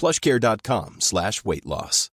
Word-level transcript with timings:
plushcare.com 0.00 0.96
slash 0.98 1.44
weight 1.44 1.64
loss. 1.64 2.10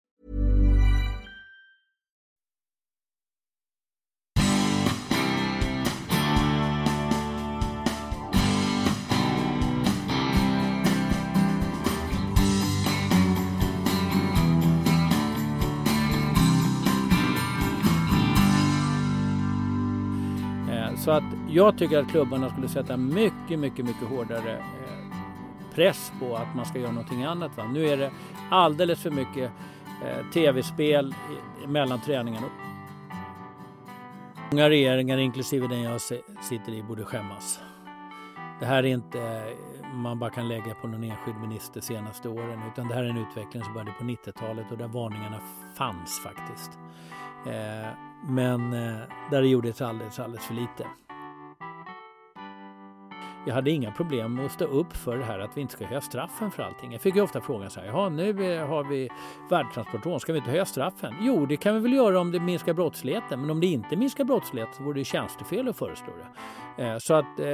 Eh, 20.70 20.96
så 20.96 21.12
att 21.12 21.24
jag 21.50 21.78
tycker 21.78 21.98
att 21.98 22.10
klubbarna 22.10 22.50
skulle 22.50 22.70
sätta 22.70 22.98
mycket, 22.98 23.60
mycket, 23.60 23.86
mycket 23.86 24.08
hårdare 24.08 24.58
eh, 24.58 24.83
press 25.76 26.12
på 26.20 26.36
att 26.36 26.56
man 26.56 26.66
ska 26.66 26.80
göra 26.80 26.92
någonting 26.92 27.24
annat. 27.24 27.58
Va? 27.58 27.64
Nu 27.64 27.88
är 27.88 27.98
det 27.98 28.12
alldeles 28.50 29.00
för 29.00 29.12
mycket 29.12 29.52
eh, 30.06 30.26
tv-spel 30.34 31.16
mellan 31.68 32.02
träningarna. 32.02 32.48
Många 34.52 34.70
regeringar, 34.70 35.18
inklusive 35.18 35.68
den 35.68 35.82
jag 35.82 36.02
sitter 36.42 36.74
i, 36.74 36.84
borde 36.84 37.06
skämmas. 37.06 37.60
Det 38.60 38.66
här 38.66 38.84
är 38.84 38.88
inte 38.88 39.20
eh, 39.22 39.74
man 39.94 40.20
bara 40.20 40.30
kan 40.30 40.48
lägga 40.48 40.76
på 40.76 40.88
någon 40.88 41.04
enskild 41.04 41.38
minister 41.38 41.82
de 41.82 41.86
senaste 41.86 42.30
åren 42.30 42.62
utan 42.72 42.88
det 42.88 42.94
här 42.94 43.04
är 43.04 43.10
en 43.10 43.18
utveckling 43.18 43.64
som 43.64 43.74
började 43.74 43.92
på 43.92 44.04
90-talet 44.04 44.72
och 44.72 44.78
där 44.78 44.88
varningarna 44.88 45.40
fanns 45.78 46.20
faktiskt. 46.24 46.72
Eh, 47.46 47.90
Men 48.28 48.74
eh, 48.74 49.00
där 49.32 49.42
det 49.42 49.48
gjordes 49.48 49.82
alldeles, 49.82 50.20
alldeles 50.20 50.46
för 50.46 50.54
lite. 50.54 50.86
Jag 53.46 53.54
hade 53.54 53.72
inga 53.72 53.92
problem 53.92 54.36
med 54.36 54.46
att 54.46 54.52
stå 54.52 54.66
upp 54.66 54.94
för 54.94 55.18
det 55.18 55.24
här 55.24 55.40
att 55.40 55.58
vi 55.58 55.62
inte 55.62 55.74
ska 55.74 55.86
höja 55.86 56.02
straffen 56.02 56.52
för 56.52 56.64
allting. 56.64 56.92
Jag 56.92 57.02
fick 57.02 57.16
ju 57.16 57.22
ofta 57.22 57.42
frågan 57.42 57.70
så 57.70 57.80
här, 57.80 57.88
ja 57.88 58.10
nu 58.10 58.54
eh, 58.54 58.68
har 58.68 58.84
vi 58.84 59.10
värdetransportrån, 59.50 60.20
ska 60.20 60.34
vi 60.34 60.38
inte 60.38 60.52
höja 60.52 60.66
straffen? 60.66 61.14
Jo, 61.22 61.46
det 61.46 61.58
kan 61.58 61.76
vi 61.76 61.80
väl 61.80 61.94
göra 61.94 62.20
om 62.20 62.32
det 62.32 62.40
minskar 62.40 62.74
brottsligheten, 62.74 63.42
men 63.42 63.50
om 63.50 63.60
det 63.60 63.68
inte 63.68 63.96
minskar 63.96 64.24
brottsligheten 64.24 64.74
så 64.78 64.84
vore 64.84 65.00
det 65.00 65.06
tjänstefel 65.06 65.68
att 65.68 65.78
föreslå 65.78 66.14
det. 66.78 66.84
Eh, 66.84 66.98
så 66.98 67.14
att 67.14 67.40
eh, 67.40 67.46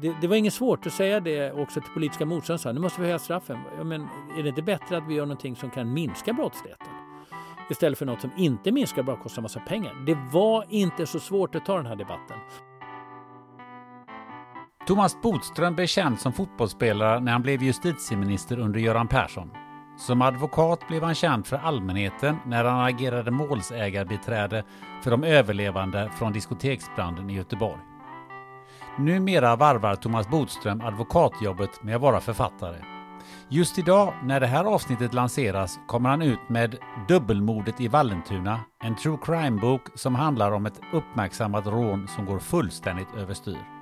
det, 0.00 0.14
det 0.20 0.26
var 0.26 0.36
inget 0.36 0.54
svårt 0.54 0.86
att 0.86 0.92
säga 0.92 1.20
det 1.20 1.52
också 1.52 1.80
till 1.80 1.90
politiska 1.94 2.26
motståndare. 2.26 2.72
Nu 2.72 2.80
måste 2.80 3.00
vi 3.00 3.06
höja 3.06 3.18
straffen. 3.18 3.58
Ja, 3.78 3.84
men 3.84 4.08
är 4.38 4.42
det 4.42 4.48
inte 4.48 4.62
bättre 4.62 4.96
att 4.96 5.08
vi 5.08 5.14
gör 5.14 5.26
någonting 5.26 5.56
som 5.56 5.70
kan 5.70 5.92
minska 5.92 6.32
brottsligheten? 6.32 6.88
Istället 7.70 7.98
för 7.98 8.06
något 8.06 8.20
som 8.20 8.30
inte 8.36 8.72
minskar 8.72 9.02
bara 9.02 9.16
kostar 9.16 9.42
massa 9.42 9.60
pengar. 9.60 9.94
Det 10.06 10.18
var 10.32 10.64
inte 10.68 11.06
så 11.06 11.20
svårt 11.20 11.54
att 11.54 11.66
ta 11.66 11.76
den 11.76 11.86
här 11.86 11.96
debatten. 11.96 12.36
Thomas 14.86 15.22
Bodström 15.22 15.74
blev 15.74 15.86
känd 15.86 16.20
som 16.20 16.32
fotbollsspelare 16.32 17.20
när 17.20 17.32
han 17.32 17.42
blev 17.42 17.62
justitieminister 17.62 18.58
under 18.58 18.80
Göran 18.80 19.08
Persson. 19.08 19.50
Som 19.96 20.22
advokat 20.22 20.88
blev 20.88 21.02
han 21.02 21.14
känd 21.14 21.46
för 21.46 21.56
allmänheten 21.56 22.36
när 22.46 22.64
han 22.64 22.86
agerade 22.86 23.30
målsägarbiträde 23.30 24.64
för 25.02 25.10
de 25.10 25.24
överlevande 25.24 26.10
från 26.18 26.32
diskoteksbranden 26.32 27.30
i 27.30 27.34
Göteborg. 27.34 27.80
Numera 28.98 29.56
varvar 29.56 29.94
Thomas 29.94 30.28
Bodström 30.28 30.80
advokatjobbet 30.80 31.82
med 31.82 31.96
att 31.96 32.02
vara 32.02 32.20
författare. 32.20 32.76
Just 33.48 33.78
idag, 33.78 34.14
när 34.22 34.40
det 34.40 34.46
här 34.46 34.64
avsnittet 34.64 35.14
lanseras, 35.14 35.78
kommer 35.86 36.08
han 36.10 36.22
ut 36.22 36.48
med 36.48 36.76
Dubbelmordet 37.08 37.80
i 37.80 37.88
Vallentuna, 37.88 38.60
en 38.84 38.96
true 38.96 39.18
crime-bok 39.22 39.82
som 39.94 40.14
handlar 40.14 40.52
om 40.52 40.66
ett 40.66 40.80
uppmärksammat 40.92 41.66
rån 41.66 42.08
som 42.08 42.26
går 42.26 42.38
fullständigt 42.38 43.14
överstyr. 43.16 43.73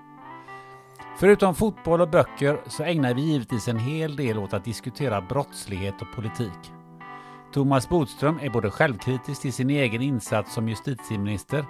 Förutom 1.23 1.55
fotboll 1.55 2.01
och 2.01 2.09
böcker 2.09 2.61
så 2.67 2.83
ägnar 2.83 3.15
vi 3.15 3.23
givetvis 3.23 3.69
en 3.69 3.79
hel 3.79 4.17
del 4.17 4.39
åt 4.39 4.55
att 4.55 4.65
diskutera 4.65 5.21
brottslighet 5.21 6.03
och 6.03 6.13
politik. 6.15 6.73
Thomas 7.53 7.89
Bodström 7.89 8.39
är 8.43 8.51
både 8.51 8.71
självkritisk 8.71 9.43
till 9.43 9.53
sin 9.53 9.71
egen 9.71 10.03
insats 10.03 10.55
som 10.55 10.69
justitieminister 10.69 11.65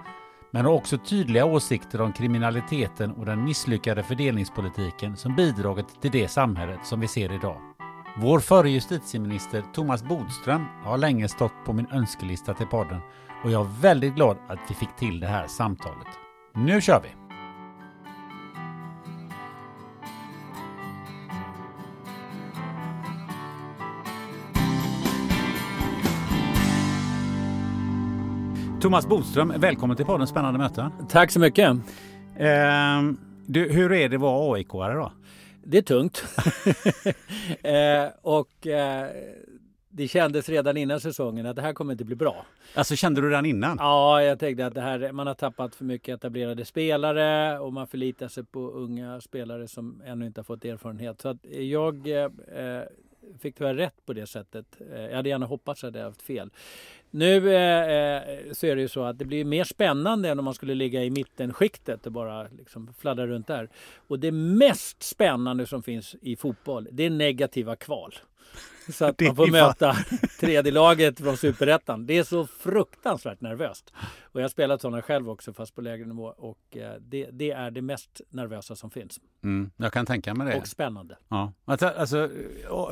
men 0.51 0.65
har 0.65 0.73
också 0.73 0.99
tydliga 0.99 1.45
åsikter 1.45 2.01
om 2.01 2.13
kriminaliteten 2.13 3.13
och 3.13 3.27
den 3.27 3.45
misslyckade 3.45 4.03
fördelningspolitiken 4.03 5.17
som 5.17 5.37
bidragit 5.37 6.01
till 6.01 6.11
det 6.11 6.29
samhället 6.29 6.87
som 6.87 7.01
vi 7.01 7.09
ser 7.09 7.33
idag. 7.33 7.57
Vår 8.19 8.41
förre 8.41 8.71
justitieminister 8.71 9.65
Thomas 9.75 10.05
Bodström 10.05 10.65
har 10.85 10.99
länge 10.99 11.29
stått 11.29 11.65
på 11.65 11.73
min 11.73 11.87
önskelista 11.93 12.55
till 12.55 12.67
podden 12.67 13.01
och 13.45 13.51
jag 13.51 13.61
är 13.67 13.81
väldigt 13.81 14.15
glad 14.15 14.37
att 14.49 14.61
vi 14.69 14.75
fick 14.75 14.97
till 14.97 15.21
det 15.21 15.27
här 15.27 15.47
samtalet. 15.47 16.09
Nu 16.55 16.81
kör 16.81 17.01
vi! 17.03 17.22
Thomas 28.83 29.07
Bodström, 29.07 29.53
välkommen 29.57 29.97
till 29.97 30.07
podden 30.07 30.27
Spännande 30.27 30.59
möten. 30.59 30.91
Tack 31.09 31.31
så 31.31 31.41
mycket. 31.41 31.77
Ehm, 32.39 33.19
du, 33.47 33.73
hur 33.73 33.93
är 33.93 34.09
det 34.09 34.17
att 34.17 34.23
vara 34.23 34.57
AIK-are 34.57 34.95
då? 34.95 35.13
Det 35.65 35.79
är 35.79 35.83
tungt. 35.83 36.25
eh, 37.63 38.07
och 38.23 38.67
eh, 38.67 39.09
det 39.89 40.09
kändes 40.09 40.49
redan 40.49 40.77
innan 40.77 41.01
säsongen 41.01 41.47
att 41.47 41.57
det 41.57 41.63
här 41.63 41.73
kommer 41.73 41.93
inte 41.93 42.05
bli 42.05 42.17
bra. 42.17 42.47
Alltså 42.75 42.97
kände 42.97 43.21
du 43.21 43.31
den 43.31 43.47
innan? 43.47 43.77
Ja, 43.81 44.23
jag 44.23 44.39
tänkte 44.39 44.67
att 44.67 44.75
det 44.75 44.81
här, 44.81 45.13
man 45.13 45.27
har 45.27 45.35
tappat 45.35 45.75
för 45.75 45.85
mycket 45.85 46.15
etablerade 46.15 46.65
spelare 46.65 47.59
och 47.59 47.73
man 47.73 47.87
förlitar 47.87 48.29
sig 48.29 48.45
på 48.45 48.71
unga 48.71 49.21
spelare 49.21 49.69
som 49.69 50.03
ännu 50.07 50.27
inte 50.27 50.41
har 50.41 50.45
fått 50.45 50.65
erfarenhet. 50.65 51.21
Så 51.21 51.29
att 51.29 51.39
jag 51.51 52.09
eh, 52.09 52.83
fick 53.39 53.57
tyvärr 53.57 53.75
rätt 53.75 54.07
på 54.07 54.13
det 54.13 54.27
sättet. 54.27 54.67
Eh, 54.93 55.01
jag 55.01 55.17
hade 55.17 55.29
gärna 55.29 55.47
hoppats 55.47 55.85
att 55.85 55.95
jag 55.95 56.01
hade 56.01 56.11
haft 56.11 56.23
fel. 56.23 56.51
Nu 57.15 57.37
eh, 57.37 58.23
så 58.53 58.67
är 58.67 58.77
det 58.77 58.83
ju 58.83 58.89
så 58.89 59.05
att 59.05 59.19
det 59.19 59.25
blir 59.25 59.45
mer 59.45 59.65
spännande 59.65 60.29
än 60.29 60.39
om 60.39 60.45
man 60.45 60.55
skulle 60.55 60.75
ligga 60.75 61.05
i 61.05 61.11
mittenskiktet 61.11 62.07
och 62.07 62.13
bara 62.13 62.43
liksom 62.43 62.95
fladdra 62.99 63.27
runt 63.27 63.47
där. 63.47 63.69
Och 64.09 64.19
det 64.19 64.33
mest 64.33 65.03
spännande 65.03 65.67
som 65.67 65.83
finns 65.83 66.17
i 66.21 66.37
fotboll, 66.37 66.89
det 66.93 67.07
är 67.07 67.11
negativa 67.11 67.77
kval. 67.77 68.15
Så 68.89 69.05
att 69.05 69.21
man 69.27 69.37
får 69.37 69.47
möta 69.47 69.97
tredje 70.41 70.73
laget 70.73 71.21
från 71.21 71.37
superettan. 71.37 72.07
Det 72.07 72.19
är 72.19 72.25
så 72.25 72.47
fruktansvärt 72.47 73.41
nervöst. 73.41 73.93
Och 74.23 74.41
jag 74.41 74.45
har 74.45 74.49
spelat 74.49 74.81
sådana 74.81 75.03
själv 75.03 75.31
också 75.31 75.53
fast 75.53 75.75
på 75.75 75.81
lägre 75.81 76.07
nivå. 76.07 76.35
Och 76.39 76.77
eh, 76.77 76.95
det, 77.01 77.29
det 77.33 77.51
är 77.51 77.71
det 77.71 77.83
mest 77.83 78.21
nervösa 78.31 78.77
som 78.77 78.91
finns. 78.91 79.21
Mm, 79.45 79.71
jag 79.77 79.93
kan 79.93 80.07
tänka 80.07 80.35
mig 80.35 80.53
det. 80.53 80.61
Och 80.61 80.67
spännande. 80.67 81.17
Ja. 81.29 81.53
Alltså, 81.65 81.87
alltså, 81.87 82.31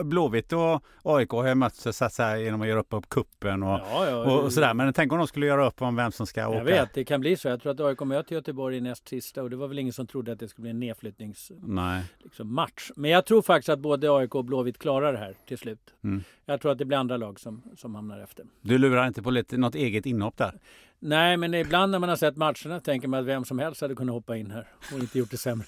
Blåvitt 0.02 0.52
och 0.52 0.84
AIK 1.02 1.30
har 1.30 1.48
ju 1.48 1.54
mötts 1.54 1.86
så 1.96 2.04
att 2.04 2.12
säga, 2.12 2.38
genom 2.38 2.62
att 2.62 2.68
göra 2.68 2.80
upp 2.80 2.94
upp 2.94 3.08
kuppen 3.08 3.62
och, 3.62 3.80
Ja, 3.80 4.09
ja, 4.10 4.32
och, 4.32 4.44
och 4.44 4.52
sådär. 4.52 4.74
Men 4.74 4.92
tänk 4.92 5.12
om 5.12 5.18
de 5.18 5.26
skulle 5.26 5.46
göra 5.46 5.66
upp 5.66 5.82
om 5.82 5.96
vem 5.96 6.12
som 6.12 6.26
ska 6.26 6.48
åka. 6.48 6.58
Jag 6.58 6.64
vet, 6.64 6.94
det 6.94 7.04
kan 7.04 7.20
bli 7.20 7.36
så. 7.36 7.48
Jag 7.48 7.62
tror 7.62 7.72
att 7.72 7.80
AIK 7.80 8.00
möter 8.00 8.34
Göteborg 8.34 8.76
i 8.76 8.80
näst 8.80 9.08
sista 9.08 9.42
och 9.42 9.50
det 9.50 9.56
var 9.56 9.68
väl 9.68 9.78
ingen 9.78 9.92
som 9.92 10.06
trodde 10.06 10.32
att 10.32 10.38
det 10.38 10.48
skulle 10.48 10.62
bli 10.62 10.70
en 10.70 10.80
nedflyttningsmatch. 10.80 12.04
Liksom, 12.18 12.68
Men 12.96 13.10
jag 13.10 13.26
tror 13.26 13.42
faktiskt 13.42 13.68
att 13.68 13.78
både 13.78 14.12
AIK 14.12 14.34
och 14.34 14.44
Blåvitt 14.44 14.78
klarar 14.78 15.12
det 15.12 15.18
här 15.18 15.34
till 15.46 15.58
slut. 15.58 15.94
Mm. 16.04 16.22
Jag 16.46 16.60
tror 16.60 16.72
att 16.72 16.78
det 16.78 16.84
blir 16.84 16.98
andra 16.98 17.16
lag 17.16 17.40
som, 17.40 17.62
som 17.76 17.94
hamnar 17.94 18.18
efter. 18.18 18.46
Du 18.60 18.78
lurar 18.78 19.06
inte 19.06 19.22
på 19.22 19.30
lite, 19.30 19.56
något 19.56 19.74
eget 19.74 20.06
inhopp 20.06 20.36
där? 20.36 20.60
Nej, 21.02 21.36
men 21.36 21.54
ibland 21.54 21.92
när 21.92 21.98
man 21.98 22.08
har 22.08 22.16
sett 22.16 22.36
matcherna 22.36 22.80
tänker 22.80 23.08
man 23.08 23.20
att 23.20 23.26
vem 23.26 23.44
som 23.44 23.58
helst 23.58 23.80
hade 23.80 23.94
kunnat 23.94 24.12
hoppa 24.12 24.36
in 24.36 24.50
här 24.50 24.66
och 24.92 24.98
inte 24.98 25.18
gjort 25.18 25.30
det 25.30 25.36
sämre. 25.36 25.66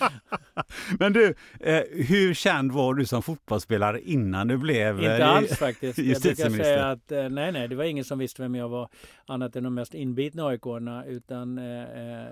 men 0.98 1.12
du, 1.12 1.34
eh, 1.60 1.82
hur 1.90 2.34
känd 2.34 2.72
var 2.72 2.94
du 2.94 3.06
som 3.06 3.22
fotbollsspelare 3.22 4.00
innan 4.00 4.48
du 4.48 4.56
blev 4.56 4.98
Inte 4.98 5.16
eh, 5.16 5.28
alls 5.28 5.58
faktiskt. 5.58 5.98
Jag 5.98 6.22
brukar 6.22 6.50
säga 6.50 6.90
att 6.90 7.12
eh, 7.12 7.28
nej, 7.28 7.52
nej, 7.52 7.68
det 7.68 7.76
var 7.76 7.84
ingen 7.84 8.04
som 8.04 8.18
visste 8.18 8.42
vem 8.42 8.54
jag 8.54 8.68
var 8.68 8.88
annat 9.26 9.56
än 9.56 9.64
de 9.64 9.74
mest 9.74 9.94
inbitna 9.94 10.46
aik 10.46 10.62
utan 11.06 11.58
eh, 11.58 11.82
eh, 11.82 12.28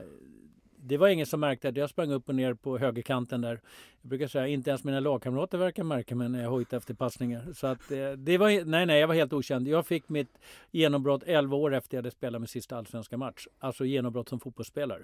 det 0.83 0.97
var 0.97 1.09
ingen 1.09 1.27
som 1.27 1.41
märkte 1.41 1.69
att 1.69 1.77
jag 1.77 1.91
sprang 1.91 2.13
upp 2.13 2.29
och 2.29 2.35
ner 2.35 2.55
på 2.55 2.79
högerkanten 2.79 3.41
där. 3.41 3.61
Jag 4.03 4.09
brukar 4.09 4.27
säga 4.29 4.47
inte 4.47 4.71
ens 4.71 4.85
mina 4.85 5.01
lagkamrater 5.01 5.59
verkar 5.59 5.85
märka 5.85 6.15
mig 6.15 6.29
när 6.29 6.43
jag 6.43 6.51
hojtar 6.51 6.77
efter 6.77 6.95
passningar. 6.95 7.53
Så 7.55 7.67
att, 7.67 7.91
eh, 7.91 8.13
det 8.13 8.39
var, 8.39 8.65
nej, 8.65 8.87
nej, 8.87 9.01
jag 9.01 9.09
var 9.09 9.15
helt 9.15 9.33
okänd. 9.33 9.69
Jag 9.69 9.87
fick 9.87 10.09
mitt 10.09 10.39
genombrott 10.71 11.23
11 11.27 11.57
år 11.57 11.75
efter 11.75 11.97
jag 11.97 11.99
hade 11.99 12.11
spelat 12.11 12.41
min 12.41 12.49
sista 12.49 12.77
allsvenska 12.77 13.17
match. 13.17 13.47
Alltså 13.59 13.85
genombrott 13.85 14.29
som 14.29 14.41
fotbollsspelare. 14.41 15.03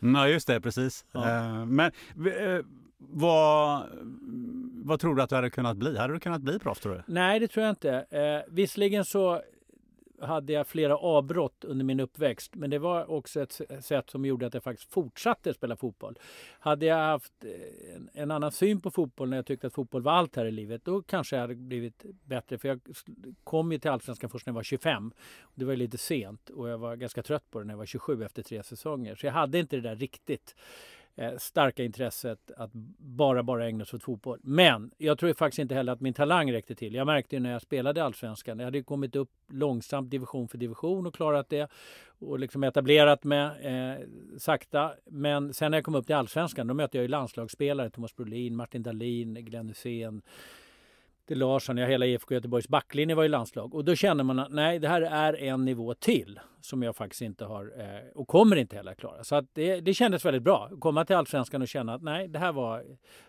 Ja, 0.00 0.28
just 0.28 0.46
det, 0.46 0.60
precis. 0.60 1.04
Ja. 1.12 1.28
Eh, 1.28 1.66
Men 1.66 1.92
eh, 2.16 2.64
vad, 2.98 3.82
vad 4.84 5.00
tror 5.00 5.14
du 5.14 5.22
att 5.22 5.28
du 5.30 5.36
hade 5.36 5.50
kunnat 5.50 5.76
bli? 5.76 5.98
Hade 5.98 6.12
du 6.12 6.20
kunnat 6.20 6.42
bli 6.42 6.58
proffs 6.58 6.80
tror 6.80 6.94
du? 6.94 7.02
Nej, 7.06 7.40
det 7.40 7.48
tror 7.48 7.64
jag 7.66 7.72
inte. 7.72 8.06
Eh, 8.10 8.52
visserligen 8.54 9.04
så 9.04 9.42
hade 10.20 10.52
jag 10.52 10.66
flera 10.66 10.96
avbrott 10.96 11.64
under 11.64 11.84
min 11.84 12.00
uppväxt. 12.00 12.54
Men 12.54 12.70
det 12.70 12.78
var 12.78 13.10
också 13.10 13.42
ett 13.42 13.60
sätt 13.80 14.10
som 14.10 14.24
gjorde 14.24 14.46
att 14.46 14.54
jag 14.54 14.62
faktiskt 14.62 14.92
fortsatte 14.92 15.54
spela 15.54 15.76
fotboll. 15.76 16.18
Hade 16.60 16.86
jag 16.86 16.96
haft 16.96 17.44
eh, 17.44 17.96
en, 17.96 18.10
en 18.14 18.30
annan 18.30 18.52
syn 18.52 18.80
på 18.80 18.90
fotboll 18.90 19.28
när 19.28 19.36
jag 19.36 19.46
tyckte 19.46 19.66
att 19.66 19.74
fotboll 19.74 20.02
var 20.02 20.12
allt 20.12 20.36
här 20.36 20.44
i 20.44 20.50
livet, 20.50 20.84
då 20.84 21.02
kanske 21.02 21.36
jag 21.36 21.40
hade 21.40 21.54
blivit 21.54 22.04
bättre. 22.24 22.58
För 22.58 22.68
jag 22.68 22.80
kom 23.44 23.72
ju 23.72 23.78
till 23.78 23.90
Allsvenskan 23.90 24.30
först 24.30 24.46
när 24.46 24.50
jag 24.50 24.56
var 24.56 24.62
25. 24.62 25.12
Det 25.54 25.64
var 25.64 25.76
lite 25.76 25.98
sent 25.98 26.50
och 26.50 26.68
jag 26.68 26.78
var 26.78 26.96
ganska 26.96 27.22
trött 27.22 27.50
på 27.50 27.58
det 27.58 27.64
när 27.64 27.72
jag 27.72 27.78
var 27.78 27.86
27 27.86 28.24
efter 28.24 28.42
tre 28.42 28.62
säsonger. 28.62 29.14
Så 29.14 29.26
jag 29.26 29.32
hade 29.32 29.58
inte 29.58 29.76
det 29.76 29.82
där 29.82 29.96
riktigt 29.96 30.54
eh, 31.16 31.36
starka 31.38 31.84
intresset 31.84 32.50
att 32.56 32.70
bara, 32.98 33.42
bara 33.42 33.66
ägna 33.66 33.84
sig 33.84 33.96
åt 33.96 34.02
fotboll. 34.02 34.38
Men 34.42 34.90
jag 34.98 35.18
tror 35.18 35.32
faktiskt 35.32 35.58
inte 35.58 35.74
heller 35.74 35.92
att 35.92 36.00
min 36.00 36.14
talang 36.14 36.52
räckte 36.52 36.74
till. 36.74 36.94
Jag 36.94 37.06
märkte 37.06 37.36
ju 37.36 37.40
när 37.40 37.52
jag 37.52 37.62
spelade 37.62 38.00
i 38.00 38.02
Allsvenskan, 38.02 38.58
jag 38.58 38.66
hade 38.66 38.82
kommit 38.82 39.16
upp 39.16 39.30
långsamt 39.48 40.10
division 40.10 40.48
för 40.48 40.58
division 40.58 41.06
och 41.06 41.14
klarat 41.14 41.48
det 41.48 41.70
och 42.18 42.38
liksom 42.38 42.64
etablerat 42.64 43.24
mig 43.24 43.66
eh, 43.66 44.06
sakta. 44.38 44.92
Men 45.04 45.54
sen 45.54 45.70
när 45.70 45.78
jag 45.78 45.84
kom 45.84 45.94
upp 45.94 46.06
till 46.06 46.16
Allsvenskan, 46.16 46.66
då 46.66 46.74
mötte 46.74 46.96
jag 46.96 47.02
ju 47.02 47.08
landslagsspelare, 47.08 47.90
Thomas 47.90 48.16
Brolin, 48.16 48.56
Martin 48.56 48.82
Dahlin, 48.82 49.34
Glenn 49.34 49.68
Hysén, 49.68 50.22
det 51.30 51.36
Larsson, 51.36 51.76
ja 51.76 51.86
hela 51.86 52.06
IFK 52.06 52.34
Göteborgs 52.34 52.68
backlinje 52.68 53.14
var 53.14 53.24
i 53.24 53.28
landslag. 53.28 53.74
Och 53.74 53.84
då 53.84 53.94
känner 53.94 54.24
man 54.24 54.38
att 54.38 54.52
nej, 54.52 54.78
det 54.78 54.88
här 54.88 55.02
är 55.02 55.42
en 55.42 55.64
nivå 55.64 55.94
till 55.94 56.40
som 56.60 56.82
jag 56.82 56.96
faktiskt 56.96 57.22
inte 57.22 57.44
har 57.44 57.72
eh, 57.78 58.10
och 58.14 58.28
kommer 58.28 58.56
inte 58.56 58.76
heller 58.76 58.94
klara. 58.94 59.24
Så 59.24 59.36
att 59.36 59.44
det, 59.52 59.80
det 59.80 59.94
kändes 59.94 60.24
väldigt 60.24 60.42
bra 60.42 60.68
att 60.72 60.80
komma 60.80 61.04
till 61.04 61.16
Allsvenskan 61.16 61.62
och 61.62 61.68
känna 61.68 61.94
att 61.94 62.02
nej, 62.02 62.28
det 62.28 62.38
här 62.38 62.52
var, 62.52 62.84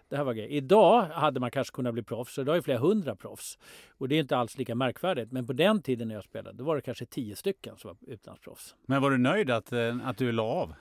det 0.10 0.18
här 0.18 0.24
var 0.24 0.34
grej. 0.34 0.48
Idag 0.48 1.02
hade 1.02 1.40
man 1.40 1.52
kanske 1.52 1.76
kunnat 1.76 1.94
bli 1.94 2.04
proffs, 2.04 2.38
och 2.38 2.42
idag 2.42 2.58
är 2.58 2.62
flera 2.62 2.80
hundra 2.80 3.16
proffs. 3.16 3.58
Och 3.98 4.10
det 4.10 4.16
är 4.16 4.20
inte 4.20 4.38
alls 4.38 4.58
lika 4.58 4.76
märkvärdigt. 4.76 5.32
Men 5.32 5.48
på 5.48 5.54
den 5.54 5.82
tiden 5.82 6.08
när 6.08 6.16
jag 6.16 6.24
spelade, 6.24 6.58
då 6.58 6.64
var 6.64 6.76
det 6.76 6.82
kanske 6.82 7.06
tio 7.06 7.36
stycken 7.36 7.78
som 7.78 7.88
var 7.88 8.14
utlandsproffs. 8.14 8.76
Men 8.86 9.02
var 9.02 9.12
du 9.12 9.18
nöjd 9.18 9.50
att, 9.50 9.72
eh, 9.72 9.98
att 10.04 10.18
du 10.18 10.32
la 10.32 10.44
av? 10.44 10.74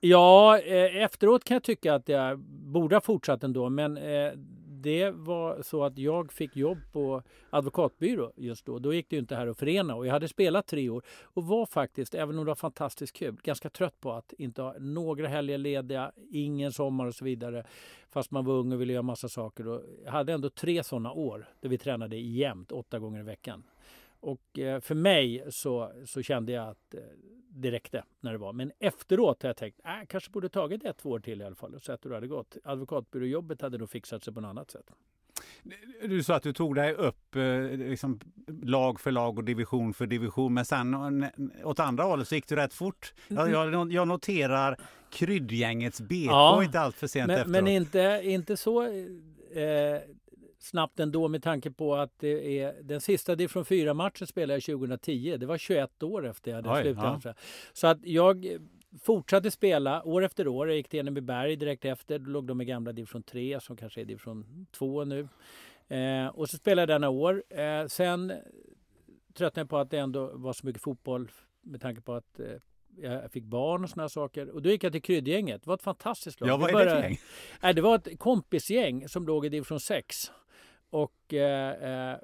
Ja, 0.00 0.58
eh, 0.58 1.02
efteråt 1.02 1.44
kan 1.44 1.54
jag 1.54 1.62
tycka 1.62 1.94
att 1.94 2.08
jag 2.08 2.38
borde 2.38 2.96
ha 2.96 3.00
fortsatt 3.00 3.44
ändå. 3.44 3.68
Men 3.68 3.96
eh, 3.96 4.32
det 4.82 5.10
var 5.10 5.62
så 5.62 5.84
att 5.84 5.98
jag 5.98 6.32
fick 6.32 6.56
jobb 6.56 6.78
på 6.92 7.22
advokatbyrå 7.50 8.32
just 8.36 8.66
då. 8.66 8.78
Då 8.78 8.94
gick 8.94 9.10
det 9.10 9.16
ju 9.16 9.20
inte 9.20 9.36
här 9.36 9.46
att 9.46 9.58
förena 9.58 9.94
och 9.94 10.06
jag 10.06 10.12
hade 10.12 10.28
spelat 10.28 10.66
tre 10.66 10.88
år 10.88 11.02
och 11.22 11.44
var 11.44 11.66
faktiskt, 11.66 12.14
även 12.14 12.38
om 12.38 12.44
det 12.44 12.50
var 12.50 12.54
fantastiskt 12.54 13.16
kul, 13.16 13.36
ganska 13.42 13.70
trött 13.70 14.00
på 14.00 14.12
att 14.12 14.32
inte 14.38 14.62
ha 14.62 14.74
några 14.78 15.28
helger 15.28 15.58
lediga, 15.58 16.12
ingen 16.30 16.72
sommar 16.72 17.06
och 17.06 17.14
så 17.14 17.24
vidare. 17.24 17.64
Fast 18.10 18.30
man 18.30 18.44
var 18.44 18.54
ung 18.54 18.72
och 18.72 18.80
ville 18.80 18.92
göra 18.92 19.02
massa 19.02 19.28
saker. 19.28 19.68
Och 19.68 19.82
jag 20.04 20.12
hade 20.12 20.32
ändå 20.32 20.50
tre 20.50 20.84
sådana 20.84 21.12
år 21.12 21.48
där 21.60 21.68
vi 21.68 21.78
tränade 21.78 22.16
jämt, 22.16 22.72
åtta 22.72 22.98
gånger 22.98 23.20
i 23.20 23.24
veckan. 23.24 23.62
Och 24.20 24.58
eh, 24.58 24.80
för 24.80 24.94
mig 24.94 25.44
så, 25.50 25.92
så 26.06 26.22
kände 26.22 26.52
jag 26.52 26.68
att 26.68 26.94
eh, 26.94 27.00
det 27.50 27.70
räckte 27.70 28.04
när 28.20 28.32
det 28.32 28.38
var. 28.38 28.52
Men 28.52 28.72
efteråt 28.78 29.42
har 29.42 29.48
jag 29.48 29.56
tänkt, 29.56 29.80
äh, 29.84 30.06
kanske 30.08 30.30
borde 30.30 30.48
tagit 30.48 30.84
ett 30.84 30.98
två 30.98 31.10
år 31.10 31.20
till 31.20 31.40
i 31.40 31.44
alla 31.44 31.56
fall 31.56 31.74
och 31.74 31.82
sett 31.82 32.04
hur 32.04 32.10
det 32.10 32.16
hade 32.16 32.26
gått. 32.26 32.56
Advokatbyråjobbet 32.64 33.62
hade 33.62 33.78
nog 33.78 33.90
fixat 33.90 34.24
sig 34.24 34.34
på 34.34 34.40
något 34.40 34.48
annat 34.48 34.70
sätt. 34.70 34.90
Du 36.02 36.22
sa 36.22 36.34
att 36.34 36.42
du 36.42 36.52
tog 36.52 36.74
dig 36.74 36.94
upp 36.94 37.36
eh, 37.36 37.62
liksom, 37.70 38.20
lag 38.62 39.00
för 39.00 39.10
lag 39.10 39.38
och 39.38 39.44
division 39.44 39.94
för 39.94 40.06
division. 40.06 40.54
Men 40.54 40.64
sen 40.64 41.24
åt 41.64 41.80
andra 41.80 42.04
hållet 42.04 42.28
så 42.28 42.34
gick 42.34 42.48
du 42.48 42.56
rätt 42.56 42.74
fort. 42.74 43.14
Jag, 43.28 43.50
jag, 43.50 43.92
jag 43.92 44.08
noterar 44.08 44.76
kryddgängets 45.10 46.00
BK 46.00 46.26
ja, 46.26 46.64
inte 46.64 46.80
allt 46.80 46.96
för 46.96 47.06
sent 47.06 47.26
men, 47.26 47.36
efteråt. 47.36 47.52
Men 47.52 47.66
inte, 47.66 48.20
inte 48.24 48.56
så 48.56 48.82
eh, 48.82 50.00
snabbt 50.58 51.00
ändå 51.00 51.28
med 51.28 51.42
tanke 51.42 51.70
på 51.70 51.94
att 51.94 52.12
det 52.18 52.60
är 52.60 52.82
den 52.82 53.00
sista 53.00 53.34
division 53.34 53.64
4-matchen 53.64 54.26
spelade 54.26 54.54
jag 54.54 54.78
2010. 54.78 55.36
Det 55.36 55.46
var 55.46 55.58
21 55.58 56.02
år 56.02 56.26
efter 56.26 56.50
jag 56.50 56.62
hade 56.62 56.82
slutat. 56.82 57.24
Ja. 57.24 57.34
Så 57.72 57.86
att 57.86 57.98
jag 58.02 58.58
fortsatte 59.02 59.50
spela 59.50 60.02
år 60.02 60.24
efter 60.24 60.48
år. 60.48 60.68
Jag 60.68 60.76
gick 60.76 60.88
till 60.88 61.00
Enebyberg 61.00 61.56
direkt 61.56 61.84
efter. 61.84 62.18
Då 62.18 62.30
låg 62.30 62.46
de 62.46 62.60
i 62.60 62.64
gamla 62.64 62.92
division 62.92 63.22
3 63.22 63.60
som 63.60 63.76
kanske 63.76 64.00
är 64.00 64.04
division 64.04 64.66
2 64.72 65.04
nu. 65.04 65.28
Eh, 65.88 66.26
och 66.26 66.50
så 66.50 66.56
spelade 66.56 66.92
jag 66.92 67.00
några 67.00 67.20
år. 67.20 67.44
Eh, 67.50 67.86
sen 67.86 68.32
tröttnade 69.34 69.60
jag 69.60 69.70
på 69.70 69.78
att 69.78 69.90
det 69.90 69.98
ändå 69.98 70.30
var 70.34 70.52
så 70.52 70.66
mycket 70.66 70.82
fotboll 70.82 71.30
med 71.62 71.80
tanke 71.80 72.00
på 72.00 72.14
att 72.14 72.40
eh, 72.40 72.46
jag 72.96 73.32
fick 73.32 73.44
barn 73.44 73.84
och 73.84 73.90
såna 73.90 74.08
saker. 74.08 74.50
Och 74.50 74.62
då 74.62 74.70
gick 74.70 74.84
jag 74.84 74.92
till 74.92 75.02
Kryddgänget. 75.02 75.62
Det 75.62 75.68
var 75.68 75.74
ett 75.74 75.82
fantastiskt 75.82 76.40
lag. 76.40 76.50
Ja, 76.50 76.56
vad 76.56 76.70
är 76.70 76.84
det 76.84 76.90
för 76.90 77.02
gäng? 77.02 77.18
Nej, 77.62 77.74
det 77.74 77.80
var 77.80 77.94
ett 77.94 78.18
kompisgäng 78.18 79.08
som 79.08 79.26
låg 79.26 79.46
i 79.46 79.48
division 79.48 79.80
6. 79.80 80.32
Och 80.90 81.34
eh, 81.34 82.12
eh, 82.12 82.18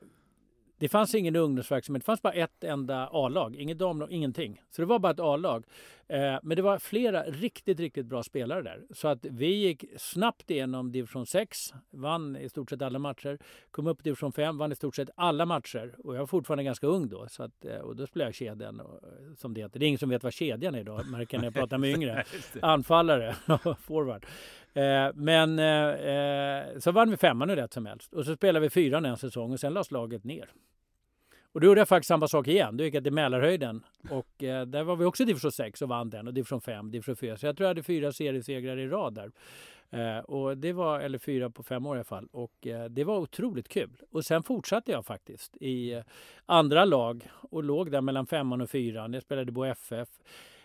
det 0.79 0.89
fanns 0.89 1.15
ingen 1.15 1.37
ungdomsverksamhet. 1.37 2.03
Det 2.03 2.07
fanns 2.07 2.23
bara 2.23 2.33
ett 2.33 2.65
enda 2.65 3.09
A-lag. 3.13 3.57
Inget 3.57 3.79
damlag, 3.79 4.13
ingenting. 4.13 4.63
Så 4.71 4.83
det 4.83 4.87
var 4.87 4.99
bara 4.99 5.13
ett 5.13 5.21
A-lag. 5.21 5.65
Eh, 6.09 6.39
men 6.43 6.57
det 6.57 6.63
var 6.63 6.79
flera 6.79 7.23
riktigt, 7.23 7.81
riktigt 7.81 8.07
bra 8.07 8.23
spelare 8.23 8.63
där. 8.63 8.83
Så 8.91 9.09
att 9.09 9.25
vi 9.25 9.47
gick 9.47 9.85
snabbt 9.97 10.51
igenom 10.51 10.93
division 10.93 11.27
6. 11.27 11.59
Vann 11.91 12.37
i 12.37 12.49
stort 12.49 12.71
sett 12.71 12.83
alla 12.83 12.99
matcher. 12.99 13.39
Kom 13.71 13.87
upp 13.87 14.01
i 14.01 14.03
division 14.03 14.33
5. 14.33 14.59
Vann 14.59 14.73
i 14.73 14.75
stort 14.75 14.97
sett 14.97 15.11
alla 15.17 15.47
matcher. 15.47 15.95
Och 16.05 16.15
jag 16.15 16.21
var 16.21 16.27
fortfarande 16.27 16.65
ganska 16.65 16.87
ung 16.87 17.09
då. 17.09 17.29
Så 17.29 17.43
att, 17.43 17.65
eh, 17.65 17.77
och 17.77 17.97
då 17.97 18.07
spelade 18.07 18.29
jag 18.29 18.35
kedjan 18.35 18.81
och, 18.81 19.01
som 19.37 19.55
det 19.55 19.61
heter. 19.61 19.79
Det 19.79 19.87
är 19.87 19.89
ingen 19.89 19.99
som 19.99 20.09
vet 20.09 20.23
vad 20.25 20.33
kedjan 20.33 20.75
är 20.75 20.81
idag. 20.81 21.07
Märker 21.11 21.39
när 21.39 21.45
jag 21.45 21.55
pratar 21.55 21.79
med 21.79 21.91
yngre. 21.91 22.25
Anfallare. 22.63 23.37
Forward. 23.81 24.27
Eh, 24.75 25.11
men 25.15 25.59
eh, 25.59 25.89
eh, 25.89 26.79
så 26.79 26.93
vann 26.93 27.11
vi 27.11 27.17
femman 27.17 27.49
hur 27.49 27.57
rätt 27.57 27.73
som 27.73 27.87
helst. 27.87 28.13
Och 28.15 28.25
så 28.25 28.37
spelade 28.37 28.63
vi 28.63 28.71
fyran 28.71 29.05
en 29.05 29.17
säsong 29.17 29.53
och 29.53 29.61
sen 29.61 29.73
lades 29.75 29.91
laget 29.91 30.25
ner. 30.25 30.51
Och 31.53 31.61
då 31.61 31.67
gjorde 31.67 31.81
jag 31.81 31.89
faktiskt 31.89 32.09
samma 32.09 32.29
sak 32.29 32.49
igen. 32.49 32.77
Då 32.77 32.85
gick 32.85 32.95
jag 32.95 33.05
till 33.05 33.13
Mälarhöjden. 33.13 33.85
Och 34.11 34.43
eh, 34.43 34.67
där 34.67 34.85
var 34.85 34.97
vi 34.97 35.05
också 35.05 35.25
division 35.25 35.53
6 35.53 35.83
och 35.83 35.89
vann 35.89 36.11
den. 36.11 36.27
Och 36.27 36.35
division 36.35 36.61
5, 36.61 36.91
division 36.91 37.17
4. 37.17 37.37
Så 37.37 37.47
jag 37.47 37.57
tror 37.57 37.65
jag 37.65 37.71
hade 37.71 37.83
fyra 37.83 38.13
seriesegrar 38.13 38.77
i 38.77 38.89
rad 38.89 39.15
där. 39.15 39.31
Eh, 39.91 40.19
och 40.19 40.59
det 40.59 40.73
var, 40.73 41.01
eller 41.01 41.19
fyra 41.19 41.51
på 41.51 41.63
fem 41.63 41.87
år 41.87 41.97
i 41.97 41.99
alla 41.99 42.05
fall. 42.05 42.29
Och 42.33 42.67
eh, 42.67 42.85
det 42.85 43.05
var 43.05 43.19
otroligt 43.19 43.69
kul. 43.69 43.97
Och 44.11 44.25
sen 44.25 44.43
fortsatte 44.43 44.93
jag 44.93 45.07
faktiskt 45.07 45.57
i 45.57 45.93
eh, 45.93 46.03
andra 46.47 46.85
lag. 46.85 47.31
Och 47.51 47.65
låg 47.65 47.91
där 47.91 48.01
mellan 48.01 48.27
femman 48.27 48.61
och 48.61 48.71
fyran. 48.71 49.13
Jag 49.13 49.23
spelade 49.23 49.53
på 49.53 49.65
FF. 49.65 50.09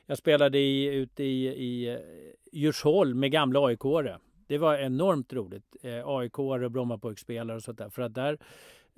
Jag 0.10 0.18
spelade 0.18 0.60
i, 0.60 0.86
ute 0.86 1.24
i, 1.24 1.48
i 1.48 1.90
eh, 1.94 2.00
Djursholm 2.52 3.20
med 3.20 3.32
gamla 3.32 3.68
aik 3.68 3.80
-are. 3.80 4.18
Det 4.48 4.58
var 4.58 4.78
enormt 4.78 5.34
roligt. 5.34 5.76
Eh, 5.82 6.08
aik 6.08 6.40
och 6.40 6.72
Brommapojkspelare 6.72 7.58
och 7.58 7.64
sånt 7.64 7.78
där. 7.78 7.90
För 7.90 8.02
att 8.02 8.14
där 8.14 8.38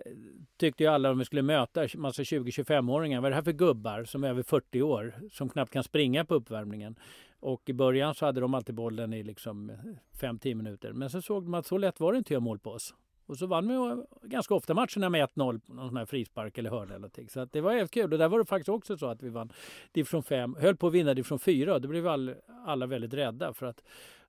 eh, 0.06 0.12
tyckte 0.58 0.84
ju 0.84 0.90
alla 0.90 1.12
om 1.12 1.20
vi 1.20 1.26
skulle 1.26 1.42
möta 1.42 1.88
massa 1.96 2.24
20-25-åringar. 2.24 3.22
Vad 3.22 3.26
är 3.26 3.30
det 3.30 3.36
här 3.36 3.44
för 3.44 3.52
gubbar 3.52 4.04
som 4.04 4.24
är 4.24 4.30
över 4.30 4.44
40 4.44 4.82
år 4.82 5.14
som 5.32 5.50
knappt 5.50 5.74
kan 5.74 5.84
springa 5.84 6.26
på 6.26 6.36
uppvärmningen? 6.36 6.96
Och 7.40 7.70
i 7.70 7.74
början 7.74 8.16
så 8.16 8.26
hade 8.26 8.42
de 8.42 8.54
alltid 8.54 8.76
bollen 8.76 9.14
i 9.14 9.24
liksom 9.24 9.70
eh, 9.70 9.76
5-10 10.22 10.56
minuter. 10.56 10.94
Men 10.94 11.10
så 11.10 11.22
såg 11.22 11.44
de 11.44 11.54
att 11.54 11.66
så 11.66 11.78
lätt 11.78 12.00
var 12.00 12.12
det 12.12 12.18
inte 12.18 12.28
att 12.28 12.32
göra 12.32 12.40
mål 12.40 12.60
på 12.60 12.72
oss. 12.72 12.94
Och 13.32 13.38
så 13.38 13.46
vann 13.46 13.68
vi 13.68 14.04
ganska 14.28 14.54
ofta 14.54 14.74
matcherna 14.74 15.10
med 15.10 15.30
1-0 15.30 15.60
på 15.60 15.74
någon 15.74 15.88
sån 15.88 15.98
här 15.98 16.06
frispark 16.06 16.58
eller 16.58 16.70
hörna 16.70 16.84
eller 16.84 16.94
någonting. 16.94 17.30
Så 17.30 17.40
att 17.40 17.52
det 17.52 17.62
var 17.62 17.74
helt 17.74 17.92
kul. 17.92 18.14
Och 18.14 18.20
där 18.20 18.28
var 18.28 18.40
det 18.40 18.46
faktiskt 18.46 18.70
också 18.70 18.98
så 18.98 19.08
att 19.08 19.24
vi 19.24 19.30
vann 19.30 19.52
division 19.92 20.24
5, 20.24 20.56
höll 20.60 20.76
på 20.76 20.88
att 20.88 20.94
vinna 20.94 21.14
division 21.14 21.40
4. 21.40 21.74
Och 21.74 21.82
då 21.82 21.88
blev 21.88 22.08
all, 22.08 22.36
alla 22.66 22.86
väldigt 22.86 23.14
rädda 23.14 23.54
för 23.54 23.66
att 23.66 23.84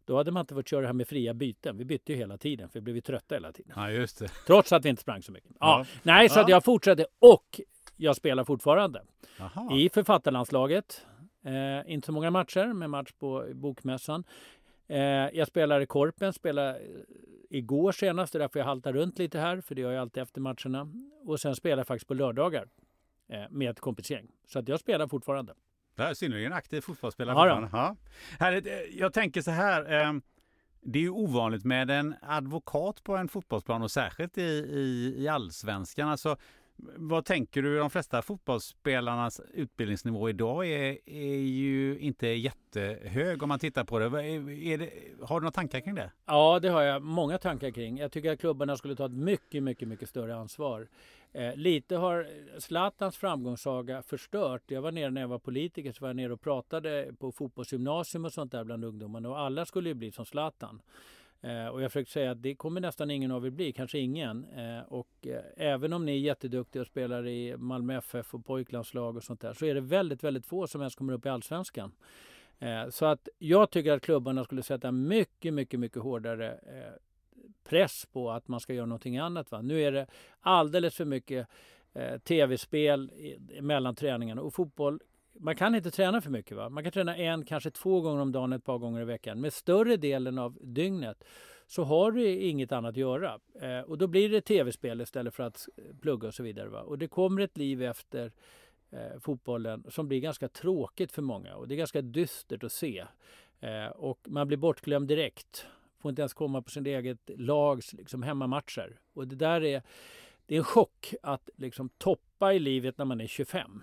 då 0.05 0.17
hade 0.17 0.31
man 0.31 0.41
inte 0.41 0.55
fått 0.55 0.69
köra 0.69 0.81
det 0.81 0.87
här 0.87 0.95
med 0.95 1.09
fria 1.09 1.35
byten. 1.35 1.79
Vi 1.79 1.85
bytte 1.85 2.13
ju 2.13 2.19
hela 2.19 2.39
tiden 2.39 2.69
för 2.69 2.81
vi 2.81 2.93
blev 2.93 3.01
trötta 3.01 3.35
hela 3.35 3.53
tiden. 3.53 3.73
Ja, 3.77 3.91
just 3.91 4.19
det. 4.19 4.29
Trots 4.47 4.73
att 4.73 4.85
vi 4.85 4.89
inte 4.89 5.03
sprang 5.03 5.23
så 5.23 5.33
mycket. 5.33 5.51
Ja. 5.61 5.79
ja. 5.79 6.01
Nej, 6.03 6.29
så 6.29 6.39
ja. 6.39 6.43
att 6.43 6.49
jag 6.49 6.65
fortsatte 6.65 7.07
och 7.19 7.61
jag 7.97 8.17
spelar 8.17 8.45
fortfarande. 8.45 9.03
Aha. 9.41 9.77
I 9.77 9.89
författarlandslaget. 9.89 11.07
Eh, 11.45 11.93
inte 11.93 12.07
så 12.07 12.13
många 12.13 12.31
matcher, 12.31 12.73
men 12.73 12.91
match 12.91 13.13
på 13.19 13.47
Bokmässan. 13.55 14.25
Eh, 14.89 14.99
jag 15.33 15.47
spelar 15.49 15.81
i 15.81 15.87
Korpen, 15.87 16.33
spelar 16.33 16.79
igår 17.51 17.93
senast, 17.93 18.33
det 18.33 18.37
är 18.37 18.41
därför 18.41 18.59
jag 18.59 18.67
haltar 18.67 18.93
runt 18.93 19.19
lite 19.19 19.39
här, 19.39 19.61
för 19.61 19.75
det 19.75 19.81
gör 19.81 19.93
jag 19.93 20.01
alltid 20.01 20.23
efter 20.23 20.41
matcherna. 20.41 20.93
Och 21.25 21.41
sen 21.41 21.57
spelar 21.57 21.77
jag 21.77 21.87
faktiskt 21.87 22.09
på 22.09 22.15
lördagar 22.15 22.69
eh, 23.29 23.43
med 23.51 23.71
ett 23.71 23.81
kompisgäng. 23.81 24.29
Så 24.47 24.59
att 24.59 24.69
jag 24.69 24.81
spelar 24.81 25.09
fortfarande. 25.09 25.55
Ja, 25.97 26.15
synnerligen 26.15 26.53
aktiv 26.53 26.81
fotbollsspelare. 26.81 27.49
Ja, 27.49 27.69
ja. 27.73 27.97
Härligt. 28.39 28.67
Eh, 28.67 28.73
Jag 28.99 29.13
tänker 29.13 29.43
så 29.43 29.51
här. 29.51 29.93
eh, 30.07 30.13
Det 30.81 30.99
är 30.99 31.03
ju 31.03 31.11
ovanligt 31.11 31.65
med 31.65 31.91
en 31.91 32.15
advokat 32.23 33.05
på 33.05 33.17
en 33.17 33.29
fotbollsplan 33.29 33.83
och 33.83 33.91
särskilt 33.91 34.39
i, 34.39 34.43
i, 34.43 35.15
i 35.19 35.29
allsvenskan. 35.29 36.09
Alltså, 36.09 36.37
vad 36.97 37.25
tänker 37.25 37.63
du? 37.63 37.79
De 37.79 37.91
flesta 37.91 38.23
fotbollsspelarnas 38.23 39.41
utbildningsnivå 39.55 40.29
idag 40.29 40.67
är, 40.67 40.99
är 41.07 41.37
ju 41.37 41.99
inte 41.99 42.27
jättehög 42.29 43.43
om 43.43 43.49
man 43.49 43.59
tittar 43.59 43.85
på 43.85 43.99
det. 43.99 44.05
Är- 44.05 44.51
är 44.51 44.79
det. 44.79 44.91
Har 45.21 45.41
du 45.41 45.45
några 45.45 45.53
tankar 45.53 45.81
kring 45.81 45.95
det? 45.95 46.11
Ja, 46.27 46.59
det 46.63 46.69
har 46.69 46.83
jag 46.83 47.03
många 47.03 47.39
tankar 47.39 47.71
kring. 47.71 47.99
Jag 47.99 48.13
tycker 48.13 48.33
att 48.33 48.41
klubbarna 48.41 48.77
skulle 48.77 48.97
ta 48.97 49.07
ett 49.07 49.13
mycket, 49.13 49.63
mycket, 49.63 49.89
mycket 49.89 50.09
större 50.09 50.37
ansvar. 50.37 50.89
Eh, 51.33 51.57
lite 51.57 51.97
har 51.97 52.29
Zlatans 52.59 53.17
framgångssaga 53.17 54.03
förstört. 54.03 54.63
Jag 54.67 54.83
var 54.83 54.93
nere 54.93 55.11
när 55.11 55.21
jag 55.21 55.29
var 55.29 55.39
politiker, 55.39 55.93
så 55.93 56.01
var 56.01 56.09
jag 56.09 56.17
nere 56.17 56.33
och 56.33 56.41
pratade 56.41 57.13
på 57.19 57.33
fotbollsgymnasium 57.33 58.25
och 58.25 58.33
sånt 58.33 58.53
där 58.53 58.65
bland 58.65 58.85
ungdomarna 58.85 59.29
och 59.29 59.39
alla 59.39 59.67
skulle 59.67 59.89
ju 59.89 59.95
bli 59.95 60.13
som 60.13 60.25
Zlatan. 60.27 60.83
Eh, 61.45 61.67
och 61.67 61.83
jag 61.83 61.93
försökte 61.93 62.13
säga 62.13 62.31
att 62.31 62.43
det 62.43 62.55
kommer 62.55 62.81
nästan 62.81 63.11
ingen 63.11 63.31
av 63.31 63.47
er 63.47 63.51
bli, 63.51 63.73
kanske 63.73 63.99
ingen. 63.99 64.45
Eh, 64.45 64.81
och 64.89 65.27
eh, 65.27 65.43
även 65.57 65.93
om 65.93 66.07
ni 66.07 66.13
är 66.13 66.19
jätteduktiga 66.19 66.81
och 66.83 66.87
spelar 66.87 67.27
i 67.27 67.57
Malmö 67.57 67.97
FF 67.97 68.35
och 68.35 68.45
pojklandslag 68.45 69.17
och 69.17 69.25
sånt 69.25 69.41
där 69.41 69.53
så 69.53 69.67
är 69.67 69.75
det 69.75 69.81
väldigt, 69.81 70.25
väldigt 70.25 70.47
få 70.47 70.67
som 70.67 70.81
ens 70.81 70.95
kommer 70.95 71.13
upp 71.13 71.27
i 71.27 71.29
Allsvenskan. 71.29 71.93
Eh, 72.59 72.89
Så 72.89 73.07
att 73.07 73.29
jag 73.39 73.71
tycker 73.71 73.93
att 73.93 74.03
klubbarna 74.03 74.45
skulle 74.45 74.63
sätta 74.63 74.93
mycket, 74.93 75.55
mycket, 75.55 75.81
mycket 75.81 76.03
hårdare 76.03 76.53
eh, 76.53 76.93
press 77.65 78.07
på 78.13 78.31
att 78.31 78.49
man 78.49 78.61
ska 78.61 78.75
göra 78.75 78.87
någonting 78.87 79.19
annat. 79.19 79.51
Va? 79.51 79.63
Nu 79.63 79.83
är 79.83 79.93
det 79.93 80.07
alldeles 80.41 80.95
för 80.97 81.05
mycket 81.05 81.49
eh, 81.93 82.19
tv-spel 82.19 83.11
mellan 83.61 83.95
träningarna 83.95 84.43
och 84.43 84.55
fotboll. 84.55 85.01
Man 85.41 85.57
kan 85.57 85.75
inte 85.75 85.91
träna 85.91 86.21
för 86.21 86.31
mycket. 86.31 86.57
Va? 86.57 86.69
Man 86.69 86.83
kan 86.83 86.93
träna 86.93 87.17
en, 87.17 87.45
kanske 87.45 87.71
två 87.71 88.01
gånger 88.01 88.23
om 88.23 88.33
dagen, 88.33 88.53
ett 88.53 88.65
par 88.65 88.79
gånger 88.79 89.03
i 89.03 89.05
veckan. 89.05 89.41
Men 89.41 89.51
större 89.51 89.97
delen 89.97 90.39
av 90.39 90.59
dygnet 90.61 91.25
så 91.67 91.85
har 91.85 92.13
du 92.13 92.29
inget 92.29 92.73
annat 92.73 92.91
att 92.91 92.97
göra. 92.97 93.41
Eh, 93.61 93.81
och 93.81 93.99
då 93.99 94.07
blir 94.07 94.29
det 94.29 94.41
tv-spel 94.41 95.01
istället 95.01 95.35
för 95.35 95.43
att 95.43 95.69
plugga 96.01 96.29
och 96.29 96.35
så 96.35 96.43
vidare. 96.43 96.69
Va? 96.69 96.81
Och 96.81 96.99
det 96.99 97.09
kommer 97.09 97.43
ett 97.43 97.57
liv 97.57 97.83
efter 97.83 98.33
eh, 98.91 99.21
fotbollen 99.21 99.85
som 99.89 100.09
blir 100.09 100.21
ganska 100.21 100.49
tråkigt 100.49 101.13
för 101.13 101.23
många 101.23 101.55
och 101.57 101.69
det 101.69 101.75
är 101.75 101.77
ganska 101.77 102.03
dystert 102.03 102.65
att 102.65 102.73
se. 102.73 103.05
Eh, 103.61 103.87
och 103.87 104.19
man 104.29 104.49
blir 104.49 104.59
bortglömd 104.59 105.09
direkt. 105.09 105.67
Får 106.01 106.09
inte 106.09 106.23
ens 106.23 106.35
komma 106.35 106.63
på 106.63 106.71
sin 106.71 106.87
eget 106.87 107.31
lags 107.37 107.93
liksom, 107.93 108.23
hemmamatcher. 108.23 109.01
Och 109.15 109.29
det 109.29 109.37
där 109.37 109.65
är, 109.65 109.83
det 110.47 110.55
är 110.55 110.59
en 110.59 110.65
chock 110.65 111.15
att 111.23 111.51
liksom, 111.57 111.89
toppa 111.89 112.53
i 112.53 112.59
livet 112.59 112.99
när 112.99 113.05
man 113.05 113.21
är 113.21 113.27
25. 113.27 113.83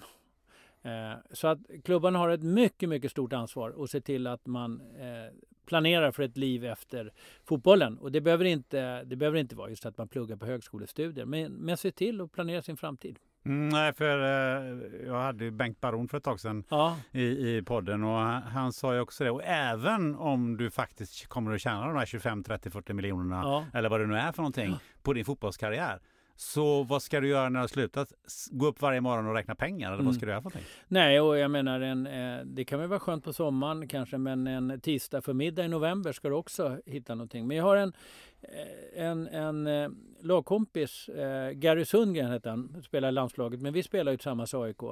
Eh, 0.89 1.17
så 1.31 1.47
att 1.47 1.59
klubbarna 1.83 2.19
har 2.19 2.29
ett 2.29 2.43
mycket, 2.43 2.89
mycket 2.89 3.11
stort 3.11 3.33
ansvar 3.33 3.83
att 3.83 3.89
se 3.89 4.01
till 4.01 4.27
att 4.27 4.47
man 4.47 4.81
eh, 4.81 5.33
planerar 5.65 6.11
för 6.11 6.23
ett 6.23 6.37
liv 6.37 6.65
efter 6.65 7.13
fotbollen. 7.45 7.97
Och 7.97 8.11
det 8.11 8.21
behöver 8.21 8.45
inte, 8.45 9.03
det 9.03 9.15
behöver 9.15 9.37
inte 9.37 9.55
vara 9.55 9.69
just 9.69 9.85
att 9.85 9.97
man 9.97 10.07
pluggar 10.07 10.35
på 10.35 10.45
högskolestudier, 10.45 11.25
men, 11.25 11.51
men 11.51 11.77
se 11.77 11.91
till 11.91 12.21
att 12.21 12.31
planera 12.31 12.61
sin 12.61 12.77
framtid. 12.77 13.19
Mm, 13.45 13.69
nej, 13.69 13.93
för 13.93 14.19
eh, 14.19 15.05
jag 15.05 15.21
hade 15.21 15.43
ju 15.43 15.51
Bengt 15.51 15.81
Baron 15.81 16.07
för 16.07 16.17
ett 16.17 16.23
tag 16.23 16.39
sedan 16.39 16.63
Ja, 16.69 16.97
i, 17.11 17.57
i 17.57 17.61
podden 17.61 18.03
och 18.03 18.17
han, 18.17 18.43
han 18.43 18.73
sa 18.73 18.93
ju 18.93 18.99
också 18.99 19.23
det. 19.23 19.31
Och 19.31 19.43
även 19.43 20.15
om 20.15 20.57
du 20.57 20.71
faktiskt 20.71 21.27
kommer 21.27 21.53
att 21.55 21.61
tjäna 21.61 21.87
de 21.87 21.95
här 21.95 22.05
25, 22.05 22.43
30, 22.43 22.69
40 22.69 22.93
miljonerna 22.93 23.41
ja. 23.43 23.65
eller 23.73 23.89
vad 23.89 23.99
det 23.99 24.07
nu 24.07 24.17
är 24.17 24.31
för 24.31 24.41
någonting 24.41 24.75
på 25.03 25.13
din 25.13 25.25
fotbollskarriär. 25.25 25.99
Så 26.41 26.83
vad 26.83 27.01
ska 27.03 27.19
du 27.19 27.27
göra 27.27 27.49
när 27.49 27.59
du 27.59 27.63
har 27.63 27.67
slutat? 27.67 28.13
Gå 28.51 28.65
upp 28.67 28.81
varje 28.81 29.01
morgon 29.01 29.27
och 29.27 29.33
räkna 29.33 29.55
pengar 29.55 29.87
eller 29.87 29.95
Mm. 29.95 30.05
vad 30.05 30.15
ska 30.15 30.25
du 30.25 30.31
göra 30.31 30.41
för 30.41 30.49
någonting? 30.49 30.69
Nej, 30.87 31.21
och 31.21 31.37
jag 31.37 31.51
menar, 31.51 31.81
en, 31.81 32.07
eh, 32.07 32.45
det 32.45 32.65
kan 32.65 32.79
väl 32.79 32.89
vara 32.89 32.99
skönt 32.99 33.23
på 33.23 33.33
sommaren 33.33 33.87
kanske, 33.87 34.17
men 34.17 34.47
en 34.47 34.79
tisdag 34.81 35.21
förmiddag 35.21 35.65
i 35.65 35.67
november 35.67 36.11
ska 36.11 36.29
du 36.29 36.35
också 36.35 36.77
hitta 36.85 37.15
någonting. 37.15 37.47
Men 37.47 37.57
jag 37.57 37.63
har 37.63 37.75
en, 37.75 37.93
eh, 38.41 39.03
en, 39.05 39.27
en 39.27 39.67
eh, 39.67 39.89
lagkompis, 40.21 41.09
eh, 41.09 41.51
Gary 41.51 41.85
Sundgren 41.85 42.31
heter 42.31 42.49
han, 42.49 42.81
spelar 42.83 43.09
i 43.09 43.11
landslaget, 43.11 43.61
men 43.61 43.73
vi 43.73 43.83
spelar 43.83 44.11
ju 44.11 44.17
tillsammans 44.17 44.53
AIK. 44.53 44.83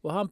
Och 0.00 0.12
han, 0.12 0.28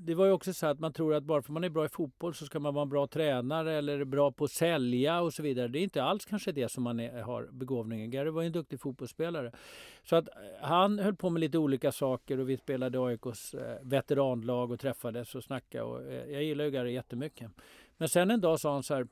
det 0.00 0.14
var 0.14 0.26
ju 0.26 0.32
också 0.32 0.54
så 0.54 0.66
att 0.66 0.80
man 0.80 0.92
tror 0.92 1.14
att 1.14 1.24
bara 1.24 1.42
för 1.42 1.52
man 1.52 1.64
är 1.64 1.68
bra 1.68 1.84
i 1.84 1.88
fotboll 1.88 2.34
så 2.34 2.46
ska 2.46 2.60
man 2.60 2.74
vara 2.74 2.82
en 2.82 2.88
bra 2.88 3.06
tränare 3.06 3.74
eller 3.74 4.04
bra 4.04 4.32
på 4.32 4.44
att 4.44 4.50
sälja 4.50 5.20
och 5.20 5.34
så 5.34 5.42
vidare. 5.42 5.68
Det 5.68 5.78
är 5.78 5.82
inte 5.82 6.02
alls 6.02 6.24
kanske 6.24 6.52
det 6.52 6.68
som 6.68 6.82
man 6.82 7.00
är, 7.00 7.22
har 7.22 7.48
begåvningen. 7.52 8.10
Gary 8.10 8.30
var 8.30 8.42
ju 8.42 8.46
en 8.46 8.52
duktig 8.52 8.80
fotbollsspelare. 8.80 9.52
Så 10.04 10.16
att 10.16 10.28
eh, 10.28 10.34
han 10.60 10.98
höll 10.98 11.16
på 11.16 11.30
med 11.30 11.40
lite 11.40 11.58
olika 11.58 11.92
saker 11.92 12.38
och 12.38 12.48
vi 12.48 12.56
spelade 12.56 12.98
AIKs 13.00 13.54
eh, 13.54 13.78
veteranlag 13.82 14.70
och 14.70 14.80
träffades 14.80 15.34
och 15.34 15.44
snackade. 15.44 15.84
Och, 15.84 16.02
eh, 16.02 16.32
jag 16.32 16.42
gillar 16.42 16.64
ju 16.64 16.70
Gary 16.70 16.92
jättemycket. 16.92 17.50
Men 17.96 18.08
sen 18.08 18.30
en 18.30 18.40
dag 18.40 18.60
sa 18.60 18.72
han 18.72 18.82
så 18.82 18.94
här, 18.94 19.06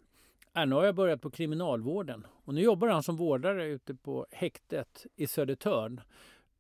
äh, 0.57 0.67
nu 0.67 0.75
har 0.75 0.85
jag 0.85 0.95
börjat 0.95 1.21
på 1.21 1.31
kriminalvården 1.31 2.27
och 2.45 2.55
nu 2.55 2.61
jobbar 2.61 2.89
han 2.89 3.03
som 3.03 3.17
vårdare 3.17 3.67
ute 3.67 3.95
på 3.95 4.27
häktet 4.31 5.07
i 5.17 5.27
Södertörn. 5.27 6.01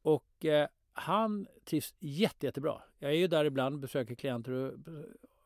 Och 0.02 0.44
eh, 0.44 0.68
han 0.96 1.46
trivs 1.64 1.94
jätte, 1.98 2.46
jättebra. 2.46 2.82
Jag 2.98 3.10
är 3.10 3.16
ju 3.16 3.26
där 3.26 3.44
ibland, 3.44 3.80
besöker 3.80 4.14
klienter 4.14 4.52
och 4.52 4.72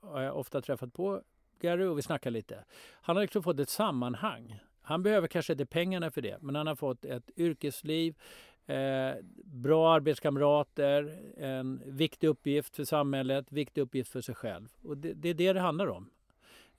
har 0.00 0.22
jag 0.22 0.36
ofta 0.36 0.60
träffat 0.60 0.92
på 0.92 1.22
Gary 1.60 1.84
och 1.84 1.98
vi 1.98 2.02
snackar 2.02 2.30
lite. 2.30 2.64
Han 2.92 3.16
har 3.16 3.22
liksom 3.22 3.42
fått 3.42 3.60
ett 3.60 3.68
sammanhang. 3.68 4.60
Han 4.82 5.02
behöver 5.02 5.28
kanske 5.28 5.52
inte 5.52 5.66
pengarna 5.66 6.10
för 6.10 6.22
det, 6.22 6.42
men 6.42 6.54
han 6.54 6.66
har 6.66 6.74
fått 6.74 7.04
ett 7.04 7.30
yrkesliv, 7.36 8.18
eh, 8.66 9.14
bra 9.44 9.94
arbetskamrater, 9.94 11.18
en 11.36 11.82
viktig 11.86 12.28
uppgift 12.28 12.76
för 12.76 12.84
samhället, 12.84 13.52
viktig 13.52 13.80
uppgift 13.80 14.10
för 14.10 14.20
sig 14.20 14.34
själv. 14.34 14.68
Och 14.82 14.96
det, 14.96 15.12
det 15.12 15.28
är 15.28 15.34
det 15.34 15.52
det 15.52 15.60
handlar 15.60 15.86
om. 15.86 16.10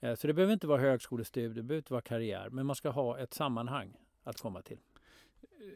Eh, 0.00 0.14
så 0.14 0.26
det 0.26 0.32
behöver 0.32 0.52
inte 0.52 0.66
vara 0.66 0.80
högskolestudier, 0.80 1.54
det 1.54 1.62
behöver 1.62 1.80
inte 1.80 1.92
vara 1.92 2.02
karriär, 2.02 2.48
men 2.50 2.66
man 2.66 2.76
ska 2.76 2.90
ha 2.90 3.18
ett 3.18 3.34
sammanhang 3.34 3.96
att 4.22 4.40
komma 4.40 4.62
till. 4.62 4.78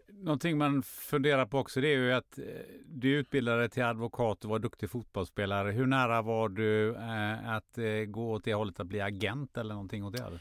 Någonting 0.08 0.58
man 0.58 0.82
funderar 0.82 1.46
på 1.46 1.58
också 1.58 1.80
det 1.80 1.88
är 1.88 1.98
ju 1.98 2.12
att 2.12 2.38
eh, 2.38 2.44
du 2.84 3.18
utbildade 3.18 3.58
dig 3.58 3.70
till 3.70 3.82
advokat 3.82 4.44
och 4.44 4.50
var 4.50 4.58
duktig 4.58 4.90
fotbollsspelare. 4.90 5.70
Hur 5.70 5.86
nära 5.86 6.22
var 6.22 6.48
du 6.48 6.94
eh, 6.94 7.50
att 7.50 7.78
eh, 7.78 7.84
gå 8.06 8.32
åt 8.32 8.44
det 8.44 8.54
hållet 8.54 8.80
att 8.80 8.86
bli 8.86 9.00
agent 9.00 9.56
eller 9.56 9.74
någonting 9.74 10.04
åt 10.04 10.16
det? 10.16 10.22
hållet? 10.22 10.40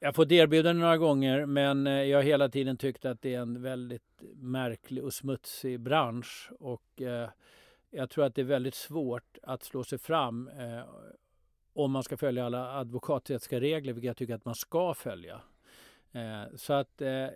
Jag 0.00 0.08
har 0.08 0.12
fått 0.12 0.32
erbjudanden 0.32 0.80
några 0.80 0.98
gånger 0.98 1.46
men 1.46 1.86
eh, 1.86 1.92
jag 1.92 2.18
har 2.18 2.22
hela 2.22 2.48
tiden 2.48 2.76
tyckt 2.76 3.04
att 3.04 3.22
det 3.22 3.34
är 3.34 3.40
en 3.40 3.62
väldigt 3.62 4.22
märklig 4.34 5.04
och 5.04 5.14
smutsig 5.14 5.80
bransch. 5.80 6.50
Och 6.58 7.02
eh, 7.02 7.28
jag 7.90 8.10
tror 8.10 8.24
att 8.24 8.34
det 8.34 8.40
är 8.40 8.44
väldigt 8.44 8.74
svårt 8.74 9.38
att 9.42 9.62
slå 9.62 9.84
sig 9.84 9.98
fram 9.98 10.48
eh, 10.48 10.84
om 11.72 11.90
man 11.90 12.02
ska 12.02 12.16
följa 12.16 12.46
alla 12.46 12.78
advokaträttsliga 12.78 13.60
regler, 13.60 13.92
vilket 13.92 14.06
jag 14.06 14.16
tycker 14.16 14.34
att 14.34 14.44
man 14.44 14.54
ska 14.54 14.94
följa. 14.94 15.40
Eh, 16.12 16.56
så 16.56 16.72
att 16.72 17.00
eh, 17.00 17.26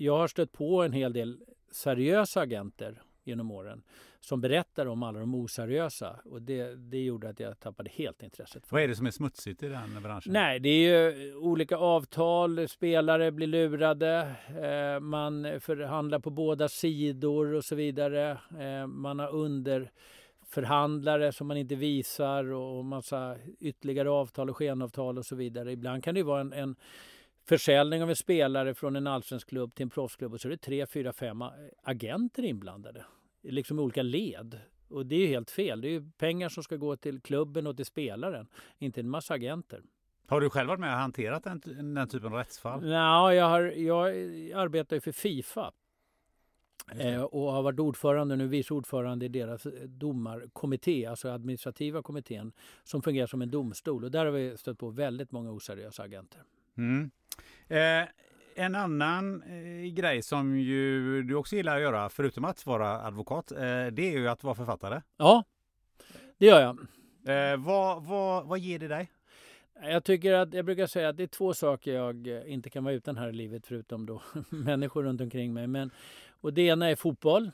jag 0.00 0.18
har 0.18 0.28
stött 0.28 0.52
på 0.52 0.82
en 0.82 0.92
hel 0.92 1.12
del 1.12 1.38
seriösa 1.70 2.40
agenter 2.40 3.02
genom 3.24 3.50
åren 3.50 3.82
som 4.20 4.40
berättar 4.40 4.86
om 4.86 5.02
alla 5.02 5.18
de 5.18 5.34
oseriösa 5.34 6.20
och 6.24 6.42
det, 6.42 6.74
det 6.74 7.04
gjorde 7.04 7.28
att 7.28 7.40
jag 7.40 7.60
tappade 7.60 7.90
helt 7.90 8.22
intresset. 8.22 8.72
Vad 8.72 8.82
är 8.82 8.88
det 8.88 8.96
som 8.96 9.06
är 9.06 9.10
smutsigt 9.10 9.62
i 9.62 9.68
den 9.68 10.02
branschen? 10.02 10.32
Nej, 10.32 10.60
det 10.60 10.68
är 10.68 11.10
ju 11.10 11.34
olika 11.34 11.76
avtal, 11.76 12.68
spelare 12.68 13.32
blir 13.32 13.46
lurade, 13.46 14.34
eh, 14.48 15.00
man 15.00 15.60
förhandlar 15.60 16.18
på 16.18 16.30
båda 16.30 16.68
sidor 16.68 17.54
och 17.54 17.64
så 17.64 17.74
vidare. 17.74 18.30
Eh, 18.60 18.86
man 18.86 19.18
har 19.18 19.34
underförhandlare 19.34 21.32
som 21.32 21.46
man 21.46 21.56
inte 21.56 21.74
visar 21.74 22.52
och 22.52 22.84
massa 22.84 23.36
ytterligare 23.60 24.10
avtal 24.10 24.50
och 24.50 24.56
skenavtal 24.56 25.18
och 25.18 25.26
så 25.26 25.36
vidare. 25.36 25.72
Ibland 25.72 26.04
kan 26.04 26.14
det 26.14 26.22
vara 26.22 26.40
en, 26.40 26.52
en 26.52 26.76
försäljning 27.48 28.02
av 28.02 28.10
en 28.10 28.16
spelare 28.16 28.74
från 28.74 28.96
en 28.96 29.06
allsvensk 29.06 29.48
klubb 29.48 29.74
till 29.74 29.82
en 29.82 29.90
proffsklubb 29.90 30.32
och 30.32 30.40
så 30.40 30.48
är 30.48 30.50
det 30.50 30.56
tre, 30.56 30.86
fyra, 30.86 31.12
fem 31.12 31.44
agenter 31.82 32.42
inblandade. 32.42 33.04
Liksom 33.42 33.78
olika 33.78 34.02
led. 34.02 34.60
Och 34.88 35.06
det 35.06 35.14
är 35.14 35.20
ju 35.20 35.26
helt 35.26 35.50
fel. 35.50 35.80
Det 35.80 35.88
är 35.88 35.90
ju 35.90 36.10
pengar 36.10 36.48
som 36.48 36.62
ska 36.62 36.76
gå 36.76 36.96
till 36.96 37.20
klubben 37.20 37.66
och 37.66 37.76
till 37.76 37.86
spelaren, 37.86 38.46
inte 38.78 39.00
en 39.00 39.08
massa 39.08 39.34
agenter. 39.34 39.82
Har 40.26 40.40
du 40.40 40.50
själv 40.50 40.68
varit 40.68 40.80
med 40.80 40.92
och 40.92 41.00
hanterat 41.00 41.44
den, 41.44 41.94
den 41.94 42.08
typen 42.08 42.32
av 42.32 42.38
rättsfall? 42.38 42.88
Ja, 42.88 43.34
jag, 43.34 43.48
har, 43.48 43.60
jag 43.60 44.08
arbetar 44.54 44.96
ju 44.96 45.00
för 45.00 45.12
Fifa 45.12 45.72
eh, 46.92 47.22
och 47.22 47.52
har 47.52 47.62
varit 47.62 47.78
ordförande 47.80 48.36
nu, 48.36 48.46
vice 48.46 48.74
ordförande 48.74 49.26
i 49.26 49.28
deras 49.28 49.66
domarkommitté, 49.86 51.06
alltså 51.06 51.28
administrativa 51.28 52.02
kommittén, 52.02 52.52
som 52.84 53.02
fungerar 53.02 53.26
som 53.26 53.42
en 53.42 53.50
domstol. 53.50 54.04
Och 54.04 54.10
där 54.10 54.24
har 54.24 54.32
vi 54.32 54.56
stött 54.56 54.78
på 54.78 54.90
väldigt 54.90 55.32
många 55.32 55.50
oseriösa 55.50 56.02
agenter. 56.02 56.42
Mm. 56.78 57.10
Eh, 57.68 58.08
en 58.54 58.74
annan 58.74 59.42
eh, 59.42 59.92
grej 59.92 60.22
som 60.22 60.58
ju 60.58 61.22
du 61.22 61.34
också 61.34 61.56
gillar 61.56 61.76
att 61.76 61.82
göra, 61.82 62.08
förutom 62.08 62.44
att 62.44 62.66
vara 62.66 63.00
advokat, 63.00 63.52
eh, 63.52 63.86
det 63.86 64.14
är 64.14 64.18
ju 64.18 64.28
att 64.28 64.44
vara 64.44 64.54
författare. 64.54 65.02
Ja, 65.16 65.44
det 66.38 66.46
gör 66.46 66.60
jag. 66.60 66.78
Eh, 67.28 67.56
vad, 67.56 68.04
vad, 68.04 68.46
vad 68.46 68.58
ger 68.58 68.78
det 68.78 68.88
dig? 68.88 69.10
Jag 69.82 70.04
tycker 70.04 70.32
att 70.32 70.54
jag 70.54 70.64
brukar 70.64 70.86
säga 70.86 71.08
att 71.08 71.16
det 71.16 71.22
är 71.22 71.26
två 71.26 71.54
saker 71.54 71.92
jag 71.92 72.28
inte 72.48 72.70
kan 72.70 72.84
vara 72.84 72.94
utan 72.94 73.16
här 73.16 73.28
i 73.28 73.32
livet 73.32 73.66
förutom 73.66 74.06
då 74.06 74.22
människor 74.48 75.02
runt 75.02 75.20
omkring 75.20 75.54
mig. 75.54 75.66
Men, 75.66 75.90
och 76.40 76.52
det 76.52 76.62
ena 76.62 76.90
är 76.90 76.96
fotboll 76.96 77.50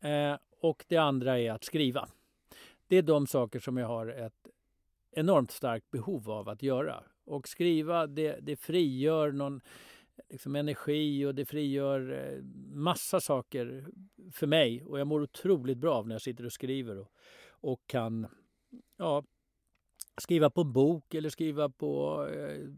eh, 0.00 0.36
och 0.60 0.84
det 0.88 0.96
andra 0.96 1.38
är 1.38 1.52
att 1.52 1.64
skriva. 1.64 2.08
Det 2.88 2.96
är 2.96 3.02
de 3.02 3.26
saker 3.26 3.60
som 3.60 3.76
jag 3.76 3.86
har 3.86 4.06
ett 4.06 4.48
enormt 5.12 5.50
starkt 5.50 5.90
behov 5.90 6.30
av 6.30 6.48
att 6.48 6.62
göra. 6.62 7.02
Och 7.24 7.48
skriva, 7.48 8.06
det, 8.06 8.38
det 8.40 8.56
frigör 8.56 9.32
någon 9.32 9.60
liksom 10.28 10.56
energi 10.56 11.26
och 11.26 11.34
det 11.34 11.44
frigör 11.44 12.12
eh, 12.12 12.42
massa 12.74 13.20
saker 13.20 13.86
för 14.32 14.46
mig. 14.46 14.84
Och 14.84 15.00
jag 15.00 15.06
mår 15.06 15.22
otroligt 15.22 15.78
bra 15.78 15.94
av 15.94 16.08
när 16.08 16.14
jag 16.14 16.22
sitter 16.22 16.46
och 16.46 16.52
skriver 16.52 16.98
och, 16.98 17.12
och 17.48 17.80
kan 17.86 18.26
ja, 18.96 19.24
skriva 20.20 20.50
på 20.50 20.64
bok 20.64 21.14
eller 21.14 21.28
skriva 21.28 21.68
på 21.68 22.24
eh, 22.34 22.68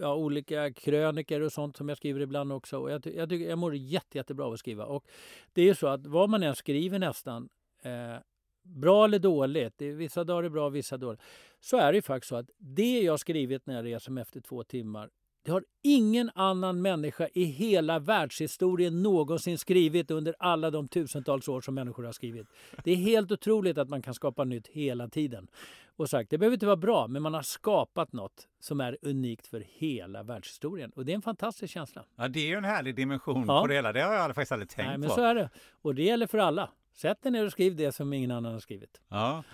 ja, 0.00 0.14
olika 0.14 0.72
kröniker 0.72 1.40
och 1.40 1.52
sånt 1.52 1.76
som 1.76 1.88
jag 1.88 1.98
skriver 1.98 2.20
ibland 2.20 2.52
också. 2.52 2.78
Och 2.78 2.90
jag, 2.90 3.06
jag, 3.06 3.28
tycker, 3.28 3.48
jag 3.48 3.58
mår 3.58 3.74
jätte, 3.74 4.18
jättebra 4.18 4.46
av 4.46 4.52
att 4.52 4.58
skriva. 4.58 4.86
Och 4.86 5.04
det 5.52 5.62
är 5.62 5.66
ju 5.66 5.74
så 5.74 5.86
att 5.86 6.06
vad 6.06 6.30
man 6.30 6.42
än 6.42 6.56
skriver 6.56 6.98
nästan, 6.98 7.48
eh, 7.82 8.16
bra 8.66 9.04
eller 9.04 9.18
dåligt, 9.18 9.82
vissa 9.82 10.24
dagar 10.24 10.42
är 10.42 10.48
bra, 10.48 10.68
vissa 10.68 10.96
dåligt, 10.96 11.20
så 11.60 11.76
är 11.76 11.92
det 11.92 12.02
faktiskt 12.02 12.28
så 12.28 12.36
att 12.36 12.50
det 12.58 13.00
jag 13.00 13.20
skrivit 13.20 13.66
när 13.66 13.74
jag 13.74 13.84
reser 13.84 14.12
mig 14.12 14.22
efter 14.22 14.40
två 14.40 14.62
timmar, 14.62 15.10
det 15.46 15.52
har 15.52 15.64
ingen 15.82 16.30
annan 16.34 16.82
människa 16.82 17.28
i 17.34 17.44
hela 17.44 17.98
världshistorien 17.98 19.02
någonsin 19.02 19.58
skrivit 19.58 20.10
under 20.10 20.34
alla 20.38 20.70
de 20.70 20.88
tusentals 20.88 21.48
år 21.48 21.60
som 21.60 21.74
människor 21.74 22.04
har 22.04 22.12
skrivit. 22.12 22.46
Det 22.84 22.90
är 22.90 22.96
helt 22.96 23.32
otroligt 23.32 23.78
att 23.78 23.88
man 23.88 24.02
kan 24.02 24.14
skapa 24.14 24.44
nytt 24.44 24.66
hela 24.66 25.08
tiden. 25.08 25.48
Och 25.96 26.10
sagt, 26.10 26.30
det 26.30 26.38
behöver 26.38 26.54
inte 26.54 26.66
vara 26.66 26.76
bra, 26.76 27.06
men 27.06 27.22
man 27.22 27.34
har 27.34 27.42
skapat 27.42 28.12
något 28.12 28.48
som 28.60 28.80
är 28.80 28.98
unikt 29.02 29.46
för 29.46 29.64
hela 29.68 30.22
världshistorien. 30.22 30.90
Och 30.90 31.04
det 31.04 31.12
är 31.12 31.16
en 31.16 31.22
fantastisk 31.22 31.74
känsla. 31.74 32.04
Ja, 32.16 32.28
det 32.28 32.40
är 32.40 32.46
ju 32.46 32.54
en 32.54 32.64
härlig 32.64 32.94
dimension 32.94 33.44
ja. 33.48 33.60
på 33.60 33.66
det 33.66 33.74
hela. 33.74 33.92
Det 33.92 34.02
har 34.02 34.14
jag 34.14 34.26
faktiskt 34.34 34.52
aldrig 34.52 34.68
tänkt 34.68 34.88
Nej, 34.88 34.98
men 34.98 35.08
på. 35.08 35.14
så 35.14 35.20
är 35.20 35.34
det. 35.34 35.50
Och 35.82 35.94
det 35.94 36.02
gäller 36.02 36.26
för 36.26 36.38
alla. 36.38 36.70
Sätt 36.96 37.22
dig 37.22 37.32
ner 37.32 37.44
och 37.44 37.52
skriv 37.52 37.76
det 37.76 37.92
som 37.92 38.12
ingen 38.12 38.30
annan 38.30 38.52
har 38.52 38.60
skrivit. 38.60 39.00
Ja. 39.08 39.44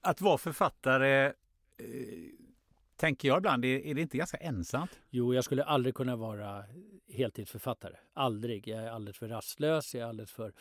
Att 0.00 0.20
vara 0.20 0.38
författare 0.38 1.24
eh, 1.26 1.32
tänker 2.96 3.28
jag 3.28 3.38
ibland, 3.38 3.64
är 3.64 3.94
det 3.94 4.00
inte 4.00 4.16
ganska 4.16 4.36
ensamt? 4.36 5.00
Jo, 5.10 5.34
jag 5.34 5.44
skulle 5.44 5.64
aldrig 5.64 5.94
kunna 5.94 6.16
vara 6.16 6.64
heltidsförfattare. 7.08 7.96
Aldrig. 8.12 8.68
Jag 8.68 8.84
är 8.84 8.90
alldeles 8.90 9.18
för 9.18 9.28
rastlös, 9.28 9.94
jag 9.94 10.02
är 10.02 10.08
alldeles 10.08 10.32
för 10.32 10.52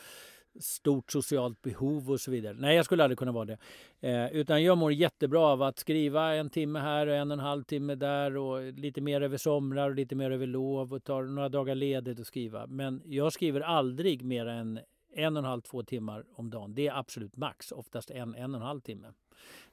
stort 0.60 1.12
socialt 1.12 1.62
behov 1.62 2.12
och 2.12 2.22
så 2.22 2.32
vidare. 2.32 2.56
Nej, 2.60 2.76
jag 2.76 2.86
skulle 2.86 3.04
aldrig 3.04 3.18
kunna 3.18 3.32
vara 3.32 3.46
det. 3.46 3.58
Eh, 4.02 4.32
utan 4.34 4.64
jag 4.64 4.78
mår 4.78 4.94
jättebra 4.94 5.42
av 5.42 5.62
att 5.62 5.80
skriva 5.80 6.36
en 6.36 6.50
timme 6.50 6.80
här 6.80 7.08
och 7.08 7.16
en 7.16 7.32
och 7.32 7.38
en 7.38 7.44
halv 7.44 7.64
timme 7.64 7.96
där 7.96 8.38
och 8.38 8.74
lite 8.74 9.02
mer 9.02 9.22
över 9.22 9.38
somrar 9.38 9.90
och 9.90 9.96
lite 9.96 10.16
mer 10.16 10.32
över 10.32 10.48
lov 10.48 10.94
och 10.94 11.04
tar 11.04 11.24
några 11.24 11.50
dagar 11.50 11.76
ledigt 11.76 12.20
och 12.20 12.28
skriva. 12.28 12.68
Men 12.68 13.02
jag 13.06 13.34
skriver 13.34 13.62
aldrig 13.62 14.24
mer 14.24 14.46
än 14.46 14.80
en 15.16 15.38
och 15.38 15.44
en 15.44 15.50
halv, 15.50 15.62
två 15.62 15.84
timmar 15.84 16.26
om 16.36 16.50
dagen. 16.50 16.76
Det 16.76 16.88
är 16.88 17.00
absolut 17.00 17.38
max, 17.38 17.72
oftast 17.72 18.12
en, 18.12 18.36
en 18.36 18.56
och 18.56 18.62
en 18.62 18.68
halv 18.68 18.82
timme. 18.82 19.14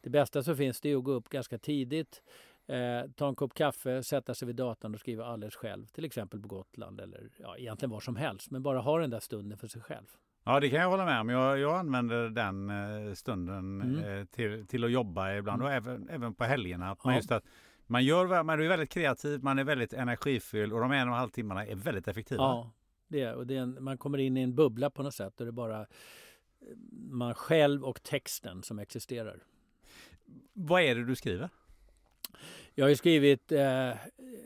Det 0.00 0.10
bästa 0.10 0.42
som 0.42 0.56
finns 0.56 0.80
det 0.80 0.90
är 0.90 0.96
att 0.96 1.04
gå 1.04 1.12
upp 1.12 1.28
ganska 1.28 1.58
tidigt, 1.58 2.22
eh, 2.66 3.10
ta 3.16 3.28
en 3.28 3.34
kopp 3.34 3.54
kaffe, 3.54 4.02
sätta 4.02 4.34
sig 4.34 4.46
vid 4.46 4.56
datorn 4.56 4.94
och 4.94 5.00
skriva 5.00 5.24
alldeles 5.24 5.56
själv. 5.56 5.86
Till 5.86 6.04
exempel 6.04 6.40
på 6.40 6.48
Gotland 6.48 7.00
eller 7.00 7.30
ja, 7.38 7.56
egentligen 7.56 7.90
var 7.90 8.00
som 8.00 8.16
helst. 8.16 8.50
Men 8.50 8.62
bara 8.62 8.80
ha 8.80 8.98
den 8.98 9.10
där 9.10 9.20
stunden 9.20 9.58
för 9.58 9.66
sig 9.66 9.82
själv. 9.82 10.06
Ja, 10.44 10.60
det 10.60 10.70
kan 10.70 10.80
jag 10.80 10.90
hålla 10.90 11.04
med 11.04 11.20
om. 11.20 11.28
Jag, 11.28 11.58
jag 11.58 11.78
använder 11.78 12.28
den 12.28 12.70
eh, 12.70 13.14
stunden 13.14 13.80
mm. 13.80 14.04
Eh, 14.04 14.24
till, 14.24 14.66
till 14.66 14.84
att 14.84 14.90
jobba 14.90 15.32
ibland 15.32 15.62
mm. 15.62 15.66
och 15.66 15.72
även, 15.72 16.08
även 16.08 16.34
på 16.34 16.44
helgerna. 16.44 16.90
Att 16.90 17.04
man, 17.04 17.12
ja. 17.12 17.18
just 17.18 17.32
att 17.32 17.44
man, 17.86 18.04
gör, 18.04 18.42
man 18.42 18.60
är 18.60 18.68
väldigt 18.68 18.90
kreativ, 18.90 19.42
man 19.42 19.58
är 19.58 19.64
väldigt 19.64 19.92
energifylld 19.92 20.72
och 20.72 20.80
de 20.80 20.92
en 20.92 21.08
och 21.08 21.14
en 21.14 21.20
halv 21.20 21.30
timmarna 21.30 21.66
är 21.66 21.74
väldigt 21.74 22.08
effektiva. 22.08 22.42
Ja, 22.42 22.70
det, 23.10 23.34
och 23.34 23.46
det 23.46 23.56
är 23.56 23.60
en, 23.60 23.84
man 23.84 23.98
kommer 23.98 24.18
in 24.18 24.36
i 24.36 24.42
en 24.42 24.54
bubbla 24.54 24.90
på 24.90 25.02
något 25.02 25.14
sätt 25.14 25.40
och 25.40 25.46
det 25.46 25.50
är 25.50 25.52
bara 25.52 25.86
man 27.10 27.34
själv 27.34 27.84
och 27.84 28.02
texten 28.02 28.62
som 28.62 28.78
existerar. 28.78 29.42
Vad 30.52 30.82
är 30.82 30.94
det 30.94 31.04
du 31.04 31.16
skriver? 31.16 31.50
Jag 32.74 32.88
har 32.88 32.94
skrivit, 32.94 33.52
eh, 33.52 33.92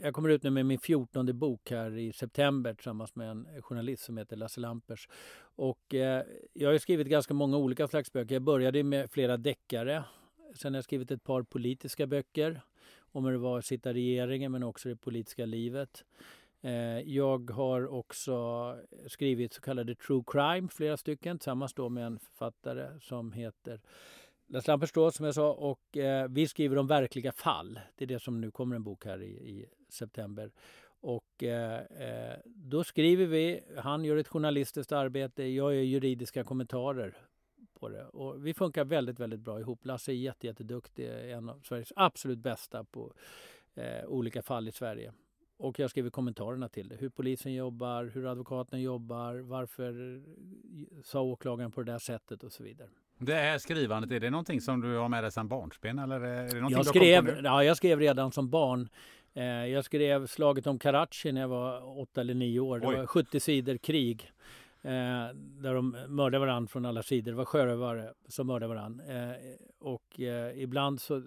jag 0.03 0.14
kommer 0.14 0.29
ut 0.29 0.42
nu 0.42 0.50
med 0.50 0.66
min 0.66 0.79
fjortonde 0.79 1.33
bok 1.33 1.70
här 1.70 1.98
i 1.98 2.12
september 2.12 2.74
tillsammans 2.74 3.14
med 3.14 3.31
en 3.31 3.62
journalist 3.62 4.05
som 4.05 4.18
heter 4.18 4.37
Lasse 4.37 4.61
Lampers. 4.61 5.09
Och 5.57 5.94
eh, 5.94 6.24
jag 6.53 6.70
har 6.70 6.79
skrivit 6.79 7.07
ganska 7.07 7.35
många 7.35 7.57
olika 7.57 7.88
slags 7.88 8.12
böcker. 8.12 8.35
Jag 8.35 8.42
började 8.42 8.83
med 8.83 9.11
flera 9.11 9.37
deckare. 9.37 10.05
Sen 10.55 10.74
har 10.74 10.79
jag 10.79 10.85
skrivit 10.85 11.11
ett 11.11 11.24
par 11.24 11.42
politiska 11.42 12.07
böcker 12.07 12.61
om 12.96 13.24
hur 13.24 13.33
det 13.33 13.38
var 13.38 13.59
att 13.59 13.64
sitta 13.64 13.90
i 13.90 13.92
regeringen 13.92 14.53
men 14.53 14.62
också 14.62 14.88
det 14.88 14.96
politiska 14.96 15.46
livet. 15.46 16.05
Eh, 16.64 17.00
jag 17.00 17.50
har 17.50 17.87
också 17.87 18.77
skrivit 19.07 19.53
så 19.53 19.61
kallade 19.61 19.94
true 19.94 20.22
crime, 20.27 20.68
flera 20.68 20.96
stycken, 20.96 21.38
tillsammans 21.38 21.74
då 21.74 21.88
med 21.88 22.07
en 22.07 22.18
författare 22.18 23.00
som 23.00 23.33
heter 23.33 23.81
Lasse 24.46 24.70
Lampers 24.70 24.90
som 24.92 25.27
jag 25.27 25.35
sa. 25.35 25.53
Och 25.53 25.96
eh, 25.96 26.29
vi 26.29 26.48
skriver 26.48 26.79
om 26.79 26.87
verkliga 26.87 27.33
fall. 27.33 27.81
Det 27.96 28.05
är 28.05 28.07
det 28.07 28.18
som 28.18 28.40
nu 28.40 28.50
kommer 28.50 28.77
en 28.77 28.85
bok 28.85 29.05
här 29.05 29.22
i, 29.22 29.27
i 29.27 29.66
september. 29.88 30.50
Och 31.00 31.42
eh, 31.42 31.81
eh, 31.81 32.38
då 32.44 32.85
skriver 32.85 33.27
vi, 33.27 33.61
han 33.77 34.05
gör 34.05 34.16
ett 34.16 34.29
journalistiskt 34.29 34.92
arbete, 34.92 35.42
jag 35.42 35.74
gör 35.74 35.83
juridiska 35.83 36.44
kommentarer 36.44 37.16
på 37.81 37.88
det. 37.88 38.05
Och 38.05 38.46
vi 38.46 38.55
funkar 38.55 38.85
väldigt, 38.85 39.20
väldigt 39.20 39.40
bra 39.40 39.61
ihop. 39.61 39.85
Lasse 39.85 40.12
är 40.12 40.14
jätte, 40.14 40.46
jätteduktig, 40.46 41.31
en 41.31 41.48
av 41.48 41.61
Sveriges 41.61 41.92
absolut 41.96 42.38
bästa 42.38 42.85
på 42.85 43.12
eh, 43.74 44.05
olika 44.07 44.42
fall 44.42 44.68
i 44.68 44.72
Sverige. 44.72 45.12
Och 45.57 45.79
jag 45.79 45.90
skriver 45.90 46.11
kommentarerna 46.11 46.69
till 46.69 46.88
det. 46.88 46.97
Hur 46.97 47.09
polisen 47.09 47.55
jobbar, 47.55 48.11
hur 48.14 48.27
advokaten 48.27 48.83
jobbar, 48.83 49.35
varför 49.35 50.23
sa 51.05 51.21
åklagaren 51.21 51.73
på 51.73 51.83
det 51.83 51.93
där 51.93 51.99
sättet 51.99 52.45
och 52.45 52.53
så 52.53 52.62
vidare. 52.62 52.88
Det 53.19 53.35
här 53.35 53.59
skrivandet, 53.59 54.11
är 54.11 54.21
det 54.21 54.31
någonting 54.31 54.61
som 54.61 54.81
du 54.81 54.97
har 54.97 55.09
med 55.09 55.25
dig 55.25 55.33
sedan 55.33 55.49
barnsben? 55.49 55.99
Eller 55.99 56.21
är 56.21 56.61
det 56.61 56.71
jag, 56.71 56.87
skrev, 56.87 57.40
ja, 57.45 57.64
jag 57.64 57.77
skrev 57.77 58.01
redan 58.01 58.33
som 58.33 58.51
barn. 58.51 58.88
Eh, 59.35 59.45
jag 59.45 59.85
skrev 59.85 60.27
slaget 60.27 60.67
om 60.67 60.79
Karachi 60.79 61.33
när 61.33 61.40
jag 61.40 61.49
var 61.49 61.99
åtta 61.99 62.21
eller 62.21 62.35
nio 62.35 62.61
år. 62.61 62.79
Det 62.79 62.87
Oj. 62.87 62.97
var 62.97 63.07
70 63.07 63.40
sidor 63.40 63.77
krig. 63.77 64.33
Eh, 64.83 65.35
där 65.35 65.75
de 65.75 65.97
mördade 66.09 66.38
varandra 66.38 66.69
från 66.69 66.87
alla 66.87 67.03
sidor. 67.03 67.33
Det 67.33 67.37
var 67.37 67.45
sjörövare 67.45 68.12
som 68.29 68.47
mördade 68.47 68.75
varandra. 68.75 69.05
Eh, 69.05 69.37
och 69.79 70.21
eh, 70.21 70.62
ibland 70.62 71.01
så 71.01 71.23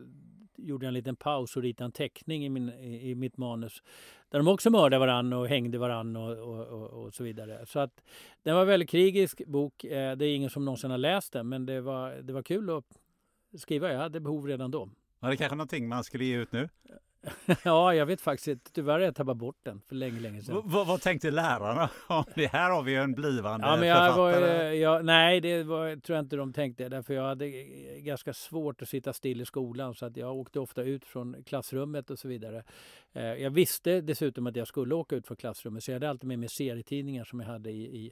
gjorde 0.58 0.86
jag 0.86 0.88
en 0.88 0.94
liten 0.94 1.16
paus 1.16 1.58
och 1.58 1.64
ritade 1.64 1.86
en 1.86 1.92
teckning 1.92 2.46
i, 2.46 2.50
min, 2.50 2.70
i, 2.70 3.10
i 3.10 3.16
mitt 3.16 3.38
manus 3.38 3.84
där 4.30 4.40
de 4.40 4.48
också 4.48 4.70
mördade 4.70 5.00
varann 5.00 5.34
och 5.34 5.48
hängde 5.48 5.78
varann. 5.78 6.16
och, 6.16 6.38
och, 6.38 6.68
och, 6.68 7.04
och, 7.04 7.14
så 7.14 7.24
vidare. 7.24 7.66
Så 7.66 7.80
att 7.80 8.04
den 8.44 8.56
var 8.56 8.62
en 8.62 8.68
väldigt 8.68 8.90
krigisk 8.90 9.46
bok. 9.46 9.84
Eh, 9.84 10.18
det 10.18 10.26
är 10.26 10.36
ingen 10.36 10.50
som 10.50 10.66
någonsin 10.66 10.92
har 10.92 10.98
läst 10.98 11.34
den 11.34 11.50
men 11.50 11.66
det 11.66 11.82
var, 11.82 12.12
det 12.12 12.34
var 12.34 12.44
kul 12.44 12.70
att 12.70 12.86
skriva. 13.58 13.92
Jag 13.92 14.00
hade 14.00 14.20
behov 14.20 14.48
redan 14.48 14.72
då. 14.72 14.90
Var 15.20 15.30
det 15.30 15.38
kanske 15.38 15.56
någonting 15.56 15.88
man 15.88 16.04
skulle 16.04 16.26
ge 16.26 16.38
ut 16.38 16.52
nu? 16.52 16.70
ja, 17.64 17.94
jag 17.94 18.06
vet 18.06 18.22
faktiskt 18.22 18.48
inte. 18.48 18.72
Tyvärr 18.72 18.94
har 18.94 19.00
jag 19.00 19.16
tappat 19.16 19.38
bort 19.38 19.58
den 19.64 19.82
för 19.82 19.96
länge, 19.96 20.20
länge 20.20 20.42
sedan. 20.42 20.56
V 20.56 20.84
vad 20.88 21.02
tänkte 21.02 21.32
lärarna 21.32 21.90
det? 22.36 22.48
Här 22.48 22.72
har 22.72 22.84
vi 22.84 22.96
en 22.96 23.14
blivande 23.14 23.68
ja, 23.68 23.76
men 23.76 23.88
jag 23.88 24.16
författare. 24.16 24.64
Var, 24.64 24.72
jag, 24.72 25.06
nej, 25.06 25.42
det 25.42 25.64
var, 25.64 25.96
tror 25.96 26.16
jag 26.16 26.26
inte 26.26 26.36
de 26.36 26.54
tänkte. 26.54 26.90
Därför 26.90 27.14
jag 27.14 27.24
hade 27.24 27.50
ganska 27.98 28.34
svårt 28.34 28.82
att 28.82 28.90
sitta 28.90 29.14
still 29.14 29.42
i 29.42 29.46
skolan. 29.46 29.96
Så 29.96 30.06
att 30.06 30.18
jag 30.18 30.36
åkte 30.36 30.60
ofta 30.60 30.84
ut 30.84 31.06
från 31.06 31.44
klassrummet 31.44 32.10
och 32.10 32.20
så 32.20 32.28
vidare. 32.28 32.64
Eh, 33.14 33.24
jag 33.24 33.50
visste 33.50 34.02
dessutom 34.02 34.48
att 34.48 34.56
jag 34.56 34.68
skulle 34.68 34.96
åka 34.96 35.16
ut 35.16 35.28
från 35.28 35.38
klassrummet. 35.38 35.84
Så 35.84 35.92
jag 35.92 35.96
hade 35.96 36.10
alltid 36.10 36.28
med 36.28 36.40
mig 36.40 36.50
serietidningar 36.50 37.24
som 37.24 37.40
jag 37.40 37.48
hade 37.48 37.72
i, 37.72 38.06
i 38.06 38.12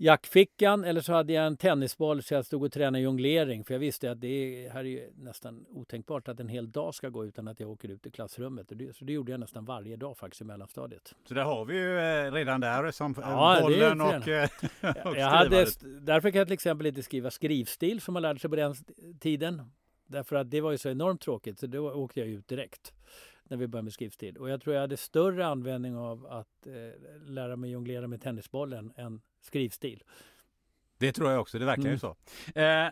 jackfickan 0.00 0.84
eller 0.84 1.00
så 1.00 1.12
hade 1.12 1.32
jag 1.32 1.46
en 1.46 1.56
tennisboll 1.56 2.22
så 2.22 2.34
jag 2.34 2.46
stod 2.46 2.62
och 2.62 2.72
tränade 2.72 3.04
jonglering 3.04 3.64
för 3.64 3.74
jag 3.74 3.78
visste 3.78 4.10
att 4.10 4.20
det 4.20 4.68
här 4.72 4.86
är 4.86 5.10
nästan 5.14 5.66
otänkbart 5.68 6.28
att 6.28 6.40
en 6.40 6.48
hel 6.48 6.70
dag 6.70 6.94
ska 6.94 7.08
gå 7.08 7.26
utan 7.26 7.48
att 7.48 7.60
jag 7.60 7.70
åker 7.70 7.88
ut 7.88 8.06
i 8.06 8.10
klassrummet. 8.10 8.72
Så 8.92 9.04
det 9.04 9.12
gjorde 9.12 9.32
jag 9.32 9.40
nästan 9.40 9.64
varje 9.64 9.96
dag 9.96 10.16
faktiskt 10.16 10.40
i 10.40 10.44
mellanstadiet. 10.44 11.14
Så 11.28 11.34
det 11.34 11.42
har 11.42 11.64
vi 11.64 11.74
ju 11.74 11.98
eh, 11.98 12.32
redan 12.32 12.60
där 12.60 12.90
som 12.90 13.12
eh, 13.12 13.18
ja, 13.20 13.58
bollen 13.62 14.00
och, 14.00 14.28
eh, 14.28 14.48
och 15.04 15.16
jag 15.16 15.26
hade, 15.26 15.66
Därför 16.00 16.30
kan 16.30 16.38
jag 16.38 16.46
till 16.46 16.54
exempel 16.54 16.86
inte 16.86 17.02
skriva 17.02 17.30
skrivstil 17.30 18.00
som 18.00 18.14
man 18.14 18.22
lärde 18.22 18.40
sig 18.40 18.50
på 18.50 18.56
den 18.56 18.74
tiden. 19.20 19.62
Därför 20.06 20.36
att 20.36 20.50
det 20.50 20.60
var 20.60 20.70
ju 20.70 20.78
så 20.78 20.88
enormt 20.88 21.20
tråkigt 21.20 21.58
så 21.58 21.66
då 21.66 21.92
åkte 21.92 22.20
jag 22.20 22.28
ut 22.28 22.48
direkt 22.48 22.92
när 23.44 23.56
vi 23.56 23.68
började 23.68 23.84
med 23.84 23.92
skrivstil. 23.92 24.36
Och 24.36 24.50
jag 24.50 24.60
tror 24.60 24.74
jag 24.74 24.80
hade 24.80 24.96
större 24.96 25.46
användning 25.46 25.96
av 25.96 26.26
att 26.26 26.66
eh, 26.66 27.28
lära 27.30 27.56
mig 27.56 27.70
jonglera 27.70 28.06
med 28.06 28.22
tennisbollen 28.22 28.92
än 28.96 29.20
skrivstil. 29.40 30.04
Det 30.98 31.12
tror 31.12 31.30
jag 31.30 31.40
också, 31.40 31.58
det 31.58 31.64
verkar 31.64 31.82
mm. 31.82 31.92
ju 31.92 31.98
så. 31.98 32.16
Eh, 32.54 32.88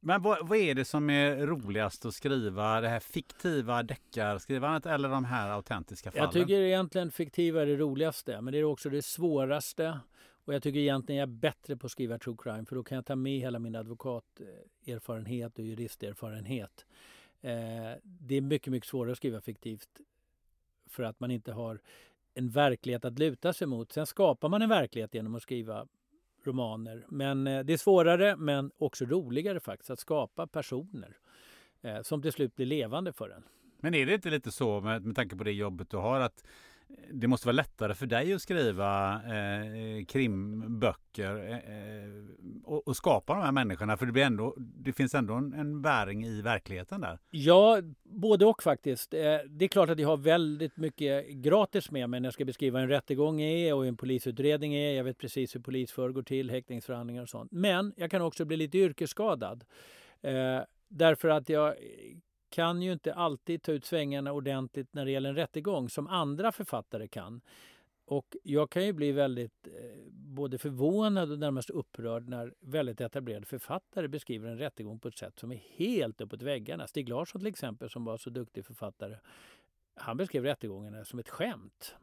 men 0.00 0.22
vad, 0.22 0.48
vad, 0.48 0.58
är 0.58 0.74
det 0.74 0.84
som 0.84 1.10
är 1.10 1.46
roligast 1.46 2.04
att 2.04 2.14
skriva? 2.14 2.80
Det 2.80 2.88
här 2.88 3.00
fiktiva 3.00 3.82
deckarskrivandet 3.82 4.86
eller 4.86 5.08
de 5.08 5.24
här 5.24 5.50
autentiska 5.50 6.10
fallen? 6.10 6.24
Jag 6.24 6.32
tycker 6.32 6.60
egentligen 6.60 7.10
fiktiva 7.10 7.62
är 7.62 7.66
det 7.66 7.76
roligaste, 7.76 8.40
men 8.40 8.52
det 8.52 8.58
är 8.58 8.64
också 8.64 8.90
det 8.90 9.02
svåraste. 9.02 10.00
Och 10.44 10.54
jag 10.54 10.62
tycker 10.62 10.80
egentligen 10.80 11.18
jag 11.18 11.28
är 11.28 11.32
bättre 11.32 11.76
på 11.76 11.86
att 11.86 11.92
skriva 11.92 12.18
true 12.18 12.36
crime 12.38 12.64
för 12.64 12.76
då 12.76 12.82
kan 12.84 12.96
jag 12.96 13.06
ta 13.06 13.16
med 13.16 13.40
hela 13.40 13.58
min 13.58 13.76
advokaterfarenhet 13.76 15.58
och 15.58 15.64
juristerfarenhet. 15.64 16.86
Eh, 17.40 17.50
det 18.02 18.36
är 18.36 18.40
mycket, 18.40 18.70
mycket 18.70 18.88
svårare 18.88 19.12
att 19.12 19.18
skriva 19.18 19.40
fiktivt 19.40 19.88
för 20.86 21.02
att 21.02 21.20
man 21.20 21.30
inte 21.30 21.52
har 21.52 21.80
en 22.36 22.50
verklighet 22.50 23.04
att 23.04 23.18
luta 23.18 23.52
sig 23.52 23.66
mot. 23.66 23.92
Sen 23.92 24.06
skapar 24.06 24.48
man 24.48 24.62
en 24.62 24.68
verklighet 24.68 25.14
genom 25.14 25.34
att 25.34 25.42
skriva 25.42 25.86
romaner. 26.44 27.06
Men 27.08 27.46
eh, 27.46 27.64
det 27.64 27.72
är 27.72 27.76
svårare 27.76 28.36
men 28.36 28.70
också 28.78 29.04
roligare 29.04 29.60
faktiskt 29.60 29.90
att 29.90 30.00
skapa 30.00 30.46
personer. 30.46 31.16
eh, 31.82 32.02
som 32.02 32.22
till 32.22 32.32
slut 32.32 32.56
blir 32.56 32.66
levande 32.66 33.12
för 33.12 33.30
en. 33.30 33.42
Men 33.80 33.94
är 33.94 34.06
det 34.06 34.14
inte 34.14 34.30
lite 34.30 34.52
så 34.52 34.80
med, 34.80 35.02
med 35.04 35.16
tanke 35.16 35.36
på 35.36 35.44
det 35.44 35.52
jobbet 35.52 35.90
du 35.90 35.96
har 35.96 36.20
att 36.20 36.44
det 37.12 37.26
måste 37.26 37.46
vara 37.46 37.56
lättare 37.56 37.94
för 37.94 38.06
dig 38.06 38.32
att 38.32 38.42
skriva 38.42 39.14
eh, 39.14 40.04
krimböcker 40.04 41.36
eh, 41.36 41.56
eh, 41.56 42.10
och, 42.64 42.88
och, 42.88 42.96
skapa 42.96 43.34
de 43.34 43.42
här 43.42 43.52
människorna 43.52 43.96
för 43.96 44.06
det, 44.06 44.12
blir 44.12 44.22
ändå, 44.22 44.54
det 44.58 44.92
finns 44.92 45.14
ändå 45.14 45.34
en, 45.34 45.52
en 45.52 45.82
bäring 45.82 46.24
i 46.24 46.42
verkligheten 46.42 47.00
där. 47.00 47.18
Ja, 47.30 47.80
både 48.02 48.46
och 48.46 48.62
faktiskt. 48.62 49.14
Eh, 49.14 49.20
det 49.48 49.64
är 49.64 49.68
klart 49.68 49.90
att 49.90 49.98
jag 49.98 50.08
har 50.08 50.16
väldigt 50.16 50.76
mycket 50.76 51.28
gratis 51.28 51.90
med 51.90 52.10
mig 52.10 52.20
när 52.20 52.26
jag 52.26 52.34
ska 52.34 52.44
beskriva 52.44 52.80
en 52.80 52.88
rättegång 52.88 53.40
är 53.40 53.74
och 53.74 53.86
en 53.86 53.96
polisutredning 53.96 54.74
är. 54.74 54.92
Jag 54.92 55.04
vet 55.04 55.18
precis 55.18 55.54
hur 55.54 55.60
polisförhör 55.60 56.10
går 56.10 56.22
till, 56.22 56.50
häktningsförhandlingar 56.50 57.22
och 57.22 57.28
sånt. 57.28 57.52
Men 57.52 57.92
jag 57.96 58.10
kan 58.10 58.22
också 58.22 58.44
bli 58.44 58.56
lite 58.56 58.78
yrkesskadad. 58.78 59.64
Eh, 60.22 60.60
därför 60.88 61.28
att 61.28 61.48
jag 61.48 61.74
kan 62.56 62.82
ju 62.82 62.92
inte 62.92 63.14
alltid 63.14 63.62
ta 63.62 63.72
ut 63.72 63.84
svängarna 63.84 64.32
ordentligt 64.32 64.94
när 64.94 65.04
det 65.04 65.10
gäller 65.10 65.28
en 65.28 65.36
rättegång 65.36 65.88
som 65.88 66.06
andra 66.06 66.52
författare 66.52 67.08
kan. 67.08 67.40
Och 68.04 68.36
jag 68.42 68.70
kan 68.70 68.86
ju 68.86 68.92
bli 68.92 69.12
väldigt 69.12 69.66
eh, 69.66 70.10
både 70.10 70.58
förvånad 70.58 71.32
och 71.32 71.38
närmast 71.38 71.70
upprörd 71.70 72.28
när 72.28 72.54
väldigt 72.60 73.00
etablerade 73.00 73.46
författare 73.46 74.08
beskriver 74.08 74.50
en 74.50 74.58
rättegång 74.58 74.98
på 74.98 75.08
ett 75.08 75.18
sätt 75.18 75.38
som 75.38 75.52
är 75.52 75.62
helt 75.76 76.20
uppåt 76.20 76.42
väggarna. 76.42 76.86
Stig 76.86 77.08
Larsson 77.08 77.40
till 77.40 77.48
exempel, 77.48 77.90
som 77.90 78.04
var 78.04 78.16
så 78.16 78.30
duktig 78.30 78.66
författare, 78.66 79.16
han 79.94 80.16
beskrev 80.16 80.44
rättegångarna 80.44 81.04
som 81.04 81.18
ett 81.18 81.28
skämt. 81.28 81.96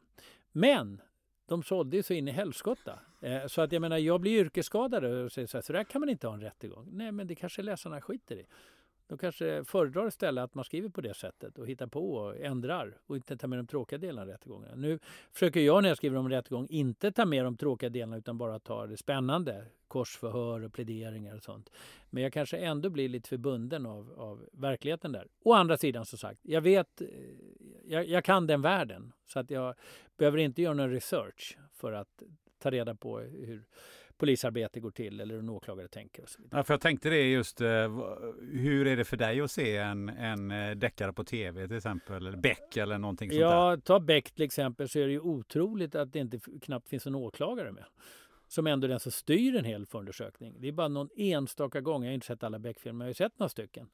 Men 0.51 1.01
de 1.45 1.63
sålde 1.63 1.97
ju 1.97 2.03
så 2.03 2.13
in 2.13 2.27
i 2.27 2.31
helskotta. 2.31 2.99
Eh, 3.21 3.47
så 3.47 3.61
att 3.61 3.71
jag 3.71 3.81
menar, 3.81 3.97
jag 3.97 4.21
blir 4.21 4.39
yrkesskadad 4.39 5.03
och 5.03 5.31
säger 5.31 5.47
så 5.47 5.57
här, 5.57 5.61
så 5.61 5.73
där 5.73 5.83
kan 5.83 5.99
man 5.99 6.09
inte 6.09 6.27
ha 6.27 6.33
en 6.33 6.41
rättegång. 6.41 6.89
Nej, 6.91 7.11
men 7.11 7.27
det 7.27 7.35
kanske 7.35 7.61
läsarna 7.61 8.01
skiter 8.01 8.35
i. 8.35 8.45
De 9.07 9.17
kanske 9.17 9.63
föredrar 9.63 10.07
istället 10.07 10.43
att 10.43 10.55
man 10.55 10.65
skriver 10.65 10.89
på 10.89 11.01
det 11.01 11.13
sättet 11.13 11.57
och 11.57 11.67
hittar 11.67 11.87
på 11.87 12.13
och 12.13 12.37
ändrar 12.37 12.97
och 13.05 13.15
inte 13.15 13.37
tar 13.37 13.47
med 13.47 13.59
de 13.59 13.67
tråkiga 13.67 13.99
delarna 13.99 14.21
av 14.21 14.27
rättegångarna. 14.27 14.75
Nu 14.75 14.99
försöker 15.31 15.59
jag 15.59 15.81
när 15.81 15.89
jag 15.89 15.97
skriver 15.97 16.17
om 16.17 16.29
rättegång 16.29 16.67
inte 16.69 17.11
ta 17.11 17.25
med 17.25 17.45
de 17.45 17.57
tråkiga 17.57 17.89
delarna 17.89 18.17
utan 18.17 18.37
bara 18.37 18.59
ta 18.59 18.87
det 18.87 18.97
spännande. 18.97 19.65
Korsförhör 19.87 20.63
och 20.63 20.73
pläderingar 20.73 21.35
och 21.35 21.43
sånt. 21.43 21.69
Men 22.09 22.23
jag 22.23 22.33
kanske 22.33 22.57
ändå 22.57 22.89
blir 22.89 23.09
lite 23.09 23.29
förbunden 23.29 23.85
av, 23.85 24.13
av 24.17 24.49
verkligheten 24.51 25.11
där. 25.11 25.27
Å 25.43 25.53
andra 25.53 25.77
sidan 25.77 26.05
som 26.05 26.17
sagt, 26.17 26.39
jag 26.43 26.61
vet, 26.61 27.01
eh, 27.01 27.07
jag, 27.85 28.07
jag 28.07 28.23
kan 28.23 28.47
den 28.47 28.61
världen 28.61 29.13
så 29.25 29.39
att 29.39 29.49
jag 29.49 29.75
behöver 30.17 30.37
inte 30.37 30.61
göra 30.61 30.73
någon 30.73 30.91
research 30.91 31.57
för 31.73 31.91
att 31.91 32.23
ta 32.59 32.71
reda 32.71 32.95
på 32.95 33.19
hur 33.19 33.63
polisarbete 34.23 34.79
går 34.79 34.91
till 34.91 35.19
eller 35.19 35.33
hur 35.33 35.41
en 35.41 35.49
åklagare 35.49 35.87
tänker. 35.87 36.23
Och 36.23 36.29
så 36.29 36.41
vidare. 36.41 36.59
Ja, 36.59 36.63
för 36.63 36.73
jag 36.73 36.81
tänkte 36.81 37.09
det 37.09 37.31
just, 37.31 37.61
eh, 37.61 37.67
hur 38.51 38.87
är 38.87 38.97
det 38.97 39.05
för 39.05 39.17
dig 39.17 39.41
att 39.41 39.51
se 39.51 39.77
en, 39.77 40.09
en 40.09 40.51
eh, 40.51 40.71
deckare 40.71 41.13
på 41.13 41.23
tv 41.23 41.67
till 41.67 41.77
exempel, 41.77 42.15
eller 42.15 42.37
Beck 42.37 42.77
eller 42.77 42.97
någonting 42.97 43.29
sånt 43.29 43.41
ja, 43.41 43.69
där? 43.69 43.77
ta 43.77 43.99
Beck 43.99 44.31
till 44.31 44.43
exempel 44.43 44.89
så 44.89 44.99
är 44.99 45.05
det 45.05 45.11
ju 45.11 45.19
otroligt 45.19 45.95
att 45.95 46.13
det 46.13 46.19
inte 46.19 46.39
knappt 46.61 46.89
finns 46.89 47.07
en 47.07 47.15
åklagare 47.15 47.71
med. 47.71 47.85
Som 48.47 48.67
ändå 48.67 48.87
är 48.87 48.89
den 48.89 48.99
som 48.99 49.11
styr 49.11 49.55
en 49.55 49.65
hel 49.65 49.85
förundersökning. 49.85 50.55
Det 50.59 50.67
är 50.67 50.71
bara 50.71 50.87
någon 50.87 51.09
enstaka 51.15 51.81
gång, 51.81 52.03
jag 52.03 52.09
har 52.09 52.13
inte 52.13 52.27
sett 52.27 52.43
alla 52.43 52.59
Beck-filmer, 52.59 53.05
jag 53.05 53.09
har 53.09 53.13
sett 53.13 53.39
några 53.39 53.49
stycken. 53.49 53.89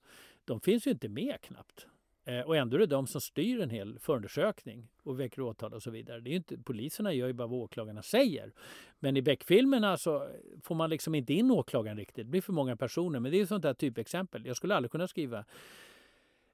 De 0.45 0.59
finns 0.59 0.87
ju 0.87 0.91
inte 0.91 1.09
med 1.09 1.41
knappt. 1.41 1.87
Eh, 2.25 2.41
och 2.41 2.57
ändå 2.57 2.75
är 2.75 2.79
det 2.79 2.85
de 2.85 3.07
som 3.07 3.21
styr 3.21 3.59
en 3.59 3.69
hel 3.69 3.99
förundersökning 3.99 4.87
och 5.03 5.19
väcker 5.19 5.41
åtal 5.41 5.73
och 5.73 5.83
så 5.83 5.91
vidare. 5.91 6.19
Det 6.21 6.29
är 6.29 6.35
inte, 6.35 6.57
poliserna 6.57 7.13
gör 7.13 7.27
ju 7.27 7.33
bara 7.33 7.47
vad 7.47 7.59
åklagarna 7.59 8.01
säger. 8.01 8.53
Men 8.99 9.17
i 9.17 9.21
Beck-filmerna 9.21 9.97
så 9.97 10.29
får 10.63 10.75
man 10.75 10.89
liksom 10.89 11.15
inte 11.15 11.33
in 11.33 11.51
åklagaren 11.51 11.97
riktigt. 11.97 12.25
Det 12.25 12.31
blir 12.31 12.41
för 12.41 12.53
många 12.53 12.77
personer. 12.77 13.19
Men 13.19 13.31
det 13.31 13.39
är 13.39 13.43
ett 13.43 13.49
sånt 13.49 13.63
där 13.63 13.73
typexempel. 13.73 14.45
Jag 14.45 14.55
skulle 14.55 14.75
aldrig 14.75 14.91
kunna 14.91 15.07
skriva 15.07 15.45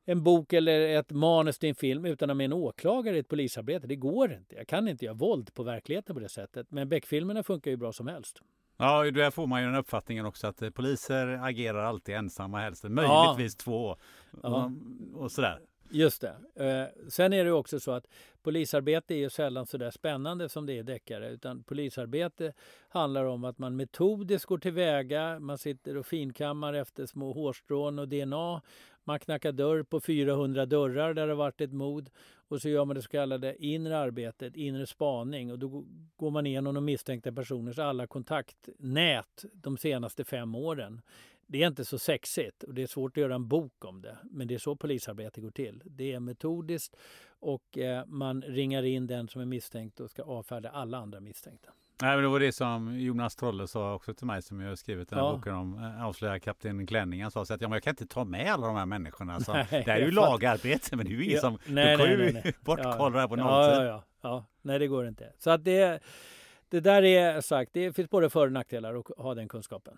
en 0.06 0.24
bok 0.24 0.54
eller 0.54 1.00
ett 1.00 1.12
manus 1.12 1.60
till 1.60 1.70
en 1.70 1.76
film 1.76 2.06
utan 2.06 2.30
att 2.30 2.34
ha 2.34 2.36
med 2.36 2.46
en 2.46 2.54
åklagare 2.54 3.16
i 3.16 3.20
ett 3.20 3.28
polisarbete. 3.28 3.88
Det 3.88 3.96
går 3.96 4.34
inte. 4.34 4.56
Jag 4.56 4.68
kan 4.68 4.88
inte 4.88 5.06
göra 5.06 5.16
våld 5.16 5.54
på 5.54 5.64
verkligheten 5.64 6.16
på 6.16 6.20
det 6.20 6.30
sättet. 6.30 6.72
Men 6.72 6.90
Beck-filmerna 6.90 7.44
funkar 7.44 7.72
ju 7.72 7.78
bra 7.78 7.94
som 7.94 8.08
helst. 8.08 8.42
Ja, 8.78 9.12
där 9.12 9.32
får 9.32 9.48
man 9.48 9.62
ju 9.62 9.68
den 9.68 9.76
uppfattningen 9.76 10.26
också 10.26 10.48
att 10.48 10.62
eh, 10.62 10.70
poliser 10.70 11.28
agerar 11.28 11.84
alltid 11.84 12.16
ensamma 12.16 12.60
helst. 12.60 12.84
Möjligtvis 12.84 13.56
ja. 13.60 13.64
två. 13.64 13.98
Ja. 14.44 14.72
Och 15.14 15.32
sådär. 15.32 15.60
Just 15.90 16.22
det. 16.22 16.36
Eh, 16.66 17.10
sen 17.10 17.34
är 17.34 17.46
det 17.46 17.52
också 17.52 17.80
så 17.80 17.92
att 17.92 18.08
polisarbete 18.44 19.14
är 19.14 19.18
ju 19.18 19.30
sällan 19.30 19.66
så 19.66 19.78
där 19.78 19.92
spännande 19.92 20.50
som 20.50 20.66
det 20.66 20.74
är 20.74 20.84
deckare. 20.84 21.30
Utan 21.30 21.64
polisarbete 21.64 22.54
handlar 22.90 23.26
om 23.26 23.44
att 23.44 23.58
man 23.58 23.76
metodiskt 23.76 24.46
går 24.46 24.58
tillväga. 24.58 25.40
Man 25.40 25.58
sitter 25.58 25.98
och 25.98 26.06
finkammar 26.06 26.74
efter 26.74 27.06
små 27.06 27.34
hårstrån 27.34 28.00
och 28.00 28.08
DNA. 28.08 28.62
Man 29.08 29.20
knackar 29.20 29.52
dörr 29.52 29.84
på 29.84 30.00
400 30.00 30.66
dörrar 30.66 31.14
där 31.14 31.28
det 31.28 31.34
har 31.34 31.38
varit 31.38 31.62
ett 31.62 31.74
mod. 31.74 32.10
Och 32.48 32.62
så 32.62 32.70
gör 32.70 32.86
man 32.86 32.96
det 32.96 33.02
så 33.02 33.10
kallade 33.10 33.66
inre 33.66 33.98
arbetet, 33.98 34.56
inre 34.56 34.88
spaning. 34.88 35.52
Och 35.52 35.60
då 35.60 35.86
går 36.16 36.32
man 36.32 36.48
igenom 36.48 36.76
de 36.76 36.86
misstänkta 36.86 37.32
personers 37.32 37.80
alla 37.80 38.08
kontaktnät 38.08 39.46
de 39.54 39.78
senaste 39.78 40.24
fem 40.24 40.56
åren. 40.56 41.02
Det 41.48 41.64
är 41.64 41.68
inte 41.68 41.86
så 41.86 42.00
sexigt 42.00 42.64
och 42.64 42.74
det 42.74 42.84
är 42.84 42.88
svårt 42.88 43.18
att 43.18 43.22
göra 43.22 43.36
en 43.36 43.48
bok 43.48 43.86
om 43.86 44.02
det. 44.02 44.18
Men 44.24 44.48
det 44.48 44.54
är 44.54 44.60
så 44.60 44.76
polisarbete 44.76 45.42
går 45.42 45.52
till. 45.52 45.82
Det 45.86 46.14
är 46.14 46.20
metodiskt 46.20 46.96
och 47.28 47.78
eh, 47.78 48.06
man 48.06 48.42
ringar 48.42 48.84
in 48.84 49.08
den 49.08 49.28
som 49.28 49.42
är 49.42 49.46
misstänkt 49.46 50.00
och 50.00 50.10
ska 50.10 50.24
avfärda 50.24 50.70
alla 50.70 50.98
andra 50.98 51.20
misstänkta. 51.20 51.72
Nej, 52.02 52.16
men 52.16 52.24
det 52.24 52.30
var 52.30 52.40
det 52.40 52.52
som 52.52 53.00
Jonas 53.00 53.36
Trolle 53.36 53.68
sa 53.68 53.94
också 53.94 54.14
till 54.14 54.28
mig 54.28 54.42
som 54.42 54.60
jag 54.60 54.78
skrivit 54.78 55.10
den 55.10 55.20
här 55.20 55.26
ja. 55.26 55.36
boken 55.36 55.54
om. 55.54 55.84
Eh, 55.84 56.06
Avslöja 56.06 56.40
kapten 56.40 56.88
Klänning. 56.88 57.22
Han 57.22 57.32
sa 57.32 57.46
så 57.46 57.54
att 57.54 57.62
ja, 57.62 57.68
men 57.68 57.76
jag 57.76 57.84
kan 57.84 57.92
inte 57.92 58.08
ta 58.08 58.24
med 58.24 58.54
alla 58.54 58.68
de 58.68 58.76
här 58.76 58.86
människorna. 58.86 59.40
Så 59.40 59.54
nej, 59.54 59.68
det 59.70 59.92
här 59.92 60.02
är 60.02 60.06
ju 60.06 60.12
lagarbete 60.12 60.96
men 60.96 61.06
det 61.06 61.12
är 61.12 61.16
ju 61.16 61.24
ingen 61.24 61.36
ja, 61.36 61.42
som... 61.42 61.58
Nej, 61.66 61.98
du 61.98 62.04
kan 62.04 62.44
ju 62.44 62.54
bortkolla 62.62 63.10
det 63.10 63.20
här 63.20 63.28
på 63.28 63.36
nolltid. 63.36 63.78
Ja, 63.78 63.84
ja, 63.84 64.04
ja, 64.22 64.46
Nej, 64.62 64.80
det 64.80 64.88
går 64.88 65.08
inte. 65.08 65.34
Så 65.38 65.50
att 65.50 65.64
det, 65.64 66.00
det 66.70 66.80
där 66.80 67.04
är 67.04 67.42
sagt, 67.42 67.72
det 67.74 67.94
finns 67.94 68.10
både 68.10 68.30
för 68.30 68.46
och 68.46 68.52
nackdelar 68.52 68.96
att 68.96 69.06
ha 69.18 69.36
den 69.36 69.48
kunskapen. 69.48 69.98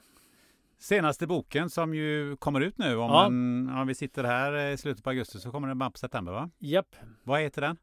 Senaste 0.80 1.28
boken 1.28 1.70
som 1.70 1.94
ju 1.94 2.36
kommer 2.36 2.62
ut 2.62 2.78
nu, 2.78 2.96
om, 2.96 3.10
ja. 3.10 3.26
en, 3.26 3.70
om 3.70 3.88
vi 3.88 3.96
sitter 3.96 4.24
här 4.24 4.72
i 4.72 4.78
slutet 4.78 5.04
på 5.04 5.10
augusti 5.10 5.40
så 5.40 5.52
kommer 5.52 5.68
den 5.68 5.78
bara 5.78 5.92
på 5.92 5.98
september 5.98 6.32
va? 6.32 6.50
Japp. 6.58 6.96
Vad 7.24 7.42
heter 7.42 7.62
den? 7.62 7.78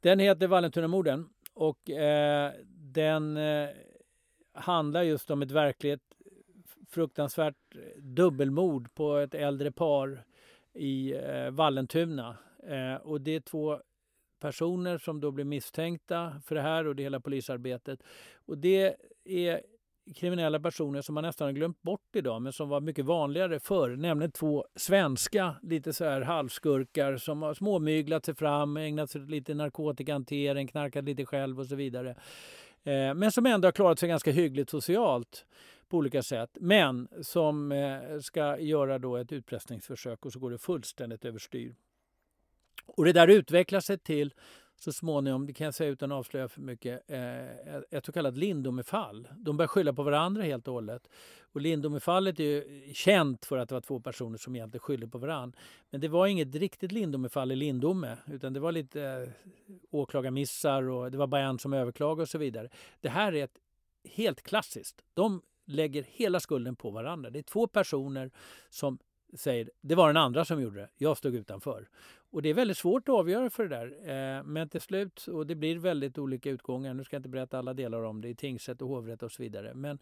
Den 0.00 0.18
heter 0.18 0.46
Vallentunamorden 0.46 1.28
och 1.54 1.90
eh, 1.90 2.52
den 2.98 3.36
eh, 3.36 3.68
handlar 4.52 5.02
just 5.02 5.30
om 5.30 5.42
ett 5.42 5.50
verkligt 5.50 6.02
fruktansvärt 6.88 7.74
eh, 7.74 8.02
dubbelmord 8.02 8.94
på 8.94 9.16
ett 9.16 9.34
äldre 9.34 9.72
par 9.72 10.24
i 10.74 11.14
eh, 11.14 11.50
Vallentuna. 11.50 12.36
Eh, 12.62 12.94
och 12.94 13.20
det 13.20 13.34
är 13.34 13.40
två 13.40 13.80
personer 14.40 14.98
som 14.98 15.20
då 15.20 15.30
blir 15.30 15.44
misstänkta 15.44 16.42
för 16.44 16.54
det 16.54 16.60
här 16.60 16.86
och 16.86 16.96
det 16.96 17.02
hela 17.02 17.20
polisarbetet. 17.20 18.02
Och 18.46 18.58
det 18.58 18.96
är 19.24 19.60
kriminella 20.14 20.60
personer 20.60 21.02
som 21.02 21.14
man 21.14 21.24
nästan 21.24 21.46
har 21.46 21.52
glömt 21.52 21.82
bort 21.82 22.16
idag 22.16 22.42
men 22.42 22.52
som 22.52 22.68
var 22.68 22.80
mycket 22.80 23.04
vanligare 23.04 23.60
förr. 23.60 23.96
Nämligen 23.96 24.32
två 24.32 24.66
svenska 24.76 25.54
lite 25.62 25.92
så 25.92 26.04
här 26.04 26.20
halvskurkar 26.20 27.16
som 27.16 27.42
har 27.42 27.54
småmyglat 27.54 28.24
sig 28.24 28.34
fram, 28.34 28.76
ägnat 28.76 29.10
sig 29.10 29.22
åt 29.22 29.30
lite 29.30 29.54
narkotikahantering, 29.54 30.66
knarkat 30.68 31.04
lite 31.04 31.26
själv 31.26 31.60
och 31.60 31.66
så 31.66 31.76
vidare. 31.76 32.16
Eh, 32.84 33.14
men 33.14 33.32
som 33.32 33.46
ändå 33.46 33.66
har 33.66 33.72
klarat 33.72 33.98
sig 33.98 34.08
ganska 34.08 34.30
hyggligt 34.30 34.70
socialt 34.70 35.46
på 35.88 35.96
olika 35.96 36.22
sätt. 36.22 36.50
Men 36.60 37.08
som 37.22 37.72
eh, 37.72 38.18
ska 38.20 38.58
göra 38.58 38.98
då 38.98 39.16
ett 39.16 39.32
utpressningsförsök 39.32 40.26
och 40.26 40.32
så 40.32 40.38
går 40.38 40.50
det 40.50 40.58
fullständigt 40.58 41.24
överstyr. 41.24 41.74
Och 42.86 43.04
det 43.04 43.12
där 43.12 43.28
utvecklar 43.28 43.80
sig 43.80 43.98
till 43.98 44.34
så 44.80 44.92
småningom, 44.92 45.46
det 45.46 45.52
kan 45.52 45.64
jag 45.64 45.74
säga 45.74 45.90
utan 45.90 46.12
att 46.12 46.18
avslöja 46.18 46.48
för 46.48 46.60
mycket, 46.60 47.10
eh, 47.10 47.76
ett 47.90 48.06
så 48.06 48.12
kallat 48.12 48.36
Lindomefall. 48.36 49.28
De 49.36 49.56
börjar 49.56 49.68
skylla 49.68 49.92
på 49.92 50.02
varandra 50.02 50.42
helt 50.42 50.68
och 50.68 50.74
hållet. 50.74 51.08
Och 51.40 51.60
Lindomefallet 51.60 52.40
är 52.40 52.44
ju 52.44 52.94
känt 52.94 53.44
för 53.44 53.58
att 53.58 53.68
det 53.68 53.74
var 53.74 53.80
två 53.80 54.00
personer 54.00 54.38
som 54.38 54.56
egentligen 54.56 54.80
skyllde 54.80 55.08
på 55.08 55.18
varandra. 55.18 55.58
Men 55.90 56.00
det 56.00 56.08
var 56.08 56.26
inget 56.26 56.54
riktigt 56.54 56.92
Lindomefall 56.92 57.52
i 57.52 57.56
Lindome 57.56 58.18
utan 58.26 58.52
det 58.52 58.60
var 58.60 58.72
lite 58.72 59.02
eh, 59.02 59.50
åklagarmissar 59.90 60.82
och 60.82 61.10
det 61.10 61.18
var 61.18 61.26
bara 61.26 61.42
en 61.42 61.58
som 61.58 61.72
överklagade 61.72 62.22
och 62.22 62.28
så 62.28 62.38
vidare. 62.38 62.68
Det 63.00 63.08
här 63.08 63.34
är 63.34 63.44
ett 63.44 63.58
helt 64.04 64.42
klassiskt. 64.42 65.04
De 65.14 65.42
lägger 65.66 66.02
hela 66.02 66.40
skulden 66.40 66.76
på 66.76 66.90
varandra. 66.90 67.30
Det 67.30 67.38
är 67.38 67.42
två 67.42 67.66
personer 67.66 68.30
som 68.70 68.98
säger 69.36 69.70
det 69.80 69.94
var 69.94 70.06
den 70.06 70.16
andra 70.16 70.44
som 70.44 70.62
gjorde 70.62 70.80
det, 70.80 70.88
jag 70.96 71.16
stod 71.16 71.34
utanför. 71.34 71.88
Och 72.30 72.42
det 72.42 72.48
är 72.48 72.54
väldigt 72.54 72.78
svårt 72.78 73.08
att 73.08 73.14
avgöra 73.14 73.50
för 73.50 73.68
det 73.68 73.76
där. 73.76 74.36
Eh, 74.36 74.44
men 74.44 74.68
till 74.68 74.80
slut, 74.80 75.26
och 75.26 75.46
det 75.46 75.54
blir 75.54 75.78
väldigt 75.78 76.18
olika 76.18 76.50
utgångar, 76.50 76.94
nu 76.94 77.04
ska 77.04 77.16
jag 77.16 77.18
inte 77.18 77.28
berätta 77.28 77.58
alla 77.58 77.74
delar 77.74 78.02
om 78.02 78.20
det 78.20 78.28
i 78.28 78.34
tingsrätt 78.34 78.82
och 78.82 78.88
hovrätt 78.88 79.22
och 79.22 79.32
så 79.32 79.42
vidare. 79.42 79.74
Men 79.74 79.98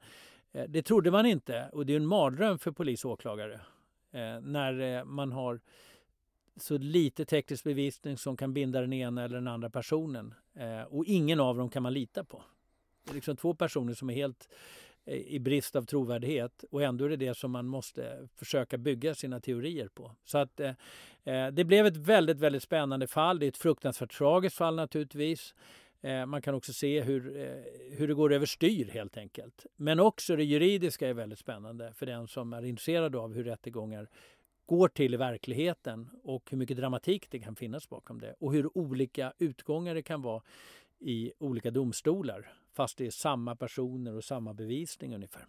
eh, 0.52 0.64
det 0.68 0.82
trodde 0.82 1.10
man 1.10 1.26
inte 1.26 1.68
och 1.72 1.86
det 1.86 1.92
är 1.92 1.96
en 1.96 2.06
mardröm 2.06 2.58
för 2.58 2.70
polis 2.70 3.04
och 3.04 3.10
åklagare 3.10 3.54
eh, 4.12 4.40
när 4.40 5.04
man 5.04 5.32
har 5.32 5.60
så 6.56 6.78
lite 6.78 7.24
teknisk 7.24 7.64
bevisning 7.64 8.16
som 8.16 8.36
kan 8.36 8.54
binda 8.54 8.80
den 8.80 8.92
ena 8.92 9.24
eller 9.24 9.34
den 9.34 9.48
andra 9.48 9.70
personen. 9.70 10.34
Och 10.88 11.04
ingen 11.04 11.40
av 11.40 11.56
dem 11.56 11.70
kan 11.70 11.82
man 11.82 11.94
lita 11.94 12.24
på. 12.24 12.42
Det 13.04 13.10
är 13.10 13.14
liksom 13.14 13.36
två 13.36 13.54
personer 13.54 13.94
som 13.94 14.10
är 14.10 14.14
helt 14.14 14.48
Eh, 15.06 15.16
i 15.16 15.38
brist 15.38 15.76
av 15.76 15.82
trovärdighet 15.82 16.64
och 16.70 16.82
ändå 16.82 17.04
är 17.04 17.08
det 17.08 17.16
det 17.16 17.34
som 17.34 17.50
man 17.50 17.66
måste 17.66 18.28
försöka 18.34 18.78
bygga 18.78 19.14
sina 19.14 19.40
teorier 19.40 19.88
på. 19.88 20.16
Så 20.24 20.38
att 20.38 20.60
eh, 20.60 20.72
eh, 21.24 21.48
det 21.48 21.64
blev 21.64 21.86
ett 21.86 21.96
väldigt, 21.96 22.40
väldigt 22.40 22.62
spännande 22.62 23.06
fall. 23.06 23.38
Det 23.38 23.46
är 23.46 23.48
ett 23.48 23.56
fruktansvärt 23.56 24.18
tragiskt 24.18 24.56
fall 24.56 24.74
naturligtvis. 24.74 25.54
Eh, 26.00 26.26
man 26.26 26.42
kan 26.42 26.54
också 26.54 26.72
se 26.72 27.00
hur, 27.00 27.36
eh, 27.36 27.96
hur 27.96 28.08
det 28.08 28.14
går 28.14 28.32
överstyr 28.32 28.90
helt 28.92 29.16
enkelt. 29.16 29.66
Men 29.76 30.00
också 30.00 30.36
det 30.36 30.44
juridiska 30.44 31.08
är 31.08 31.14
väldigt 31.14 31.38
spännande 31.38 31.92
för 31.92 32.06
den 32.06 32.28
som 32.28 32.52
är 32.52 32.64
intresserad 32.64 33.16
av 33.16 33.34
hur 33.34 33.44
rättegångar 33.44 34.08
går 34.66 34.88
till 34.88 35.14
i 35.14 35.16
verkligheten 35.16 36.10
och 36.22 36.50
hur 36.50 36.58
mycket 36.58 36.76
dramatik 36.76 37.30
det 37.30 37.38
kan 37.38 37.56
finnas 37.56 37.88
bakom 37.88 38.20
det 38.20 38.34
och 38.38 38.52
hur 38.52 38.78
olika 38.78 39.32
utgångar 39.38 39.94
det 39.94 40.02
kan 40.02 40.22
vara 40.22 40.42
i 40.98 41.32
olika 41.38 41.70
domstolar 41.70 42.52
fast 42.76 42.98
det 42.98 43.06
är 43.06 43.10
samma 43.10 43.56
personer 43.56 44.16
och 44.16 44.24
samma 44.24 44.54
bevisning 44.54 45.14
ungefär. 45.14 45.46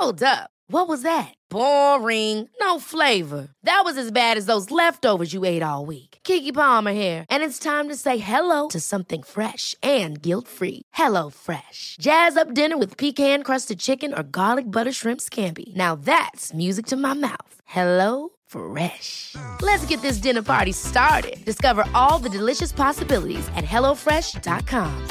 Hold 0.00 0.22
up. 0.22 0.50
What 0.66 0.88
was 0.88 1.02
that? 1.02 1.34
Boring. 1.50 2.48
No 2.60 2.80
flavor. 2.80 3.48
That 3.64 3.82
was 3.84 3.98
as 3.98 4.10
bad 4.10 4.36
as 4.38 4.46
those 4.46 4.70
leftovers 4.70 5.32
you 5.34 5.44
ate 5.44 5.62
all 5.62 5.86
week. 5.86 6.18
Kiki 6.24 6.52
Palmer 6.52 6.92
here, 6.92 7.24
and 7.30 7.42
it's 7.42 7.58
time 7.58 7.88
to 7.88 7.96
say 7.96 8.16
hello 8.16 8.68
to 8.68 8.80
something 8.80 9.22
fresh 9.22 9.74
and 9.82 10.20
guilt-free. 10.20 10.82
Hello 10.92 11.30
Fresh. 11.30 11.96
Jazz 12.00 12.36
up 12.36 12.54
dinner 12.54 12.76
with 12.78 12.96
pecan-crusted 12.96 13.78
chicken 13.78 14.12
or 14.14 14.22
garlic 14.22 14.70
butter 14.70 14.92
shrimp 14.92 15.20
scampi. 15.20 15.74
Now 15.76 15.94
that's 15.94 16.52
music 16.52 16.86
to 16.86 16.96
my 16.96 17.14
mouth. 17.14 17.60
Hello 17.64 18.30
Fresh. 18.54 19.34
Let's 19.62 19.84
get 19.86 20.00
this 20.00 20.18
dinner 20.18 20.42
party 20.42 20.70
started. 20.70 21.44
Discover 21.44 21.84
all 21.92 22.20
the 22.20 22.28
delicious 22.28 22.70
possibilities 22.70 23.48
at 23.56 23.64
hellofresh.com. 23.64 25.08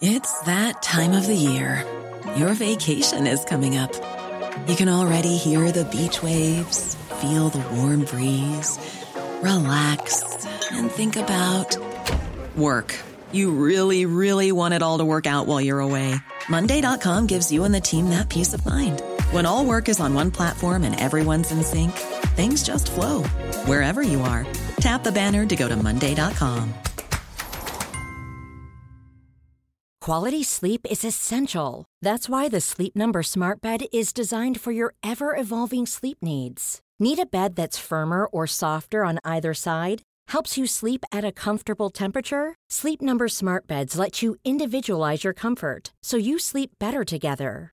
It's 0.00 0.40
that 0.40 0.82
time 0.82 1.12
of 1.12 1.26
the 1.26 1.34
year. 1.34 1.84
Your 2.36 2.54
vacation 2.54 3.26
is 3.26 3.44
coming 3.44 3.76
up. 3.76 3.92
You 4.66 4.76
can 4.76 4.88
already 4.88 5.36
hear 5.36 5.70
the 5.72 5.84
beach 5.84 6.22
waves, 6.22 6.94
feel 7.20 7.50
the 7.50 7.64
warm 7.76 8.04
breeze, 8.04 8.78
relax, 9.42 10.22
and 10.72 10.90
think 10.90 11.16
about 11.16 11.76
work. 12.56 12.94
You 13.32 13.50
really, 13.50 14.06
really 14.06 14.52
want 14.52 14.74
it 14.74 14.82
all 14.82 14.98
to 14.98 15.04
work 15.04 15.26
out 15.26 15.46
while 15.46 15.60
you're 15.60 15.80
away. 15.80 16.14
Monday.com 16.48 17.26
gives 17.26 17.52
you 17.52 17.64
and 17.64 17.74
the 17.74 17.80
team 17.80 18.10
that 18.10 18.28
peace 18.30 18.54
of 18.54 18.64
mind. 18.64 19.02
When 19.32 19.46
all 19.46 19.64
work 19.64 19.88
is 19.88 19.98
on 20.00 20.14
one 20.14 20.30
platform 20.30 20.84
and 20.84 20.98
everyone's 21.00 21.50
in 21.50 21.62
sync, 21.62 21.92
things 22.36 22.62
just 22.62 22.92
flow 22.92 23.22
wherever 23.64 24.02
you 24.02 24.20
are. 24.22 24.46
Tap 24.80 25.02
the 25.02 25.12
banner 25.12 25.46
to 25.46 25.56
go 25.56 25.68
to 25.68 25.76
Monday.com. 25.76 26.74
Quality 30.00 30.44
sleep 30.44 30.86
is 30.88 31.04
essential. 31.04 31.84
That's 32.00 32.28
why 32.28 32.48
the 32.48 32.60
Sleep 32.60 32.94
Number 32.94 33.24
Smart 33.24 33.60
Bed 33.60 33.86
is 33.92 34.12
designed 34.12 34.60
for 34.60 34.70
your 34.70 34.94
ever 35.02 35.34
evolving 35.34 35.86
sleep 35.86 36.18
needs. 36.22 36.80
Need 37.00 37.18
a 37.18 37.26
bed 37.26 37.56
that's 37.56 37.76
firmer 37.76 38.26
or 38.26 38.46
softer 38.46 39.04
on 39.04 39.18
either 39.24 39.52
side? 39.52 40.02
Helps 40.28 40.56
you 40.56 40.68
sleep 40.68 41.04
at 41.10 41.24
a 41.24 41.32
comfortable 41.32 41.90
temperature? 41.90 42.54
Sleep 42.70 43.02
Number 43.02 43.26
Smart 43.26 43.66
Beds 43.66 43.98
let 43.98 44.22
you 44.22 44.36
individualize 44.44 45.24
your 45.24 45.34
comfort 45.34 45.92
so 46.04 46.16
you 46.16 46.38
sleep 46.38 46.70
better 46.78 47.02
together. 47.02 47.72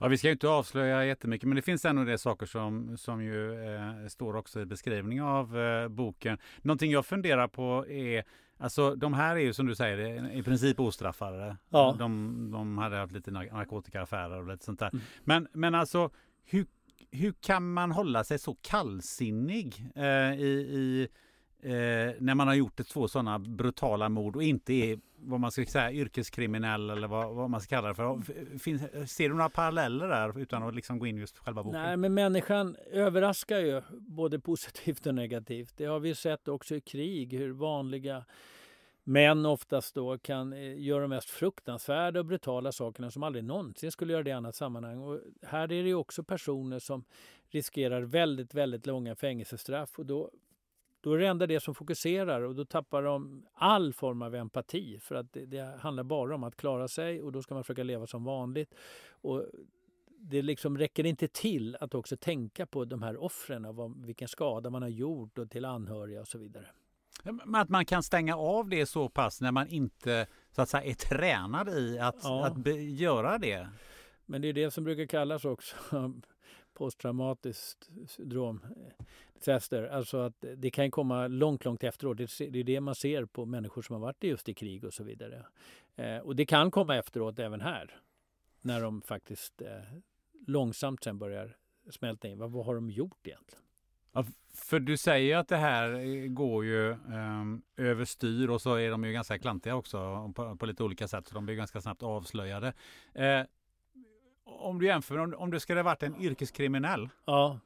Ja, 0.00 0.08
vi 0.08 0.18
ska 0.18 0.28
ju 0.28 0.32
inte 0.32 0.48
avslöja 0.48 1.04
jättemycket, 1.04 1.48
men 1.48 1.56
det 1.56 1.62
finns 1.62 1.84
ändå 1.84 2.04
det 2.04 2.18
saker 2.18 2.46
som, 2.46 2.96
som 2.98 3.24
ju 3.24 3.64
eh, 3.74 4.06
står 4.08 4.36
också 4.36 4.60
i 4.60 4.66
beskrivningen 4.66 5.24
av 5.24 5.58
eh, 5.58 5.88
boken. 5.88 6.38
Någonting 6.62 6.90
jag 6.90 7.06
funderar 7.06 7.48
på 7.48 7.86
är 7.88 8.24
Alltså 8.58 8.94
de 8.94 9.14
här 9.14 9.36
är 9.36 9.40
ju 9.40 9.52
som 9.52 9.66
du 9.66 9.74
säger 9.74 10.30
i 10.32 10.42
princip 10.42 10.80
ostraffade. 10.80 11.56
Ja. 11.68 11.96
De, 11.98 12.50
de 12.52 12.78
hade 12.78 12.96
haft 12.96 13.12
lite 13.12 13.30
narkotikaaffärer 13.30 14.40
och 14.40 14.48
lite 14.48 14.64
sånt 14.64 14.80
där. 14.80 14.90
Mm. 14.92 15.04
Men, 15.24 15.48
men 15.52 15.74
alltså 15.74 16.10
hur, 16.44 16.66
hur 17.10 17.32
kan 17.32 17.72
man 17.72 17.92
hålla 17.92 18.24
sig 18.24 18.38
så 18.38 18.56
kallsinnig 18.62 19.90
eh, 19.94 20.40
i, 20.40 20.66
i 20.70 21.08
eh, 21.66 22.14
när 22.18 22.34
man 22.34 22.48
har 22.48 22.54
gjort 22.54 22.80
ett, 22.80 22.88
två 22.88 23.08
sådana 23.08 23.38
brutala 23.38 24.08
mord 24.08 24.36
och 24.36 24.42
inte 24.42 24.72
är 24.72 24.98
vad 25.18 25.40
man 25.40 25.50
ska 25.50 25.66
säga 25.66 25.92
yrkeskriminell 25.92 26.90
eller 26.90 27.08
vad, 27.08 27.34
vad 27.34 27.50
man 27.50 27.60
ska 27.60 27.76
kalla 27.76 27.88
det 27.88 27.94
för. 27.94 28.20
Finns, 28.58 28.82
ser 29.12 29.28
du 29.28 29.34
några 29.34 29.50
paralleller 29.50 30.08
där 30.08 30.38
utan 30.38 30.62
att 30.62 30.74
liksom 30.74 30.98
gå 30.98 31.06
in 31.06 31.16
just 31.16 31.38
själva 31.38 31.62
boken? 31.62 31.82
Nej, 31.82 31.96
men 31.96 32.14
människan 32.14 32.76
överraskar 32.90 33.58
ju 33.58 33.82
både 33.90 34.40
positivt 34.40 35.06
och 35.06 35.14
negativt. 35.14 35.72
Det 35.76 35.84
har 35.84 36.00
vi 36.00 36.14
sett 36.14 36.48
också 36.48 36.74
i 36.74 36.80
krig 36.80 37.32
hur 37.32 37.52
vanliga 37.52 38.24
män 39.04 39.46
oftast 39.46 39.94
då 39.94 40.18
kan 40.18 40.52
eh, 40.52 40.80
göra 40.80 41.00
de 41.00 41.08
mest 41.08 41.30
fruktansvärda 41.30 42.20
och 42.20 42.26
brutala 42.26 42.72
sakerna 42.72 43.10
som 43.10 43.22
aldrig 43.22 43.44
någonsin 43.44 43.92
skulle 43.92 44.12
göra 44.12 44.22
det 44.22 44.30
i 44.30 44.32
annat 44.32 44.54
sammanhang. 44.54 44.98
Och 44.98 45.20
här 45.42 45.72
är 45.72 45.84
det 45.84 45.94
också 45.94 46.24
personer 46.24 46.78
som 46.78 47.04
riskerar 47.50 48.02
väldigt, 48.02 48.54
väldigt 48.54 48.86
långa 48.86 49.14
fängelsestraff 49.14 49.98
och 49.98 50.06
då 50.06 50.30
då 51.06 51.12
är 51.12 51.18
det 51.18 51.26
enda 51.26 51.46
det 51.46 51.60
som 51.60 51.74
fokuserar 51.74 52.42
och 52.42 52.54
då 52.54 52.64
tappar 52.64 53.02
de 53.02 53.46
all 53.54 53.92
form 53.92 54.22
av 54.22 54.34
empati 54.34 54.98
för 54.98 55.14
att 55.14 55.32
det, 55.32 55.46
det, 55.46 55.78
handlar 55.80 56.04
bara 56.04 56.34
om 56.34 56.44
att 56.44 56.56
klara 56.56 56.88
sig 56.88 57.22
och 57.22 57.32
då 57.32 57.42
ska 57.42 57.54
man 57.54 57.64
försöka 57.64 57.82
leva 57.82 58.06
som 58.06 58.24
vanligt. 58.24 58.74
Och 59.08 59.46
det 60.18 60.42
liksom 60.42 60.78
räcker 60.78 61.06
inte 61.06 61.28
till 61.28 61.76
att 61.80 61.94
också 61.94 62.16
tänka 62.16 62.66
på 62.66 62.84
de 62.84 63.02
här 63.02 63.16
offren 63.16 63.64
och 63.64 64.06
vilken 64.06 64.28
skada 64.28 64.70
man 64.70 64.82
har 64.82 64.88
gjort 64.88 65.38
och 65.38 65.50
till 65.50 65.64
anhöriga 65.64 66.20
och 66.20 66.28
så 66.28 66.38
vidare. 66.38 66.66
Att 67.54 67.68
man 67.68 67.86
kan 67.86 68.02
stänga 68.02 68.36
av 68.36 68.68
det 68.68 68.86
så 68.86 69.08
pass 69.08 69.40
när 69.40 69.52
man 69.52 69.68
inte 69.68 70.26
så 70.52 70.62
att 70.62 70.68
säga, 70.68 70.84
är 70.84 70.94
tränad 70.94 71.68
i 71.68 71.98
att, 71.98 72.20
ja. 72.22 72.46
att 72.46 72.66
göra 72.82 73.38
det. 73.38 73.68
Men 74.24 74.42
det 74.42 74.48
är 74.48 74.52
det 74.52 74.70
som 74.70 74.84
brukar 74.84 75.06
kallas 75.06 75.44
också 75.44 75.76
posttraumatiskt 76.74 77.90
syndrom 78.08 78.60
tester. 79.40 79.82
Alltså 79.82 80.18
att 80.18 80.44
det 80.56 80.70
kan 80.70 80.90
komma 80.90 81.26
långt, 81.26 81.64
långt 81.64 81.84
efteråt. 81.84 82.16
Det 82.16 82.40
är 82.40 82.64
det 82.64 82.80
man 82.80 82.94
ser 82.94 83.24
på 83.24 83.46
människor 83.46 83.82
som 83.82 83.92
har 83.92 84.00
varit 84.00 84.24
just 84.24 84.48
i 84.48 84.54
krig 84.54 84.84
och 84.84 84.94
så 84.94 85.04
vidare. 85.04 85.46
Eh, 85.96 86.18
och 86.18 86.36
det 86.36 86.46
kan 86.46 86.70
komma 86.70 86.96
efteråt 86.96 87.38
även 87.38 87.60
här. 87.60 88.00
När 88.60 88.80
de 88.80 89.02
faktiskt 89.02 89.62
eh, 89.62 89.68
långsamt 90.46 91.04
sen 91.04 91.18
börjar 91.18 91.56
smälta 91.90 92.28
in. 92.28 92.38
Vad, 92.38 92.50
vad 92.50 92.66
har 92.66 92.74
de 92.74 92.90
gjort 92.90 93.26
egentligen? 93.26 93.64
Ja, 94.12 94.24
för 94.54 94.80
du 94.80 94.96
säger 94.96 95.36
att 95.36 95.48
det 95.48 95.56
här 95.56 96.26
går 96.26 96.64
ju 96.64 96.90
um, 96.90 97.62
överstyr 97.76 98.48
och 98.50 98.62
så 98.62 98.74
är 98.74 98.90
de 98.90 99.04
ju 99.04 99.12
ganska 99.12 99.38
klantiga 99.38 99.74
också 99.74 100.32
på, 100.36 100.56
på 100.56 100.66
lite 100.66 100.84
olika 100.84 101.08
sätt. 101.08 101.28
Så 101.28 101.34
de 101.34 101.46
blir 101.46 101.54
ganska 101.54 101.80
snabbt 101.80 102.02
avslöjade. 102.02 102.72
Eh, 103.14 103.42
om 104.44 104.78
du 104.78 104.86
jämför, 104.86 105.18
om, 105.18 105.34
om 105.34 105.50
det 105.50 105.60
skulle 105.60 105.82
varit 105.82 106.02
en 106.02 106.20
yrkeskriminell. 106.22 107.08
Ja 107.24 107.60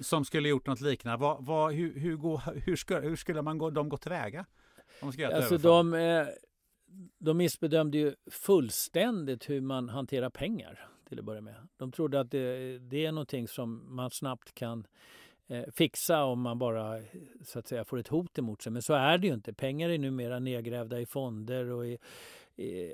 som 0.00 0.24
skulle 0.24 0.48
gjort 0.48 0.66
något 0.66 0.80
liknande. 0.80 1.22
Vad, 1.22 1.44
vad, 1.44 1.72
hur, 1.72 1.98
hur, 1.98 2.16
gå, 2.16 2.36
hur, 2.36 2.76
skulle, 2.76 3.00
hur 3.00 3.16
skulle 3.16 3.42
man 3.42 3.58
gå, 3.58 3.70
de 3.70 3.88
gå 3.88 3.96
tillväga? 3.96 4.46
Om 5.00 5.12
ska 5.12 5.36
alltså 5.36 5.58
de, 5.58 5.94
eh, 5.94 6.26
de 7.18 7.36
missbedömde 7.36 7.98
ju 7.98 8.14
fullständigt 8.30 9.50
hur 9.50 9.60
man 9.60 9.88
hanterar 9.88 10.30
pengar 10.30 10.88
till 11.08 11.18
att 11.18 11.24
börja 11.24 11.40
med. 11.40 11.68
De 11.76 11.92
trodde 11.92 12.20
att 12.20 12.30
det, 12.30 12.78
det 12.78 13.06
är 13.06 13.12
någonting 13.12 13.48
som 13.48 13.96
man 13.96 14.10
snabbt 14.10 14.54
kan 14.54 14.86
eh, 15.48 15.64
fixa 15.72 16.24
om 16.24 16.40
man 16.40 16.58
bara 16.58 17.02
så 17.44 17.58
att 17.58 17.68
säga 17.68 17.84
får 17.84 17.98
ett 17.98 18.08
hot 18.08 18.38
emot 18.38 18.62
sig. 18.62 18.72
Men 18.72 18.82
så 18.82 18.94
är 18.94 19.18
det 19.18 19.26
ju 19.26 19.34
inte. 19.34 19.52
Pengar 19.52 19.88
är 19.88 19.98
numera 19.98 20.38
nedgrävda 20.38 21.00
i 21.00 21.06
fonder 21.06 21.70
och 21.70 21.86
i 21.86 21.98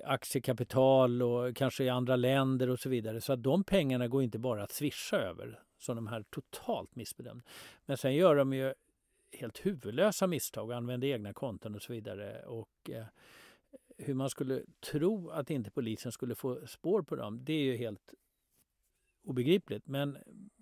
aktiekapital 0.05 1.23
och 1.23 1.57
kanske 1.57 1.85
i 1.85 1.89
andra 1.89 2.17
länder 2.17 2.71
och 2.71 2.79
så 2.79 2.89
vidare. 2.89 3.21
Så 3.21 3.33
att 3.33 3.43
de 3.43 3.65
pengarna 3.65 4.09
går 4.09 4.23
inte 4.23 4.39
bara 4.39 4.63
att 4.63 4.73
swisha 4.73 5.17
över 5.17 5.61
som 5.79 5.97
de 5.97 6.07
här 6.07 6.25
totalt 6.31 6.97
missbedömda. 6.97 7.45
Men 7.87 7.97
sen 7.97 8.15
gör 8.15 8.37
de 8.37 8.53
ju 8.53 8.75
helt 9.33 9.67
huvudlösa 9.67 10.27
misstag 10.27 10.69
och 10.69 10.77
använder 10.77 11.09
egna 11.09 11.33
konton 11.33 11.75
och 11.75 11.83
så 11.83 11.93
vidare. 11.93 12.43
Och 12.47 12.91
eh, 12.91 13.05
hur 13.99 14.15
man 14.15 14.31
skulle 14.31 14.63
tro 14.91 15.31
att 15.31 15.51
inte 15.51 15.71
polisen 15.71 16.13
skulle 16.13 16.35
få 16.35 16.67
spår 16.67 17.03
på 17.03 17.17
dem, 17.17 17.45
det 17.45 17.53
är 17.53 17.65
ju 17.65 17.77
helt 17.77 18.15
obegripligt. 19.25 19.87
Men 19.87 20.19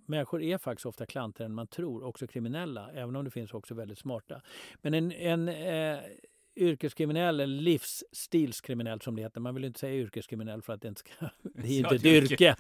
människor 0.06 0.42
är 0.42 0.58
faktiskt 0.58 0.86
ofta 0.86 1.06
klantigare 1.06 1.46
än 1.46 1.54
man 1.54 1.66
tror, 1.66 2.04
också 2.04 2.26
kriminella, 2.26 2.90
även 2.92 3.16
om 3.16 3.24
det 3.24 3.30
finns 3.30 3.54
också 3.54 3.74
väldigt 3.74 3.98
smarta. 3.98 4.42
Men 4.82 4.94
en, 4.94 5.12
en 5.12 5.48
eh, 5.48 6.00
yrkeskriminell 6.56 7.40
eller 7.40 7.62
livsstilskriminell 7.62 9.00
som 9.00 9.16
det 9.16 9.22
heter. 9.22 9.40
Man 9.40 9.54
vill 9.54 9.64
inte 9.64 9.80
säga 9.80 9.94
yrkeskriminell 9.94 10.62
för 10.62 10.72
att 10.72 10.82
det 10.82 10.88
inte 10.88 11.00
ska... 11.00 11.10
Det 11.42 11.68
är 11.68 11.78
inte 11.78 11.94
ett 11.94 12.04
yrke. 12.04 12.56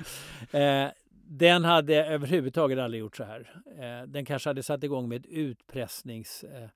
Eh, 0.50 0.88
den 1.26 1.64
hade 1.64 2.06
överhuvudtaget 2.06 2.78
aldrig 2.78 3.00
gjort 3.00 3.16
så 3.16 3.24
här. 3.24 3.62
Eh, 3.78 4.08
den 4.08 4.24
kanske 4.24 4.50
hade 4.50 4.62
satt 4.62 4.84
igång 4.84 5.08
med 5.08 5.20
ett 5.20 5.26
utpressnings... 5.26 6.44
Eh, 6.44 6.68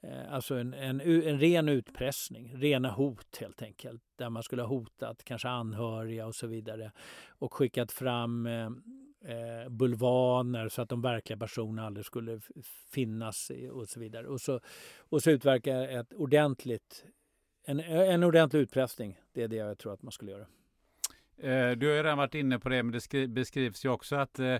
eh, 0.00 0.34
alltså 0.34 0.54
en, 0.54 0.74
en, 0.74 1.00
en, 1.00 1.40
ren 1.40 1.68
utpressning, 1.68 2.52
rena 2.56 2.90
hot 2.90 3.36
helt 3.40 3.62
enkelt. 3.62 4.02
Där 4.16 4.30
man 4.30 4.42
skulle 4.42 4.62
ha 4.62 4.68
hotat 4.68 5.24
kanske 5.24 5.48
anhöriga 5.48 6.26
och 6.26 6.34
så 6.34 6.46
vidare. 6.46 6.92
Och 7.28 7.52
skickat 7.52 7.92
fram 7.92 8.48
eh, 9.26 9.68
bulvaner 9.68 10.68
så 10.68 10.82
att 10.82 10.88
de 10.88 11.02
verkliga 11.02 11.38
personerna 11.38 11.86
aldrig 11.86 12.06
skulle 12.06 12.40
finnas 12.92 13.50
och 13.72 13.88
så 13.88 14.00
vidare. 14.00 14.26
Och 14.26 14.40
så, 14.40 14.60
och 14.98 15.22
så 15.22 15.30
utverka 15.30 15.90
ett 15.90 16.12
ordentligt, 16.12 17.04
en, 17.64 17.80
en 17.80 18.24
ordentlig 18.24 18.60
utpressning. 18.60 19.20
Det 19.32 19.42
är 19.42 19.48
det 19.48 19.56
jag 19.56 19.78
tror 19.78 19.92
att 19.92 20.02
man 20.02 20.12
skulle 20.12 20.30
göra. 20.30 20.46
Eh, 21.38 21.70
du 21.70 21.86
har 21.86 21.94
ju 21.94 22.02
redan 22.02 22.18
varit 22.18 22.34
inne 22.34 22.58
på 22.58 22.68
det, 22.68 22.82
men 22.82 23.00
det 23.10 23.26
beskrivs 23.26 23.84
ju 23.84 23.88
också 23.88 24.16
att 24.16 24.38
eh, 24.38 24.56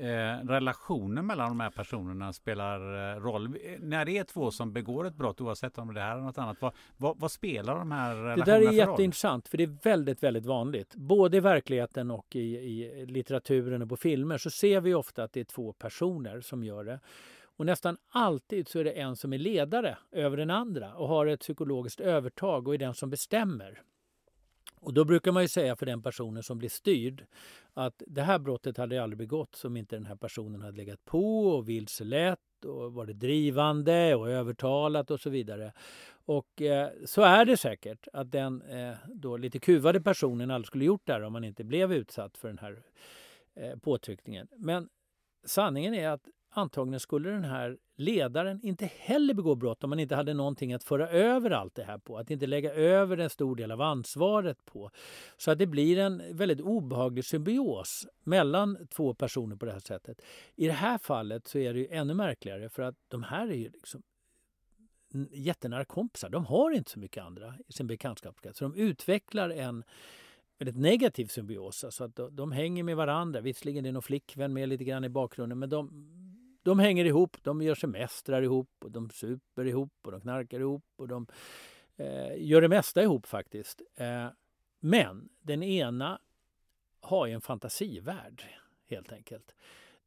eh, 0.00 0.46
relationen 0.48 1.26
mellan 1.26 1.48
de 1.48 1.60
här 1.60 1.70
personerna 1.70 2.32
spelar 2.32 3.14
eh, 3.14 3.20
roll. 3.20 3.56
När 3.78 4.04
det 4.04 4.18
är 4.18 4.24
två 4.24 4.50
som 4.50 4.72
begår 4.72 5.06
ett 5.06 5.14
brott, 5.14 5.40
oavsett 5.40 5.78
om 5.78 5.94
det 5.94 6.00
här 6.00 6.16
är 6.16 6.20
något 6.20 6.38
annat, 6.38 6.56
vad, 6.60 6.72
vad, 6.96 7.20
vad 7.20 7.30
spelar 7.32 7.78
de 7.78 7.92
här 7.92 8.14
relationerna 8.14 8.44
för 8.44 8.52
roll? 8.52 8.60
Det 8.60 8.68
där 8.68 8.72
är 8.72 8.88
jätteintressant, 8.88 9.48
för 9.48 9.58
det 9.58 9.64
är 9.64 9.76
väldigt, 9.82 10.22
väldigt 10.22 10.46
vanligt. 10.46 10.94
Både 10.94 11.36
i 11.36 11.40
verkligheten 11.40 12.10
och 12.10 12.36
i, 12.36 12.40
i 12.40 13.06
litteraturen 13.06 13.82
och 13.82 13.88
på 13.88 13.96
filmer 13.96 14.38
så 14.38 14.50
ser 14.50 14.80
vi 14.80 14.94
ofta 14.94 15.24
att 15.24 15.32
det 15.32 15.40
är 15.40 15.44
två 15.44 15.72
personer 15.72 16.40
som 16.40 16.64
gör 16.64 16.84
det. 16.84 17.00
Och 17.56 17.66
nästan 17.66 17.96
alltid 18.08 18.68
så 18.68 18.78
är 18.78 18.84
det 18.84 18.90
en 18.90 19.16
som 19.16 19.32
är 19.32 19.38
ledare 19.38 19.98
över 20.12 20.36
den 20.36 20.50
andra 20.50 20.94
och 20.94 21.08
har 21.08 21.26
ett 21.26 21.40
psykologiskt 21.40 22.00
övertag 22.00 22.68
och 22.68 22.74
är 22.74 22.78
den 22.78 22.94
som 22.94 23.10
bestämmer. 23.10 23.82
Och 24.80 24.94
då 24.94 25.04
brukar 25.04 25.32
man 25.32 25.42
ju 25.42 25.48
säga 25.48 25.76
för 25.76 25.86
den 25.86 26.02
personen 26.02 26.42
som 26.42 26.58
blir 26.58 26.68
styrd 26.68 27.26
att 27.74 28.02
det 28.06 28.22
här 28.22 28.38
brottet 28.38 28.76
hade 28.76 29.02
aldrig 29.02 29.18
begåtts 29.18 29.64
om 29.64 29.76
inte 29.76 29.96
den 29.96 30.06
här 30.06 30.16
personen 30.16 30.60
hade 30.60 30.76
legat 30.76 31.04
på 31.04 31.48
och 31.48 31.68
vilselett 31.68 32.64
och 32.64 32.92
varit 32.92 33.18
drivande 33.18 34.14
och 34.14 34.30
övertalat 34.30 35.10
och 35.10 35.20
så 35.20 35.30
vidare. 35.30 35.72
Och 36.24 36.62
eh, 36.62 36.88
så 37.04 37.22
är 37.22 37.44
det 37.44 37.56
säkert 37.56 38.08
att 38.12 38.32
den 38.32 38.62
eh, 38.62 38.94
då 39.14 39.36
lite 39.36 39.58
kuvade 39.58 40.00
personen 40.00 40.50
aldrig 40.50 40.66
skulle 40.66 40.84
gjort 40.84 41.02
det 41.04 41.12
här 41.12 41.22
om 41.22 41.32
man 41.32 41.44
inte 41.44 41.64
blev 41.64 41.92
utsatt 41.92 42.36
för 42.36 42.48
den 42.48 42.58
här 42.58 42.82
eh, 43.54 43.78
påtryckningen. 43.78 44.48
Men 44.56 44.88
sanningen 45.44 45.94
är 45.94 46.08
att 46.08 46.28
antagligen 46.50 47.00
skulle 47.00 47.30
den 47.30 47.44
här 47.44 47.78
ledaren 47.96 48.60
inte 48.62 48.90
heller 48.96 49.34
begå 49.34 49.54
brott 49.54 49.84
om 49.84 49.90
man 49.90 49.98
inte 49.98 50.16
hade 50.16 50.34
någonting 50.34 50.72
att 50.72 50.84
föra 50.84 51.08
över 51.08 51.50
allt 51.50 51.74
det 51.74 51.84
här 51.84 51.98
på. 51.98 52.18
Att 52.18 52.30
inte 52.30 52.46
lägga 52.46 52.74
över 52.74 53.18
en 53.18 53.30
stor 53.30 53.56
del 53.56 53.70
av 53.70 53.80
ansvaret 53.80 54.64
på. 54.64 54.90
Så 55.36 55.50
att 55.50 55.58
det 55.58 55.66
blir 55.66 55.98
en 55.98 56.22
väldigt 56.32 56.60
obehaglig 56.60 57.24
symbios 57.24 58.06
mellan 58.24 58.86
två 58.86 59.14
personer 59.14 59.56
på 59.56 59.66
det 59.66 59.72
här 59.72 59.80
sättet. 59.80 60.22
I 60.56 60.66
det 60.66 60.72
här 60.72 60.98
fallet 60.98 61.46
så 61.46 61.58
är 61.58 61.74
det 61.74 61.80
ju 61.80 61.88
ännu 61.90 62.14
märkligare 62.14 62.68
för 62.68 62.82
att 62.82 62.96
de 63.08 63.22
här 63.22 63.48
är 63.48 63.54
ju 63.54 63.70
liksom 63.70 64.02
jättenära 65.30 65.84
kompisar. 65.84 66.28
De 66.28 66.44
har 66.44 66.70
inte 66.70 66.90
så 66.90 66.98
mycket 66.98 67.24
andra 67.24 67.54
i 67.68 67.72
sin 67.72 67.86
bekantskapskrets. 67.86 68.58
Så 68.58 68.64
de 68.64 68.74
utvecklar 68.74 69.50
en 69.50 69.84
väldigt 70.58 70.76
negativ 70.76 71.26
symbios. 71.26 71.84
Alltså 71.84 72.04
att 72.04 72.16
de, 72.16 72.36
de 72.36 72.52
hänger 72.52 72.82
med 72.82 72.96
varandra. 72.96 73.40
Visserligen 73.40 73.84
är 73.84 73.88
det 73.88 73.92
någon 73.92 74.02
flickvän 74.02 74.52
med 74.52 74.68
lite 74.68 74.84
grann 74.84 75.04
i 75.04 75.08
bakgrunden 75.08 75.58
men 75.58 75.68
de, 75.68 75.90
de 76.62 76.78
hänger 76.78 77.04
ihop, 77.04 77.36
de 77.42 77.62
gör 77.62 77.74
semestrar 77.74 78.42
ihop, 78.42 78.70
och 78.84 78.90
de 78.90 79.10
super 79.10 79.64
ihop 79.64 79.92
och 80.02 80.12
de 80.12 80.20
knarkar 80.20 80.60
ihop 80.60 80.84
och 80.96 81.08
de 81.08 81.26
eh, 81.96 82.32
gör 82.36 82.60
det 82.60 82.68
mesta 82.68 83.02
ihop 83.02 83.26
faktiskt. 83.26 83.82
Eh, 83.96 84.28
men 84.80 85.28
den 85.40 85.62
ena 85.62 86.20
har 87.00 87.26
ju 87.26 87.32
en 87.32 87.40
fantasivärld 87.40 88.44
helt 88.86 89.12
enkelt. 89.12 89.54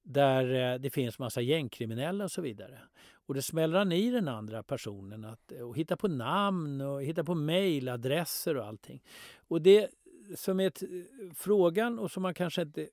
Där 0.03 0.73
eh, 0.73 0.79
det 0.79 0.89
finns 0.89 1.19
massa 1.19 1.41
gängkriminella 1.41 2.23
och 2.23 2.31
så 2.31 2.41
vidare. 2.41 2.79
Och 3.25 3.33
det 3.33 3.41
smäller 3.41 3.77
han 3.77 3.91
i 3.91 4.11
den 4.11 4.27
andra 4.27 4.63
personen 4.63 5.25
att 5.25 5.51
eh, 5.51 5.61
och 5.61 5.77
hitta 5.77 5.97
på 5.97 6.07
namn 6.07 6.81
och 6.81 7.03
hitta 7.03 7.23
på 7.23 7.35
mejladresser 7.35 8.57
och 8.57 8.65
allting. 8.65 9.03
Och 9.35 9.61
det 9.61 9.89
som 10.35 10.59
är 10.59 10.67
ett, 10.67 10.83
eh, 10.83 10.89
frågan 11.35 11.99
och 11.99 12.11
som 12.11 12.23
man 12.23 12.33
kanske 12.33 12.61
inte 12.61 12.89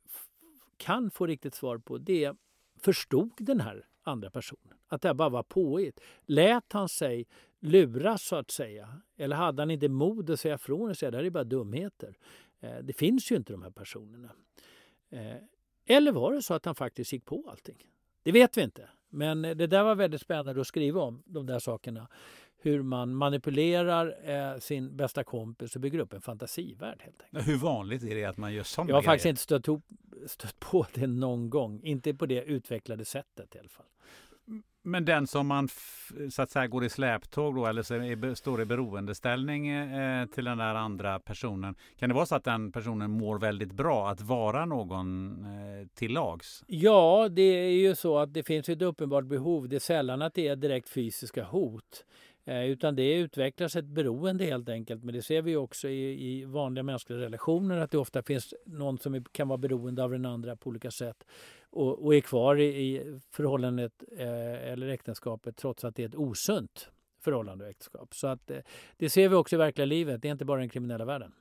kan 0.77 1.11
få 1.11 1.27
riktigt 1.27 1.55
svar 1.55 1.79
på 1.79 1.99
det 1.99 2.25
är 2.25 2.37
förstod 2.85 3.33
den 3.39 3.61
här 3.61 3.87
andra 4.03 4.31
personen 4.31 4.75
att 4.91 5.03
det 5.03 5.09
här 5.09 5.15
bara 5.15 5.29
var 5.29 5.43
påhitt? 5.43 6.01
Lät 6.27 6.73
han 6.73 6.89
sig 6.89 7.27
luras 7.61 8.23
så 8.23 8.37
att 8.37 8.51
säga? 8.51 9.01
Eller 9.17 9.37
hade 9.37 9.63
han 9.63 9.71
inte 9.71 9.89
mod 9.89 10.31
att 10.31 10.41
säga 10.41 10.55
ifrån 10.55 10.91
och 10.91 10.97
säga 10.97 11.11
det 11.11 11.17
här 11.17 11.25
är 11.25 11.31
bara 11.31 11.45
dumheter? 11.45 12.19
Eh, 12.61 12.79
det 12.83 12.93
finns 12.93 13.33
ju 13.33 13.37
inte 13.37 13.53
de 13.53 13.63
här 13.63 13.71
personerna. 13.71 14.31
Eh, 15.11 15.37
eller 15.87 16.13
var 16.13 16.33
det 16.33 16.43
så 16.43 16.55
att 16.55 16.65
han 16.65 16.75
faktiskt 16.75 17.13
gick 17.13 17.25
på 17.25 17.49
allting? 17.51 17.87
Det 18.23 18.33
vet 18.33 18.57
vi 18.57 18.63
inte. 18.63 18.89
Men 19.09 19.45
eh, 19.45 19.57
det 19.57 19.67
där 19.67 19.83
var 19.85 19.95
väldigt 19.95 20.21
spännande 20.21 20.61
att 20.61 20.67
skriva 20.67 21.01
om, 21.01 21.23
de 21.27 21.47
där 21.47 21.59
sakerna. 21.59 22.09
Hur 22.63 22.83
man 22.83 23.15
manipulerar 23.15 24.15
eh, 24.31 24.59
sin 24.59 24.97
bästa 24.97 25.25
kompis 25.25 25.75
och 25.75 25.81
bygger 25.81 25.99
upp 25.99 26.13
en 26.13 26.21
fantasivärld. 26.21 27.03
helt 27.03 27.23
enkelt. 27.23 27.49
Hur 27.49 27.57
vanligt 27.57 28.03
är 28.03 28.15
det 28.15 28.25
att 28.25 28.37
man 28.37 28.53
gör 28.55 28.63
sådana 28.63 28.91
Jag 28.91 28.97
har 28.97 29.03
grejer? 29.03 29.11
faktiskt 29.13 29.27
inte 29.27 29.43
stött, 29.43 29.67
stött 30.27 30.61
på 30.61 30.87
det 30.95 31.07
någon 31.07 31.51
gång. 31.51 31.81
Inte 31.83 32.15
på 32.15 32.27
det 32.27 32.43
utvecklade 32.45 33.05
sättet 33.05 33.57
i 33.57 33.59
alla 33.59 33.69
fall. 33.69 33.87
Men 34.83 35.05
den 35.05 35.27
som 35.27 35.47
man 35.47 35.69
så 36.31 36.43
att 36.43 36.51
säga 36.51 36.67
går 36.67 36.85
i 36.85 36.89
släptåg 36.89 37.55
då 37.55 37.67
eller 37.67 37.83
så 37.83 37.95
är, 37.95 38.35
står 38.35 38.61
i 38.61 38.65
beroendeställning 38.65 39.69
eh, 39.69 40.27
till 40.27 40.45
den 40.45 40.59
där 40.59 40.75
andra 40.75 41.21
personen. 41.21 41.75
Kan 41.99 42.09
det 42.09 42.15
vara 42.15 42.27
så 42.27 42.35
att 42.35 42.45
den 42.45 42.73
personen 42.73 43.11
mår 43.11 43.39
väldigt 43.39 43.73
bra 43.73 44.09
att 44.11 44.21
vara 44.21 44.65
någon 44.65 45.31
eh, 45.45 45.87
till 45.95 46.13
lags? 46.13 46.65
Ja, 46.67 47.29
det 47.31 47.43
är 47.43 47.71
ju 47.71 47.95
så 47.95 48.19
att 48.19 48.35
det 48.35 48.43
finns 48.43 48.69
ett 48.69 48.83
uppenbart 48.83 49.25
behov. 49.25 49.69
Det 49.69 49.77
är 49.77 49.81
sällan 49.81 50.23
att 50.23 50.35
det 50.35 50.49
är 50.49 50.57
direkt 50.57 50.89
fysiska 50.89 51.45
hot. 51.45 52.05
Eh, 52.45 52.65
utan 52.65 52.97
det 52.97 53.15
utvecklas 53.15 53.77
ett 53.77 53.85
beroende 53.85 54.45
helt 54.45 54.69
enkelt. 54.69 55.05
Men 55.05 55.15
det 55.15 55.23
ser 55.23 55.43
vi 55.43 55.57
också 55.57 55.89
i, 55.89 56.29
i 56.31 56.45
vanliga 56.45 56.83
mänskliga 56.83 57.19
relationer 57.19 57.79
att 57.79 57.91
det 57.91 57.99
ofta 57.99 58.23
finns 58.23 58.55
någon 58.67 58.99
som 58.99 59.25
kan 59.33 59.49
vara 59.49 59.59
beroende 59.59 60.05
av 60.05 60.11
den 60.11 60.27
andra 60.27 60.57
på 60.57 60.69
olika 60.69 60.91
sätt 60.91 61.25
och, 61.71 62.05
och 62.05 62.15
är 62.15 62.21
kvar 62.21 62.57
i, 62.57 62.65
i 62.65 63.21
förhållandet 63.31 63.93
eh, 64.19 64.73
eller 64.73 64.89
äktenskapet 64.89 65.57
trots 65.57 65.85
att 65.85 65.97
det 65.97 66.03
är 66.03 66.09
ett 66.09 66.15
osunt 66.15 66.91
förhållande 67.21 67.65
och 67.65 67.71
äktenskap. 67.71 68.15
Så 68.15 68.27
att, 68.27 68.51
eh, 68.51 68.59
det 68.97 69.11
ser 69.11 69.29
vi 69.29 69.35
också 69.35 69.57
i 69.57 69.59
verkliga 69.59 69.85
livet, 69.85 70.23
det 70.23 70.29
är 70.29 70.33
inte 70.33 70.45
bara 70.45 70.61
den 70.61 70.69
kriminella 70.69 71.05
världen. 71.05 71.33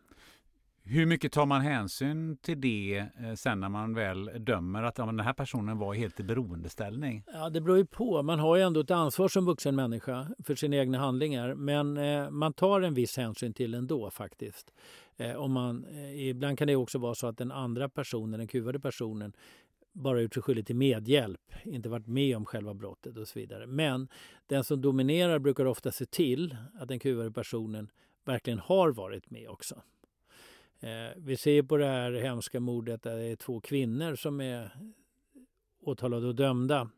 Hur 0.92 1.06
mycket 1.06 1.32
tar 1.32 1.46
man 1.46 1.62
hänsyn 1.62 2.38
till 2.38 2.62
det 2.62 2.98
eh, 2.98 3.34
sen 3.36 3.60
när 3.60 3.70
man 3.70 3.94
väl 3.94 4.32
dömer 4.40 4.84
att 4.84 4.98
ja, 4.98 5.06
den 5.06 5.20
här 5.20 5.34
personen 5.34 5.78
var 5.78 5.94
helt 5.94 6.20
i 6.20 6.24
beroendeställning? 6.24 7.24
Ja, 7.34 7.50
det 7.50 7.62
beror 7.62 7.78
ju 7.78 7.86
på. 7.86 8.24
Man 8.24 8.40
har 8.40 8.56
ju 8.56 8.62
ändå 8.62 8.80
ett 8.80 8.92
ansvar 8.92 9.28
som 9.28 9.46
vuxen 9.46 9.76
människa 9.76 10.28
för 10.44 10.56
sina 10.56 10.76
egna 10.76 10.98
handlingar. 10.98 11.54
Men 11.54 11.98
eh, 11.98 12.30
man 12.30 12.54
tar 12.54 12.82
en 12.82 12.94
viss 12.94 13.18
hänsyn 13.18 13.54
till 13.54 13.74
ändå 13.74 14.12
faktiskt. 14.12 14.74
Eh, 15.18 15.36
om 15.36 15.52
man, 15.52 15.86
eh, 15.86 16.28
ibland 16.28 16.58
kan 16.58 16.68
det 16.68 16.76
också 16.76 16.98
vara 16.98 17.16
så 17.16 17.28
att 17.28 17.38
den 17.38 17.52
andra 17.52 17.90
personen, 17.90 18.40
den 18.40 18.48
kuvade 18.48 18.80
personen, 18.80 19.34
bara 19.94 20.22
gjort 20.22 20.34
sig 20.34 20.44
skyldig 20.44 20.66
till 20.66 20.76
medhjälp, 20.76 21.54
inte 21.64 21.90
varit 21.90 22.08
med 22.08 22.38
om 22.38 22.46
själva 22.46 22.74
brottet 22.74 23.18
och 23.18 23.28
så 23.28 23.40
vidare. 23.40 23.68
Men 23.68 24.08
den 24.48 24.64
som 24.64 24.82
dominerar 24.82 25.40
brukar 25.40 25.66
ofta 25.66 25.92
se 25.92 26.06
till 26.06 26.58
att 26.80 26.88
den 26.88 27.00
kuvade 27.00 27.32
personen 27.32 27.92
verkligen 28.26 28.60
har 28.60 28.92
varit 28.92 29.30
med 29.30 29.50
också. 29.50 29.82
Eh, 30.80 31.14
vi 31.18 31.38
ser 31.38 31.64
på 31.64 31.78
det 31.78 31.86
här 31.86 32.12
hemska 32.12 32.60
mordet 32.60 33.04
där 33.04 33.18
det 33.18 33.24
är 33.24 33.36
två 33.36 33.62
kvinnor 33.62 34.16
som 34.16 34.42
är 34.42 34.72
åtalade 35.82 36.28
och 36.28 36.36
dömda 36.36 36.90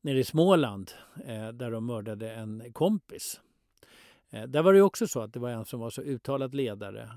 nere 0.00 0.18
i 0.18 0.24
Småland 0.24 0.90
eh, 1.26 1.48
där 1.48 1.70
de 1.70 1.86
mördade 1.86 2.32
en 2.32 2.72
kompis. 2.72 3.40
Eh, 4.30 4.42
där 4.42 4.62
var 4.62 4.72
det 4.72 4.82
också 4.82 5.06
så 5.06 5.20
att 5.20 5.32
det 5.32 5.40
var 5.40 5.50
en 5.50 5.64
som 5.64 5.80
var 5.80 5.90
så 5.90 6.02
uttalat 6.02 6.54
ledare. 6.54 7.10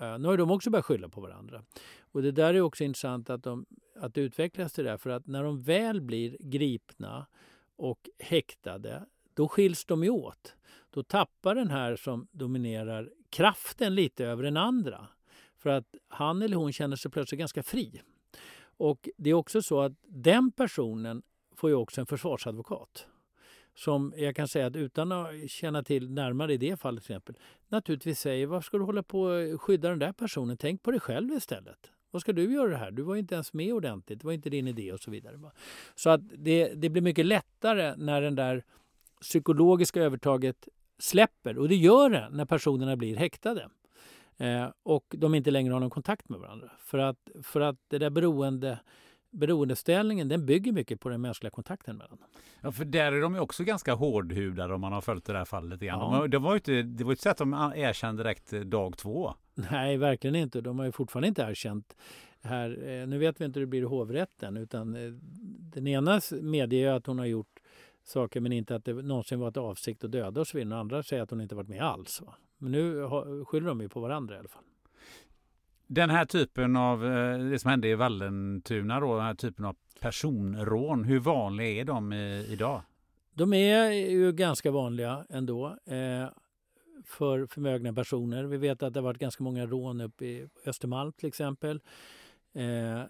Eh, 0.00 0.18
nu 0.18 0.28
har 0.28 0.36
de 0.36 0.50
också 0.50 0.70
börjat 0.70 0.84
skylla 0.84 1.08
på 1.08 1.20
varandra. 1.20 1.64
Och 2.12 2.22
det 2.22 2.32
där 2.32 2.54
är 2.54 2.60
också 2.60 2.84
intressant 2.84 3.30
att, 3.30 3.42
de, 3.42 3.66
att 3.96 4.14
det 4.14 4.20
utvecklas 4.20 4.72
till 4.72 4.84
det 4.84 4.98
för 4.98 5.10
att 5.10 5.26
när 5.26 5.42
de 5.42 5.62
väl 5.62 6.00
blir 6.00 6.36
gripna 6.40 7.26
och 7.76 8.08
häktade 8.18 9.06
då 9.34 9.48
skiljs 9.48 9.84
de 9.84 10.04
ju 10.04 10.10
åt. 10.10 10.54
Då 10.90 11.02
tappar 11.02 11.54
den 11.54 11.70
här 11.70 11.96
som 11.96 12.26
dominerar 12.30 13.10
kraften 13.30 13.94
lite 13.94 14.24
över 14.24 14.42
den 14.42 14.56
andra. 14.56 15.08
För 15.64 15.70
att 15.70 15.94
han 16.08 16.42
eller 16.42 16.56
hon 16.56 16.72
känner 16.72 16.96
sig 16.96 17.10
plötsligt 17.10 17.38
ganska 17.38 17.62
fri. 17.62 18.02
Och 18.76 19.08
det 19.16 19.30
är 19.30 19.34
också 19.34 19.62
så 19.62 19.80
att 19.80 19.92
den 20.06 20.52
personen 20.52 21.22
får 21.56 21.70
ju 21.70 21.76
också 21.76 22.00
en 22.00 22.06
försvarsadvokat. 22.06 23.06
Som 23.74 24.12
jag 24.16 24.36
kan 24.36 24.48
säga 24.48 24.66
att 24.66 24.76
utan 24.76 25.12
att 25.12 25.50
känna 25.50 25.82
till 25.82 26.10
närmare 26.10 26.52
i 26.52 26.56
det 26.56 26.80
fallet 26.80 27.04
till 27.04 27.12
exempel. 27.12 27.38
Naturligtvis 27.68 28.20
säger 28.20 28.46
varför 28.46 28.66
ska 28.66 28.78
du 28.78 28.84
hålla 28.84 29.02
på 29.02 29.20
och 29.22 29.62
skydda 29.62 29.88
den 29.88 29.98
där 29.98 30.12
personen? 30.12 30.56
Tänk 30.56 30.82
på 30.82 30.90
dig 30.90 31.00
själv 31.00 31.32
istället. 31.32 31.90
Vad 32.10 32.22
ska 32.22 32.32
du 32.32 32.54
göra 32.54 32.76
här? 32.76 32.90
Du 32.90 33.02
var 33.02 33.16
inte 33.16 33.34
ens 33.34 33.52
med 33.52 33.72
ordentligt. 33.72 34.20
Det 34.20 34.26
var 34.26 34.32
inte 34.32 34.50
din 34.50 34.68
idé 34.68 34.92
och 34.92 35.00
så 35.00 35.10
vidare. 35.10 35.40
Så 35.94 36.10
att 36.10 36.20
det, 36.38 36.74
det 36.74 36.88
blir 36.88 37.02
mycket 37.02 37.26
lättare 37.26 37.94
när 37.96 38.22
den 38.22 38.34
där 38.34 38.64
psykologiska 39.20 40.02
övertaget 40.02 40.68
släpper. 40.98 41.58
Och 41.58 41.68
det 41.68 41.76
gör 41.76 42.10
det 42.10 42.28
när 42.30 42.44
personerna 42.44 42.96
blir 42.96 43.16
häktade. 43.16 43.68
Eh, 44.36 44.66
och 44.82 45.04
de 45.08 45.34
inte 45.34 45.50
längre 45.50 45.72
har 45.72 45.80
någon 45.80 45.90
kontakt 45.90 46.28
med 46.28 46.40
varandra. 46.40 46.70
För 46.78 46.98
att, 46.98 47.28
för 47.42 47.60
att 47.60 47.76
det 47.88 47.98
där 47.98 48.10
beroende, 48.10 48.78
beroendeställningen 49.30 50.28
den 50.28 50.46
bygger 50.46 50.72
mycket 50.72 51.00
på 51.00 51.08
den 51.08 51.20
mänskliga 51.20 51.50
kontakten 51.50 51.96
mellan 51.96 52.18
dem. 52.18 52.28
Ja, 52.60 52.72
för 52.72 52.84
där 52.84 53.12
är 53.12 53.20
de 53.20 53.34
ju 53.34 53.40
också 53.40 53.64
ganska 53.64 53.94
hårdhudade 53.94 54.74
om 54.74 54.80
man 54.80 54.92
har 54.92 55.00
följt 55.00 55.24
det 55.24 55.32
där 55.32 55.44
fallet 55.44 55.82
igen. 55.82 55.98
Ja. 56.00 56.18
De, 56.20 56.30
det 56.30 56.38
var 56.38 56.50
ju 56.50 56.56
inte, 56.56 56.82
det 56.82 57.04
var 57.04 57.10
inte 57.12 57.22
så 57.22 57.30
att 57.30 57.36
de 57.36 57.72
erkände 57.74 58.22
direkt 58.22 58.52
eh, 58.52 58.60
dag 58.60 58.96
två. 58.96 59.34
Nej, 59.54 59.96
verkligen 59.96 60.36
inte. 60.36 60.60
De 60.60 60.78
har 60.78 60.86
ju 60.86 60.92
fortfarande 60.92 61.28
inte 61.28 61.42
erkänt 61.42 61.96
här. 62.40 62.88
Eh, 62.88 63.06
nu 63.06 63.18
vet 63.18 63.40
vi 63.40 63.44
inte 63.44 63.58
hur 63.58 63.66
det 63.66 63.70
blir 63.70 63.82
i 63.82 63.84
hovrätten 63.84 64.56
utan 64.56 64.96
eh, 64.96 65.12
den 65.74 65.86
ena 65.86 66.20
medger 66.42 66.92
att 66.92 67.06
hon 67.06 67.18
har 67.18 67.26
gjort 67.26 67.60
saker 68.04 68.40
men 68.40 68.52
inte 68.52 68.74
att 68.74 68.84
det 68.84 68.92
någonsin 68.92 69.40
varit 69.40 69.56
avsikt 69.56 70.04
att 70.04 70.12
döda 70.12 70.40
och 70.40 70.46
så 70.46 70.56
vidare. 70.56 70.70
Den 70.70 70.78
andra 70.78 71.02
säger 71.02 71.22
att 71.22 71.30
hon 71.30 71.40
inte 71.40 71.54
varit 71.54 71.68
med 71.68 71.82
alls. 71.82 72.20
Va? 72.20 72.34
Men 72.64 72.72
nu 72.72 73.08
skyller 73.44 73.68
de 73.68 73.80
ju 73.80 73.88
på 73.88 74.00
varandra 74.00 74.34
i 74.34 74.38
alla 74.38 74.48
fall. 74.48 74.62
Den 75.86 76.10
här 76.10 76.24
typen 76.24 76.76
av, 76.76 77.06
eh, 77.06 77.38
det 77.38 77.58
som 77.58 77.70
hände 77.70 77.88
i 77.88 77.94
Vallentuna 77.94 79.00
då, 79.00 79.16
den 79.16 79.24
här 79.24 79.34
typen 79.34 79.64
av 79.64 79.76
personrån, 80.00 81.04
hur 81.04 81.18
vanliga 81.18 81.68
är 81.80 81.84
de 81.84 82.12
i, 82.12 82.46
idag? 82.48 82.82
De 83.34 83.52
är 83.52 83.90
ju 83.92 84.32
ganska 84.32 84.70
vanliga 84.70 85.26
ändå 85.30 85.66
eh, 85.66 86.28
för 87.04 87.46
förmögna 87.46 87.92
personer. 87.92 88.44
Vi 88.44 88.56
vet 88.56 88.82
att 88.82 88.94
det 88.94 89.00
har 89.00 89.04
varit 89.04 89.18
ganska 89.18 89.44
många 89.44 89.66
rån 89.66 90.00
uppe 90.00 90.24
i 90.24 90.48
Östermalm 90.66 91.12
till 91.12 91.28
exempel. 91.28 91.80
Eh, 92.54 93.02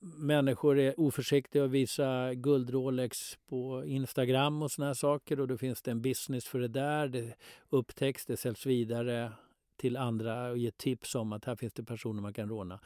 människor 0.00 0.78
är 0.78 1.00
oförsiktiga 1.00 1.64
att 1.64 1.70
visa 1.70 2.34
guld-Rolex 2.34 3.38
på 3.48 3.84
Instagram 3.86 4.62
och 4.62 4.70
såna 4.70 4.86
här 4.86 4.94
saker 4.94 5.40
och 5.40 5.48
då 5.48 5.58
finns 5.58 5.82
det 5.82 5.90
en 5.90 6.02
business 6.02 6.44
för 6.44 6.58
det 6.58 6.68
där. 6.68 7.08
Det 7.08 7.34
upptäcks, 7.70 8.26
det 8.26 8.36
säljs 8.36 8.66
vidare 8.66 9.32
till 9.76 9.96
andra 9.96 10.50
och 10.50 10.58
ger 10.58 10.70
tips 10.70 11.14
om 11.14 11.32
att 11.32 11.44
här 11.44 11.56
finns 11.56 11.72
det 11.72 11.84
personer 11.84 12.22
man 12.22 12.32
kan 12.32 12.48
råna. 12.48 12.80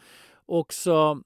Också 0.46 1.22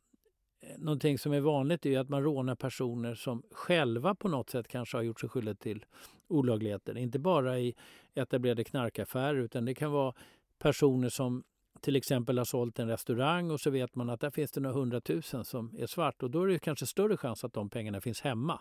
eh, 0.61 0.79
någonting 0.79 1.19
som 1.19 1.33
är 1.33 1.41
vanligt 1.41 1.87
är 1.87 1.99
att 1.99 2.09
man 2.09 2.23
rånar 2.23 2.55
personer 2.55 3.15
som 3.15 3.43
själva 3.51 4.15
på 4.15 4.29
något 4.29 4.51
sätt 4.51 4.69
kanske 4.69 4.97
har 4.97 5.03
gjort 5.03 5.21
sig 5.21 5.29
skyldiga 5.29 5.55
till 5.55 5.85
olagligheter. 6.29 6.99
Inte 6.99 7.19
bara 7.19 7.59
i 7.59 7.75
etablerade 8.15 8.65
knarkaffärer 8.65 9.35
utan 9.35 9.65
det 9.65 9.75
kan 9.75 9.93
vara 9.93 10.15
personer 10.59 11.09
som 11.09 11.45
till 11.85 11.97
exempel 11.97 12.39
har 12.39 12.45
sålt 12.45 12.79
en 12.79 12.89
restaurang 12.89 13.51
och 13.51 13.61
så 13.61 13.71
vet 13.71 13.95
man 13.95 14.11
att 14.11 14.21
där 14.21 14.31
finns 14.31 14.53
det 14.53 14.61
några 14.61 14.77
hundratusen 14.77 15.45
som 15.45 15.75
är 15.79 15.87
svart 15.87 16.23
och 16.23 16.31
då 16.31 16.43
är 16.43 16.47
det 16.47 16.59
kanske 16.59 16.87
större 16.87 17.17
chans 17.17 17.45
att 17.45 17.53
de 17.53 17.71
pengarna 17.71 18.01
finns 18.01 18.21
hemma. 18.21 18.61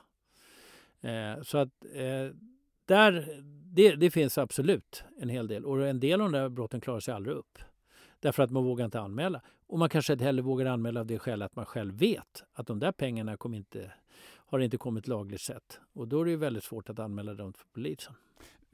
Eh, 1.02 1.42
så 1.42 1.58
att 1.58 1.70
eh, 1.94 2.36
där, 2.86 3.42
det, 3.76 3.96
det 3.96 4.12
finns 4.12 4.38
absolut 4.38 5.04
en 5.18 5.30
hel 5.30 5.48
del 5.48 5.66
och 5.66 5.88
en 5.88 6.00
del 6.00 6.22
av 6.22 6.32
de 6.32 6.38
där 6.38 6.50
brotten 6.50 6.82
klarar 6.82 7.00
sig 7.00 7.14
aldrig 7.14 7.36
upp. 7.36 7.60
Därför 8.20 8.44
att 8.44 8.52
man 8.52 8.64
vågar 8.64 8.86
inte 8.86 9.00
anmäla. 9.00 9.42
Och 9.68 9.80
man 9.80 9.90
kanske 9.90 10.14
inte 10.14 10.26
heller 10.26 10.42
vågar 10.42 10.66
anmäla 10.66 11.00
av 11.00 11.06
det 11.06 11.20
skälet 11.20 11.46
att 11.46 11.56
man 11.56 11.66
själv 11.66 11.94
vet 11.94 12.44
att 12.54 12.68
de 12.68 12.80
där 12.80 12.92
pengarna 12.92 13.38
kom 13.38 13.54
inte, 13.54 13.92
har 14.36 14.60
inte 14.60 14.78
kommit 14.78 15.08
lagligt 15.08 15.42
sett. 15.42 15.80
Och 15.94 16.08
då 16.08 16.22
är 16.22 16.26
det 16.26 16.32
ju 16.32 16.38
väldigt 16.38 16.64
svårt 16.64 16.90
att 16.90 17.00
anmäla 17.00 17.34
dem 17.34 17.54
för 17.54 17.66
polisen. 17.74 18.14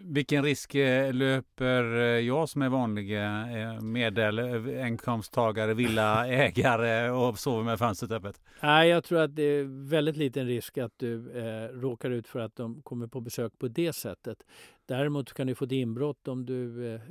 Vilken 0.02 0.44
risk 0.44 0.76
eh, 0.76 1.14
löper 1.14 1.84
eh, 1.96 2.02
jag 2.02 2.50
som 2.50 2.62
är 2.62 2.70
vanlig 2.70 3.18
eh, 3.18 3.82
medelinkomsttagare, 3.82 5.74
villaägare 5.74 7.10
och 7.10 7.40
sover 7.40 7.64
med 7.64 7.80
fönstret 7.80 8.12
öppet? 8.12 8.42
Nej, 8.62 8.90
jag 8.90 9.04
tror 9.04 9.20
att 9.20 9.36
det 9.36 9.44
är 9.44 9.90
väldigt 9.90 10.18
liten 10.18 10.48
risk 10.48 10.78
att 10.78 10.94
du 10.98 11.32
eh, 11.32 11.68
råkar 11.80 12.10
ut 12.10 12.28
för 12.28 12.40
att 12.40 12.56
de 12.56 12.82
kommer 12.82 13.08
på 13.08 13.22
besök 13.22 13.60
på 13.60 13.68
det 13.68 13.94
sättet. 13.94 14.44
Däremot 14.86 15.34
kan 15.34 15.48
du 15.48 15.56
få 15.56 15.66
ett 15.66 15.72
inbrott 15.72 16.28
om 16.28 16.46
du 16.46 16.88
eh, 16.94 17.02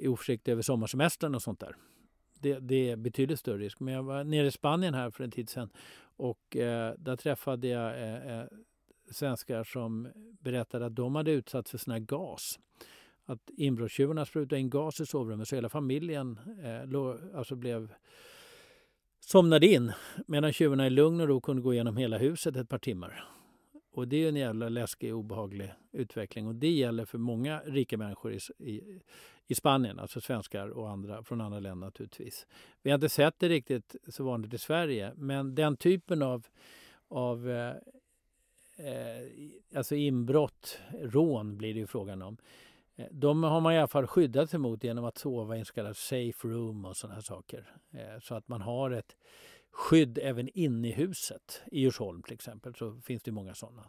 är 0.00 0.08
oförsiktig 0.08 0.52
över 0.52 0.62
sommarsemestern 0.62 1.34
och 1.34 1.42
sånt 1.42 1.60
där. 1.60 1.76
Det, 2.38 2.58
det 2.58 2.90
är 2.90 2.96
betydligt 2.96 3.38
större 3.40 3.58
risk. 3.58 3.80
Men 3.80 3.94
jag 3.94 4.02
var 4.02 4.24
nere 4.24 4.46
i 4.46 4.50
Spanien 4.50 4.94
här 4.94 5.10
för 5.10 5.24
en 5.24 5.30
tid 5.30 5.48
sedan 5.48 5.70
och 6.16 6.56
eh, 6.56 6.94
där 6.98 7.16
träffade 7.16 7.68
jag 7.68 8.02
eh, 8.02 8.44
svenskar 9.10 9.64
som 9.64 10.08
berättade 10.40 10.86
att 10.86 10.96
de 10.96 11.14
hade 11.14 11.30
utsatts 11.30 11.70
för 11.70 11.78
sån 11.78 11.92
här 11.92 12.00
gas. 12.00 12.58
Att 13.24 13.50
inbrottstjuvarna 13.56 14.26
sprutade 14.26 14.60
in 14.60 14.70
gas 14.70 15.00
i 15.00 15.06
sovrummet 15.06 15.48
så 15.48 15.54
hela 15.54 15.68
familjen 15.68 16.38
eh, 16.62 17.38
alltså 17.38 17.56
blev 17.56 17.92
somnade 19.20 19.66
in 19.66 19.92
medan 20.26 20.52
tjuvarna 20.52 20.86
i 20.86 20.90
lugn 20.90 21.20
och 21.20 21.28
ro 21.28 21.40
kunde 21.40 21.62
gå 21.62 21.74
igenom 21.74 21.96
hela 21.96 22.18
huset 22.18 22.56
ett 22.56 22.68
par 22.68 22.78
timmar. 22.78 23.24
Och 23.92 24.08
det 24.08 24.24
är 24.24 24.28
en 24.28 24.36
jävla 24.36 24.68
läskig 24.68 25.14
obehaglig 25.14 25.72
utveckling 25.92 26.46
och 26.46 26.54
det 26.54 26.70
gäller 26.70 27.04
för 27.04 27.18
många 27.18 27.60
rika 27.60 27.98
människor 27.98 28.32
i, 28.32 28.38
i, 28.58 29.00
i 29.46 29.54
Spanien, 29.54 29.98
alltså 29.98 30.20
svenskar 30.20 30.68
och 30.68 30.90
andra 30.90 31.22
från 31.24 31.40
andra 31.40 31.60
länder 31.60 31.86
naturligtvis. 31.86 32.46
Vi 32.82 32.90
har 32.90 32.94
inte 32.94 33.08
sett 33.08 33.34
det 33.38 33.48
riktigt 33.48 33.96
så 34.08 34.24
vanligt 34.24 34.54
i 34.54 34.58
Sverige 34.58 35.12
men 35.16 35.54
den 35.54 35.76
typen 35.76 36.22
av, 36.22 36.46
av 37.08 37.50
eh, 37.50 37.74
Eh, 38.84 39.78
alltså 39.78 39.94
inbrott, 39.94 40.78
rån 41.00 41.56
blir 41.58 41.74
det 41.74 41.80
ju 41.80 41.86
frågan 41.86 42.22
om. 42.22 42.36
Eh, 42.96 43.06
de 43.10 43.42
har 43.42 43.60
man 43.60 43.72
i 43.74 43.78
alla 43.78 43.88
fall 43.88 44.06
skyddat 44.06 44.50
sig 44.50 44.58
mot 44.58 44.84
genom 44.84 45.04
att 45.04 45.18
sova 45.18 45.56
i 45.56 45.58
en 45.58 45.64
så 45.64 45.72
kallad 45.72 45.96
safe 45.96 46.48
room 46.48 46.84
och 46.84 46.96
sådana 46.96 47.14
här 47.14 47.22
saker. 47.22 47.74
Eh, 47.92 48.20
Så 48.22 48.34
att 48.34 48.48
man 48.48 48.60
har 48.60 48.90
ett 48.90 49.16
skydd 49.70 50.18
även 50.22 50.48
inne 50.54 50.88
i 50.88 50.92
huset. 50.92 51.62
I 51.66 51.80
Djursholm 51.80 52.22
till 52.22 52.32
exempel 52.34 52.74
så 52.74 53.00
finns 53.00 53.22
det 53.22 53.30
många 53.30 53.54
sådana. 53.54 53.86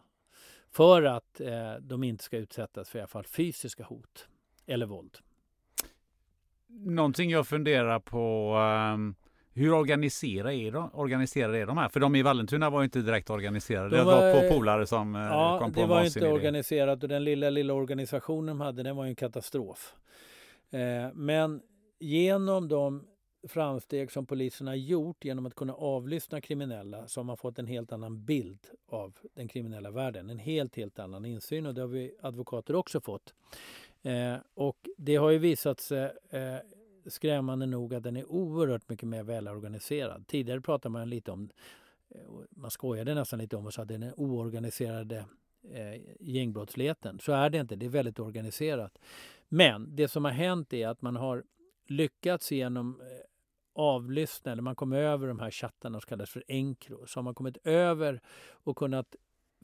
För 0.72 1.04
att 1.04 1.42
eh, 1.42 1.74
de 1.82 2.04
inte 2.04 2.24
ska 2.24 2.38
utsättas 2.38 2.90
för 2.90 3.00
i 3.00 3.02
alla 3.02 3.08
fall 3.08 3.26
fysiska 3.26 3.84
hot 3.84 4.28
eller 4.66 4.86
våld. 4.86 5.18
Någonting 6.68 7.30
jag 7.30 7.48
funderar 7.48 8.00
på, 8.00 8.56
ehm, 8.56 9.16
hur 9.54 9.74
organiserade 9.74 10.56
är, 10.56 10.72
de, 10.72 10.90
organiserade 10.94 11.58
är 11.60 11.66
de 11.66 11.78
här? 11.78 11.90
För 11.90 12.00
de 12.00 12.16
i 12.16 12.22
Vallentuna 12.22 12.70
var 12.70 12.82
ju 12.82 12.84
inte 12.86 13.02
direkt 13.02 13.30
organiserade. 13.30 13.90
De 13.90 13.98
Det 13.98 14.04
var 14.04 14.42
två 14.50 14.56
polare 14.56 14.88
som 14.88 15.16
eh, 15.16 15.22
Ja, 15.22 15.60
kom 15.60 15.74
på 15.74 15.80
det 15.80 15.86
var 15.86 16.04
inte 16.06 16.20
idé. 16.20 16.28
organiserat 16.32 17.04
och 17.04 17.10
den 17.10 17.24
lilla, 17.24 17.50
lilla 17.50 17.74
organisationen 17.74 18.46
de 18.48 18.62
hade 18.62 18.84
den 18.84 18.96
var 18.96 19.04
ju 19.04 19.10
en 19.10 19.16
katastrof. 19.16 19.96
Eh, 20.72 20.80
men 21.14 21.62
genom 22.00 22.68
de 22.68 23.08
framsteg 23.48 24.12
som 24.12 24.26
polisen 24.26 24.68
har 24.68 24.76
gjort 24.76 25.26
genom 25.26 25.46
att 25.46 25.56
kunna 25.56 25.74
avlyssna 25.74 26.42
kriminella 26.42 27.08
så 27.08 27.20
har 27.20 27.26
man 27.26 27.38
fått 27.38 27.60
en 27.60 27.68
helt 27.68 27.92
annan 27.92 28.26
bild 28.26 28.60
av 28.90 29.14
den 29.36 29.48
kriminella 29.48 29.92
världen. 29.92 30.30
En 30.30 30.40
helt, 30.40 30.76
helt 30.76 31.00
annan 31.00 31.26
insyn 31.26 31.66
och 31.66 31.74
det 31.74 31.82
har 31.82 31.88
vi 31.88 32.16
advokater 32.22 32.76
också 32.76 33.02
fått. 33.02 33.34
Eh, 34.04 34.36
och 34.54 34.78
det 34.98 35.16
har 35.16 35.30
ju 35.30 35.38
visat 35.38 35.80
sig 35.80 36.04
eh, 36.30 36.56
skrämmande 37.06 37.66
nog 37.66 37.94
att 37.94 38.04
den 38.04 38.18
är 38.18 38.32
oerhört 38.32 38.90
mycket 38.90 39.10
mer 39.10 39.24
välorganiserad. 39.24 40.28
Tidigare 40.28 40.62
pratade 40.62 40.94
man 40.94 41.10
lite 41.10 41.32
om 41.32 41.50
eh, 42.10 42.22
man 42.50 42.72
skojade 42.72 43.14
nästan 43.14 43.40
lite 43.40 43.56
om 43.56 43.66
och 43.66 43.74
sa 43.74 43.82
att 43.82 43.88
den 43.88 44.04
är 44.04 44.20
oorganiserade 44.20 45.26
eh, 45.72 46.02
gängbrottsligheten. 46.20 47.20
Så 47.20 47.32
är 47.32 47.50
det 47.50 47.58
inte, 47.58 47.76
det 47.76 47.86
är 47.86 47.90
väldigt 47.90 48.20
organiserat. 48.20 48.98
Men 49.48 49.96
det 49.96 50.08
som 50.08 50.26
har 50.26 50.32
hänt 50.32 50.74
är 50.74 50.88
att 50.88 51.02
man 51.02 51.16
har 51.16 51.44
lyckats 51.88 52.52
genom 52.52 53.02
eh, 53.02 53.08
avlyssna, 53.74 54.52
eller 54.52 54.62
man 54.62 54.76
kom 54.76 54.94
över 54.94 55.28
de 55.28 55.40
här 55.40 55.52
chattarna 55.52 56.00
som 56.00 56.08
kallas 56.08 56.30
för 56.30 56.44
encro, 56.48 57.08
så 57.08 57.18
har 57.18 57.24
man 57.24 57.36
kommit 57.36 57.58
över 57.64 58.22
och 58.52 58.78
kunnat 58.78 59.16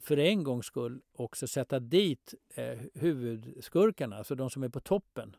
för 0.02 0.18
en 0.18 0.44
gångs 0.44 0.66
skull 0.66 1.00
också 1.12 1.46
sätta 1.46 1.80
dit 1.80 2.34
eh, 2.54 2.78
huvudskurkarna, 2.94 4.16
alltså 4.16 4.34
de 4.34 4.50
som 4.50 4.62
är 4.62 4.68
på 4.68 4.80
toppen. 4.80 5.36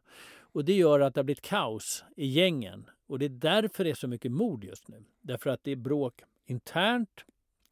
Och 0.51 0.65
det 0.65 0.73
gör 0.73 0.99
att 0.99 1.13
det 1.13 1.19
har 1.19 1.23
blivit 1.23 1.41
kaos 1.41 2.03
i 2.15 2.25
gängen. 2.25 2.89
Och 3.07 3.19
det 3.19 3.25
är 3.25 3.29
därför 3.29 3.83
det 3.83 3.89
är 3.89 3.95
så 3.95 4.07
mycket 4.07 4.31
mord 4.31 4.63
just 4.63 4.87
nu. 4.87 5.03
Därför 5.21 5.49
att 5.49 5.63
det 5.63 5.71
är 5.71 5.75
bråk 5.75 6.21
internt 6.45 7.25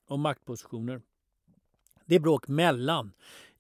om 0.08 0.22
maktpositioner. 0.22 1.02
Det 2.06 2.16
är 2.16 2.20
bråk 2.20 2.48
mellan 2.48 3.12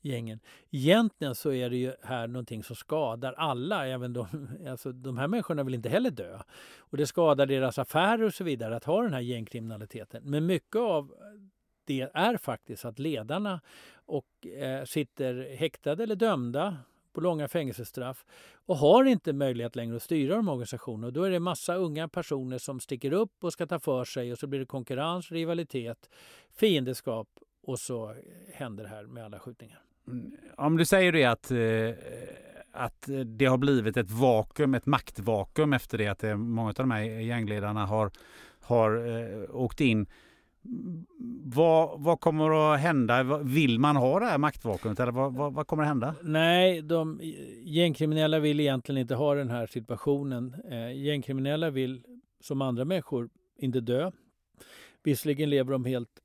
gängen. 0.02 0.40
Egentligen 0.72 1.36
så 1.36 1.52
är 1.52 1.70
det 1.70 1.78
ju 1.78 1.94
här 2.04 2.28
någonting 2.28 2.64
som 2.64 2.76
skadar 2.76 3.34
alla. 3.34 3.88
Även 3.88 4.14
de, 4.14 4.28
alltså 4.70 4.92
de 4.92 5.18
här 5.18 5.28
människorna 5.28 5.64
vill 5.64 5.74
inte 5.74 5.90
heller 5.90 6.12
dö. 6.12 6.40
Och 6.78 6.98
det 6.98 7.08
skadar 7.08 7.46
deras 7.46 7.80
affärer 7.80 8.24
och 8.24 8.34
så 8.34 8.44
vidare 8.44 8.76
att 8.76 8.84
ha 8.84 9.02
den 9.02 9.14
här 9.14 9.22
gängkriminaliteten. 9.22 10.24
Men 10.26 10.46
mycket 10.46 10.76
av 10.76 11.14
det 11.86 12.10
är 12.14 12.38
faktiskt 12.38 12.86
att 12.86 13.00
ledarna 13.00 13.62
och 13.94 14.48
eh, 14.48 14.86
sitter 14.86 15.56
häktade 15.56 16.04
eller 16.04 16.16
dömda 16.16 16.78
på 17.18 17.22
långa 17.22 17.48
fängelsestraff 17.48 18.26
och 18.66 18.78
har 18.78 19.06
inte 19.06 19.34
möjlighet 19.34 19.76
längre 19.76 19.96
att 19.96 20.04
styra 20.04 20.36
de 20.36 20.50
organisationerna. 20.50 21.08
Och 21.08 21.14
då 21.14 21.24
är 21.24 21.30
det 21.30 21.40
massa 21.40 21.76
unga 21.76 22.08
personer 22.08 22.58
som 22.58 22.80
sticker 22.80 23.14
upp 23.14 23.44
och 23.44 23.54
ska 23.54 23.66
ta 23.66 23.80
för 23.80 24.06
sig 24.06 24.32
och 24.32 24.38
så 24.38 24.48
blir 24.48 24.60
det 24.60 24.66
konkurrens, 24.66 25.32
rivalitet, 25.32 26.10
fiendeskap 26.60 27.28
och 27.64 27.80
så 27.80 28.10
eh, 28.10 28.16
händer 28.54 28.84
det 28.84 28.90
här 28.90 29.04
med 29.04 29.26
alla 29.26 29.40
skjutningar. 29.40 29.82
Mm, 30.08 30.32
Om 30.58 30.78
du 30.78 30.86
säger 30.86 31.12
det 31.12 31.26
att, 31.26 31.52
eh, 31.52 31.60
att 32.72 33.10
det 33.26 33.46
har 33.46 33.58
blivit 33.58 33.98
ett 33.98 34.12
vakuum, 34.12 34.74
ett 34.74 34.86
maktvakuum 34.86 35.74
efter 35.74 35.98
det 35.98 36.08
att 36.08 36.24
eh, 36.24 36.36
många 36.36 36.70
av 36.70 36.74
de 36.74 36.92
här 36.92 37.02
gängledarna 37.02 37.86
har, 37.86 38.12
har 38.62 38.92
åkt 39.56 39.82
in. 39.82 40.08
Vad, 41.44 42.02
vad 42.02 42.20
kommer 42.20 42.74
att 42.74 42.80
hända? 42.80 43.24
Vill 43.44 43.80
man 43.80 43.96
ha 43.96 44.20
det 44.20 44.26
här 44.26 44.38
maktvakuumet 44.38 45.00
eller 45.00 45.12
vad, 45.12 45.34
vad, 45.34 45.54
vad, 45.54 45.68
kommer 45.68 45.84
att 45.84 45.90
hända? 45.90 46.16
Nej, 46.24 46.82
de 46.82 47.20
gängkriminella 47.64 48.40
vill 48.40 48.60
egentligen 48.60 49.02
inte 49.02 49.16
ha 49.16 49.36
den 49.36 49.50
här 49.50 49.68
situationen. 49.68 50.56
Eh, 50.72 50.92
gängkriminella 51.04 51.70
vill, 51.70 52.04
som 52.40 52.62
andra 52.62 52.86
människor, 52.86 53.30
inte 53.58 53.80
dö. 53.80 54.12
Visserligen 55.04 55.50
lever 55.50 55.72
de 55.72 55.86
helt 55.86 56.20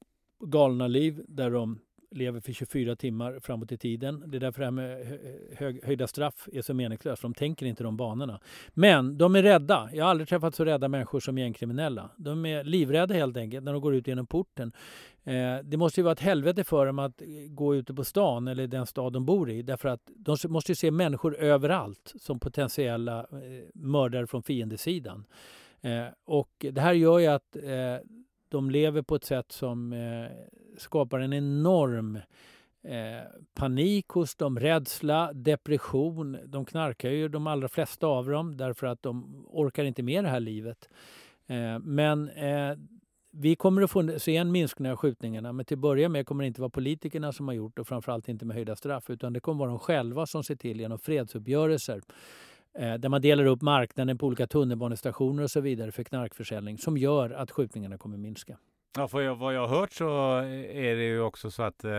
galna 0.45 0.87
liv 0.87 1.25
där 1.29 1.51
de 1.51 1.79
lever 2.13 2.41
för 2.41 2.53
24 2.53 2.97
timmar 2.97 3.39
framåt 3.43 3.73
i 3.73 3.77
tiden. 3.77 4.25
Det 4.27 4.39
är 4.39 4.41
därför 4.41 4.61
det 4.61 4.67
här 4.67 4.71
med 4.71 5.19
hög, 5.57 5.85
höjda 5.85 6.07
straff 6.07 6.49
är 6.53 6.63
så 6.63 6.75
meningslöst. 6.75 7.23
De 7.23 7.35
tänker 7.35 7.67
inte 7.67 7.83
de 7.85 7.97
banorna. 7.97 8.41
Men 8.69 9.19
de 9.19 9.37
är 9.37 9.43
rädda. 9.43 9.91
Jag 9.93 10.05
har 10.05 10.11
aldrig 10.11 10.29
träffat 10.29 10.55
så 10.55 10.65
rädda 10.65 10.89
människor 10.89 11.21
som 11.21 11.39
gängkriminella. 11.39 12.11
De 12.17 12.47
är 12.47 12.65
livrädda 12.65 13.15
helt 13.15 13.37
enkelt 13.37 13.65
när 13.65 13.73
de 13.73 13.83
går 13.83 13.95
ut 13.95 14.07
genom 14.07 14.27
porten. 14.27 14.73
Eh, 15.25 15.59
det 15.65 15.77
måste 15.77 16.01
ju 16.01 16.05
vara 16.05 16.13
ett 16.13 16.21
helvete 16.21 16.65
för 16.65 16.87
dem 16.87 16.99
att 16.99 17.23
gå 17.49 17.75
ute 17.75 17.95
på 17.95 18.05
stan 18.05 18.49
eller 18.49 18.67
den 18.67 18.87
stad 18.87 19.13
de 19.13 19.27
bor 19.27 19.51
i. 19.51 19.63
Därför 19.63 19.89
att 19.89 20.11
de 20.17 20.37
måste 20.49 20.73
ju 20.73 20.77
se 20.77 20.91
människor 20.91 21.37
överallt 21.37 22.15
som 22.21 22.41
potentiella 22.41 23.21
eh, 23.21 23.27
mördare 23.75 24.27
från 24.27 24.43
fiendesidan. 24.43 25.25
Eh, 25.81 26.07
och 26.25 26.51
det 26.59 26.81
här 26.81 26.93
gör 26.93 27.19
ju 27.19 27.27
att 27.27 27.57
eh, 27.57 28.07
de 28.49 28.71
lever 28.71 29.03
på 29.03 29.15
ett 29.15 29.25
sätt 29.25 29.53
som 29.53 29.93
eh, 29.93 30.31
skapar 30.77 31.21
en 31.21 31.33
enorm 31.33 32.17
eh, 32.83 33.23
panik 33.55 34.09
hos 34.09 34.35
dem, 34.35 34.59
rädsla, 34.61 35.33
depression. 35.33 36.39
De 36.47 36.65
knarkar 36.65 37.11
ju 37.11 37.29
de 37.29 37.47
allra 37.47 37.69
flesta 37.69 38.07
av 38.07 38.27
dem 38.27 38.57
därför 38.57 38.87
att 38.87 39.03
de 39.03 39.45
orkar 39.49 39.85
inte 39.85 40.03
med 40.03 40.25
det 40.25 40.31
här 40.31 40.41
livet. 40.41 40.89
Eh, 41.47 41.79
men 41.79 42.29
eh, 42.29 42.77
vi 43.31 43.57
kommer 43.57 43.83
att 43.83 43.91
få 43.91 44.19
se 44.19 44.37
en 44.37 44.53
minskning 44.53 44.93
av 44.93 44.97
skjutningarna 44.97 45.53
men 45.53 45.65
till 45.65 45.77
att 45.77 45.81
börja 45.81 46.09
med 46.09 46.27
kommer 46.27 46.45
det 46.45 46.49
inte 46.49 46.61
vara 46.61 46.71
politikerna 46.71 47.33
som 47.33 47.49
har 47.49 47.55
gjort 47.55 47.77
det 47.77 47.81
och 47.81 47.89
framförallt 47.89 48.29
inte 48.29 48.45
med 48.45 48.57
höjda 48.57 48.77
straff 48.77 49.11
utan 49.11 49.33
det 49.33 49.41
kommer 49.41 49.59
vara 49.59 49.71
de 49.71 49.79
själva 49.79 50.27
som 50.27 50.45
ser 50.45 50.57
till 50.57 50.81
genom 50.81 50.99
fredsuppgörelser 50.99 52.03
eh, 52.79 52.95
där 52.95 53.09
man 53.09 53.21
delar 53.21 53.45
upp 53.45 53.63
marknaden 53.63 54.19
på 54.19 54.27
olika 54.27 54.47
tunnelbanestationer 54.47 55.43
och 55.43 55.51
så 55.51 55.61
vidare 55.61 55.93
för 55.93 56.05
knarkförsäljning 56.05 56.79
som 56.79 56.97
gör 56.97 57.31
att 57.31 57.51
skjutningarna 57.51 57.99
kommer 57.99 58.19
minska. 58.19 58.59
Ja, 58.97 59.09
för 59.09 59.21
jag, 59.21 59.35
vad 59.37 59.55
jag 59.55 59.67
har 59.67 59.81
hört 59.81 59.93
så 59.93 60.37
är 60.71 60.97
det 60.97 61.05
ju 61.05 61.21
också 61.21 61.51
så 61.51 61.63
att 61.63 61.85
eh, 61.85 61.99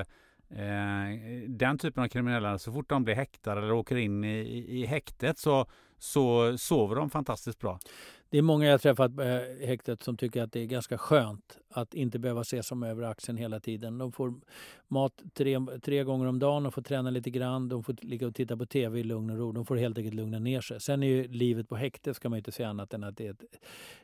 eh, 0.49 1.19
den 1.47 1.77
typen 1.77 2.03
av 2.03 2.07
kriminella, 2.07 2.59
så 2.59 2.71
fort 2.71 2.89
de 2.89 3.03
blir 3.03 3.15
häktade 3.15 3.61
eller 3.61 3.71
åker 3.71 3.95
in 3.95 4.23
i, 4.23 4.37
i, 4.37 4.81
i 4.81 4.85
häktet 4.85 5.37
så, 5.37 5.65
så 5.99 6.57
sover 6.57 6.95
de 6.95 7.09
fantastiskt 7.09 7.59
bra. 7.59 7.79
Det 8.34 8.38
är 8.38 8.41
många 8.41 8.65
jag 8.65 8.81
träffat 8.81 9.11
eh, 9.11 9.15
på 9.15 9.65
häktet 9.65 10.03
som 10.03 10.17
tycker 10.17 10.43
att 10.43 10.51
det 10.51 10.59
är 10.59 10.65
ganska 10.65 10.97
skönt 10.97 11.59
att 11.69 11.93
inte 11.93 12.19
behöva 12.19 12.43
se 12.43 12.63
som 12.63 12.84
över 12.84 13.03
axeln 13.03 13.38
hela 13.38 13.59
tiden. 13.59 13.97
De 13.97 14.11
får 14.11 14.34
mat 14.88 15.21
tre, 15.34 15.59
tre 15.81 16.03
gånger 16.03 16.25
om 16.25 16.39
dagen, 16.39 16.63
de 16.63 16.71
får 16.71 16.81
träna 16.81 17.09
lite 17.09 17.29
grann, 17.29 17.69
de 17.69 17.84
får 17.84 17.95
ligga 18.01 18.27
och 18.27 18.36
titta 18.36 18.57
på 18.57 18.65
tv 18.65 18.99
i 18.99 19.03
lugn 19.03 19.29
och 19.29 19.38
ro. 19.38 19.51
De 19.51 19.65
får 19.65 19.75
helt 19.75 19.97
enkelt 19.97 20.15
lugna 20.15 20.39
ner 20.39 20.61
sig. 20.61 20.81
Sen 20.81 21.03
är 21.03 21.07
ju 21.07 21.27
livet 21.27 21.69
på 21.69 21.75
häktet 21.75 22.15
ska 22.15 22.29
man 22.29 22.38
inte 22.38 22.51
säga 22.51 22.69
annat 22.69 22.93
än 22.93 23.03
att 23.03 23.17
det 23.17 23.27
är 23.27 23.31
ett 23.31 23.43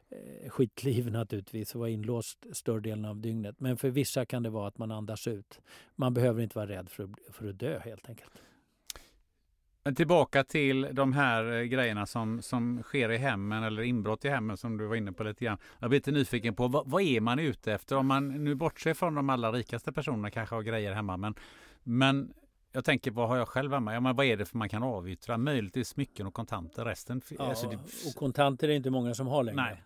eh, 0.09 0.49
skitliv 0.49 1.11
naturligtvis, 1.11 1.69
att 1.69 1.79
vara 1.79 1.89
inlåst 1.89 2.45
större 2.51 2.79
delen 2.79 3.05
av 3.05 3.17
dygnet. 3.17 3.59
Men 3.59 3.77
för 3.77 3.89
vissa 3.89 4.25
kan 4.25 4.43
det 4.43 4.49
vara 4.49 4.67
att 4.67 4.77
man 4.77 4.91
andas 4.91 5.27
ut. 5.27 5.59
Man 5.95 6.13
behöver 6.13 6.41
inte 6.41 6.57
vara 6.57 6.69
rädd 6.69 6.89
för 6.89 7.03
att, 7.03 7.35
för 7.35 7.49
att 7.49 7.59
dö 7.59 7.79
helt 7.79 8.09
enkelt. 8.09 8.31
Men 9.89 9.95
tillbaka 9.95 10.43
till 10.43 10.87
de 10.91 11.13
här 11.13 11.51
eh, 11.51 11.63
grejerna 11.63 12.05
som, 12.05 12.41
som 12.41 12.83
sker 12.83 13.11
i 13.11 13.17
hemmen 13.17 13.63
eller 13.63 13.81
inbrott 13.81 14.25
i 14.25 14.29
hemmen 14.29 14.57
som 14.57 14.77
du 14.77 14.85
var 14.87 14.95
inne 14.95 15.11
på 15.11 15.23
lite 15.23 15.45
grann. 15.45 15.57
Jag 15.79 15.89
blir 15.89 15.99
lite 15.99 16.11
nyfiken 16.11 16.55
på 16.55 16.67
vad, 16.67 16.89
vad 16.89 17.01
är 17.01 17.21
man 17.21 17.39
ute 17.39 17.73
efter? 17.73 17.95
Om 17.95 18.07
man 18.07 18.43
nu 18.43 18.55
bortser 18.55 18.93
från 18.93 19.15
de 19.15 19.29
allra 19.29 19.51
rikaste 19.51 19.91
personerna 19.91 20.31
kanske 20.31 20.55
har 20.55 20.61
grejer 20.61 20.93
hemma. 20.93 21.17
Men, 21.17 21.35
men 21.83 22.33
jag 22.71 22.85
tänker, 22.85 23.11
vad 23.11 23.27
har 23.29 23.37
jag 23.37 23.47
själv 23.47 23.73
hemma? 23.73 23.93
Ja, 23.93 23.99
men 23.99 24.15
vad 24.15 24.25
är 24.25 24.37
det 24.37 24.45
för 24.45 24.57
man 24.57 24.69
kan 24.69 24.83
avyttra? 24.83 25.37
Möjligtvis 25.37 25.87
smycken 25.87 26.27
och 26.27 26.33
kontanter. 26.33 26.85
Resten... 26.85 27.21
Ja, 27.29 27.49
alltså 27.49 27.69
det... 27.69 27.75
Och 27.75 28.15
kontanter 28.15 28.67
är 28.67 28.69
det 28.69 28.75
inte 28.77 28.89
många 28.89 29.13
som 29.13 29.27
har 29.27 29.43
längre. 29.43 29.61
Nej. 29.61 29.83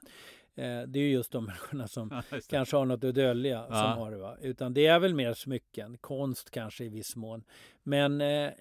Eh, 0.55 0.81
det 0.81 0.99
är 0.99 1.09
just 1.09 1.31
de 1.31 1.45
människorna 1.45 1.87
som 1.87 2.23
ja, 2.31 2.39
kanske 2.49 2.77
har 2.77 2.85
något 2.85 3.03
att 3.03 3.15
dölja 3.15 3.65
ja. 3.69 3.75
som 3.75 4.01
har 4.01 4.11
det. 4.11 4.17
Va? 4.17 4.37
Utan 4.41 4.73
det 4.73 4.87
är 4.87 4.99
väl 4.99 5.15
mer 5.15 5.33
smycken, 5.33 5.97
konst 5.97 6.51
kanske 6.51 6.83
i 6.83 6.89
viss 6.89 7.15
mån. 7.15 7.43
Men 7.83 8.21
eh, 8.21 8.51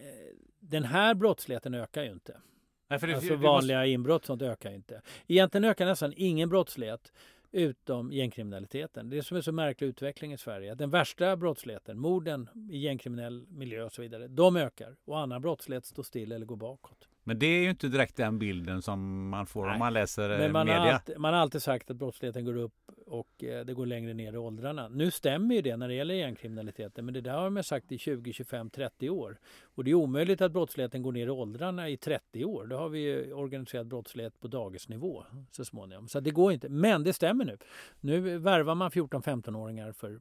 den 0.61 0.85
här 0.85 1.15
brottsligheten 1.15 1.75
ökar 1.75 2.03
ju 2.03 2.13
inte. 2.13 2.41
Nej, 2.89 2.99
det, 3.03 3.15
alltså 3.15 3.37
vanliga 3.37 3.79
måste... 3.79 3.89
inbrott 3.89 4.25
sånt 4.25 4.43
ökar 4.43 4.73
inte. 4.73 5.03
Egentligen 5.27 5.65
ökar 5.65 5.87
nästan 5.87 6.13
ingen 6.17 6.49
brottslighet 6.49 7.13
utom 7.53 8.13
gängkriminaliteten. 8.13 9.11
Det 9.11 9.19
är 9.19 9.23
som 9.23 9.37
är 9.37 9.41
så 9.41 9.53
märklig 9.53 9.89
utveckling 9.89 10.33
i 10.33 10.39
Sverige. 10.39 10.75
Den 10.75 10.91
värsta 10.91 11.37
brottsligheten, 11.37 11.99
morden 11.99 12.49
i 12.71 12.79
gängkriminell 12.79 13.47
miljö 13.49 13.85
och 13.85 13.93
så 13.93 14.03
vidare, 14.03 14.29
de 14.29 14.57
ökar 14.57 14.97
och 15.05 15.21
annan 15.21 15.43
brottslighet 15.43 15.87
står 15.87 16.03
still 16.03 16.33
eller 16.33 16.47
går 16.47 16.57
bakåt. 16.57 17.09
Men 17.25 17.39
det 17.39 17.47
är 17.47 17.63
ju 17.63 17.71
inte 17.71 17.89
direkt 17.89 18.17
den 18.17 18.39
bilden 18.39 18.83
som 18.83 19.29
man 19.29 19.47
får 19.47 19.65
Nej. 19.65 19.73
om 19.73 19.79
man 19.79 19.93
läser 19.93 20.29
Men 20.29 20.41
eh, 20.41 20.53
man 20.53 20.67
media. 20.67 20.81
Har 20.81 20.89
alltid, 20.89 21.19
man 21.19 21.35
har 21.35 21.41
alltid 21.41 21.63
sagt 21.63 21.91
att 21.91 21.97
brottsligheten 21.97 22.45
går 22.45 22.57
upp 22.57 22.75
och 23.07 23.45
eh, 23.45 23.65
det 23.65 23.75
går 23.75 23.87
längre 23.87 24.15
ner 24.15 24.33
i 24.33 24.37
åldrarna. 24.37 24.89
Nu 24.89 25.11
stämmer 25.11 25.55
ju 25.55 25.63
det 25.63 25.77
när 25.77 25.89
det 25.89 25.95
gäller 25.95 26.15
gängkriminaliteten 26.15 27.05
men 27.05 27.15
det 27.15 27.21
där 27.21 27.33
har 27.33 27.51
man 27.51 27.65
sagt 27.65 27.93
i 27.93 27.99
20, 27.99 28.33
25, 28.33 28.71
30 28.71 29.11
år. 29.11 29.39
Och 29.63 29.85
det 29.85 29.91
är 29.91 29.95
omöjligt 29.95 30.41
att 30.41 30.53
brottsligheten 30.53 31.03
går 31.03 31.13
ner 31.13 31.27
i 31.27 31.31
åldrarna 31.31 31.89
i 31.89 31.97
30 31.97 32.45
år. 32.45 32.67
Då 32.67 32.77
har 32.77 32.89
vi 32.89 33.33
organiserad 33.33 33.87
brottslighet 33.87 34.41
på 34.41 34.49
dagisnivå 34.49 35.25
så 35.51 35.65
småningom. 35.65 36.09
Så 36.09 36.21
det 36.21 36.31
går 36.31 36.53
inte. 36.53 36.69
Men 36.69 37.05
det 37.05 37.13
stämmer 37.13 37.45
nu. 37.45 37.59
Nu 38.01 38.39
värvar 38.39 38.75
man 38.75 38.91
14-15-åringar 38.91 39.93
för, 39.93 40.21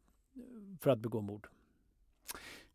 för 0.82 0.90
att 0.90 1.00
begå 1.00 1.22
mord. 1.22 1.48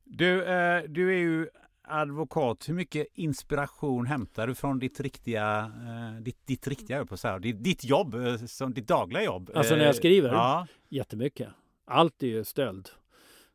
Du, 0.05 0.45
eh, 0.45 0.83
du 0.83 1.15
är 1.15 1.19
ju 1.19 1.49
advokat, 1.87 2.69
hur 2.69 2.75
mycket 2.75 3.07
inspiration 3.15 4.07
hämtar 4.07 4.47
du 4.47 4.55
från 4.55 4.79
ditt 4.79 5.01
riktiga, 5.01 5.73
eh, 5.87 6.23
ditt, 6.23 6.47
ditt 6.47 6.67
riktiga, 6.67 7.07
på 7.07 7.17
så 7.17 7.29
här, 7.29 7.39
ditt, 7.39 7.65
ditt 7.65 7.85
jobb, 7.85 8.15
eh, 8.15 8.37
som 8.37 8.75
ditt 8.75 8.89
dagliga 8.89 9.25
jobb? 9.25 9.51
Alltså 9.55 9.75
när 9.75 9.83
jag 9.83 9.89
eh, 9.89 9.97
skriver? 9.97 10.29
Ja. 10.29 10.67
Jättemycket. 10.89 11.49
Allt 11.85 12.23
är 12.23 12.27
ju 12.27 12.45
stöld, 12.45 12.89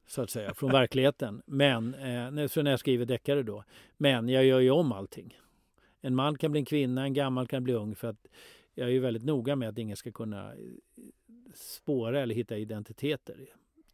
så 0.07 0.21
att 0.21 0.29
säga, 0.29 0.53
från 0.53 0.71
verkligheten. 0.71 1.41
Men, 1.45 1.93
eh, 1.93 2.47
så 2.47 2.61
när 2.61 2.71
jag 2.71 2.79
skriver 2.79 3.05
deckare 3.05 3.43
då. 3.43 3.63
Men 3.97 4.29
jag 4.29 4.45
gör 4.45 4.59
ju 4.59 4.71
om 4.71 4.91
allting. 4.91 5.37
En 6.01 6.15
man 6.15 6.37
kan 6.37 6.51
bli 6.51 6.59
en 6.59 6.65
kvinna, 6.65 7.03
en 7.03 7.13
gammal 7.13 7.47
kan 7.47 7.63
bli 7.63 7.73
ung. 7.73 7.95
För 7.95 8.07
att 8.07 8.27
jag 8.73 8.87
är 8.87 8.91
ju 8.91 8.99
väldigt 8.99 9.23
noga 9.23 9.55
med 9.55 9.69
att 9.69 9.77
ingen 9.77 9.97
ska 9.97 10.11
kunna 10.11 10.53
spåra 11.55 12.21
eller 12.21 12.35
hitta 12.35 12.57
identiteter 12.57 13.47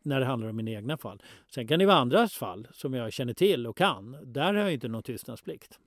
när 0.08 0.20
det 0.20 0.26
handlar 0.26 0.50
om 0.50 0.56
mina 0.56 0.72
egna 0.72 0.98
fall. 0.98 1.24
Sen 1.48 1.68
kan 1.68 1.80
det 1.80 1.86
vara 1.86 1.98
andras 1.98 2.34
fall 2.34 2.68
som 2.72 2.94
jag 2.94 3.14
känner 3.14 3.34
till 3.34 3.68
och 3.68 3.78
kan. 3.78 4.18
Där 4.24 4.54
har 4.54 4.62
jag 4.62 4.74
inte 4.74 4.88
någon 4.88 5.04
tystnadsplikt. 5.04 5.80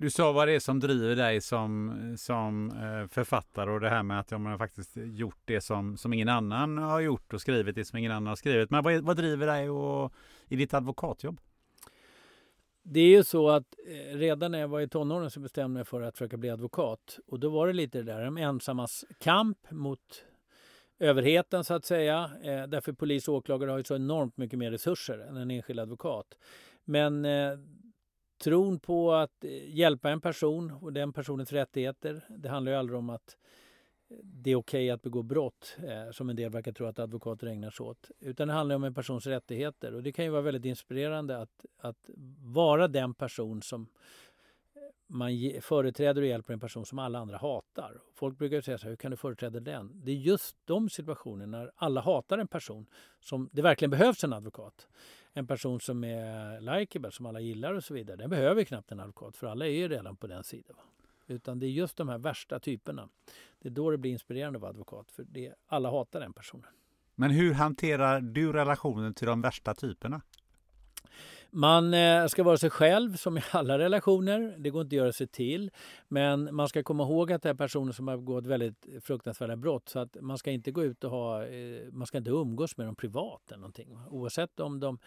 Du 0.00 0.10
sa 0.10 0.32
vad 0.32 0.48
det 0.48 0.54
är 0.54 0.60
som 0.60 0.80
driver 0.80 1.16
dig 1.16 1.40
som, 1.40 1.94
som 2.18 2.70
eh, 2.70 3.08
författare 3.08 3.70
och 3.70 3.80
det 3.80 3.88
här 3.88 4.02
med 4.02 4.20
att 4.20 4.30
man 4.30 4.58
faktiskt 4.58 4.96
gjort 4.96 5.40
det 5.44 5.60
som, 5.60 5.96
som 5.96 6.12
ingen 6.12 6.28
annan 6.28 6.78
har 6.78 7.00
gjort 7.00 7.32
och 7.34 7.40
skrivit 7.40 7.74
det 7.74 7.84
som 7.84 7.98
ingen 7.98 8.12
annan 8.12 8.26
har 8.26 8.36
skrivit. 8.36 8.70
Men 8.70 8.84
vad, 8.84 9.00
vad 9.00 9.16
driver 9.16 9.46
dig 9.46 9.70
och, 9.70 10.12
i 10.48 10.56
ditt 10.56 10.74
advokatjobb? 10.74 11.40
Det 12.82 13.00
är 13.00 13.08
ju 13.08 13.24
så 13.24 13.50
att 13.50 13.74
eh, 13.86 14.16
redan 14.16 14.52
när 14.52 14.58
jag 14.58 14.68
var 14.68 14.80
i 14.80 14.88
tonåren 14.88 15.30
så 15.30 15.40
bestämde 15.40 15.62
jag 15.62 15.70
mig 15.70 15.84
för 15.84 16.02
att 16.02 16.14
försöka 16.14 16.36
bli 16.36 16.50
advokat. 16.50 17.18
Och 17.26 17.40
då 17.40 17.48
var 17.50 17.66
det 17.66 17.72
lite 17.72 17.98
det 17.98 18.04
där, 18.04 18.24
de 18.24 18.36
ensammas 18.36 19.04
kamp 19.18 19.70
mot 19.70 20.24
överheten 21.00 21.64
så 21.64 21.74
att 21.74 21.84
säga. 21.84 22.30
Eh, 22.42 22.66
därför 22.66 22.92
polis 22.92 23.28
och 23.28 23.34
åklagare 23.34 23.70
har 23.70 23.78
ju 23.78 23.84
så 23.84 23.96
enormt 23.96 24.36
mycket 24.36 24.58
mer 24.58 24.70
resurser 24.70 25.18
än 25.18 25.36
en 25.36 25.50
enskild 25.50 25.80
advokat. 25.80 26.38
Men 26.84 27.24
eh, 27.24 27.58
tron 28.44 28.78
på 28.78 29.12
att 29.12 29.44
eh, 29.44 29.76
hjälpa 29.76 30.10
en 30.10 30.20
person 30.20 30.70
och 30.70 30.92
den 30.92 31.12
personens 31.12 31.52
rättigheter. 31.52 32.24
Det 32.28 32.48
handlar 32.48 32.72
ju 32.72 32.78
aldrig 32.78 32.98
om 32.98 33.10
att 33.10 33.36
eh, 34.10 34.16
det 34.22 34.50
är 34.50 34.56
okej 34.56 34.84
okay 34.84 34.90
att 34.90 35.02
begå 35.02 35.22
brott, 35.22 35.76
eh, 35.88 36.10
som 36.12 36.30
en 36.30 36.36
del 36.36 36.50
verkar 36.50 36.72
tro 36.72 36.86
att 36.86 36.98
advokater 36.98 37.46
ägnar 37.46 37.70
sig 37.70 37.84
åt. 37.84 38.10
Utan 38.20 38.48
det 38.48 38.54
handlar 38.54 38.76
om 38.76 38.84
en 38.84 38.94
persons 38.94 39.26
rättigheter. 39.26 39.94
Och 39.94 40.02
det 40.02 40.12
kan 40.12 40.24
ju 40.24 40.30
vara 40.30 40.42
väldigt 40.42 40.64
inspirerande 40.64 41.38
att, 41.38 41.66
att 41.78 42.10
vara 42.38 42.88
den 42.88 43.14
person 43.14 43.62
som 43.62 43.88
man 45.10 45.30
företräder 45.60 46.22
och 46.22 46.28
hjälper 46.28 46.52
en 46.52 46.60
person 46.60 46.86
som 46.86 46.98
alla 46.98 47.18
andra 47.18 47.38
hatar. 47.38 48.00
Folk 48.14 48.38
brukar 48.38 48.60
säga 48.60 48.78
så 48.78 48.84
här, 48.84 48.90
hur 48.90 48.96
kan 48.96 49.10
du 49.10 49.16
företräda 49.16 49.60
den? 49.60 50.00
Det 50.04 50.10
är 50.10 50.16
just 50.16 50.56
de 50.64 50.88
situationerna 50.88 51.58
när 51.58 51.70
alla 51.76 52.00
hatar 52.00 52.38
en 52.38 52.48
person 52.48 52.86
som 53.20 53.48
det 53.52 53.62
verkligen 53.62 53.90
behövs 53.90 54.24
en 54.24 54.32
advokat. 54.32 54.88
En 55.32 55.46
person 55.46 55.80
som 55.80 56.04
är 56.04 56.60
likeable, 56.60 57.10
som 57.10 57.26
alla 57.26 57.40
gillar 57.40 57.74
och 57.74 57.84
så 57.84 57.94
vidare. 57.94 58.16
Den 58.16 58.30
behöver 58.30 58.64
knappt 58.64 58.92
en 58.92 59.00
advokat 59.00 59.36
för 59.36 59.46
alla 59.46 59.66
är 59.66 59.70
ju 59.70 59.88
redan 59.88 60.16
på 60.16 60.26
den 60.26 60.44
sidan. 60.44 60.76
Utan 61.26 61.58
det 61.58 61.66
är 61.66 61.70
just 61.70 61.96
de 61.96 62.08
här 62.08 62.18
värsta 62.18 62.60
typerna. 62.60 63.08
Det 63.58 63.68
är 63.68 63.72
då 63.72 63.90
det 63.90 63.98
blir 63.98 64.12
inspirerande 64.12 64.56
att 64.56 64.60
vara 64.60 64.70
advokat 64.70 65.10
för 65.10 65.24
det, 65.28 65.54
alla 65.66 65.90
hatar 65.90 66.20
den 66.20 66.32
personen. 66.32 66.66
Men 67.14 67.30
hur 67.30 67.54
hanterar 67.54 68.20
du 68.20 68.52
relationen 68.52 69.14
till 69.14 69.26
de 69.26 69.40
värsta 69.40 69.74
typerna? 69.74 70.20
Man 71.52 71.94
eh, 71.94 72.26
ska 72.26 72.42
vara 72.42 72.56
sig 72.56 72.70
själv 72.70 73.16
som 73.16 73.38
i 73.38 73.42
alla 73.50 73.78
relationer. 73.78 74.54
Det 74.58 74.70
går 74.70 74.82
inte 74.82 74.94
att 74.94 74.98
göra 74.98 75.12
sig 75.12 75.26
till. 75.26 75.70
Men 76.08 76.54
man 76.54 76.68
ska 76.68 76.82
komma 76.82 77.02
ihåg 77.02 77.32
att 77.32 77.42
det 77.42 77.48
är 77.48 77.54
personer 77.54 77.92
som 77.92 78.08
har 78.08 78.16
begått 78.16 78.46
väldigt 78.46 78.86
fruktansvärda 79.00 79.56
brott. 79.56 79.88
Så 79.88 79.98
att 79.98 80.16
man 80.20 80.38
ska 80.38 80.50
inte 80.50 80.70
gå 80.70 80.84
ut 80.84 81.04
och 81.04 81.10
ha, 81.10 81.46
eh, 81.46 81.92
man 81.92 82.06
ska 82.06 82.18
inte 82.18 82.30
umgås 82.30 82.76
med 82.76 82.86
dem 82.86 82.96
privat 82.96 83.42
eller 83.48 83.60
någonting. 83.60 83.98
Oavsett 84.10 84.60
om 84.60 84.80
de 84.80 84.98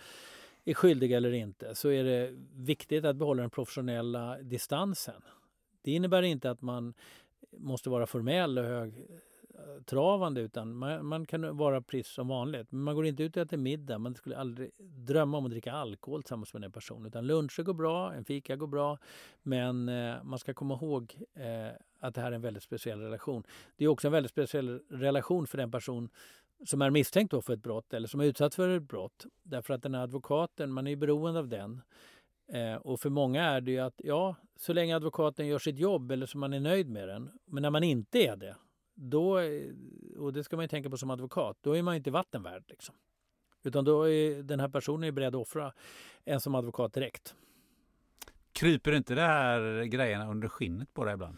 är 0.65 0.73
skyldiga 0.73 1.17
eller 1.17 1.31
inte 1.31 1.75
så 1.75 1.89
är 1.89 2.03
det 2.03 2.33
viktigt 2.55 3.05
att 3.05 3.15
behålla 3.15 3.41
den 3.41 3.49
professionella 3.49 4.37
distansen. 4.37 5.21
Det 5.81 5.91
innebär 5.91 6.21
inte 6.21 6.51
att 6.51 6.61
man 6.61 6.93
måste 7.57 7.89
vara 7.89 8.07
formell 8.07 8.57
och 8.57 8.93
travande 9.85 10.41
utan 10.41 10.75
man, 10.75 11.05
man, 11.05 11.25
kan 11.25 11.57
vara 11.57 11.81
precis 11.81 12.13
som 12.13 12.27
vanligt. 12.27 12.71
Men 12.71 12.81
man 12.81 12.95
går 12.95 13.05
inte 13.05 13.23
ut 13.23 13.37
och 13.37 13.43
äter 13.43 13.57
middag. 13.57 13.97
Man 13.97 14.15
skulle 14.15 14.37
aldrig 14.37 14.71
drömma 14.79 15.37
om 15.37 15.45
att 15.45 15.51
dricka 15.51 15.71
alkohol 15.71 16.23
tillsammans 16.23 16.53
med 16.53 16.61
den 16.61 16.71
personen. 16.71 17.05
Utan 17.05 17.27
luncher 17.27 17.63
går 17.63 17.73
bra, 17.73 18.13
en 18.13 18.25
fika 18.25 18.55
går 18.55 18.67
bra. 18.67 18.97
Men 19.41 19.89
eh, 19.89 20.23
man 20.23 20.39
ska 20.39 20.53
komma 20.53 20.73
ihåg 20.73 21.15
eh, 21.33 21.75
att 21.99 22.15
det 22.15 22.21
här 22.21 22.31
är 22.31 22.35
en 22.35 22.41
väldigt 22.41 22.63
speciell 22.63 22.99
relation. 22.99 23.43
Det 23.75 23.85
är 23.85 23.87
också 23.87 24.07
en 24.07 24.11
väldigt 24.11 24.31
speciell 24.31 24.79
relation 24.89 25.47
för 25.47 25.57
den 25.57 25.71
person 25.71 26.09
som 26.65 26.81
är 26.81 26.89
misstänkt 26.89 27.45
för 27.45 27.53
ett 27.53 27.63
brott 27.63 27.93
eller 27.93 28.07
som 28.07 28.19
är 28.19 28.25
utsatt 28.25 28.55
för 28.55 28.69
ett 28.69 28.83
brott. 28.83 29.25
Därför 29.43 29.73
att 29.73 29.83
den 29.83 29.95
här 29.95 30.03
advokaten, 30.03 30.71
man 30.71 30.87
är 30.87 30.95
beroende 30.95 31.39
av 31.39 31.47
den. 31.47 31.81
Eh, 32.47 32.75
och 32.75 32.99
för 32.99 33.09
många 33.09 33.43
är 33.43 33.61
det 33.61 33.71
ju 33.71 33.79
att 33.79 34.01
ja, 34.03 34.35
så 34.55 34.73
länge 34.73 34.95
advokaten 34.95 35.47
gör 35.47 35.59
sitt 35.59 35.79
jobb 35.79 36.11
eller 36.11 36.25
så 36.25 36.37
man 36.37 36.53
är 36.53 36.59
nöjd 36.59 36.89
med 36.89 37.07
den. 37.07 37.29
Men 37.45 37.61
när 37.61 37.69
man 37.69 37.83
inte 37.83 38.19
är 38.19 38.35
det, 38.35 38.55
då, 38.95 39.39
och 40.17 40.33
det 40.33 40.43
ska 40.43 40.55
man 40.55 40.63
ju 40.63 40.67
tänka 40.67 40.89
på 40.89 40.97
som 40.97 41.09
advokat, 41.09 41.57
då 41.61 41.77
är 41.77 41.81
man 41.81 41.95
inte 41.95 42.11
vatten 42.11 42.43
värd. 42.43 42.63
Liksom. 42.67 42.95
Utan 43.63 43.85
då 43.85 44.09
är 44.09 44.43
den 44.43 44.59
här 44.59 44.69
personen 44.69 45.15
beredd 45.15 45.35
att 45.35 45.41
offra 45.41 45.73
en 46.25 46.39
som 46.39 46.55
advokat 46.55 46.93
direkt. 46.93 47.35
Kryper 48.51 48.91
inte 48.91 49.15
det 49.15 49.21
här 49.21 49.83
grejerna 49.83 50.31
under 50.31 50.47
skinnet 50.47 50.93
på 50.93 51.05
dig 51.05 51.13
ibland? 51.13 51.37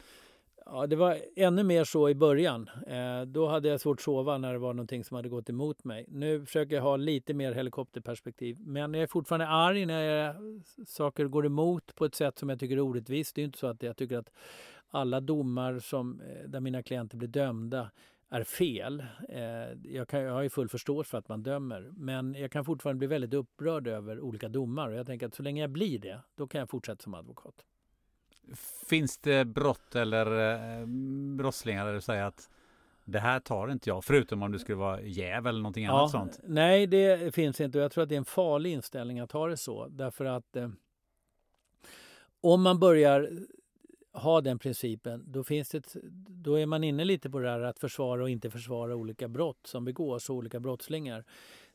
Ja, 0.65 0.87
det 0.87 0.95
var 0.95 1.21
ännu 1.35 1.63
mer 1.63 1.83
så 1.83 2.09
i 2.09 2.15
början. 2.15 2.69
Eh, 2.87 3.21
då 3.21 3.47
hade 3.47 3.67
jag 3.67 3.81
svårt 3.81 3.99
att 3.99 4.03
sova 4.03 4.37
när 4.37 4.53
det 4.53 4.59
var 4.59 4.73
någonting 4.73 5.03
som 5.03 5.15
hade 5.15 5.29
gått 5.29 5.49
emot 5.49 5.83
mig. 5.83 6.05
Nu 6.09 6.45
försöker 6.45 6.75
jag 6.75 6.83
ha 6.83 6.97
lite 6.97 7.33
mer 7.33 7.53
helikopterperspektiv. 7.53 8.57
Men 8.59 8.93
jag 8.93 9.03
är 9.03 9.07
fortfarande 9.07 9.47
arg 9.47 9.85
när 9.85 10.03
jag, 10.03 10.35
saker 10.87 11.25
går 11.25 11.45
emot 11.45 11.95
på 11.95 12.05
ett 12.05 12.15
sätt 12.15 12.39
som 12.39 12.49
jag 12.49 12.59
tycker 12.59 12.77
är 12.77 12.81
orättvist. 12.81 13.35
Det 13.35 13.41
är 13.41 13.45
inte 13.45 13.57
så 13.57 13.67
att 13.67 13.83
jag 13.83 13.97
tycker 13.97 14.17
att 14.17 14.29
alla 14.89 15.19
domar 15.19 15.79
som, 15.79 16.21
eh, 16.21 16.49
där 16.49 16.59
mina 16.59 16.83
klienter 16.83 17.17
blir 17.17 17.29
dömda 17.29 17.91
är 18.29 18.43
fel. 18.43 19.05
Eh, 19.29 19.91
jag, 19.93 20.07
kan, 20.07 20.21
jag 20.21 20.33
har 20.33 20.41
ju 20.41 20.49
full 20.49 20.69
förståelse 20.69 21.09
för 21.09 21.17
att 21.17 21.29
man 21.29 21.43
dömer. 21.43 21.91
Men 21.95 22.33
jag 22.33 22.51
kan 22.51 22.65
fortfarande 22.65 22.97
bli 22.97 23.07
väldigt 23.07 23.33
upprörd 23.33 23.87
över 23.87 24.19
olika 24.19 24.49
domar. 24.49 24.89
Och 24.89 24.95
jag 24.95 25.05
tänker 25.05 25.27
att 25.27 25.35
så 25.35 25.43
länge 25.43 25.61
jag 25.61 25.69
blir 25.69 25.99
det, 25.99 26.19
då 26.35 26.47
kan 26.47 26.59
jag 26.59 26.69
fortsätta 26.69 27.03
som 27.03 27.13
advokat. 27.13 27.65
Finns 28.87 29.17
det 29.17 29.45
brott 29.45 29.95
eller 29.95 30.53
eh, 30.79 30.85
brottslingar 31.37 31.85
där 31.85 31.93
du 31.93 32.01
säger 32.01 32.23
att 32.23 32.49
det 33.03 33.19
här 33.19 33.39
tar 33.39 33.71
inte 33.71 33.89
jag, 33.89 34.03
förutom 34.03 34.43
om 34.43 34.51
det 34.51 34.59
skulle 34.59 34.75
vara 34.75 35.01
jäv 35.01 35.47
eller 35.47 35.59
någonting 35.59 35.85
ja, 35.85 35.99
annat 35.99 36.11
sånt? 36.11 36.39
Nej, 36.43 36.87
det 36.87 37.35
finns 37.35 37.61
inte 37.61 37.77
och 37.77 37.83
jag 37.83 37.91
tror 37.91 38.03
att 38.03 38.09
det 38.09 38.15
är 38.15 38.17
en 38.17 38.25
farlig 38.25 38.71
inställning 38.71 39.19
att 39.19 39.31
ha 39.31 39.47
det 39.47 39.57
så. 39.57 39.87
Därför 39.87 40.25
att 40.25 40.57
om 42.41 42.61
man 42.61 42.79
börjar 42.79 43.29
ha 44.15 44.41
den 44.41 44.59
principen, 44.59 45.23
då, 45.27 45.43
finns 45.43 45.69
det, 45.69 45.95
då 46.29 46.55
är 46.55 46.65
man 46.65 46.83
inne 46.83 47.05
lite 47.05 47.29
på 47.29 47.39
det 47.39 47.49
här 47.49 47.59
att 47.59 47.79
försvara 47.79 48.23
och 48.23 48.29
inte 48.29 48.49
försvara 48.49 48.95
olika 48.95 49.27
brott 49.27 49.67
som 49.67 49.85
begås 49.85 50.29
och 50.29 50.35
olika 50.35 50.59
brottslingar. 50.59 51.25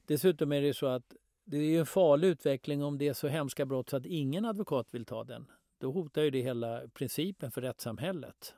Dessutom 0.07 0.53
är 0.53 0.62
det 0.62 0.74
så 0.74 0.86
att 0.86 1.14
det 1.45 1.57
är 1.57 1.80
en 1.80 1.86
farlig 1.86 2.28
utveckling 2.28 2.82
om 2.82 2.99
det 2.99 3.09
är 3.09 3.12
så 3.12 3.28
hemska 3.28 3.66
brott 3.66 3.91
så 3.91 3.97
att 3.97 4.07
ingen 4.07 4.45
advokat 4.45 4.86
vill 4.91 5.05
ta 5.05 5.24
den 5.24 5.47
då 5.80 5.91
hotar 5.91 6.22
ju 6.22 6.30
det 6.30 6.43
hela 6.43 6.82
principen 6.95 7.51
för 7.51 7.61
rättssamhället. 7.61 8.55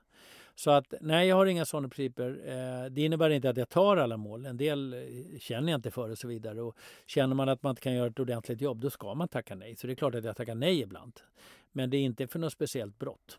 Så 0.55 0.70
att 0.70 0.95
nej, 1.01 1.28
jag 1.28 1.37
har 1.37 1.47
inga 1.47 1.64
sådana 1.64 1.89
principer. 1.89 2.41
Eh, 2.45 2.91
det 2.91 3.03
innebär 3.03 3.30
inte 3.30 3.51
att 3.51 3.57
jag 3.57 3.68
tar 3.68 3.97
alla 3.97 4.16
mål. 4.16 4.47
En 4.47 4.57
del 4.57 4.93
eh, 4.93 5.39
känner 5.39 5.72
jag 5.72 5.78
inte 5.78 5.91
för 5.91 6.11
och 6.11 6.18
så 6.18 6.28
vidare. 6.28 6.62
Och 6.62 6.76
känner 7.07 7.35
man 7.35 7.49
att 7.49 7.62
man 7.62 7.70
inte 7.70 7.83
kan 7.83 7.95
göra 7.95 8.07
ett 8.07 8.20
ordentligt 8.20 8.61
jobb, 8.61 8.80
då 8.80 8.91
ska 8.91 9.14
man 9.14 9.28
tacka 9.28 9.55
nej. 9.55 9.76
Så 9.76 9.87
det 9.87 9.93
är 9.93 9.95
klart 9.95 10.14
att 10.14 10.24
jag 10.24 10.37
tackar 10.37 10.55
nej 10.55 10.80
ibland. 10.80 11.20
Men 11.72 11.91
det 11.91 11.97
är 11.97 12.01
inte 12.01 12.26
för 12.26 12.39
något 12.39 12.53
speciellt 12.53 12.99
brott. 12.99 13.39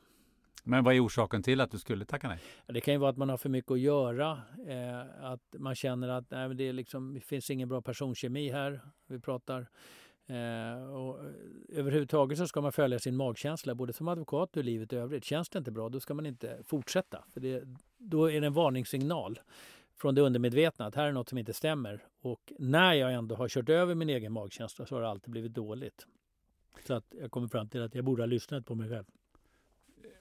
Men 0.64 0.84
vad 0.84 0.96
är 0.96 1.06
orsaken 1.06 1.44
till 1.44 1.62
att 1.62 1.72
du 1.72 1.80
skulle 1.80 2.06
tacka 2.06 2.28
nej? 2.28 2.40
Det 2.66 2.82
kan 2.82 2.94
ju 2.94 2.98
vara 2.98 3.10
att 3.10 3.18
man 3.18 3.30
har 3.30 3.38
för 3.38 3.50
mycket 3.50 3.72
att 3.72 3.80
göra. 3.80 4.42
Eh, 4.68 5.26
att 5.26 5.56
man 5.58 5.76
känner 5.76 6.08
att 6.08 6.32
nej, 6.32 6.56
det, 6.56 6.74
liksom, 6.74 7.14
det 7.14 7.20
finns 7.20 7.50
ingen 7.50 7.70
bra 7.70 7.82
personkemi 7.82 8.50
här. 8.50 8.82
Vi 9.08 9.20
pratar 9.20 9.68
Eh, 10.26 10.94
och 10.94 11.20
eh, 11.20 11.32
överhuvudtaget 11.70 12.38
så 12.38 12.48
ska 12.48 12.62
man 12.62 12.72
följa 12.72 13.00
sin 13.00 13.16
magkänsla 13.16 13.76
både 13.76 13.94
som 13.94 14.08
advokat 14.08 14.58
och 14.58 14.58
i 14.58 14.64
livet 14.64 14.94
i 14.94 14.96
övrigt. 14.96 15.24
Känns 15.24 15.50
det 15.50 15.58
inte 15.58 15.72
bra 15.72 15.90
då 15.90 16.00
ska 16.00 16.14
man 16.14 16.26
inte 16.26 16.60
fortsätta. 16.64 17.24
För 17.34 17.40
det, 17.40 17.64
då 17.98 18.32
är 18.32 18.42
det 18.42 18.48
en 18.48 18.54
varningssignal 18.54 19.40
från 19.96 20.16
det 20.16 20.22
undermedvetna 20.22 20.86
att 20.86 20.96
här 20.96 21.08
är 21.08 21.12
något 21.12 21.30
som 21.30 21.38
inte 21.38 21.54
stämmer. 21.54 22.04
Och 22.22 22.54
när 22.60 22.94
jag 22.94 23.14
ändå 23.14 23.36
har 23.36 23.48
kört 23.48 23.70
över 23.70 23.96
min 23.96 24.10
egen 24.10 24.34
magkänsla 24.34 24.86
så 24.86 24.96
har 24.96 25.02
det 25.02 25.10
alltid 25.10 25.32
blivit 25.32 25.54
dåligt. 25.54 26.08
Så 26.88 26.94
att 26.94 27.16
jag 27.22 27.32
kommer 27.32 27.48
fram 27.48 27.70
till 27.70 27.82
att 27.82 27.96
jag 27.96 28.06
borde 28.06 28.22
ha 28.22 28.28
lyssnat 28.28 28.66
på 28.66 28.76
mig 28.76 28.90
själv. 28.90 29.06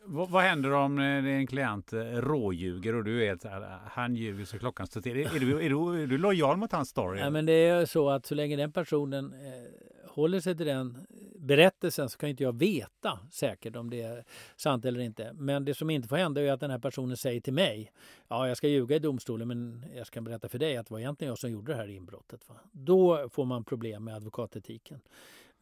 Vad, 0.04 0.30
vad 0.30 0.42
händer 0.42 0.72
om 0.72 0.98
eh, 0.98 1.04
en 1.04 1.46
klient 1.46 1.92
eh, 1.92 1.98
råljuger 2.00 2.94
och 2.94 3.04
du 3.04 3.18
vet 3.18 3.44
att 3.44 3.62
ah, 3.62 3.80
han 3.90 4.14
ljuger 4.16 4.44
så 4.44 4.58
klockan 4.58 4.86
står 4.86 5.00
till? 5.00 5.16
Är, 5.16 5.36
är, 5.36 5.40
du, 5.40 5.64
är, 5.64 5.70
du, 5.70 6.02
är 6.02 6.06
du 6.06 6.18
lojal 6.18 6.56
mot 6.56 6.72
hans 6.72 6.88
story? 6.88 7.20
Ja, 7.20 7.30
men 7.30 7.46
det 7.46 7.52
är 7.52 7.86
så 7.86 8.10
att 8.10 8.26
så 8.26 8.34
länge 8.34 8.56
den 8.56 8.72
personen 8.72 9.32
eh, 9.32 10.08
håller 10.10 10.40
sig 10.40 10.56
till 10.56 10.66
den 10.66 10.96
eh, 11.10 11.40
berättelsen 11.40 12.08
så 12.08 12.18
kan 12.18 12.28
inte 12.28 12.42
jag 12.42 12.58
veta 12.58 13.18
säkert 13.30 13.76
om 13.76 13.90
det 13.90 14.02
är 14.02 14.24
sant 14.56 14.84
eller 14.84 15.00
inte. 15.00 15.32
Men 15.32 15.64
det 15.64 15.74
som 15.74 15.90
inte 15.90 16.08
får 16.08 16.16
hända 16.16 16.42
är 16.42 16.52
att 16.52 16.60
den 16.60 16.70
här 16.70 16.78
personen 16.78 17.16
säger 17.16 17.40
till 17.40 17.52
mig, 17.52 17.92
ja 18.28 18.48
jag 18.48 18.56
ska 18.56 18.68
ljuga 18.68 18.96
i 18.96 18.98
domstolen 18.98 19.48
men 19.48 19.84
jag 19.96 20.06
ska 20.06 20.20
berätta 20.20 20.48
för 20.48 20.58
dig 20.58 20.76
att 20.76 20.86
det 20.86 20.92
var 20.92 21.00
egentligen 21.00 21.28
jag 21.28 21.38
som 21.38 21.50
gjorde 21.50 21.72
det 21.72 21.78
här 21.78 21.88
inbrottet. 21.88 22.48
Va? 22.48 22.54
Då 22.72 23.28
får 23.28 23.44
man 23.44 23.64
problem 23.64 24.04
med 24.04 24.14
advokatetiken. 24.14 25.00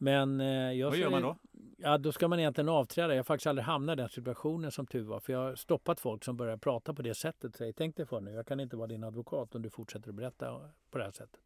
Men 0.01 0.41
eh, 0.41 0.47
jag 0.73 0.89
Vad 0.89 0.97
gör 0.97 1.09
man 1.09 1.21
då? 1.21 1.35
Ja, 1.77 1.97
då 1.97 2.11
ska 2.11 2.27
man 2.27 2.39
egentligen 2.39 2.69
avträda. 2.69 3.13
Jag 3.13 3.19
har 3.19 3.23
faktiskt 3.23 3.47
aldrig 3.47 3.65
hamnat 3.65 3.93
i 3.93 3.97
den 3.97 4.09
situationen 4.09 4.71
som 4.71 4.87
tur 4.87 5.03
var. 5.03 5.19
För 5.19 5.33
jag 5.33 5.39
har 5.39 5.55
stoppat 5.55 5.99
folk 5.99 6.23
som 6.23 6.37
börjar 6.37 6.57
prata 6.57 6.93
på 6.93 7.01
det 7.01 7.13
sättet. 7.13 7.55
Säger, 7.55 7.73
tänk 7.73 7.97
dig 7.97 8.05
för 8.05 8.21
nu, 8.21 8.31
jag 8.31 8.47
kan 8.47 8.59
inte 8.59 8.77
vara 8.77 8.87
din 8.87 9.03
advokat 9.03 9.55
om 9.55 9.61
du 9.61 9.69
fortsätter 9.69 10.09
att 10.09 10.15
berätta 10.15 10.69
på 10.91 10.97
det 10.97 11.03
här 11.03 11.11
sättet. 11.11 11.39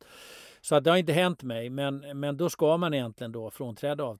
Så 0.61 0.75
att 0.75 0.83
det 0.83 0.89
har 0.89 0.97
inte 0.97 1.13
hänt 1.13 1.43
mig. 1.43 1.69
Men, 1.69 2.19
men 2.19 2.37
då 2.37 2.49
ska 2.49 2.77
man 2.77 2.93
egentligen 2.93 3.31
då 3.31 3.49
frånträda 3.49 4.17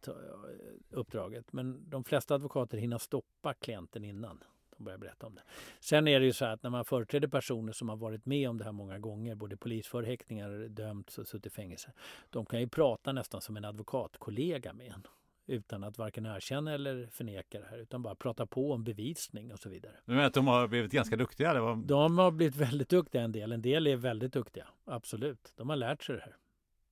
uppdraget. 0.90 1.54
Men 1.54 1.90
de 1.90 2.04
flesta 2.04 2.36
advokater 2.36 2.78
hinner 2.78 2.98
stoppa 2.98 3.54
klienten 3.54 4.04
innan 4.04 4.44
de 4.78 4.84
börjar 4.84 4.97
berätta 4.97 5.28
om 5.28 5.36
det. 5.36 5.41
Sen 5.80 6.07
är 6.07 6.19
det 6.19 6.26
ju 6.26 6.34
så 6.34 6.45
att 6.45 6.63
när 6.63 6.69
man 6.69 6.86
företräder 6.86 7.28
personer 7.28 7.73
som 7.73 7.89
har 7.89 7.95
varit 7.95 8.26
med 8.26 8.49
om 8.49 8.57
det 8.57 8.63
här 8.63 8.71
många 8.71 8.99
gånger, 8.99 9.36
både 9.36 9.57
polisförhäktningar, 9.57 10.67
dömts 10.69 11.17
och 11.17 11.28
suttit 11.28 11.45
i 11.45 11.55
fängelse. 11.55 11.91
De 12.30 12.45
kan 12.45 12.59
ju 12.59 12.67
prata 12.67 13.11
nästan 13.11 13.41
som 13.41 13.57
en 13.57 13.65
advokatkollega 13.65 14.73
med 14.73 14.88
en 14.88 15.07
utan 15.47 15.84
att 15.84 15.97
varken 15.97 16.26
erkänna 16.26 16.73
eller 16.73 17.07
förneka 17.07 17.59
det 17.59 17.65
här 17.65 17.78
utan 17.78 18.01
bara 18.01 18.15
prata 18.15 18.45
på 18.45 18.71
om 18.71 18.84
bevisning 18.84 19.53
och 19.53 19.59
så 19.59 19.69
vidare. 19.69 19.93
Du 20.05 20.11
menar 20.11 20.28
att 20.28 20.34
de 20.34 20.47
har 20.47 20.67
blivit 20.67 20.91
ganska 20.91 21.15
duktiga? 21.15 21.53
Det 21.53 21.59
var... 21.59 21.76
De 21.76 22.17
har 22.17 22.32
blivit 22.32 22.55
väldigt 22.55 22.89
duktiga 22.89 23.21
en 23.21 23.32
del. 23.32 23.51
En 23.51 23.61
del 23.61 23.88
är 23.88 23.95
väldigt 23.95 24.34
duktiga, 24.34 24.67
absolut. 24.86 25.53
De 25.55 25.69
har 25.69 25.76
lärt 25.76 26.03
sig 26.03 26.15
det 26.15 26.21
här. 26.21 26.36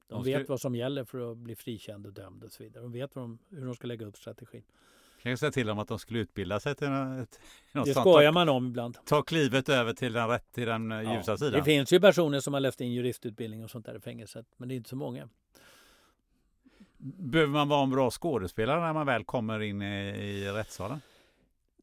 De, 0.07 0.15
de 0.15 0.23
ska... 0.23 0.37
vet 0.37 0.49
vad 0.49 0.61
som 0.61 0.75
gäller 0.75 1.03
för 1.03 1.31
att 1.31 1.37
bli 1.37 1.55
frikänd 1.55 2.07
och 2.07 2.13
dömd 2.13 2.43
och 2.43 2.51
så 2.51 2.63
vidare. 2.63 2.83
De 2.83 2.91
vet 2.91 3.13
de, 3.13 3.39
hur 3.49 3.65
de 3.65 3.75
ska 3.75 3.87
lägga 3.87 4.05
upp 4.05 4.17
strategin. 4.17 4.63
Kan 5.23 5.29
jag 5.29 5.39
säga 5.39 5.51
till 5.51 5.67
dem 5.67 5.79
att 5.79 5.87
de 5.87 5.99
skulle 5.99 6.19
utbilda 6.19 6.59
sig 6.59 6.75
till 6.75 6.89
något 6.89 7.39
Det 7.85 7.93
skojar 7.93 8.31
man 8.31 8.49
om 8.49 8.67
ibland. 8.67 8.97
Ta 9.05 9.21
klivet 9.21 9.69
över 9.69 9.93
till 9.93 10.13
den, 10.13 10.27
rätt, 10.27 10.51
till 10.51 10.67
den 10.67 10.91
ja, 10.91 11.15
ljusa 11.17 11.37
sidan. 11.37 11.53
Det 11.53 11.63
finns 11.63 11.93
ju 11.93 11.99
personer 11.99 12.39
som 12.39 12.53
har 12.53 12.61
läst 12.61 12.81
in 12.81 12.91
juristutbildning 12.91 13.63
och 13.63 13.69
sånt 13.69 13.85
där 13.85 13.95
i 13.95 13.99
fängelset. 13.99 14.45
Men 14.57 14.69
det 14.69 14.73
är 14.73 14.75
inte 14.75 14.89
så 14.89 14.95
många. 14.95 15.29
Behöver 16.97 17.51
man 17.51 17.69
vara 17.69 17.83
en 17.83 17.89
bra 17.89 18.11
skådespelare 18.11 18.79
när 18.79 18.93
man 18.93 19.05
väl 19.05 19.23
kommer 19.23 19.61
in 19.61 19.81
i, 19.81 20.09
i 20.09 20.51
rättssalen? 20.51 21.01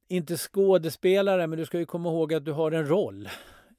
Inte 0.08 0.36
skådespelare, 0.36 1.46
men 1.46 1.58
du 1.58 1.66
ska 1.66 1.78
ju 1.78 1.86
komma 1.86 2.08
ihåg 2.08 2.34
att 2.34 2.44
du 2.44 2.52
har 2.52 2.72
en 2.72 2.88
roll. 2.88 3.28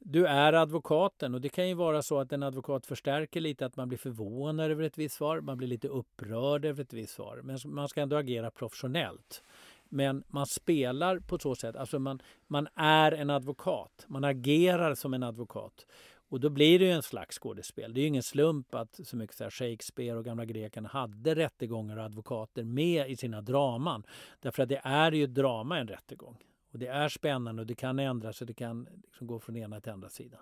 Du 0.03 0.27
är 0.27 0.53
advokaten 0.53 1.33
och 1.33 1.41
det 1.41 1.49
kan 1.49 1.67
ju 1.67 1.73
vara 1.73 2.01
så 2.01 2.19
att 2.19 2.33
en 2.33 2.43
advokat 2.43 2.85
förstärker 2.85 3.41
lite 3.41 3.65
att 3.65 3.75
man 3.75 3.87
blir 3.87 3.97
förvånad 3.97 4.71
över 4.71 4.83
ett 4.83 4.97
visst 4.97 5.15
svar, 5.15 5.41
man 5.41 5.57
blir 5.57 5.67
lite 5.67 5.87
upprörd 5.87 6.65
över 6.65 6.83
ett 6.83 6.93
visst 6.93 7.13
svar. 7.13 7.39
Men 7.43 7.57
man 7.65 7.89
ska 7.89 8.01
ändå 8.01 8.15
agera 8.15 8.51
professionellt. 8.51 9.43
Men 9.89 10.23
man 10.27 10.45
spelar 10.45 11.19
på 11.19 11.39
så 11.39 11.55
sätt, 11.55 11.75
alltså 11.75 11.99
man, 11.99 12.21
man 12.47 12.67
är 12.75 13.11
en 13.11 13.29
advokat, 13.29 14.05
man 14.07 14.23
agerar 14.23 14.95
som 14.95 15.13
en 15.13 15.23
advokat. 15.23 15.85
Och 16.29 16.39
då 16.39 16.49
blir 16.49 16.79
det 16.79 16.85
ju 16.85 16.91
en 16.91 17.03
slags 17.03 17.39
skådespel. 17.39 17.93
Det 17.93 17.99
är 17.99 18.01
ju 18.01 18.07
ingen 18.07 18.23
slump 18.23 18.75
att 18.75 18.99
så 19.03 19.17
mycket 19.17 19.35
så 19.35 19.49
Shakespeare 19.49 20.17
och 20.17 20.25
gamla 20.25 20.45
grekerna 20.45 20.89
hade 20.89 21.35
rättegångar 21.35 21.97
och 21.97 22.03
advokater 22.03 22.63
med 22.63 23.09
i 23.09 23.15
sina 23.15 23.41
draman. 23.41 24.03
Därför 24.39 24.63
att 24.63 24.69
det 24.69 24.81
är 24.83 25.11
ju 25.11 25.27
drama 25.27 25.79
en 25.79 25.87
rättegång. 25.87 26.37
Och 26.71 26.79
det 26.79 26.87
är 26.87 27.09
spännande 27.09 27.61
och 27.61 27.67
det 27.67 27.75
kan 27.75 27.99
ändras 27.99 28.41
och 28.41 28.47
det 28.47 28.53
kan 28.53 28.87
liksom 29.03 29.27
gå 29.27 29.39
från 29.39 29.55
ena 29.55 29.81
till 29.81 29.91
andra 29.91 30.09
sidan. 30.09 30.39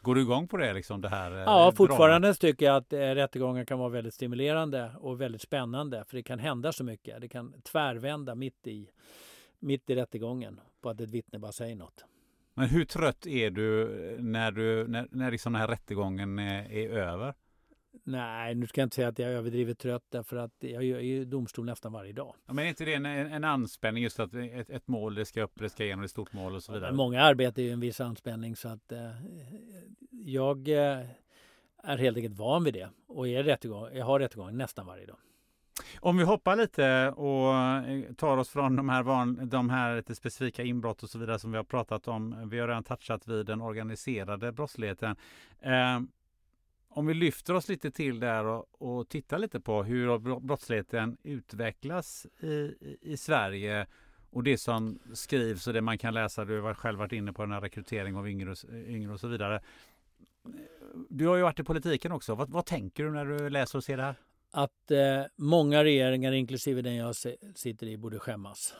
Går 0.00 0.14
du 0.14 0.20
igång 0.20 0.48
på 0.48 0.56
det? 0.56 0.72
Liksom, 0.72 1.00
det 1.00 1.08
här, 1.08 1.30
ja, 1.30 1.72
fortfarande 1.76 2.34
tycker 2.34 2.66
jag 2.66 2.76
att 2.76 2.92
eh, 2.92 2.98
rättegången 2.98 3.66
kan 3.66 3.78
vara 3.78 3.88
väldigt 3.88 4.14
stimulerande 4.14 4.90
och 5.00 5.20
väldigt 5.20 5.42
spännande. 5.42 6.04
För 6.08 6.16
det 6.16 6.22
kan 6.22 6.38
hända 6.38 6.72
så 6.72 6.84
mycket. 6.84 7.20
Det 7.20 7.28
kan 7.28 7.54
tvärvända 7.62 8.34
mitt 8.34 8.66
i, 8.66 8.90
mitt 9.58 9.90
i 9.90 9.94
rättegången 9.94 10.60
på 10.80 10.90
att 10.90 11.00
ett 11.00 11.10
vittne 11.10 11.38
bara 11.38 11.52
säger 11.52 11.76
något. 11.76 12.04
Men 12.54 12.68
hur 12.68 12.84
trött 12.84 13.26
är 13.26 13.50
du 13.50 13.88
när, 14.20 14.52
du, 14.52 14.88
när, 14.88 15.08
när 15.10 15.30
liksom 15.30 15.52
den 15.52 15.60
här 15.60 15.68
rättegången 15.68 16.38
är, 16.38 16.72
är 16.72 16.88
över? 16.88 17.34
Nej, 18.04 18.54
nu 18.54 18.66
ska 18.66 18.80
jag 18.80 18.86
inte 18.86 18.96
säga 18.96 19.08
att 19.08 19.18
jag 19.18 19.30
är 19.30 19.34
överdrivet 19.34 19.78
trött 19.78 20.04
därför 20.08 20.36
att 20.36 20.52
jag 20.58 20.84
är 20.84 21.00
i 21.00 21.24
domstol 21.24 21.64
nästan 21.64 21.92
varje 21.92 22.12
dag. 22.12 22.34
Ja, 22.46 22.52
men 22.52 22.64
är 22.64 22.68
inte 22.68 22.84
det 22.84 22.94
en, 22.94 23.06
en 23.06 23.44
anspänning 23.44 24.02
just 24.02 24.20
att 24.20 24.34
ett, 24.34 24.70
ett 24.70 24.88
mål 24.88 25.14
det 25.14 25.24
ska 25.24 25.42
upp, 25.42 25.52
det 25.54 25.68
ska 25.68 25.84
igenom 25.84 26.04
ett 26.04 26.10
stort 26.10 26.32
mål 26.32 26.54
och 26.54 26.62
så 26.62 26.72
vidare? 26.72 26.92
Många 26.92 27.22
arbetar 27.22 27.62
ju 27.62 27.70
en 27.70 27.80
viss 27.80 28.00
anspänning 28.00 28.56
så 28.56 28.68
att 28.68 28.92
eh, 28.92 29.10
jag 30.10 30.68
eh, 30.68 31.06
är 31.82 31.98
helt 31.98 32.16
enkelt 32.16 32.38
van 32.38 32.64
vid 32.64 32.74
det 32.74 32.88
och 33.06 33.28
är 33.28 33.42
rättegång, 33.42 33.88
jag 33.92 34.04
har 34.04 34.20
rättegång 34.20 34.56
nästan 34.56 34.86
varje 34.86 35.06
dag. 35.06 35.16
Om 36.00 36.16
vi 36.16 36.24
hoppar 36.24 36.56
lite 36.56 37.10
och 37.10 37.54
eh, 37.54 38.12
tar 38.14 38.36
oss 38.36 38.48
från 38.48 38.76
de 38.76 38.88
här, 38.88 39.02
van, 39.02 39.48
de 39.48 39.70
här 39.70 39.96
lite 39.96 40.14
specifika 40.14 40.62
inbrott 40.62 41.02
och 41.02 41.10
så 41.10 41.18
vidare 41.18 41.38
som 41.38 41.50
vi 41.50 41.56
har 41.56 41.64
pratat 41.64 42.08
om. 42.08 42.48
Vi 42.48 42.58
har 42.58 42.68
redan 42.68 42.84
touchat 42.84 43.28
vid 43.28 43.46
den 43.46 43.60
organiserade 43.60 44.52
brottsligheten. 44.52 45.16
Eh, 45.60 46.00
om 46.94 47.06
vi 47.06 47.14
lyfter 47.14 47.54
oss 47.54 47.68
lite 47.68 47.90
till 47.90 48.20
där 48.20 48.44
och, 48.44 48.66
och 48.78 49.08
tittar 49.08 49.38
lite 49.38 49.60
på 49.60 49.82
hur 49.82 50.40
brottsligheten 50.40 51.16
utvecklas 51.22 52.26
i, 52.40 52.74
i 53.00 53.16
Sverige 53.16 53.86
och 54.30 54.42
det 54.42 54.58
som 54.58 54.98
skrivs 55.14 55.66
och 55.66 55.72
det 55.72 55.80
man 55.80 55.98
kan 55.98 56.14
läsa. 56.14 56.44
Du 56.44 56.60
har 56.60 56.74
själv 56.74 56.98
varit 56.98 57.12
inne 57.12 57.32
på 57.32 57.42
den 57.42 57.52
här 57.52 57.60
rekrytering 57.60 58.16
av 58.16 58.28
yngre, 58.28 58.54
yngre 58.86 59.12
och 59.12 59.20
så 59.20 59.28
vidare. 59.28 59.60
Du 61.08 61.26
har 61.26 61.36
ju 61.36 61.42
varit 61.42 61.60
i 61.60 61.64
politiken 61.64 62.12
också. 62.12 62.34
Vad, 62.34 62.50
vad 62.50 62.66
tänker 62.66 63.04
du 63.04 63.10
när 63.10 63.24
du 63.24 63.50
läser 63.50 63.78
och 63.78 63.84
ser 63.84 63.96
det 63.96 64.02
här? 64.02 64.14
Att 64.50 64.90
eh, 64.90 65.22
många 65.36 65.84
regeringar, 65.84 66.32
inklusive 66.32 66.82
den 66.82 66.94
jag 66.94 67.16
sitter 67.54 67.86
i, 67.86 67.96
borde 67.96 68.18
skämmas. 68.18 68.74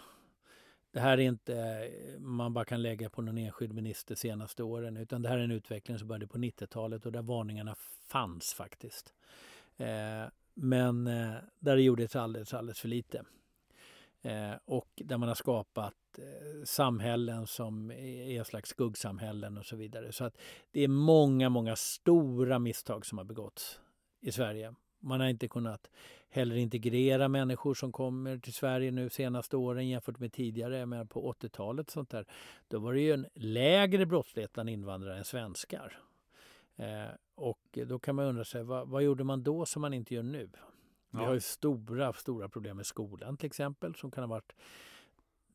Det 0.92 1.00
här 1.00 1.20
är 1.20 1.22
inte 1.22 1.90
man 2.18 2.52
bara 2.52 2.64
kan 2.64 2.82
lägga 2.82 3.10
på 3.10 3.22
någon 3.22 3.38
enskild 3.38 3.72
minister 3.72 4.14
senaste 4.14 4.62
åren 4.62 4.96
utan 4.96 5.22
det 5.22 5.28
här 5.28 5.38
är 5.38 5.44
en 5.44 5.50
utveckling 5.50 5.98
som 5.98 6.08
började 6.08 6.26
på 6.26 6.38
90-talet 6.38 7.06
och 7.06 7.12
där 7.12 7.22
varningarna 7.22 7.74
fanns 8.08 8.54
faktiskt. 8.54 9.14
Eh, 9.76 10.24
men 10.54 11.06
eh, 11.06 11.34
där 11.58 11.76
det 11.76 11.82
gjordes 11.82 12.16
alldeles, 12.16 12.54
alldeles 12.54 12.80
för 12.80 12.88
lite. 12.88 13.24
Eh, 14.22 14.52
och 14.64 14.88
där 14.96 15.18
man 15.18 15.28
har 15.28 15.34
skapat 15.34 15.94
eh, 16.18 16.64
samhällen 16.64 17.46
som 17.46 17.90
är 17.90 18.40
ett 18.40 18.46
slags 18.46 18.70
skuggsamhällen 18.70 19.58
och 19.58 19.66
så 19.66 19.76
vidare. 19.76 20.12
Så 20.12 20.24
att 20.24 20.38
det 20.70 20.80
är 20.80 20.88
många, 20.88 21.48
många 21.48 21.76
stora 21.76 22.58
misstag 22.58 23.06
som 23.06 23.18
har 23.18 23.24
begåtts 23.24 23.80
i 24.20 24.32
Sverige. 24.32 24.74
Man 25.02 25.20
har 25.20 25.28
inte 25.28 25.48
kunnat 25.48 25.90
heller 26.28 26.56
integrera 26.56 27.28
människor 27.28 27.74
som 27.74 27.92
kommer 27.92 28.38
till 28.38 28.52
Sverige 28.52 28.90
nu 28.90 29.10
senaste 29.10 29.56
åren 29.56 29.88
jämfört 29.88 30.18
med 30.18 30.32
tidigare. 30.32 30.86
Men 30.86 31.08
på 31.08 31.32
80-talet 31.32 31.90
sånt 31.90 32.10
där, 32.10 32.26
då 32.68 32.78
var 32.78 32.92
det 32.92 33.00
ju 33.00 33.12
en 33.12 33.26
lägre 33.34 34.06
brottslighet 34.06 34.52
bland 34.52 34.70
invandrare 34.70 35.18
än 35.18 35.24
svenskar. 35.24 35.98
Eh, 36.76 37.08
och 37.34 37.78
då 37.86 37.98
kan 37.98 38.14
man 38.14 38.24
undra 38.24 38.44
sig, 38.44 38.62
vad, 38.62 38.88
vad, 38.88 39.02
gjorde 39.02 39.24
man 39.24 39.42
då 39.42 39.66
som 39.66 39.82
man 39.82 39.94
inte 39.94 40.14
gör 40.14 40.22
nu? 40.22 40.50
Vi 41.10 41.18
har 41.18 41.34
ju 41.34 41.40
stora, 41.40 42.12
stora 42.12 42.48
problem 42.48 42.76
med 42.76 42.86
skolan 42.86 43.36
till 43.36 43.46
exempel 43.46 43.94
som 43.94 44.10
kan 44.10 44.22
ha 44.22 44.28
varit 44.28 44.52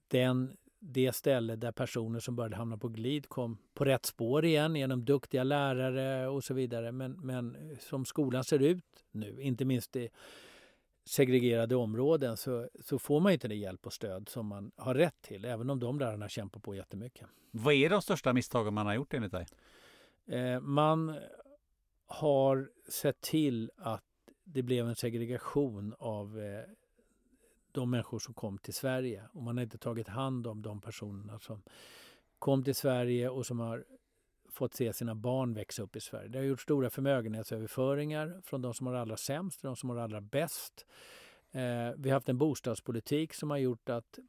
den, 0.07 0.57
det 0.79 1.15
ställe 1.15 1.55
där 1.55 1.71
personer 1.71 2.19
som 2.19 2.35
började 2.35 2.55
hamna 2.55 2.77
på 2.77 2.87
glid 2.87 3.29
kom 3.29 3.57
på 3.73 3.85
rätt 3.85 4.05
spår 4.05 4.45
igen 4.45 4.75
genom 4.75 5.05
duktiga 5.05 5.43
lärare 5.43 6.27
och 6.27 6.43
så 6.43 6.53
vidare. 6.53 6.91
Men, 6.91 7.11
men 7.11 7.75
som 7.79 8.05
skolan 8.05 8.43
ser 8.43 8.59
ut 8.59 8.85
nu, 9.11 9.41
inte 9.41 9.65
minst 9.65 9.95
i 9.95 10.09
segregerade 11.05 11.75
områden, 11.75 12.37
så, 12.37 12.69
så 12.83 12.99
får 12.99 13.19
man 13.19 13.31
inte 13.31 13.47
det 13.47 13.55
hjälp 13.55 13.85
och 13.85 13.93
stöd 13.93 14.29
som 14.29 14.47
man 14.47 14.71
har 14.75 14.95
rätt 14.95 15.21
till, 15.21 15.45
även 15.45 15.69
om 15.69 15.79
de 15.79 15.99
lärarna 15.99 16.29
kämpar 16.29 16.59
på 16.59 16.75
jättemycket. 16.75 17.27
Vad 17.51 17.73
är 17.73 17.89
de 17.89 18.01
största 18.01 18.33
misstagen 18.33 18.73
man 18.73 18.85
har 18.85 18.93
gjort 18.93 19.13
enligt 19.13 19.31
dig? 19.31 19.45
Eh, 20.27 20.59
man 20.59 21.15
har 22.05 22.69
sett 22.89 23.21
till 23.21 23.71
att 23.77 24.03
det 24.43 24.63
blev 24.63 24.87
en 24.87 24.95
segregation 24.95 25.95
av 25.99 26.39
eh, 26.39 26.63
de 27.77 27.89
människor 27.89 28.19
som 28.19 28.33
kom 28.33 28.57
till 28.57 28.73
Sverige. 28.73 29.23
Och 29.33 29.43
man 29.43 29.57
har 29.57 29.63
inte 29.63 29.77
tagit 29.77 30.07
hand 30.07 30.47
om 30.47 30.61
de 30.61 30.81
personerna 30.81 31.39
som 31.39 31.61
kom 32.39 32.63
till 32.63 32.75
Sverige 32.75 33.29
och 33.29 33.45
som 33.45 33.59
har 33.59 33.85
fått 34.49 34.73
se 34.73 34.93
sina 34.93 35.15
barn 35.15 35.53
växa 35.53 35.83
upp 35.83 35.95
i 35.95 35.99
Sverige. 35.99 36.27
Det 36.27 36.37
har 36.37 36.45
gjort 36.45 36.61
stora 36.61 36.89
förmögenhetsöverföringar 36.89 38.41
från 38.43 38.61
de 38.61 38.73
som 38.73 38.87
har 38.87 38.93
allra 38.93 39.17
sämst 39.17 39.59
till 39.59 39.67
de 39.67 39.75
som 39.75 39.89
har 39.89 39.97
allra 39.97 40.21
bäst. 40.21 40.85
Eh, 41.51 41.61
vi 41.97 42.09
har 42.09 42.13
haft 42.13 42.29
en 42.29 42.37
bostadspolitik 42.37 43.33
som 43.33 43.49
har 43.49 43.57
gjort 43.57 43.89
att 43.89 44.19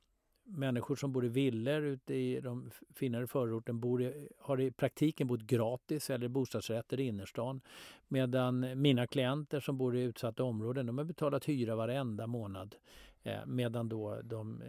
människor 0.48 0.96
som 0.96 1.12
bor 1.12 1.24
i 1.24 1.28
villor 1.28 1.82
ute 1.82 2.14
i 2.14 2.40
de 2.40 2.70
finare 2.94 3.26
förorten 3.26 3.80
bor 3.80 4.12
har 4.38 4.60
i 4.60 4.70
praktiken 4.70 5.26
bott 5.26 5.40
gratis 5.40 6.10
eller 6.10 6.28
bostadsrätter 6.28 7.00
i 7.00 7.06
innerstan. 7.06 7.60
Medan 8.08 8.82
mina 8.82 9.06
klienter 9.06 9.60
som 9.60 9.78
bor 9.78 9.96
i 9.96 10.02
utsatta 10.02 10.44
områden 10.44 10.86
de 10.86 10.98
har 10.98 11.04
betalat 11.04 11.48
hyra 11.48 11.76
varenda 11.76 12.26
månad. 12.26 12.74
Eh, 13.22 13.46
medan 13.46 13.88
då 13.88 14.20
de 14.22 14.62
eh, 14.62 14.68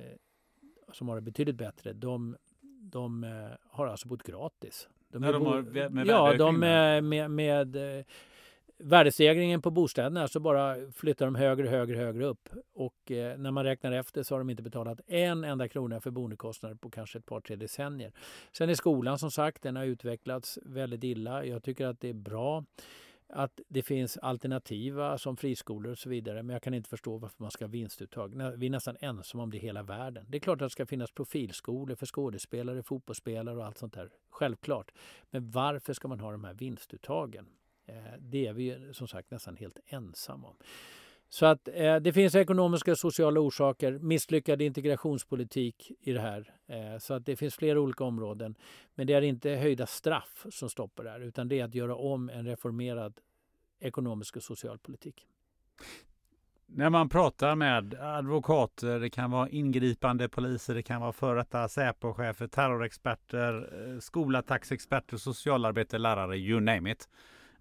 som 0.92 1.10
har 1.10 1.16
det 1.16 1.22
betydligt 1.22 1.56
bättre, 1.56 1.94
de, 1.94 2.38
de 2.82 3.24
eh, 3.24 3.50
har 3.64 3.88
alltså 3.88 4.08
bott 4.08 4.24
gratis. 4.24 4.90
De, 5.08 5.24
ja, 5.24 5.32
de 5.32 5.46
har 5.46 5.90
med 5.90 6.08
Ja, 6.08 6.34
de 6.38 6.60
med, 6.60 7.04
med, 7.04 7.32
med 7.32 7.78
värdestegringen 8.80 9.62
på 9.62 9.72
bostäderna 9.72 10.28
så 10.28 10.40
bara 10.40 10.76
flyttar 10.92 11.26
de 11.26 11.36
högre, 11.36 11.68
högre, 11.68 11.98
högre 11.98 12.26
upp. 12.26 12.50
Och 12.74 13.12
eh, 13.12 13.38
när 13.38 13.52
man 13.52 13.64
räknar 13.64 13.92
efter 13.92 14.24
så 14.24 14.36
har 14.36 14.40
de 14.40 14.50
inte 14.50 14.64
betalat 14.64 15.02
en 15.08 15.44
enda 15.44 15.68
krona 15.68 16.02
för 16.02 16.12
boendekostnader 16.12 16.76
på 16.76 16.90
kanske 16.90 17.18
ett 17.18 17.26
par, 17.26 17.42
tre 17.42 17.56
decennier. 17.56 18.12
Sen 18.52 18.70
är 18.70 18.76
skolan 18.76 19.20
som 19.20 19.32
sagt, 19.32 19.64
den 19.64 19.76
har 19.76 19.84
utvecklats 19.84 20.60
väldigt 20.66 21.04
illa. 21.04 21.46
Jag 21.46 21.64
tycker 21.64 21.86
att 21.86 22.00
det 22.00 22.10
är 22.10 22.14
bra 22.14 22.64
att 23.30 23.60
det 23.68 23.82
finns 23.82 24.18
alternativa 24.18 25.18
som 25.18 25.38
friskolor 25.38 25.92
och 25.92 25.98
så 25.98 26.10
vidare. 26.10 26.44
Men 26.44 26.54
jag 26.54 26.64
kan 26.64 26.74
inte 26.74 26.90
förstå 26.90 27.18
varför 27.18 27.44
man 27.44 27.52
ska 27.52 27.66
ha 27.66 27.70
vinstuttag. 27.70 28.54
Vi 28.58 28.66
är 28.66 28.70
nästan 28.70 28.98
ensamma 29.00 29.44
om 29.44 29.52
det 29.52 29.58
i 29.58 29.60
hela 29.60 29.84
världen. 29.84 30.26
Det 30.30 30.38
är 30.38 30.40
klart 30.40 30.62
att 30.62 30.66
det 30.66 30.70
ska 30.70 30.86
finnas 30.86 31.12
profilskolor 31.12 31.96
för 31.96 32.06
skådespelare, 32.06 32.84
fotbollsspelare 32.84 33.58
och 33.58 33.66
allt 33.66 33.78
sånt 33.78 33.94
där. 33.94 34.10
Självklart. 34.30 34.92
Men 35.30 35.52
varför 35.52 35.94
ska 35.94 36.08
man 36.08 36.20
ha 36.20 36.32
de 36.32 36.44
här 36.44 36.54
vinstuttagen? 36.54 37.46
Eh, 37.86 37.96
det 38.20 38.48
är 38.48 38.54
vi 38.54 38.94
som 38.94 39.08
sagt 39.08 39.32
nästan 39.32 39.56
helt 39.56 39.80
ensamma 39.86 40.48
om. 40.48 40.56
Så 41.30 41.46
att 41.46 41.68
eh, 41.74 41.96
det 41.96 42.14
finns 42.14 42.36
ekonomiska 42.36 42.92
och 42.92 42.98
sociala 42.98 43.40
orsaker, 43.40 44.00
misslyckad 44.00 44.62
integrationspolitik 44.62 45.92
i 46.02 46.14
det 46.14 46.22
här. 46.22 46.54
Eh, 46.68 47.00
så 47.00 47.14
att 47.14 47.26
det 47.26 47.36
finns 47.36 47.56
flera 47.56 47.80
olika 47.80 48.04
områden. 48.04 48.56
Men 48.96 49.08
det 49.08 49.14
är 49.14 49.22
inte 49.22 49.50
höjda 49.50 49.86
straff 49.86 50.46
som 50.50 50.70
stoppar 50.70 51.04
det 51.04 51.10
här 51.10 51.20
utan 51.20 51.48
det 51.48 51.60
är 51.60 51.66
att 51.66 51.76
göra 51.76 51.96
om 51.96 52.30
en 52.30 52.46
reformerad 52.46 53.14
ekonomisk 53.80 54.36
och 54.36 54.44
social 54.44 54.78
politik. 54.80 55.28
När 56.66 56.90
man 56.90 57.10
pratar 57.10 57.56
med 57.56 57.94
advokater, 57.94 59.00
det 59.00 59.10
kan 59.10 59.32
vara 59.32 59.50
ingripande 59.50 60.30
poliser, 60.30 60.76
det 60.76 60.84
kan 60.84 61.02
vara 61.02 61.14
före 61.14 61.40
detta 61.40 61.68
Säpo-chefer, 61.68 62.48
terrorexperter, 62.48 63.70
eh, 63.74 64.00
skolattacksexperter, 64.00 65.18
socialarbetare, 65.18 66.02
lärare, 66.02 66.38
you 66.38 66.60
name 66.60 66.92
it. 66.92 67.10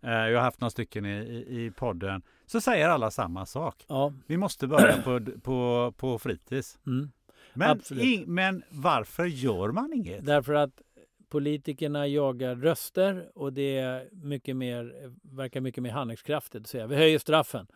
Eh, 0.03 0.11
jag 0.11 0.39
har 0.39 0.45
haft 0.45 0.61
några 0.61 0.71
stycken 0.71 1.07
i, 1.07 1.09
i, 1.09 1.65
i 1.65 1.71
podden. 1.71 2.23
Så 2.47 2.61
säger 2.61 2.89
alla 2.89 3.11
samma 3.11 3.47
sak. 3.47 3.85
Ja. 3.89 4.13
Vi 4.27 4.37
måste 4.37 4.67
börja 4.67 5.03
på, 5.03 5.21
på, 5.43 5.93
på 5.97 6.19
fritids. 6.19 6.79
Mm. 6.87 7.11
Men, 7.55 7.81
i, 7.91 8.25
men 8.27 8.63
varför 8.71 9.25
gör 9.25 9.73
man 9.73 9.93
inget? 9.93 10.27
Därför 10.27 10.55
att 10.55 10.83
politikerna 11.29 12.07
jagar 12.07 12.57
röster 12.57 13.29
och 13.35 13.53
det 13.53 13.79
är 13.79 14.09
mycket 14.13 14.57
mer, 14.57 15.11
verkar 15.23 15.61
mycket 15.61 15.83
mer 15.83 15.91
handlingskraftigt 15.91 16.63
att 16.63 16.69
säga 16.69 16.87
vi 16.87 16.97
höjer 16.97 17.19
straffen 17.19 17.67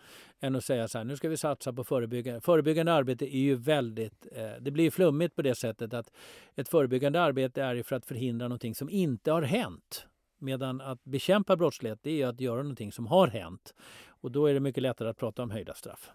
än 0.40 0.56
att 0.56 0.64
säga 0.64 0.88
så 0.88 0.98
här 0.98 1.04
nu 1.04 1.16
ska 1.16 1.28
vi 1.28 1.36
satsa 1.36 1.72
på 1.72 1.84
förebyggande. 1.84 2.40
Förebyggande 2.40 2.92
arbete 2.92 3.36
är 3.36 3.40
ju 3.40 3.54
väldigt, 3.54 4.26
eh, 4.32 4.50
det 4.60 4.70
blir 4.70 4.90
flummigt 4.90 5.36
på 5.36 5.42
det 5.42 5.54
sättet 5.54 5.94
att 5.94 6.12
ett 6.56 6.68
förebyggande 6.68 7.22
arbete 7.22 7.62
är 7.62 7.74
ju 7.74 7.82
för 7.82 7.96
att 7.96 8.06
förhindra 8.06 8.48
någonting 8.48 8.74
som 8.74 8.90
inte 8.90 9.32
har 9.32 9.42
hänt. 9.42 10.06
Medan 10.42 10.80
att 10.80 11.04
bekämpa 11.04 11.56
brottslighet 11.56 11.98
det 12.02 12.22
är 12.22 12.26
att 12.26 12.40
göra 12.40 12.62
någonting 12.62 12.92
som 12.92 13.06
har 13.06 13.28
hänt. 13.28 13.74
Och 14.08 14.30
då 14.30 14.46
är 14.46 14.54
det 14.54 14.60
mycket 14.60 14.82
lättare 14.82 15.08
att 15.08 15.16
prata 15.16 15.42
om 15.42 15.50
höjda 15.50 15.74
straff. 15.74 16.10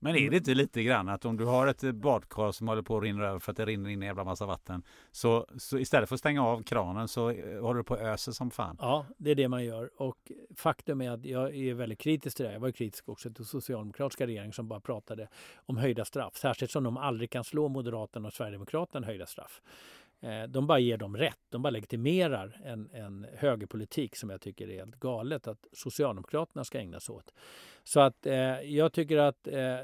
Men 0.00 0.16
är 0.16 0.30
det 0.30 0.36
inte 0.36 0.54
lite 0.54 0.82
grann 0.82 1.08
att 1.08 1.24
om 1.24 1.36
du 1.36 1.44
har 1.44 1.66
ett 1.66 1.94
badkar 1.94 2.52
som 2.52 2.68
håller 2.68 2.82
på 2.82 2.96
att 2.96 3.02
rinna 3.02 3.24
över 3.24 3.38
för 3.38 3.52
att 3.52 3.56
det 3.56 3.66
rinner 3.66 3.90
in 3.90 4.02
en 4.02 4.06
jävla 4.06 4.24
massa 4.24 4.46
vatten. 4.46 4.82
Så, 5.12 5.46
så 5.56 5.78
istället 5.78 6.08
för 6.08 6.14
att 6.14 6.20
stänga 6.20 6.44
av 6.44 6.62
kranen 6.62 7.08
så 7.08 7.24
håller 7.60 7.74
du 7.74 7.84
på 7.84 7.94
att 7.94 8.00
ösa 8.00 8.32
som 8.32 8.50
fan. 8.50 8.76
Ja, 8.80 9.06
det 9.16 9.30
är 9.30 9.34
det 9.34 9.48
man 9.48 9.64
gör. 9.64 9.90
Och 10.02 10.32
faktum 10.56 11.00
är 11.00 11.10
att 11.10 11.24
jag 11.24 11.56
är 11.56 11.74
väldigt 11.74 11.98
kritisk 11.98 12.36
till 12.36 12.46
det. 12.46 12.52
Jag 12.52 12.60
var 12.60 12.70
kritisk 12.70 13.08
också 13.08 13.30
till 13.30 13.44
socialdemokratiska 13.44 14.26
regeringen 14.26 14.52
som 14.52 14.68
bara 14.68 14.80
pratade 14.80 15.28
om 15.56 15.76
höjda 15.76 16.04
straff. 16.04 16.36
Särskilt 16.36 16.70
som 16.70 16.84
de 16.84 16.96
aldrig 16.96 17.30
kan 17.30 17.44
slå 17.44 17.68
Moderaterna 17.68 18.28
och 18.28 18.34
Sverigedemokraterna 18.34 19.06
höjda 19.06 19.26
straff. 19.26 19.62
Eh, 20.20 20.42
de 20.42 20.66
bara 20.66 20.78
ger 20.78 20.96
dem 20.96 21.16
rätt. 21.16 21.40
De 21.48 21.62
bara 21.62 21.70
legitimerar 21.70 22.60
en, 22.64 22.90
en 22.92 23.26
högerpolitik 23.34 24.16
som 24.16 24.30
jag 24.30 24.40
tycker 24.40 24.70
är 24.70 24.78
helt 24.78 25.00
galet 25.00 25.48
att 25.48 25.66
Socialdemokraterna 25.72 26.64
ska 26.64 26.78
ägna 26.78 27.00
sig 27.00 27.12
åt. 27.12 27.34
Så 27.88 28.00
att 28.00 28.26
eh, 28.26 28.60
jag 28.60 28.92
tycker 28.92 29.16
att 29.16 29.46
eh, 29.46 29.76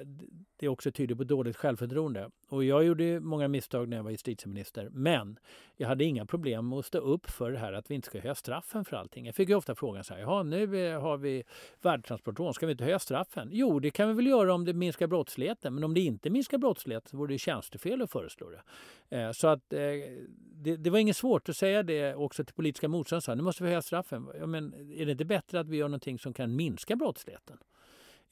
det 0.57 0.69
också 0.69 0.93
tyder 0.93 1.15
på 1.15 1.25
dåligt 1.25 1.57
självförtroende. 1.57 2.31
Och 2.49 2.65
jag 2.65 2.85
gjorde 2.85 3.21
många 3.21 3.49
misstag 3.49 3.89
när 3.89 3.97
jag 3.97 4.05
var 4.05 4.11
justitieminister. 4.11 4.89
Men 4.93 5.39
jag 5.77 5.89
hade 5.89 6.05
inga 6.05 6.27
problem 6.27 6.69
med 6.69 6.79
att 6.79 6.87
stå 6.87 6.99
upp 6.99 7.31
för 7.31 7.53
det 7.53 7.59
här 7.59 7.73
att 7.73 7.91
vi 7.91 7.95
inte 7.95 8.07
ska 8.07 8.21
höja 8.21 8.35
straffen 8.35 8.85
för 8.85 8.97
allting. 8.97 9.27
Jag 9.27 9.35
fick 9.35 9.49
ju 9.49 9.55
ofta 9.55 9.75
frågan 9.75 10.05
så 10.05 10.15
här, 10.15 10.21
Jaha, 10.21 10.43
nu 10.43 10.87
eh, 10.87 11.01
har 11.01 11.17
vi 11.17 11.45
värdetransportrån, 11.83 12.55
ska 12.55 12.67
vi 12.67 12.73
inte 12.73 12.85
höja 12.85 12.99
straffen? 12.99 13.49
Jo, 13.53 13.81
det 13.81 13.91
kan 13.91 14.09
vi 14.09 14.15
väl 14.15 14.27
göra 14.27 14.55
om 14.55 14.65
det 14.65 14.73
minskar 14.73 15.07
brottsligheten. 15.07 15.75
Men 15.75 15.85
om 15.85 15.95
det 15.95 16.01
inte 16.01 16.31
minskar 16.31 16.59
brottsligheten 16.59 17.11
så 17.11 17.17
vore 17.17 17.35
det 17.35 17.39
tjänstefel 17.39 18.03
att 18.03 18.11
föreslå 18.11 18.51
det. 18.51 18.63
Eh, 19.19 19.33
så 19.33 19.49
att 19.49 19.73
eh, 19.73 19.79
det, 20.37 20.77
det, 20.77 20.91
var 20.91 20.99
inget 20.99 21.17
svårt 21.17 21.49
att 21.49 21.57
säga 21.57 21.83
det 21.83 22.15
också 22.15 22.45
till 22.45 22.55
politiska 22.55 22.89
motståndare. 22.89 23.37
Nu 23.37 23.43
måste 23.43 23.63
vi 23.63 23.69
höja 23.69 23.83
straffen. 23.83 24.29
Ja, 24.39 24.47
men 24.47 24.75
är 24.75 25.07
det 25.07 25.13
inte 25.13 25.25
bättre 25.25 25.61
att 25.61 25.69
vi 25.69 25.77
gör 25.77 25.89
någonting 25.89 26.19
som 26.19 26.33
kan 26.33 26.57
minska 26.57 26.97
brottsligheten? 26.97 27.59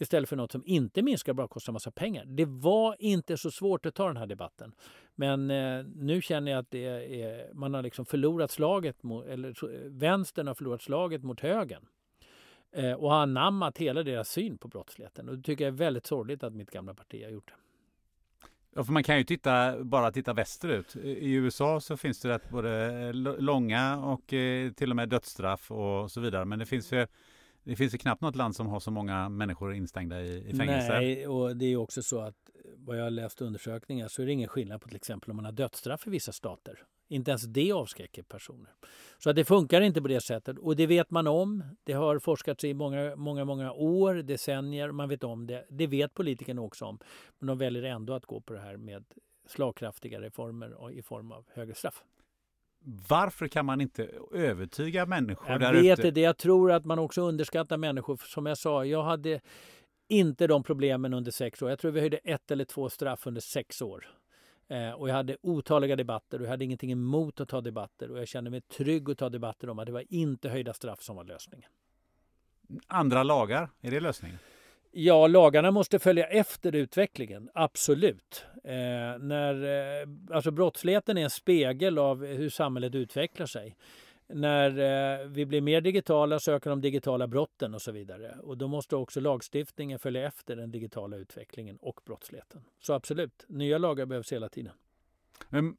Istället 0.03 0.28
för 0.28 0.36
något 0.36 0.53
som 0.53 0.62
inte 0.66 1.03
minskar 1.03 1.32
bara 1.32 1.48
kostar 1.48 1.72
massa 1.72 1.90
pengar. 1.90 2.24
Det 2.24 2.44
var 2.44 2.96
inte 2.98 3.36
så 3.36 3.50
svårt 3.50 3.86
att 3.86 3.94
ta 3.94 4.07
den 4.07 4.16
här 4.16 4.26
debatten. 4.26 4.72
Men 5.14 5.50
eh, 5.50 5.84
nu 5.96 6.22
känner 6.22 6.53
jag 6.53 6.59
att 6.59 6.70
det 6.70 6.86
är, 7.22 7.55
man 7.55 7.74
har 7.74 7.82
liksom 7.82 8.05
förlorat 8.05 8.50
slaget, 8.50 9.03
mot, 9.03 9.26
eller 9.26 9.55
vänstern 9.88 10.46
har 10.46 10.55
förlorat 10.55 10.82
slaget 10.82 11.22
mot 11.22 11.40
högern 11.40 11.86
eh, 12.72 12.92
och 12.92 13.11
har 13.11 13.22
anammat 13.22 13.78
hela 13.78 14.03
deras 14.03 14.28
syn 14.28 14.59
på 14.59 14.68
brottsligheten. 14.68 15.28
Och 15.28 15.36
det 15.36 15.42
tycker 15.42 15.64
jag 15.64 15.72
är 15.72 15.78
väldigt 15.78 16.07
sorgligt 16.07 16.42
att 16.42 16.55
mitt 16.55 16.70
gamla 16.70 16.94
parti 16.94 17.24
har 17.24 17.30
gjort 17.30 17.48
det. 17.48 17.55
Ja, 18.74 18.84
för 18.84 18.92
man 18.92 19.03
kan 19.03 19.18
ju 19.18 19.24
titta, 19.24 19.84
bara 19.84 20.12
titta 20.12 20.32
västerut. 20.32 20.96
I 20.96 21.32
USA 21.32 21.80
så 21.80 21.96
finns 21.96 22.20
det 22.20 22.28
rätt 22.28 22.50
både 22.50 22.92
eh, 23.09 23.14
långa 23.42 23.98
och 23.98 24.32
eh, 24.32 24.72
till 24.72 24.90
och 24.90 24.96
med 24.96 25.09
dödsstraff 25.09 25.70
och 25.70 26.11
så 26.11 26.20
vidare. 26.20 26.44
Men 26.44 26.59
det 26.59 26.66
finns 26.66 26.92
ju 26.92 27.07
det 27.65 27.77
finns 27.77 27.95
ju 27.95 27.99
knappt 27.99 28.23
något 28.23 28.37
land 28.37 28.57
som 28.57 28.67
har 28.67 28.81
så 28.81 28.91
många 28.91 29.29
människor 29.29 29.75
instängda 29.75 30.21
i, 30.21 30.51
i 30.51 30.55
fängelse. 30.55 30.93
Nej, 30.93 31.27
och 31.27 31.57
det 31.57 31.67
är 31.67 31.77
också 31.77 32.03
så 32.03 32.21
att 32.21 32.35
eh, 32.55 32.71
vad 32.77 32.99
jag 32.99 33.03
har 33.03 33.11
läst 33.11 33.41
undersökningar 33.41 34.09
så 34.09 34.23
är 34.23 34.27
det 34.27 34.33
ingen 34.33 34.49
skillnad 34.49 34.81
på 34.81 34.89
till 34.89 34.97
exempel 34.97 35.31
om 35.31 35.37
man 35.37 35.45
har 35.45 35.53
dödsstraff 35.53 36.07
i 36.07 36.11
vissa 36.11 36.33
stater. 36.33 36.79
Inte 37.09 37.31
ens 37.31 37.43
det 37.43 37.73
avskräcker 37.73 38.23
personer. 38.23 38.71
Så 39.19 39.31
att 39.31 39.37
det 39.37 39.45
funkar 39.45 39.81
inte 39.81 40.03
på 40.03 40.09
det 40.09 40.21
sättet 40.21 40.59
och 40.59 40.77
det 40.77 40.87
vet 40.87 41.11
man 41.11 41.27
om. 41.27 41.65
Det 41.85 41.93
har 41.93 42.19
forskats 42.19 42.65
i 42.65 42.75
många, 42.75 43.17
många, 43.17 43.45
många 43.45 43.73
år, 43.73 44.15
decennier. 44.15 44.91
Man 44.91 45.09
vet 45.09 45.25
om 45.25 45.47
det. 45.47 45.67
Det 45.69 45.87
vet 45.87 46.15
politikerna 46.15 46.63
också 46.63 46.85
om. 46.85 46.99
Men 47.39 47.47
de 47.47 47.59
väljer 47.59 47.83
ändå 47.83 48.13
att 48.13 48.27
gå 48.27 48.41
på 48.41 48.53
det 48.53 48.61
här 48.61 48.77
med 48.77 49.05
slagkraftiga 49.47 50.21
reformer 50.21 50.91
i 50.91 51.03
form 51.03 51.33
av 51.33 51.45
högre 51.55 51.75
straff. 51.75 52.05
Varför 52.85 53.49
kan 53.49 53.66
man 53.66 53.80
inte 53.80 54.11
övertyga 54.33 55.07
människor 55.07 55.51
jag 55.62 55.72
vet 55.72 55.99
ute? 55.99 56.11
Det. 56.11 56.20
Jag 56.20 56.37
tror 56.37 56.72
att 56.72 56.85
man 56.85 56.99
också 56.99 57.22
underskattar 57.22 57.76
människor. 57.76 58.16
Som 58.16 58.47
jag 58.47 58.59
sa, 58.59 58.85
jag 58.85 59.03
hade 59.03 59.41
inte 60.09 60.47
de 60.47 60.62
problemen 60.62 61.14
under 61.14 61.30
sex 61.30 61.62
år. 61.62 61.70
Jag 61.70 61.78
tror 61.78 61.91
vi 61.91 62.01
höjde 62.01 62.16
ett 62.16 62.51
eller 62.51 62.64
två 62.64 62.89
straff 62.89 63.26
under 63.26 63.41
sex 63.41 63.83
år. 63.83 64.07
Eh, 64.68 64.91
och 64.91 65.09
jag 65.09 65.14
hade 65.14 65.37
otaliga 65.43 65.97
debatter 65.97 66.39
och 66.39 66.45
jag 66.45 66.51
hade 66.51 66.64
ingenting 66.64 66.93
emot 66.93 67.41
att 67.41 67.49
ta 67.49 67.61
debatter. 67.61 68.11
Och 68.11 68.18
jag 68.18 68.28
kände 68.28 68.51
mig 68.51 68.61
trygg 68.61 69.11
att 69.11 69.18
ta 69.18 69.28
debatter 69.28 69.70
om 69.70 69.78
att 69.78 69.87
det 69.87 69.93
var 69.93 70.05
inte 70.09 70.49
höjda 70.49 70.72
straff 70.72 71.03
som 71.03 71.16
var 71.16 71.24
lösningen. 71.24 71.70
Andra 72.87 73.22
lagar, 73.22 73.70
är 73.80 73.91
det 73.91 74.01
lösningen? 74.01 74.39
Ja, 74.95 75.26
lagarna 75.26 75.70
måste 75.70 75.99
följa 75.99 76.26
efter 76.26 76.74
utvecklingen, 76.74 77.51
absolut. 77.55 78.45
Eh, 78.64 79.18
när, 79.18 79.64
eh, 79.64 80.09
alltså 80.30 80.51
brottsligheten 80.51 81.18
är 81.18 81.22
en 81.22 81.30
spegel 81.30 81.99
av 81.99 82.26
hur 82.26 82.49
samhället 82.49 82.95
utvecklar 82.95 83.47
sig. 83.47 83.76
När 84.26 84.68
eh, 84.68 85.26
vi 85.26 85.47
blir 85.47 85.61
mer 85.61 85.80
digitala 85.80 86.38
söker 86.40 86.57
ökar 86.57 86.70
de 86.70 86.80
digitala 86.80 87.26
brotten 87.26 87.74
och 87.74 87.82
så 87.82 87.93
vidare. 87.93 88.36
Och 88.43 88.59
då 88.59 88.68
måste 88.68 88.97
också 88.97 89.20
lagstiftningen 89.20 89.99
följa 89.99 90.26
efter 90.26 90.57
den 90.57 90.70
digitala 90.70 91.16
utvecklingen 91.16 91.76
och 91.76 92.01
brottsligheten. 92.05 92.64
Så 92.80 92.93
absolut, 92.93 93.45
nya 93.49 93.78
lagar 93.78 94.07
behövs 94.07 94.32
hela 94.32 94.49
tiden. 94.49 94.72
Mm 95.53 95.76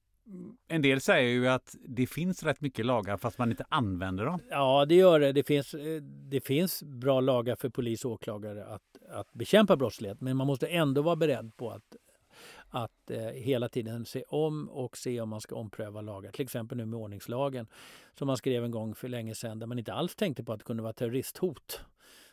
en 0.67 0.81
del 0.81 1.01
säger 1.01 1.29
ju 1.29 1.47
att 1.47 1.75
det 1.87 2.07
finns 2.07 2.43
rätt 2.43 2.61
mycket 2.61 2.85
lagar 2.85 3.17
fast 3.17 3.37
man 3.37 3.51
inte 3.51 3.65
använder 3.69 4.25
dem. 4.25 4.39
Ja, 4.49 4.85
det 4.85 4.95
gör 4.95 5.19
det. 5.19 5.31
Det 5.31 5.43
finns, 5.43 5.73
eh, 5.73 6.01
det 6.03 6.41
finns 6.41 6.83
bra 6.83 7.21
lagar 7.21 7.55
för 7.55 7.69
polis 7.69 8.05
och 8.05 8.11
åklagare 8.11 8.65
att, 8.65 8.81
att 9.09 9.33
bekämpa 9.33 9.75
brottslighet. 9.75 10.21
Men 10.21 10.37
man 10.37 10.47
måste 10.47 10.67
ändå 10.67 11.01
vara 11.01 11.15
beredd 11.15 11.57
på 11.57 11.71
att, 11.71 11.95
att 12.69 13.11
eh, 13.11 13.19
hela 13.19 13.69
tiden 13.69 14.05
se 14.05 14.23
om 14.27 14.69
och 14.69 14.97
se 14.97 15.21
om 15.21 15.29
man 15.29 15.41
ska 15.41 15.55
ompröva 15.55 16.01
lagar. 16.01 16.31
Till 16.31 16.43
exempel 16.43 16.77
nu 16.77 16.85
med 16.85 16.99
ordningslagen 16.99 17.67
som 18.17 18.27
man 18.27 18.37
skrev 18.37 18.65
en 18.65 18.71
gång 18.71 18.95
för 18.95 19.07
länge 19.07 19.35
sedan 19.35 19.59
där 19.59 19.67
man 19.67 19.79
inte 19.79 19.93
alls 19.93 20.15
tänkte 20.15 20.43
på 20.43 20.53
att 20.53 20.59
det 20.59 20.65
kunde 20.65 20.83
vara 20.83 20.93
terroristhot 20.93 21.81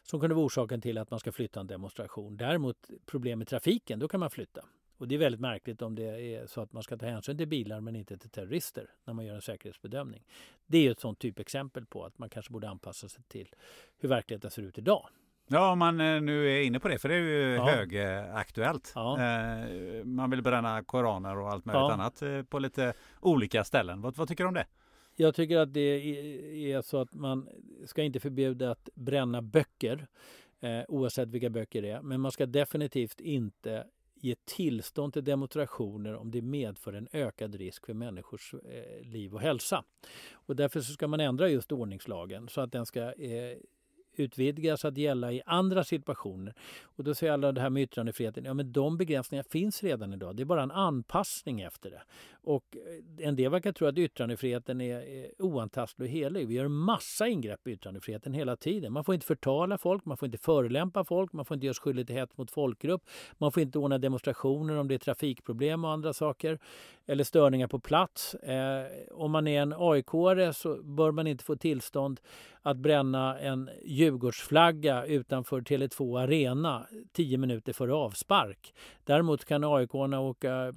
som 0.02 0.20
kunde 0.20 0.34
vara 0.34 0.46
orsaken 0.46 0.80
till 0.80 0.98
att 0.98 1.10
man 1.10 1.20
ska 1.20 1.32
flytta 1.32 1.60
en 1.60 1.66
demonstration. 1.66 2.36
Däremot 2.36 2.90
problem 3.06 3.38
med 3.38 3.48
trafiken, 3.48 3.98
då 3.98 4.08
kan 4.08 4.20
man 4.20 4.30
flytta. 4.30 4.64
Och 5.00 5.08
det 5.08 5.14
är 5.14 5.18
väldigt 5.18 5.40
märkligt 5.40 5.82
om 5.82 5.94
det 5.94 6.34
är 6.34 6.46
så 6.46 6.60
att 6.60 6.72
man 6.72 6.82
ska 6.82 6.96
ta 6.96 7.06
hänsyn 7.06 7.38
till 7.38 7.48
bilar 7.48 7.80
men 7.80 7.96
inte 7.96 8.18
till 8.18 8.30
terrorister 8.30 8.90
när 9.04 9.14
man 9.14 9.26
gör 9.26 9.34
en 9.34 9.42
säkerhetsbedömning. 9.42 10.24
Det 10.66 10.86
är 10.86 10.90
ett 10.90 11.00
sånt 11.00 11.18
typexempel 11.18 11.86
på 11.86 12.04
att 12.04 12.18
man 12.18 12.28
kanske 12.28 12.52
borde 12.52 12.68
anpassa 12.68 13.08
sig 13.08 13.22
till 13.28 13.54
hur 13.98 14.08
verkligheten 14.08 14.50
ser 14.50 14.62
ut 14.62 14.78
idag. 14.78 15.08
Ja, 15.46 15.72
om 15.72 15.78
man 15.78 16.00
eh, 16.00 16.20
nu 16.20 16.50
är 16.50 16.62
inne 16.62 16.80
på 16.80 16.88
det, 16.88 16.98
för 16.98 17.08
det 17.08 17.14
är 17.14 17.18
ju 17.18 17.54
ja. 17.54 17.64
högaktuellt. 17.64 18.92
Ja. 18.94 19.20
Eh, 19.20 20.04
man 20.04 20.30
vill 20.30 20.42
bränna 20.42 20.84
koraner 20.84 21.38
och 21.38 21.50
allt 21.50 21.64
möjligt 21.64 21.80
ja. 21.80 21.92
annat 21.92 22.22
eh, 22.22 22.42
på 22.42 22.58
lite 22.58 22.92
olika 23.20 23.64
ställen. 23.64 24.00
Vad, 24.00 24.16
vad 24.16 24.28
tycker 24.28 24.44
du 24.44 24.48
om 24.48 24.54
det? 24.54 24.66
Jag 25.16 25.34
tycker 25.34 25.58
att 25.58 25.74
det 25.74 25.80
är 26.72 26.82
så 26.82 27.00
att 27.00 27.14
man 27.14 27.48
ska 27.86 28.02
inte 28.02 28.20
förbjuda 28.20 28.70
att 28.70 28.88
bränna 28.94 29.42
böcker 29.42 30.06
eh, 30.60 30.82
oavsett 30.88 31.28
vilka 31.28 31.50
böcker 31.50 31.82
det 31.82 31.90
är. 31.90 32.02
Men 32.02 32.20
man 32.20 32.32
ska 32.32 32.46
definitivt 32.46 33.20
inte 33.20 33.86
ge 34.24 34.34
tillstånd 34.44 35.12
till 35.12 35.24
demonstrationer 35.24 36.14
om 36.14 36.30
det 36.30 36.42
medför 36.42 36.92
en 36.92 37.08
ökad 37.12 37.54
risk 37.54 37.86
för 37.86 37.94
människors 37.94 38.54
eh, 38.54 39.06
liv 39.06 39.34
och 39.34 39.40
hälsa. 39.40 39.84
Och 40.32 40.56
därför 40.56 40.80
så 40.80 40.92
ska 40.92 41.08
man 41.08 41.20
ändra 41.20 41.48
just 41.48 41.72
ordningslagen 41.72 42.48
så 42.48 42.60
att 42.60 42.72
den 42.72 42.86
ska 42.86 43.00
eh, 43.00 43.58
utvidgas 44.16 44.84
att 44.84 44.96
gälla 44.96 45.32
i 45.32 45.42
andra 45.46 45.84
situationer. 45.84 46.54
Och 46.82 47.04
då 47.04 47.14
säger 47.14 47.32
alla 47.32 47.52
det 47.52 47.60
här 47.60 47.70
med 47.70 47.82
yttrandefriheten, 47.82 48.44
ja 48.44 48.54
men 48.54 48.72
de 48.72 48.96
begränsningarna 48.96 49.48
finns 49.50 49.82
redan 49.82 50.12
idag. 50.12 50.36
Det 50.36 50.42
är 50.42 50.44
bara 50.44 50.62
en 50.62 50.70
anpassning 50.70 51.60
efter 51.60 51.90
det. 51.90 52.02
Och 52.42 52.76
eh, 52.76 53.26
en 53.26 53.36
del 53.36 53.50
verkar 53.50 53.72
tro 53.72 53.86
att 53.86 53.98
yttrandefriheten 53.98 54.80
är 54.80 54.96
eh, 54.96 55.30
oantastlig 55.38 56.06
och 56.06 56.12
helig. 56.12 56.48
Vi 56.48 56.54
gör 56.54 56.68
massa 56.68 57.28
ingrepp 57.28 57.66
i 57.66 57.70
yttrandefriheten 57.70 58.32
hela 58.32 58.56
tiden. 58.56 58.92
Man 58.92 59.04
får 59.04 59.14
inte 59.14 59.26
förtala 59.26 59.78
folk, 59.78 60.04
man 60.04 60.16
får 60.16 60.26
inte 60.26 60.38
förelämpa 60.38 61.04
folk, 61.04 61.32
man 61.32 61.44
får 61.44 61.54
inte 61.54 61.66
göra 61.66 61.74
sig 61.74 61.82
skyldig 61.82 62.06
till 62.06 62.16
hets 62.16 62.36
mot 62.36 62.50
folkgrupp, 62.50 63.02
man 63.38 63.52
får 63.52 63.62
inte 63.62 63.78
ordna 63.78 63.98
demonstrationer 63.98 64.76
om 64.76 64.88
det 64.88 64.94
är 64.94 64.98
trafikproblem 64.98 65.84
och 65.84 65.90
andra 65.90 66.12
saker 66.12 66.58
eller 67.06 67.24
störningar 67.24 67.68
på 67.68 67.78
plats. 67.78 68.34
Eh, 68.34 68.86
om 69.10 69.30
man 69.30 69.46
är 69.46 69.62
en 69.62 69.74
aik 69.78 70.06
så 70.54 70.82
bör 70.82 71.10
man 71.10 71.26
inte 71.26 71.44
få 71.44 71.56
tillstånd 71.56 72.20
att 72.62 72.76
bränna 72.76 73.38
en 73.38 73.70
Djurgårdsflagga 74.00 75.06
utanför 75.06 75.60
Tele2 75.60 76.20
Arena 76.20 76.86
tio 77.12 77.38
minuter 77.38 77.72
före 77.72 77.94
avspark. 77.94 78.74
Däremot 79.04 79.44
kan 79.44 79.64
aik 79.64 79.94
åka, 79.94 80.74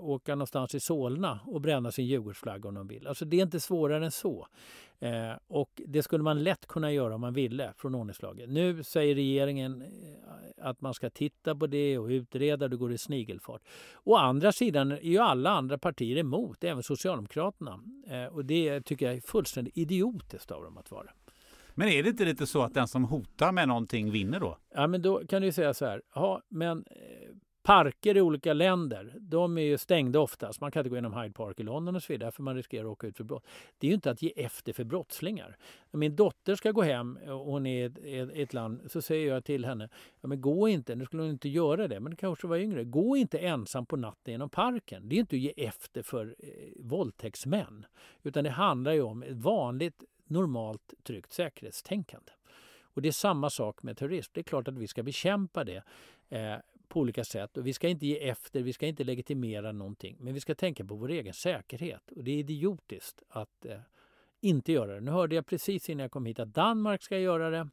åka 0.00 0.34
någonstans 0.34 0.74
i 0.74 0.80
Solna 0.80 1.40
och 1.46 1.60
bränna 1.60 1.92
sin 1.92 2.06
Djurgårdsflagga 2.06 2.68
om 2.68 2.74
de 2.74 2.88
vill. 2.88 3.06
Alltså 3.06 3.24
det 3.24 3.36
är 3.36 3.42
inte 3.42 3.60
svårare 3.60 4.04
än 4.04 4.10
så. 4.10 4.46
Eh, 4.98 5.32
och 5.46 5.82
det 5.86 6.02
skulle 6.02 6.24
man 6.24 6.42
lätt 6.42 6.66
kunna 6.66 6.92
göra 6.92 7.14
om 7.14 7.20
man 7.20 7.32
ville 7.32 7.72
från 7.76 7.94
ordningslagen. 7.94 8.54
Nu 8.54 8.82
säger 8.82 9.14
regeringen 9.14 9.82
eh, 9.82 10.66
att 10.68 10.80
man 10.80 10.94
ska 10.94 11.10
titta 11.10 11.54
på 11.54 11.66
det 11.66 11.98
och 11.98 12.08
utreda, 12.08 12.68
det 12.68 12.76
går 12.76 12.92
i 12.92 12.98
snigelfart. 12.98 13.62
Å 14.04 14.16
andra 14.16 14.52
sidan 14.52 14.92
är 14.92 15.00
ju 15.00 15.18
alla 15.18 15.50
andra 15.50 15.78
partier 15.78 16.16
emot, 16.16 16.64
även 16.64 16.82
Socialdemokraterna. 16.82 17.80
Eh, 18.06 18.26
och 18.26 18.44
det 18.44 18.80
tycker 18.80 19.06
jag 19.06 19.14
är 19.14 19.20
fullständigt 19.20 19.78
idiotiskt 19.78 20.50
av 20.50 20.62
dem 20.62 20.78
att 20.78 20.90
vara. 20.90 21.10
Men 21.74 21.88
är 21.88 22.02
det 22.02 22.08
inte 22.08 22.24
lite 22.24 22.46
så 22.46 22.62
att 22.62 22.74
den 22.74 22.88
som 22.88 23.04
hotar 23.04 23.52
med 23.52 23.68
någonting 23.68 24.10
vinner 24.10 24.40
då? 24.40 24.58
Ja, 24.74 24.86
men 24.86 25.02
då 25.02 25.26
kan 25.26 25.42
du 25.42 25.52
säga 25.52 25.74
så 25.74 25.86
här. 25.86 26.02
Ja, 26.14 26.42
men 26.48 26.84
eh, 26.90 27.34
Parker 27.64 28.16
i 28.16 28.20
olika 28.20 28.52
länder, 28.52 29.14
de 29.20 29.58
är 29.58 29.62
ju 29.62 29.78
stängda 29.78 30.20
oftast. 30.20 30.60
Man 30.60 30.70
kan 30.70 30.80
inte 30.80 30.90
gå 30.90 30.96
genom 30.96 31.14
Hyde 31.14 31.32
Park 31.32 31.60
i 31.60 31.62
London 31.62 31.96
och 31.96 32.02
så 32.02 32.12
vidare 32.12 32.32
för 32.32 32.42
man 32.42 32.56
riskerar 32.56 32.84
att 32.84 32.90
åka 32.90 33.06
ut 33.06 33.16
för 33.16 33.24
brott. 33.24 33.46
Det 33.78 33.86
är 33.86 33.88
ju 33.88 33.94
inte 33.94 34.10
att 34.10 34.22
ge 34.22 34.32
efter 34.36 34.72
för 34.72 34.84
brottslingar. 34.84 35.56
Om 35.90 36.00
min 36.00 36.16
dotter 36.16 36.54
ska 36.54 36.72
gå 36.72 36.82
hem 36.82 37.18
eh, 37.24 37.30
och 37.30 37.52
hon 37.52 37.66
är 37.66 38.06
i 38.06 38.18
ett, 38.18 38.30
ett, 38.34 38.54
land 38.54 38.80
så 38.86 39.02
säger 39.02 39.28
jag 39.28 39.44
till 39.44 39.64
henne, 39.64 39.88
ja 40.20 40.28
men 40.28 40.40
gå 40.40 40.68
inte, 40.68 40.94
nu 40.94 41.04
skulle 41.04 41.22
hon 41.22 41.30
inte 41.30 41.48
göra 41.48 41.88
det, 41.88 42.00
men 42.00 42.10
det 42.10 42.16
kanske 42.16 42.46
var 42.46 42.56
yngre. 42.56 42.84
Gå 42.84 43.16
inte 43.16 43.38
ensam 43.38 43.86
på 43.86 43.96
natten 43.96 44.32
genom 44.32 44.50
parken. 44.50 45.08
Det 45.08 45.16
är 45.16 45.20
inte 45.20 45.36
att 45.36 45.42
ge 45.42 45.52
efter 45.56 46.02
för 46.02 46.34
eh, 46.38 46.48
våldtäktsmän. 46.80 47.86
Utan 48.22 48.44
det 48.44 48.50
handlar 48.50 48.92
ju 48.92 49.02
om 49.02 49.22
ett 49.22 49.36
vanligt, 49.36 50.02
normalt, 50.24 50.94
tryggt 51.02 51.32
säkerhetstänkande. 51.32 52.32
Och 52.82 53.02
det 53.02 53.08
är 53.08 53.12
samma 53.12 53.50
sak 53.50 53.82
med 53.82 53.96
terrorism. 53.96 54.30
Det 54.34 54.40
är 54.40 54.44
klart 54.44 54.68
att 54.68 54.78
vi 54.78 54.86
ska 54.86 55.02
bekämpa 55.02 55.64
det. 55.64 55.82
Eh, 56.28 56.56
på 56.88 57.00
olika 57.00 57.24
sätt. 57.24 57.56
Och 57.56 57.66
vi 57.66 57.72
ska 57.72 57.88
inte 57.88 58.06
ge 58.06 58.28
efter, 58.28 58.62
vi 58.62 58.72
ska 58.72 58.86
inte 58.86 59.04
legitimera 59.04 59.72
någonting. 59.72 60.16
Men 60.20 60.34
vi 60.34 60.40
ska 60.40 60.54
tänka 60.54 60.84
på 60.84 60.94
vår 60.94 61.10
egen 61.10 61.34
säkerhet. 61.34 62.10
Och 62.16 62.24
det 62.24 62.30
är 62.30 62.38
idiotiskt 62.38 63.22
att 63.28 63.64
eh, 63.64 63.78
inte 64.40 64.72
göra 64.72 64.94
det. 64.94 65.00
Nu 65.00 65.10
hörde 65.10 65.34
jag 65.34 65.46
precis 65.46 65.90
innan 65.90 66.02
jag 66.02 66.10
kom 66.10 66.26
hit 66.26 66.38
att 66.38 66.54
Danmark 66.54 67.02
ska 67.02 67.18
göra 67.18 67.50
det. 67.50 67.68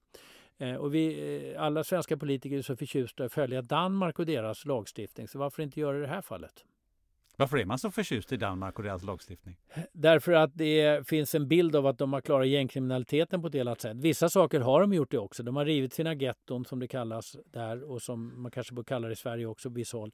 Eh, 0.58 0.76
och 0.76 0.96
vi, 0.96 1.52
eh, 1.54 1.64
alla 1.64 1.84
svenska 1.84 2.18
politiker 2.18 2.58
är 2.58 2.62
så 2.62 2.76
förtjusta 2.76 3.26
att 3.26 3.34
följa 3.34 3.62
Danmark 3.62 4.20
och 4.20 4.26
deras 4.26 4.66
lagstiftning. 4.66 5.28
Så 5.28 5.40
varför 5.40 5.64
inte 5.64 5.80
göra 5.80 5.98
det 5.98 6.00
i 6.00 6.02
det 6.02 6.14
här 6.14 6.22
fallet? 6.22 6.66
Varför 7.38 7.58
är 7.58 7.66
man 7.66 7.80
så 7.80 7.92
förtjust 7.92 8.32
i 8.32 8.38
Danmark 8.38 8.78
och 8.78 8.84
deras 8.84 9.04
lagstiftning? 9.04 9.58
Därför 9.94 10.32
att 10.32 10.52
det 10.58 11.08
finns 11.08 11.36
en 11.36 11.48
bild 11.48 11.76
av 11.76 11.88
att 11.88 11.98
de 11.98 12.14
har 12.14 12.22
klarat 12.22 12.48
gängkriminaliteten 12.48 13.42
på 13.42 13.48
ett 13.48 13.54
delat 13.54 13.82
sätt. 13.82 13.98
Vissa 13.98 14.30
saker 14.30 14.60
har 14.60 14.82
de 14.82 14.94
gjort 14.94 15.12
det 15.12 15.18
också. 15.18 15.44
De 15.44 15.56
har 15.56 15.66
rivit 15.66 15.94
sina 15.94 16.14
getton 16.14 16.66
som 16.66 16.80
det 16.80 16.88
kallas 16.88 17.38
där 17.46 17.84
och 17.84 18.02
som 18.02 18.42
man 18.42 18.52
kanske 18.52 18.74
bör 18.74 18.84
kalla 18.84 19.08
det 19.08 19.14
i 19.14 19.16
Sverige 19.16 19.46
också 19.46 19.70
på 19.70 19.76
vissa 19.76 19.98
håll. 19.98 20.12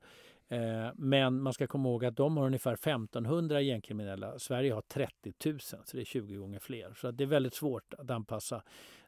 Eh, 0.49 0.91
men 0.95 1.41
man 1.41 1.53
ska 1.53 1.67
komma 1.67 1.89
ihåg 1.89 2.05
att 2.05 2.15
de 2.15 2.37
har 2.37 2.45
ungefär 2.45 2.73
1500 2.73 3.61
gängkriminella. 3.61 4.39
Sverige 4.39 4.73
har 4.73 4.81
30 4.81 5.33
000, 5.45 5.59
så 5.59 5.77
det 5.91 6.01
är 6.01 6.05
20 6.05 6.35
gånger 6.35 6.59
fler. 6.59 6.93
Så 6.95 7.11
det 7.11 7.23
är 7.23 7.27
väldigt 7.27 7.53
svårt 7.53 7.93
att 7.97 8.11
anpassa 8.11 8.63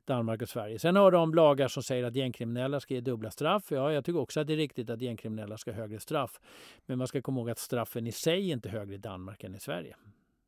Danmark 0.10 0.42
och 0.42 0.50
Sverige. 0.50 0.80
Sen 0.80 0.96
har 0.96 1.12
de 1.12 1.34
lagar 1.34 1.68
som 1.68 1.84
säger 1.84 2.04
att 2.04 2.16
gängkriminella 2.16 2.80
ska 2.80 2.94
ge 2.94 3.02
dubbla 3.02 3.32
straff. 3.32 3.64
Ja, 3.70 3.94
jag 3.94 4.06
tycker 4.06 4.20
också 4.20 4.40
att 4.40 4.48
det 4.48 4.54
är 4.54 4.58
riktigt 4.58 4.90
att 4.90 5.02
gängkriminella 5.02 5.58
ska 5.58 5.72
ha 5.72 5.78
högre 5.78 6.00
straff. 6.00 6.40
Men 6.86 6.98
man 6.98 7.08
ska 7.08 7.22
komma 7.22 7.40
ihåg 7.40 7.50
att 7.50 7.60
straffen 7.60 8.08
i 8.08 8.12
sig 8.12 8.50
är 8.50 8.54
inte 8.54 8.70
högre 8.70 8.96
i 8.96 8.98
Danmark 8.98 9.44
än 9.44 9.56
i 9.56 9.60
Sverige. 9.60 9.96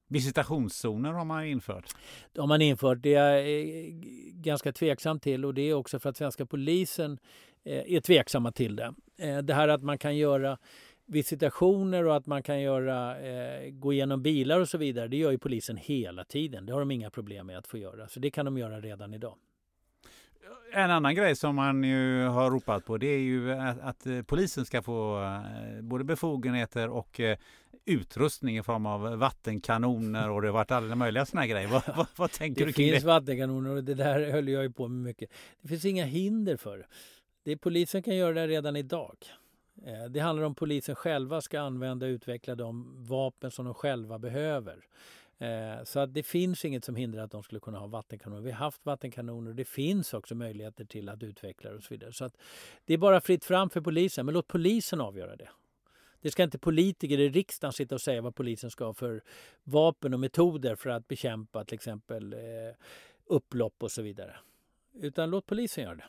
Visitationszoner 0.07 1.11
har 1.11 1.25
man 1.25 1.45
infört. 1.45 1.85
De 2.33 2.39
har 2.39 2.47
man 2.47 2.61
infört. 2.61 2.97
Det 3.01 3.13
är 3.13 3.35
jag 3.35 4.03
ganska 4.33 4.71
tveksam 4.71 5.19
till 5.19 5.45
och 5.45 5.53
det 5.53 5.61
är 5.61 5.73
också 5.73 5.99
för 5.99 6.09
att 6.09 6.17
svenska 6.17 6.45
polisen 6.45 7.19
eh, 7.63 7.93
är 7.95 8.01
tveksamma 8.01 8.51
till 8.51 8.75
det. 8.75 8.93
Eh, 9.17 9.37
det 9.37 9.53
här 9.53 9.67
att 9.67 9.83
man 9.83 9.97
kan 9.97 10.17
göra 10.17 10.57
visitationer 11.05 12.05
och 12.05 12.15
att 12.15 12.25
man 12.25 12.43
kan 12.43 12.61
göra, 12.61 13.19
eh, 13.19 13.69
gå 13.69 13.93
igenom 13.93 14.21
bilar 14.21 14.59
och 14.59 14.69
så 14.69 14.77
vidare. 14.77 15.07
Det 15.07 15.17
gör 15.17 15.31
ju 15.31 15.37
polisen 15.37 15.77
hela 15.77 16.23
tiden. 16.23 16.65
Det 16.65 16.73
har 16.73 16.79
de 16.79 16.91
inga 16.91 17.09
problem 17.09 17.47
med 17.47 17.57
att 17.57 17.67
få 17.67 17.77
göra. 17.77 18.07
Så 18.07 18.19
det 18.19 18.31
kan 18.31 18.45
de 18.45 18.57
göra 18.57 18.81
redan 18.81 19.13
idag. 19.13 19.35
En 20.73 20.91
annan 20.91 21.15
grej 21.15 21.35
som 21.35 21.55
man 21.55 21.83
ju 21.83 22.23
har 22.23 22.51
ropat 22.51 22.85
på 22.85 22.97
det 22.97 23.07
är 23.07 23.19
ju 23.19 23.51
att, 23.51 23.79
att 23.79 24.27
polisen 24.27 24.65
ska 24.65 24.81
få 24.81 25.19
både 25.81 26.03
befogenheter 26.03 26.89
och 26.89 27.21
utrustning 27.85 28.57
i 28.57 28.63
form 28.63 28.85
av 28.85 29.01
vattenkanoner 29.01 30.29
och 30.29 30.41
det 30.41 30.47
har 30.47 30.53
varit 30.53 30.71
alla 30.71 30.95
möjliga 30.95 31.25
sådana 31.25 31.47
grejer. 31.47 31.67
Vad, 31.67 31.83
vad, 31.95 32.07
vad 32.15 32.31
tänker 32.31 32.61
det 32.61 32.67
du 32.69 32.73
kring 32.73 32.87
det? 32.87 32.93
finns 32.93 33.03
vattenkanoner 33.03 33.69
och 33.69 33.83
det 33.83 33.93
där 33.93 34.31
höll 34.31 34.47
jag 34.47 34.63
ju 34.63 34.71
på 34.71 34.87
med 34.87 35.03
mycket. 35.03 35.31
Det 35.61 35.67
finns 35.67 35.85
inga 35.85 36.05
hinder 36.05 36.57
för 36.57 36.77
det. 36.77 36.85
det 37.43 37.57
polisen 37.57 38.03
kan 38.03 38.15
göra 38.15 38.33
det 38.33 38.47
redan 38.47 38.75
idag. 38.75 39.15
Eh, 39.85 40.09
det 40.09 40.19
handlar 40.19 40.45
om 40.45 40.55
polisen 40.55 40.95
själva 40.95 41.41
ska 41.41 41.59
använda 41.59 42.05
och 42.05 42.09
utveckla 42.09 42.55
de 42.55 43.05
vapen 43.07 43.51
som 43.51 43.65
de 43.65 43.73
själva 43.73 44.19
behöver. 44.19 44.85
Eh, 45.41 45.83
så 45.83 45.99
att 45.99 46.13
det 46.13 46.23
finns 46.23 46.65
inget 46.65 46.85
som 46.85 46.95
hindrar 46.95 47.23
att 47.23 47.31
de 47.31 47.43
skulle 47.43 47.59
kunna 47.59 47.79
ha 47.79 47.87
vattenkanoner. 47.87 48.41
Vi 48.41 48.51
har 48.51 48.57
haft 48.57 48.85
vattenkanoner 48.85 49.49
och 49.49 49.55
det 49.55 49.65
finns 49.65 50.13
också 50.13 50.35
möjligheter 50.35 50.85
till 50.85 51.09
att 51.09 51.23
utveckla 51.23 51.69
det 51.69 51.75
och 51.75 51.83
så 51.83 51.93
vidare. 51.93 52.13
Så 52.13 52.25
att 52.25 52.37
det 52.85 52.93
är 52.93 52.97
bara 52.97 53.21
fritt 53.21 53.45
fram 53.45 53.69
för 53.69 53.81
polisen, 53.81 54.25
men 54.25 54.33
låt 54.33 54.47
polisen 54.47 55.01
avgöra 55.01 55.35
det. 55.35 55.49
Det 56.21 56.31
ska 56.31 56.43
inte 56.43 56.59
politiker 56.59 57.19
i 57.19 57.29
riksdagen 57.29 57.73
sitta 57.73 57.95
och 57.95 58.01
säga 58.01 58.21
vad 58.21 58.35
polisen 58.35 58.71
ska 58.71 58.85
ha 58.85 58.93
för 58.93 59.23
vapen 59.63 60.13
och 60.13 60.19
metoder 60.19 60.75
för 60.75 60.89
att 60.89 61.07
bekämpa 61.07 61.65
till 61.65 61.75
exempel 61.75 62.33
eh, 62.33 62.39
upplopp 63.25 63.83
och 63.83 63.91
så 63.91 64.01
vidare. 64.01 64.35
Utan 64.93 65.29
låt 65.29 65.45
polisen 65.45 65.83
göra 65.83 65.95
det. 65.95 66.07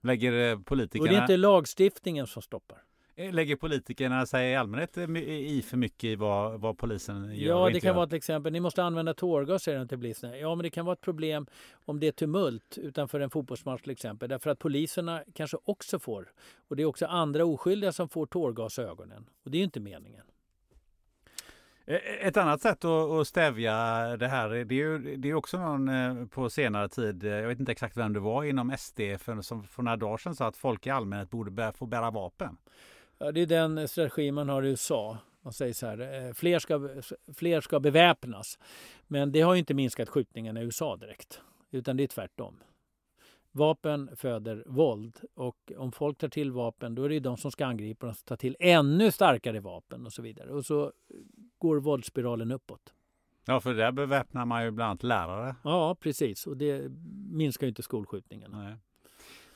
Lägger 0.00 0.56
politikerna... 0.56 1.02
Och 1.02 1.08
det 1.08 1.16
är 1.16 1.22
inte 1.22 1.36
lagstiftningen 1.36 2.26
som 2.26 2.42
stoppar. 2.42 2.82
Eh, 3.16 3.32
lägger 3.32 3.56
politikerna 3.56 4.26
sig 4.26 4.52
i 4.52 4.56
allmänhet 4.56 4.98
i 4.98 5.62
för 5.62 5.76
mycket 5.76 6.04
i 6.04 6.16
vad, 6.16 6.60
vad 6.60 6.78
polisen 6.78 7.34
gör? 7.34 7.48
Ja, 7.48 7.70
det 7.70 7.80
kan 7.80 7.88
gör? 7.88 7.94
vara 7.94 8.06
till 8.06 8.16
exempel, 8.16 8.52
ni 8.52 8.60
måste 8.60 8.82
använda 8.82 9.14
tårgas 9.14 9.62
säger 9.62 9.78
de 9.78 9.88
till 9.88 9.98
poliserna. 9.98 10.36
Ja, 10.36 10.54
men 10.54 10.62
det 10.62 10.70
kan 10.70 10.84
vara 10.84 10.92
ett 10.92 11.00
problem 11.00 11.46
om 11.84 12.00
det 12.00 12.06
är 12.06 12.12
tumult 12.12 12.78
utanför 12.78 13.20
en 13.20 13.30
fotbollsmatch 13.30 13.82
till 13.82 13.90
exempel. 13.90 14.28
Därför 14.28 14.50
att 14.50 14.58
poliserna 14.58 15.22
kanske 15.34 15.56
också 15.64 15.98
får, 15.98 16.32
och 16.68 16.76
det 16.76 16.82
är 16.82 16.86
också 16.86 17.06
andra 17.06 17.44
oskyldiga 17.44 17.92
som 17.92 18.08
får 18.08 18.26
tårgas 18.26 18.78
i 18.78 18.82
ögonen. 18.82 19.26
Och 19.44 19.50
det 19.50 19.56
är 19.56 19.60
ju 19.60 19.64
inte 19.64 19.80
meningen. 19.80 20.24
Eh, 21.86 22.26
ett 22.26 22.36
annat 22.36 22.60
sätt 22.60 22.84
att 22.84 23.28
stävja 23.28 23.74
det 24.16 24.28
här, 24.28 24.48
det 24.48 24.74
är 24.74 24.78
ju 24.78 25.16
det 25.16 25.30
är 25.30 25.34
också 25.34 25.58
någon 25.58 25.88
eh, 25.88 26.26
på 26.26 26.50
senare 26.50 26.88
tid, 26.88 27.24
jag 27.24 27.48
vet 27.48 27.60
inte 27.60 27.72
exakt 27.72 27.96
vem 27.96 28.12
det 28.12 28.20
var 28.20 28.44
inom 28.44 28.74
SD 28.78 29.00
för, 29.18 29.42
som 29.42 29.64
för 29.64 29.82
några 29.82 29.96
dagar 29.96 30.16
sedan 30.16 30.34
sa 30.34 30.46
att 30.46 30.56
folk 30.56 30.86
i 30.86 30.90
allmänhet 30.90 31.30
borde 31.30 31.72
få 31.72 31.86
bära 31.86 32.10
vapen. 32.10 32.56
Det 33.30 33.40
är 33.40 33.46
den 33.46 33.88
strategi 33.88 34.32
man 34.32 34.48
har 34.48 34.62
i 34.62 34.68
USA. 34.68 35.18
Man 35.42 35.52
säger 35.52 35.72
så 35.72 35.86
här, 35.86 36.26
eh, 36.26 36.32
fler 36.32 36.58
ska, 36.58 36.90
fler 37.34 37.60
ska 37.60 37.80
beväpnas. 37.80 38.58
Men 39.06 39.32
det 39.32 39.40
har 39.40 39.54
inte 39.54 39.74
minskat 39.74 40.08
skjutningarna 40.08 40.60
i 40.60 40.64
USA 40.64 40.96
direkt. 40.96 41.40
Utan 41.70 41.96
det 41.96 42.02
är 42.02 42.08
tvärtom. 42.08 42.62
Vapen 43.52 44.16
föder 44.16 44.64
våld 44.66 45.20
och 45.34 45.72
om 45.76 45.92
folk 45.92 46.18
tar 46.18 46.28
till 46.28 46.52
vapen 46.52 46.94
då 46.94 47.04
är 47.04 47.08
det 47.08 47.20
de 47.20 47.36
som 47.36 47.50
ska 47.50 47.66
angripa 47.66 48.06
och 48.08 48.16
ta 48.24 48.36
till 48.36 48.56
ännu 48.60 49.10
starkare 49.10 49.60
vapen 49.60 50.06
och 50.06 50.12
så 50.12 50.22
vidare. 50.22 50.50
Och 50.50 50.66
så 50.66 50.92
går 51.58 51.76
våldsspiralen 51.76 52.52
uppåt. 52.52 52.94
Ja, 53.44 53.60
för 53.60 53.74
där 53.74 53.92
beväpnar 53.92 54.44
man 54.44 54.64
ju 54.64 54.70
bland 54.70 54.90
annat 54.90 55.02
lärare. 55.02 55.56
Ja, 55.64 55.96
precis. 56.00 56.46
Och 56.46 56.56
det 56.56 56.90
minskar 57.30 57.66
ju 57.66 57.68
inte 57.68 57.82
skolskjutningarna. 57.82 58.62
Nej. 58.62 58.76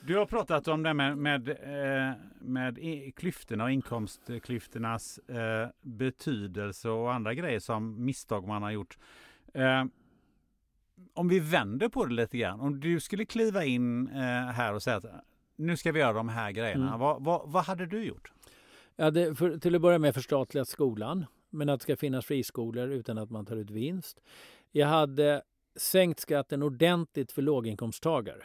Du 0.06 0.16
har 0.16 0.26
pratat 0.26 0.68
om 0.68 0.82
det 0.82 0.94
med, 0.94 1.18
med, 1.18 1.48
eh, 1.48 2.14
med 2.40 2.78
klyftorna 3.16 3.64
och 3.64 3.70
inkomstklyftornas 3.70 5.18
eh, 5.18 5.68
betydelse 5.80 6.88
och 6.88 7.14
andra 7.14 7.34
grejer 7.34 7.58
som 7.58 8.04
misstag 8.04 8.46
man 8.46 8.62
har 8.62 8.70
gjort. 8.70 8.98
Eh, 9.54 9.84
om 11.14 11.28
vi 11.28 11.40
vänder 11.40 11.88
på 11.88 12.04
det 12.04 12.14
lite 12.14 12.38
grann. 12.38 12.60
Om 12.60 12.80
du 12.80 13.00
skulle 13.00 13.24
kliva 13.24 13.64
in 13.64 14.06
här 14.06 14.74
och 14.74 14.82
säga 14.82 14.96
att 14.96 15.04
nu 15.56 15.76
ska 15.76 15.92
vi 15.92 16.00
göra 16.00 16.12
de 16.12 16.28
här 16.28 16.50
grejerna. 16.50 16.86
Mm. 16.86 17.00
Vad, 17.00 17.24
vad, 17.24 17.42
vad, 17.50 17.64
hade 17.64 17.86
du 17.86 18.04
gjort? 18.04 18.32
Jag 18.96 19.04
hade 19.04 19.34
för, 19.34 19.58
till 19.58 19.74
att 19.74 19.82
börja 19.82 19.98
med 19.98 20.14
förstatligat 20.14 20.68
skolan. 20.68 21.26
Men 21.50 21.68
att 21.68 21.80
det 21.80 21.82
ska 21.82 21.96
finnas 21.96 22.26
friskolor 22.26 22.88
utan 22.88 23.18
att 23.18 23.30
man 23.30 23.46
tar 23.46 23.56
ut 23.56 23.70
vinst. 23.70 24.20
Jag 24.72 24.86
hade 24.86 25.42
sänkt 25.76 26.20
skatten 26.20 26.62
ordentligt 26.62 27.32
för 27.32 27.42
låginkomsttagare. 27.42 28.42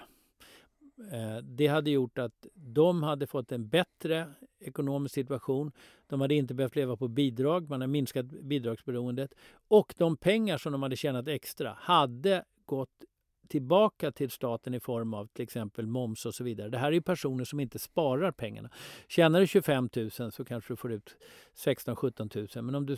Eh, 1.11 1.37
det 1.43 1.67
hade 1.67 1.91
gjort 1.91 2.17
att 2.17 2.47
de 2.53 3.03
hade 3.03 3.27
fått 3.27 3.51
en 3.51 3.67
bättre 3.67 4.27
ekonomisk 4.59 5.15
situation. 5.15 5.71
De 6.07 6.21
hade 6.21 6.35
inte 6.35 6.53
behövt 6.53 6.75
leva 6.75 6.95
på 6.95 7.07
bidrag, 7.07 7.69
man 7.69 7.81
har 7.81 7.87
minskat 7.87 8.25
bidragsberoendet. 8.25 9.33
Och 9.67 9.93
de 9.97 10.17
pengar 10.17 10.57
som 10.57 10.71
de 10.71 10.83
hade 10.83 10.95
tjänat 10.95 11.27
extra 11.27 11.77
hade 11.79 12.43
gått 12.65 13.03
tillbaka 13.47 14.11
till 14.11 14.29
staten 14.29 14.73
i 14.73 14.79
form 14.79 15.13
av 15.13 15.27
till 15.27 15.43
exempel 15.43 15.87
moms 15.87 16.25
och 16.25 16.35
så 16.35 16.43
vidare. 16.43 16.69
Det 16.69 16.77
här 16.77 16.91
är 16.91 17.01
personer 17.01 17.43
som 17.43 17.59
inte 17.59 17.79
sparar 17.79 18.31
pengarna. 18.31 18.69
Tjänar 19.07 19.39
du 19.39 19.47
25 19.47 19.89
000 19.95 20.11
så 20.11 20.45
kanske 20.45 20.73
du 20.73 20.77
får 20.77 20.91
ut 20.91 21.17
16-17 21.65 22.55
000 22.55 22.65
men 22.65 22.75
om 22.75 22.85
du, 22.85 22.97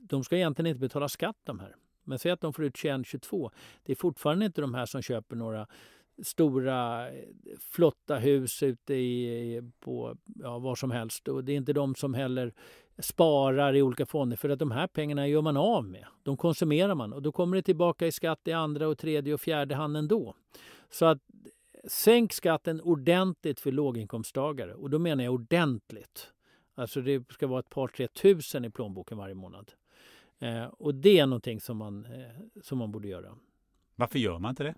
de 0.00 0.24
ska 0.24 0.36
egentligen 0.36 0.66
inte 0.66 0.80
betala 0.80 1.08
skatt 1.08 1.36
de 1.44 1.60
här. 1.60 1.76
Men 2.04 2.18
säg 2.18 2.32
att 2.32 2.40
de 2.40 2.52
får 2.52 2.64
ut 2.64 2.74
21-22. 2.74 3.50
Det 3.82 3.92
är 3.92 3.96
fortfarande 3.96 4.46
inte 4.46 4.60
de 4.60 4.74
här 4.74 4.86
som 4.86 5.02
köper 5.02 5.36
några 5.36 5.66
stora 6.22 7.06
flotta 7.60 8.16
hus 8.16 8.62
ute 8.62 8.94
i, 8.94 9.62
på 9.80 10.16
ja, 10.42 10.58
var 10.58 10.74
som 10.74 10.90
helst. 10.90 11.28
Och 11.28 11.44
det 11.44 11.52
är 11.52 11.56
inte 11.56 11.72
de 11.72 11.94
som 11.94 12.14
heller 12.14 12.52
sparar 12.98 13.76
i 13.76 13.82
olika 13.82 14.06
fonder 14.06 14.36
för 14.36 14.48
att 14.48 14.58
de 14.58 14.70
här 14.70 14.86
pengarna 14.86 15.28
gör 15.28 15.42
man 15.42 15.56
av 15.56 15.84
med. 15.84 16.04
De 16.22 16.36
konsumerar 16.36 16.94
man 16.94 17.12
och 17.12 17.22
då 17.22 17.32
kommer 17.32 17.56
det 17.56 17.62
tillbaka 17.62 18.06
i 18.06 18.12
skatt 18.12 18.40
i 18.44 18.52
andra 18.52 18.88
och 18.88 18.98
tredje 18.98 19.34
och 19.34 19.40
fjärde 19.40 19.74
hand 19.74 19.96
ändå. 19.96 20.34
Så 20.90 21.04
att 21.04 21.18
sänk 21.84 22.32
skatten 22.32 22.80
ordentligt 22.80 23.60
för 23.60 23.72
låginkomsttagare 23.72 24.74
och 24.74 24.90
då 24.90 24.98
menar 24.98 25.24
jag 25.24 25.34
ordentligt. 25.34 26.32
Alltså 26.74 27.00
det 27.00 27.32
ska 27.32 27.46
vara 27.46 27.60
ett 27.60 27.70
par 27.70 27.88
tre 27.88 28.08
tusen 28.08 28.64
i 28.64 28.70
plånboken 28.70 29.18
varje 29.18 29.34
månad. 29.34 29.72
Eh, 30.38 30.64
och 30.64 30.94
det 30.94 31.18
är 31.18 31.26
någonting 31.26 31.60
som 31.60 31.76
man, 31.76 32.04
eh, 32.04 32.60
som 32.62 32.78
man 32.78 32.92
borde 32.92 33.08
göra. 33.08 33.34
Varför 33.94 34.18
gör 34.18 34.38
man 34.38 34.50
inte 34.50 34.64
det? 34.64 34.74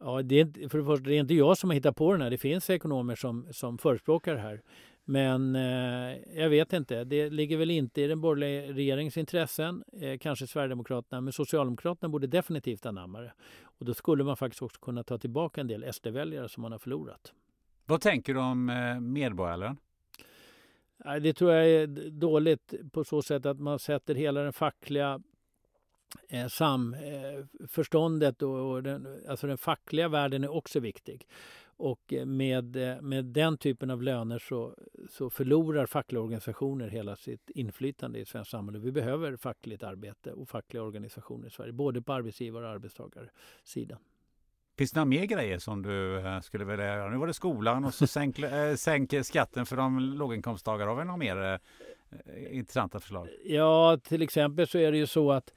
Ja, 0.00 0.22
det 0.22 0.40
är, 0.40 0.68
för 0.68 0.78
det 0.78 0.84
första, 0.84 1.08
det 1.08 1.14
är 1.14 1.20
inte 1.20 1.34
jag 1.34 1.58
som 1.58 1.70
har 1.70 1.74
hittat 1.74 1.96
på 1.96 2.12
den 2.12 2.22
här. 2.22 2.30
Det 2.30 2.38
finns 2.38 2.70
ekonomer 2.70 3.14
som, 3.14 3.46
som 3.50 3.78
förespråkar 3.78 4.34
det 4.34 4.40
här. 4.40 4.62
Men 5.04 5.56
eh, 5.56 6.16
jag 6.36 6.48
vet 6.48 6.72
inte. 6.72 7.04
Det 7.04 7.30
ligger 7.30 7.56
väl 7.56 7.70
inte 7.70 8.02
i 8.02 8.06
den 8.06 8.20
borgerliga 8.20 8.72
regeringens 8.72 9.16
intressen. 9.16 9.84
Eh, 10.00 10.18
kanske 10.18 10.46
Sverigedemokraterna. 10.46 11.20
Men 11.20 11.32
Socialdemokraterna 11.32 12.08
borde 12.08 12.26
definitivt 12.26 12.86
anamma 12.86 13.20
det. 13.20 13.32
Och 13.62 13.84
då 13.84 13.94
skulle 13.94 14.24
man 14.24 14.36
faktiskt 14.36 14.62
också 14.62 14.80
kunna 14.80 15.02
ta 15.02 15.18
tillbaka 15.18 15.60
en 15.60 15.66
del 15.66 15.92
SD-väljare 15.92 16.48
som 16.48 16.62
man 16.62 16.72
har 16.72 16.78
förlorat. 16.78 17.32
Vad 17.86 18.00
tänker 18.00 18.34
du 18.34 18.40
om 18.40 18.68
eh, 18.68 19.00
medborgarlön? 19.00 19.76
Det 21.20 21.32
tror 21.32 21.52
jag 21.52 21.66
är 21.68 21.86
dåligt 22.10 22.74
på 22.92 23.04
så 23.04 23.22
sätt 23.22 23.46
att 23.46 23.60
man 23.60 23.78
sätter 23.78 24.14
hela 24.14 24.42
den 24.42 24.52
fackliga 24.52 25.20
eh, 26.28 26.46
samförståndet 26.46 28.42
och, 28.42 28.70
och 28.70 28.82
den, 28.82 29.22
alltså 29.28 29.46
den 29.46 29.58
fackliga 29.58 30.08
världen 30.08 30.44
är 30.44 30.54
också 30.54 30.80
viktig. 30.80 31.26
Och 31.80 32.14
med, 32.26 32.76
med 33.02 33.24
den 33.24 33.58
typen 33.58 33.90
av 33.90 34.02
löner 34.02 34.38
så, 34.38 34.74
så 35.10 35.30
förlorar 35.30 35.86
fackliga 35.86 36.22
organisationer 36.22 36.88
hela 36.88 37.16
sitt 37.16 37.50
inflytande 37.50 38.18
i 38.18 38.24
svenskt 38.24 38.50
samhälle. 38.50 38.78
Vi 38.78 38.92
behöver 38.92 39.36
fackligt 39.36 39.82
arbete 39.82 40.32
och 40.32 40.48
fackliga 40.48 40.82
organisationer 40.82 41.46
i 41.46 41.50
Sverige, 41.50 41.72
både 41.72 42.02
på 42.02 42.12
arbetsgivar 42.12 42.62
och 42.62 42.68
arbetstagarsidan. 42.68 43.98
Finns 44.78 44.92
det 44.92 44.98
några 44.98 45.08
mer 45.08 45.24
grejer 45.24 45.58
som 45.58 45.82
du 45.82 46.18
eh, 46.18 46.40
skulle 46.40 46.64
vilja 46.64 46.86
göra? 46.86 47.10
Nu 47.10 47.16
var 47.16 47.26
det 47.26 47.34
skolan 47.34 47.84
och 47.84 47.94
så 47.94 48.06
sänk, 48.06 48.36
sänk 48.76 49.14
skatten 49.26 49.66
för 49.66 49.76
de 49.76 49.98
låginkomsttagare. 50.00 50.88
Har 50.88 50.96
vi 50.96 51.04
några 51.04 51.16
mer 51.16 51.60
intressanta 52.50 53.00
förslag? 53.00 53.28
Ja, 53.44 53.98
till 54.04 54.22
exempel 54.22 54.66
så 54.66 54.78
är 54.78 54.92
det 54.92 54.98
ju 54.98 55.06
så 55.06 55.32
att 55.32 55.54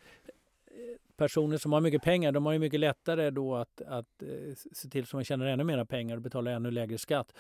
personer 1.22 1.57
som 1.57 1.74
har 1.74 1.82
mycket 1.82 2.01
pengar, 2.01 2.32
de 2.32 2.45
har 2.45 2.53
ju 2.53 2.59
mycket 2.59 2.80
lättare 2.80 3.30
då 3.30 3.55
att, 3.55 3.82
att 3.82 4.22
eh, 4.22 4.55
se 4.72 4.89
till 4.89 5.05
så 5.05 5.17
man 5.17 5.24
tjänar 5.24 5.45
ännu 5.45 5.63
mer 5.63 5.86
pengar 5.86 6.15
och 6.15 6.22
betalar 6.22 6.51
ännu 6.51 6.72
lägre 6.72 6.97
skatt. 6.97 7.34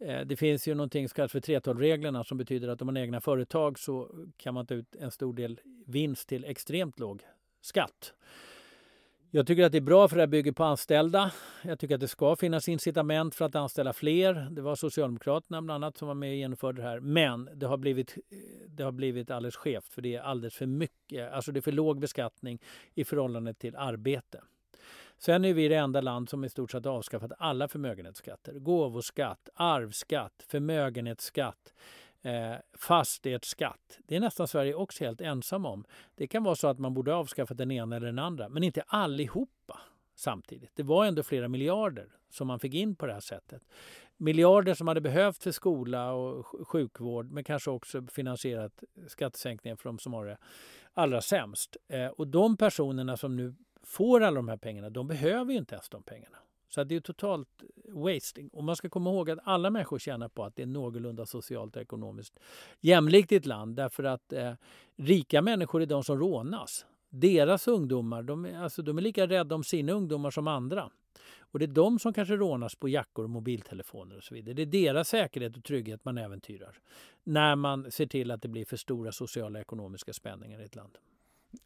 Eh, 0.00 0.20
det 0.20 0.36
finns 0.36 0.68
ju 0.68 0.74
någonting 0.74 1.08
som 1.08 1.14
kallas 1.14 1.32
för 1.32 1.40
3:12-reglerna 1.40 2.24
som 2.24 2.38
betyder 2.38 2.68
att 2.68 2.82
om 2.82 2.86
man 2.86 2.96
har 2.96 3.02
egna 3.02 3.20
företag 3.20 3.78
så 3.78 4.10
kan 4.36 4.54
man 4.54 4.66
ta 4.66 4.74
ut 4.74 4.96
en 4.96 5.10
stor 5.10 5.34
del 5.34 5.60
vinst 5.86 6.28
till 6.28 6.44
extremt 6.44 6.98
låg 6.98 7.22
skatt. 7.60 8.14
Jag 9.34 9.46
tycker 9.46 9.64
att 9.64 9.72
det 9.72 9.78
är 9.78 9.82
bra 9.82 10.08
för 10.08 10.16
det 10.16 10.22
här 10.22 10.26
bygger 10.26 10.52
på 10.52 10.64
anställda. 10.64 11.32
Jag 11.62 11.78
tycker 11.78 11.94
att 11.94 12.00
det 12.00 12.08
ska 12.08 12.36
finnas 12.36 12.68
incitament 12.68 13.34
för 13.34 13.44
att 13.44 13.54
anställa 13.54 13.92
fler. 13.92 14.48
Det 14.50 14.62
var 14.62 14.76
Socialdemokraterna 14.76 15.62
bland 15.62 15.84
annat 15.84 15.96
som 15.96 16.08
var 16.08 16.14
med 16.14 16.30
och 16.30 16.36
genomförde 16.36 16.82
det 16.82 16.88
här. 16.88 17.00
Men 17.00 17.48
det 17.54 17.66
har 17.66 17.76
blivit, 17.76 18.16
eh, 18.16 18.38
det 18.68 18.82
har 18.82 18.92
blivit 18.92 19.30
alldeles 19.30 19.56
skevt 19.56 19.88
för 19.88 20.02
det 20.02 20.14
är 20.14 20.20
alldeles 20.20 20.54
för 20.54 20.66
mycket. 20.66 21.32
Alltså 21.32 21.52
det 21.52 21.58
är 21.58 21.62
för 21.62 21.72
låg 21.72 22.00
beskattning 22.00 22.58
i 22.94 23.04
förhållande 23.04 23.54
till 23.54 23.76
arbete. 23.76 24.40
Sen 25.18 25.44
är 25.44 25.54
vi 25.54 25.68
det 25.68 25.76
enda 25.76 26.00
land 26.00 26.28
som 26.28 26.44
i 26.44 26.48
stort 26.48 26.70
sett 26.70 26.86
avskaffat 26.86 27.32
alla 27.38 27.68
förmögenhetsskatter. 27.68 28.52
Gåvoskatt, 28.52 29.48
arvsskatt, 29.54 30.44
förmögenhetsskatt 30.48 31.72
eh, 32.22 32.54
fastighetsskatt. 32.74 33.98
Det 34.06 34.16
är 34.16 34.20
nästan 34.20 34.48
Sverige 34.48 34.74
också 34.74 35.04
helt 35.04 35.20
ensam 35.20 35.66
om. 35.66 35.84
Det 36.14 36.26
kan 36.26 36.44
vara 36.44 36.54
så 36.54 36.68
att 36.68 36.78
man 36.78 36.94
borde 36.94 37.14
avskaffa 37.14 37.54
den 37.54 37.70
ena 37.70 37.96
eller 37.96 38.06
den 38.06 38.18
andra, 38.18 38.48
men 38.48 38.62
inte 38.62 38.82
allihopa 38.86 39.80
samtidigt. 40.14 40.70
Det 40.74 40.82
var 40.82 41.06
ändå 41.06 41.22
flera 41.22 41.48
miljarder 41.48 42.08
som 42.30 42.48
man 42.48 42.58
fick 42.58 42.74
in 42.74 42.94
på 42.94 43.06
det 43.06 43.12
här 43.12 43.20
sättet. 43.20 43.62
Miljarder 44.16 44.74
som 44.74 44.88
hade 44.88 45.00
behövt 45.00 45.42
för 45.42 45.50
skola 45.50 46.12
och 46.12 46.68
sjukvård 46.68 47.30
men 47.30 47.44
kanske 47.44 47.70
också 47.70 48.06
finansierat 48.06 48.84
skattesänkningar 49.06 49.76
för 49.76 49.88
de 49.88 49.98
som 49.98 50.12
har 50.12 50.26
det 50.26 50.38
allra 50.92 51.20
sämst. 51.20 51.76
Eh, 51.88 52.06
och 52.06 52.28
de 52.28 52.56
personerna 52.56 53.16
som 53.16 53.36
nu 53.36 53.54
får 53.82 54.20
alla 54.20 54.36
de 54.36 54.48
här 54.48 54.56
pengarna, 54.56 54.90
de 54.90 55.08
behöver 55.08 55.52
ju 55.52 55.58
inte 55.58 55.74
ens 55.74 55.88
de 55.88 56.02
pengarna. 56.02 56.38
Så 56.74 56.84
det 56.84 56.96
är 56.96 57.00
totalt 57.00 57.62
wasting. 57.88 58.48
Och 58.48 58.64
man 58.64 58.76
ska 58.76 58.88
komma 58.88 59.10
ihåg 59.10 59.30
att 59.30 59.38
alla 59.44 59.70
människor 59.70 59.98
tjänar 59.98 60.28
på 60.28 60.44
att 60.44 60.56
det 60.56 60.62
är 60.62 60.66
någorlunda 60.66 61.26
socialt 61.26 61.76
och 61.76 61.82
ekonomiskt 61.82 62.38
jämlikt 62.80 63.32
i 63.32 63.36
ett 63.36 63.46
land. 63.46 63.76
Därför 63.76 64.04
att 64.04 64.32
eh, 64.32 64.52
rika 64.96 65.42
människor 65.42 65.82
är 65.82 65.86
de 65.86 66.04
som 66.04 66.18
rånas. 66.18 66.86
Deras 67.10 67.68
ungdomar, 67.68 68.22
de 68.22 68.44
är, 68.44 68.58
alltså, 68.58 68.82
de 68.82 68.98
är 68.98 69.02
lika 69.02 69.26
rädda 69.26 69.54
om 69.54 69.64
sina 69.64 69.92
ungdomar 69.92 70.30
som 70.30 70.48
andra. 70.48 70.90
Och 71.38 71.58
det 71.58 71.64
är 71.64 71.66
de 71.66 71.98
som 71.98 72.12
kanske 72.12 72.36
rånas 72.36 72.74
på 72.74 72.88
jackor 72.88 73.24
och 73.24 73.30
mobiltelefoner 73.30 74.16
och 74.16 74.22
så 74.22 74.34
vidare. 74.34 74.54
Det 74.54 74.62
är 74.62 74.66
deras 74.66 75.08
säkerhet 75.08 75.56
och 75.56 75.64
trygghet 75.64 76.04
man 76.04 76.18
äventyrar 76.18 76.78
när 77.24 77.56
man 77.56 77.90
ser 77.90 78.06
till 78.06 78.30
att 78.30 78.42
det 78.42 78.48
blir 78.48 78.64
för 78.64 78.76
stora 78.76 79.12
sociala 79.12 79.58
och 79.58 79.60
ekonomiska 79.60 80.12
spänningar 80.12 80.60
i 80.60 80.64
ett 80.64 80.76
land. 80.76 80.98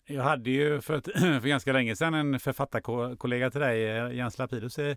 Jag 0.08 0.22
hade 0.22 0.50
ju 0.50 0.80
för, 0.80 1.00
för 1.40 1.48
ganska 1.48 1.72
länge 1.72 1.96
sedan 1.96 2.14
en 2.14 2.40
författarkollega 2.40 3.50
till 3.50 3.60
dig, 3.60 3.80
Jens 4.16 4.38
Lapidus, 4.38 4.78
i, 4.78 4.96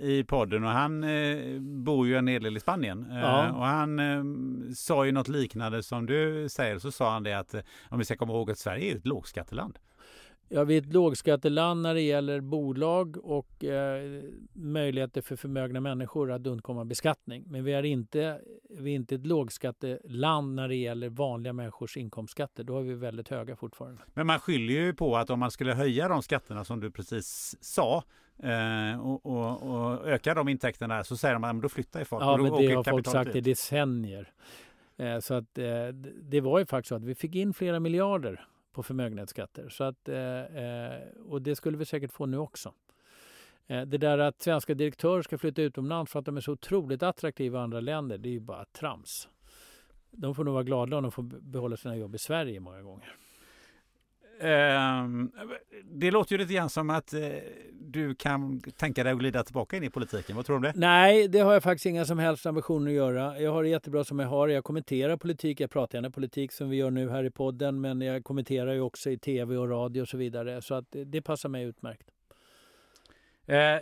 i 0.00 0.24
podden 0.28 0.64
och 0.64 0.70
han 0.70 1.04
eh, 1.04 1.60
bor 1.60 2.06
ju 2.06 2.16
en 2.16 2.26
hel 2.26 2.42
del 2.42 2.56
i 2.56 2.60
Spanien. 2.60 3.10
Eh, 3.10 3.18
ja. 3.18 3.52
och 3.52 3.66
han 3.66 3.98
eh, 3.98 4.22
sa 4.74 5.06
ju 5.06 5.12
något 5.12 5.28
liknande 5.28 5.82
som 5.82 6.06
du 6.06 6.48
säger, 6.48 6.78
så 6.78 6.92
sa 6.92 7.12
han 7.12 7.22
det 7.22 7.32
att 7.38 7.54
om 7.88 7.98
vi 7.98 8.04
ska 8.04 8.16
komma 8.16 8.32
ihåg 8.32 8.50
att 8.50 8.58
Sverige 8.58 8.92
är 8.92 8.96
ett 8.96 9.06
lågskatteland. 9.06 9.78
Ja, 10.54 10.64
vi 10.64 10.76
är 10.76 10.80
ett 10.80 10.92
lågskatteland 10.92 11.82
när 11.82 11.94
det 11.94 12.00
gäller 12.00 12.40
bolag 12.40 13.16
och 13.24 13.64
eh, 13.64 14.22
möjligheter 14.52 15.22
för 15.22 15.36
förmögna 15.36 15.80
människor 15.80 16.32
att 16.32 16.46
undkomma 16.46 16.84
beskattning. 16.84 17.44
Men 17.46 17.64
vi 17.64 17.72
är, 17.72 17.82
inte, 17.82 18.40
vi 18.70 18.90
är 18.90 18.94
inte 18.94 19.14
ett 19.14 19.26
lågskatteland 19.26 20.54
när 20.54 20.68
det 20.68 20.74
gäller 20.74 21.08
vanliga 21.08 21.52
människors 21.52 21.96
inkomstskatter. 21.96 22.64
Då 22.64 22.78
är 22.78 22.82
vi 22.82 22.94
väldigt 22.94 23.28
höga 23.28 23.56
fortfarande. 23.56 24.02
Men 24.14 24.26
man 24.26 24.38
skyller 24.38 24.74
ju 24.74 24.94
på 24.94 25.16
att 25.16 25.30
om 25.30 25.38
man 25.38 25.50
skulle 25.50 25.74
höja 25.74 26.08
de 26.08 26.22
skatterna 26.22 26.64
som 26.64 26.80
du 26.80 26.90
precis 26.90 27.56
sa 27.60 28.04
eh, 28.42 29.06
och, 29.06 29.26
och, 29.26 29.62
och, 29.62 30.08
öka 30.08 30.34
de 30.34 30.48
intäkterna 30.48 31.04
så 31.04 31.16
säger 31.16 31.38
man 31.38 31.56
att 31.56 31.62
då 31.62 31.68
flyttar 31.68 32.04
folk. 32.04 32.22
Ja, 32.22 32.36
men 32.36 32.52
det 32.52 32.74
har 32.74 32.84
folk 32.84 33.06
sagt 33.06 33.36
i 33.36 33.40
decennier. 33.40 34.32
Eh, 34.96 35.18
så 35.18 35.34
att 35.34 35.58
eh, 35.58 35.88
det 36.22 36.40
var 36.40 36.58
ju 36.58 36.66
faktiskt 36.66 36.88
så 36.88 36.94
att 36.94 37.04
vi 37.04 37.14
fick 37.14 37.34
in 37.34 37.54
flera 37.54 37.80
miljarder 37.80 38.46
på 38.72 38.82
förmögenhetsskatter. 38.82 39.68
Så 39.68 39.84
att, 39.84 40.08
eh, 40.08 40.44
eh, 40.44 41.02
och 41.24 41.42
det 41.42 41.56
skulle 41.56 41.76
vi 41.76 41.84
säkert 41.84 42.12
få 42.12 42.26
nu 42.26 42.38
också. 42.38 42.74
Eh, 43.66 43.82
det 43.82 43.98
där 43.98 44.18
att 44.18 44.42
svenska 44.42 44.74
direktörer 44.74 45.22
ska 45.22 45.38
flytta 45.38 45.62
utomlands 45.62 46.12
för 46.12 46.18
att 46.18 46.24
de 46.24 46.36
är 46.36 46.40
så 46.40 46.52
otroligt 46.52 47.02
attraktiva 47.02 47.58
i 47.58 47.62
andra 47.62 47.80
länder, 47.80 48.18
det 48.18 48.28
är 48.28 48.32
ju 48.32 48.40
bara 48.40 48.64
trams. 48.64 49.28
De 50.10 50.34
får 50.34 50.44
nog 50.44 50.54
vara 50.54 50.64
glada 50.64 50.96
om 50.96 51.02
de 51.02 51.12
får 51.12 51.22
behålla 51.22 51.76
sina 51.76 51.96
jobb 51.96 52.14
i 52.14 52.18
Sverige 52.18 52.60
många 52.60 52.82
gånger. 52.82 53.16
Ehm, 54.42 55.30
det 55.84 56.10
låter 56.10 56.32
ju 56.32 56.38
lite 56.38 56.54
grann 56.54 56.70
som 56.70 56.90
att 56.90 57.12
eh, 57.12 57.20
du 57.72 58.14
kan 58.14 58.60
tänka 58.60 59.04
dig 59.04 59.12
att 59.12 59.18
glida 59.18 59.44
tillbaka 59.44 59.76
in 59.76 59.84
i 59.84 59.90
politiken. 59.90 60.36
Vad 60.36 60.46
tror 60.46 60.54
du 60.54 60.56
om 60.56 60.62
det? 60.62 60.72
Nej, 60.76 61.28
det 61.28 61.38
har 61.38 61.52
jag 61.52 61.62
faktiskt 61.62 61.86
inga 61.86 62.04
som 62.04 62.18
helst 62.18 62.46
ambitioner 62.46 62.90
att 62.90 62.96
göra. 62.96 63.40
Jag 63.40 63.52
har 63.52 63.62
det 63.62 63.68
jättebra 63.68 64.04
som 64.04 64.18
jag 64.18 64.28
har. 64.28 64.48
Jag 64.48 64.64
kommenterar 64.64 65.16
politik. 65.16 65.60
Jag 65.60 65.70
pratar 65.70 65.98
gärna 65.98 66.10
politik 66.10 66.52
som 66.52 66.70
vi 66.70 66.76
gör 66.76 66.90
nu 66.90 67.10
här 67.10 67.24
i 67.24 67.30
podden. 67.30 67.80
Men 67.80 68.00
jag 68.00 68.24
kommenterar 68.24 68.72
ju 68.72 68.80
också 68.80 69.10
i 69.10 69.18
tv 69.18 69.56
och 69.56 69.68
radio 69.68 70.02
och 70.02 70.08
så 70.08 70.16
vidare. 70.16 70.62
Så 70.62 70.74
att 70.74 70.86
det 71.06 71.22
passar 71.22 71.48
mig 71.48 71.64
utmärkt. 71.64 72.08
Eh, 73.46 73.76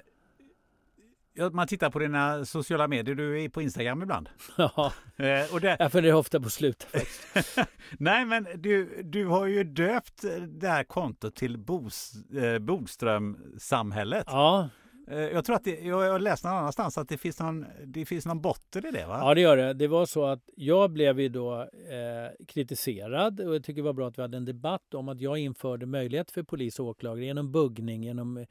man 1.53 1.66
tittar 1.66 1.91
på 1.91 1.99
dina 1.99 2.45
sociala 2.45 2.89
medier. 2.89 3.14
Du 3.14 3.43
är 3.45 3.49
på 3.49 3.62
Instagram 3.62 4.03
ibland. 4.03 4.28
Ja, 4.57 4.93
eh, 5.16 5.55
och 5.55 5.61
det... 5.61 5.76
jag 5.78 5.93
följer 5.93 6.14
ofta 6.14 6.41
på 6.41 6.51
slutet. 6.51 7.07
Nej, 7.99 8.24
men 8.24 8.47
du, 8.55 9.03
du 9.03 9.26
har 9.26 9.47
ju 9.47 9.64
döpt 9.64 10.24
det 10.49 10.68
här 10.68 10.85
kontot 10.85 11.35
till 11.35 11.59
Bos, 11.59 12.12
eh, 12.33 12.59
Bodströmsamhället. 12.59 14.24
Ja, 14.26 14.68
Eh, 15.11 15.18
jag 15.18 15.44
tror 15.44 15.56
att 15.56 15.64
det, 15.64 15.80
jag 15.80 16.12
har 16.12 16.18
läst 16.18 16.44
någon 16.44 16.52
annanstans 16.52 16.98
att 16.98 17.08
det 17.08 17.18
finns 17.18 17.40
någon, 17.40 17.66
det 17.84 18.04
finns 18.04 18.26
någon 18.26 18.40
botten 18.40 18.86
i 18.86 18.90
det 18.90 19.06
va? 19.06 19.18
Ja 19.20 19.34
det 19.34 19.40
gör 19.40 19.56
det. 19.56 19.74
Det 19.74 19.88
var 19.88 20.06
så 20.06 20.24
att 20.24 20.50
jag 20.56 20.90
blev 20.90 21.20
ju 21.20 21.28
då 21.28 21.61
eh, 21.61 22.46
kritiserad 22.46 23.40
och 23.40 23.54
jag 23.54 23.64
tycker 23.64 23.82
det 23.82 23.86
var 23.86 23.92
bra 23.92 24.08
att 24.08 24.18
vi 24.18 24.22
hade 24.22 24.36
en 24.36 24.44
debatt 24.44 24.94
om 24.94 25.09
att 25.09 25.20
jag 25.20 25.39
införde 25.39 25.86
möjlighet 25.86 26.30
för 26.30 26.43
polis 26.43 26.78
och 26.78 26.86
åklagare 26.86 27.24
genom 27.24 27.52
buggning, 27.52 28.02
genom 28.02 28.47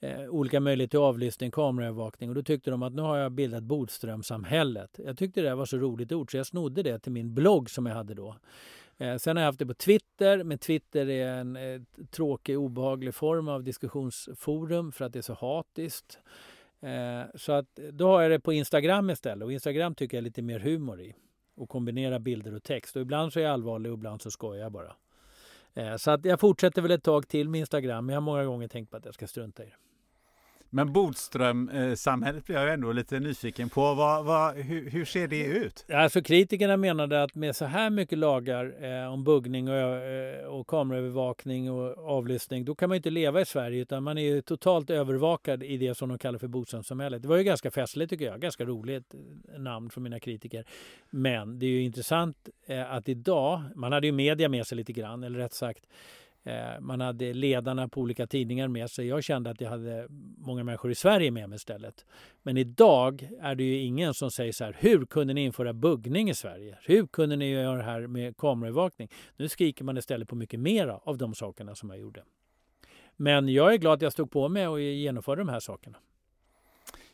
eh, 0.00 0.28
olika 0.28 0.60
möjligheter 0.60 0.90
till 0.90 0.98
avlyssning, 0.98 1.50
kameraövervakning 1.50 2.28
och 2.28 2.34
då 2.34 2.42
tyckte 2.42 2.70
de 2.70 2.82
att 2.82 2.94
nu 2.94 3.02
har 3.02 3.16
jag 3.16 3.32
bildat 3.32 3.62
Bodströmsamhället. 3.62 5.00
Jag 5.04 5.18
tyckte 5.18 5.40
det 5.40 5.54
var 5.54 5.66
så 5.66 5.76
roligt 5.76 6.12
ord 6.12 6.30
så 6.30 6.36
jag 6.36 6.46
snodde 6.46 6.82
det 6.82 6.98
till 6.98 7.12
min 7.12 7.34
blogg 7.34 7.70
som 7.70 7.86
jag 7.86 7.94
hade 7.94 8.14
då. 8.14 8.36
Eh, 8.98 9.16
sen 9.16 9.36
har 9.36 9.42
jag 9.42 9.48
haft 9.48 9.58
det 9.58 9.66
på 9.66 9.74
Twitter, 9.74 10.44
men 10.44 10.58
Twitter 10.58 11.08
är 11.08 11.28
en 11.28 11.56
eh, 11.56 11.80
tråkig, 12.10 12.58
obehaglig 12.58 13.14
form 13.14 13.48
av 13.48 13.64
diskussionsforum 13.64 14.92
för 14.92 15.04
att 15.04 15.12
det 15.12 15.18
är 15.18 15.22
så 15.22 15.34
hatiskt. 15.34 16.18
Eh, 16.80 17.22
så 17.34 17.52
att, 17.52 17.74
då 17.92 18.06
har 18.06 18.22
jag 18.22 18.30
det 18.30 18.40
på 18.40 18.52
Instagram 18.52 19.10
istället 19.10 19.44
och 19.44 19.52
Instagram 19.52 19.94
tycker 19.94 20.16
jag 20.16 20.22
är 20.22 20.24
lite 20.24 20.42
mer 20.42 20.58
humor 20.58 21.00
i. 21.00 21.14
Och 21.54 21.68
kombinera 21.68 22.18
bilder 22.18 22.54
och 22.54 22.62
text. 22.62 22.96
Och 22.96 23.02
ibland 23.02 23.32
så 23.32 23.40
är 23.40 23.44
jag 23.44 23.52
allvarlig 23.52 23.92
och 23.92 23.98
ibland 23.98 24.22
så 24.22 24.30
skojar 24.30 24.62
jag 24.62 24.72
bara. 24.72 24.96
Eh, 25.74 25.96
så 25.96 26.10
att 26.10 26.24
jag 26.24 26.40
fortsätter 26.40 26.82
väl 26.82 26.90
ett 26.90 27.02
tag 27.02 27.28
till 27.28 27.48
med 27.48 27.58
Instagram, 27.58 28.06
men 28.06 28.12
jag 28.12 28.20
har 28.20 28.24
många 28.24 28.44
gånger 28.44 28.68
tänkt 28.68 28.90
på 28.90 28.96
att 28.96 29.04
jag 29.04 29.14
ska 29.14 29.26
strunta 29.26 29.62
i 29.62 29.66
det. 29.66 29.87
Men 30.70 30.92
Bodström-samhället 30.92 32.46
blir 32.46 32.56
jag 32.56 32.72
ändå 32.72 32.92
lite 32.92 33.20
nyfiken 33.20 33.68
på. 33.68 33.94
Vad, 33.94 34.24
vad, 34.24 34.54
hur, 34.56 34.90
hur, 34.90 35.04
ser 35.04 35.28
det 35.28 35.44
ut? 35.44 35.84
Alltså 35.92 36.22
kritikerna 36.22 36.76
menade 36.76 37.22
att 37.22 37.34
med 37.34 37.56
så 37.56 37.64
här 37.64 37.90
mycket 37.90 38.18
lagar 38.18 38.84
eh, 38.84 39.12
om 39.12 39.24
buggning 39.24 39.68
och, 39.68 39.76
eh, 39.76 40.44
och 40.44 40.66
kameraövervakning 40.66 41.70
och 41.70 42.08
avlyssning, 42.08 42.64
då 42.64 42.74
kan 42.74 42.88
man 42.88 42.96
inte 42.96 43.10
leva 43.10 43.40
i 43.40 43.44
Sverige 43.44 43.82
utan 43.82 44.02
man 44.02 44.18
är 44.18 44.40
totalt 44.40 44.90
övervakad 44.90 45.62
i 45.62 45.76
det 45.76 45.94
som 45.94 46.08
de 46.08 46.18
kallar 46.18 46.38
för 46.38 46.48
Bodströmsamhället. 46.48 47.22
Det 47.22 47.28
var 47.28 47.36
ju 47.36 47.44
ganska 47.44 47.70
festligt 47.70 48.10
tycker 48.10 48.24
jag, 48.24 48.40
ganska 48.40 48.64
roligt 48.64 49.14
eh, 49.14 49.60
namn 49.60 49.90
från 49.90 50.04
mina 50.04 50.20
kritiker. 50.20 50.64
Men 51.10 51.58
det 51.58 51.66
är 51.66 51.70
ju 51.70 51.82
intressant 51.82 52.48
eh, 52.66 52.92
att 52.92 53.08
idag, 53.08 53.62
man 53.74 53.92
hade 53.92 54.06
ju 54.06 54.12
media 54.12 54.48
med 54.48 54.66
sig 54.66 54.76
lite 54.76 54.92
grann, 54.92 55.24
eller 55.24 55.38
rätt 55.38 55.54
sagt 55.54 55.86
Eh, 56.48 56.80
man 56.80 57.00
hade 57.00 57.32
ledarna 57.32 57.88
på 57.88 58.00
olika 58.00 58.26
tidningar 58.26 58.68
med 58.68 58.90
sig. 58.90 59.06
Jag 59.06 59.24
kände 59.24 59.50
att 59.50 59.60
jag 59.60 59.70
hade 59.70 60.06
många 60.38 60.64
människor 60.64 60.90
i 60.90 60.94
Sverige 60.94 61.30
med 61.30 61.48
mig 61.48 61.56
istället. 61.56 62.06
Men 62.42 62.56
idag 62.56 63.28
är 63.40 63.54
det 63.54 63.64
ju 63.64 63.78
ingen 63.78 64.14
som 64.14 64.30
säger 64.30 64.52
så 64.52 64.64
här, 64.64 64.76
hur 64.78 65.06
kunde 65.06 65.34
ni 65.34 65.44
införa 65.44 65.72
buggning 65.72 66.30
i 66.30 66.34
Sverige? 66.34 66.78
Hur 66.82 67.06
kunde 67.06 67.36
ni 67.36 67.50
göra 67.50 67.76
det 67.76 67.82
här 67.82 68.06
med 68.06 68.36
kameraövervakning? 68.36 69.08
Nu 69.36 69.48
skriker 69.48 69.84
man 69.84 69.98
istället 69.98 70.28
på 70.28 70.36
mycket 70.36 70.60
mera 70.60 70.96
av 70.96 71.18
de 71.18 71.34
sakerna 71.34 71.74
som 71.74 71.90
jag 71.90 71.98
gjorde. 71.98 72.24
Men 73.16 73.48
jag 73.48 73.74
är 73.74 73.78
glad 73.78 73.94
att 73.94 74.02
jag 74.02 74.12
stod 74.12 74.30
på 74.30 74.48
mig 74.48 74.68
och 74.68 74.80
genomförde 74.80 75.40
de 75.40 75.48
här 75.48 75.60
sakerna. 75.60 75.98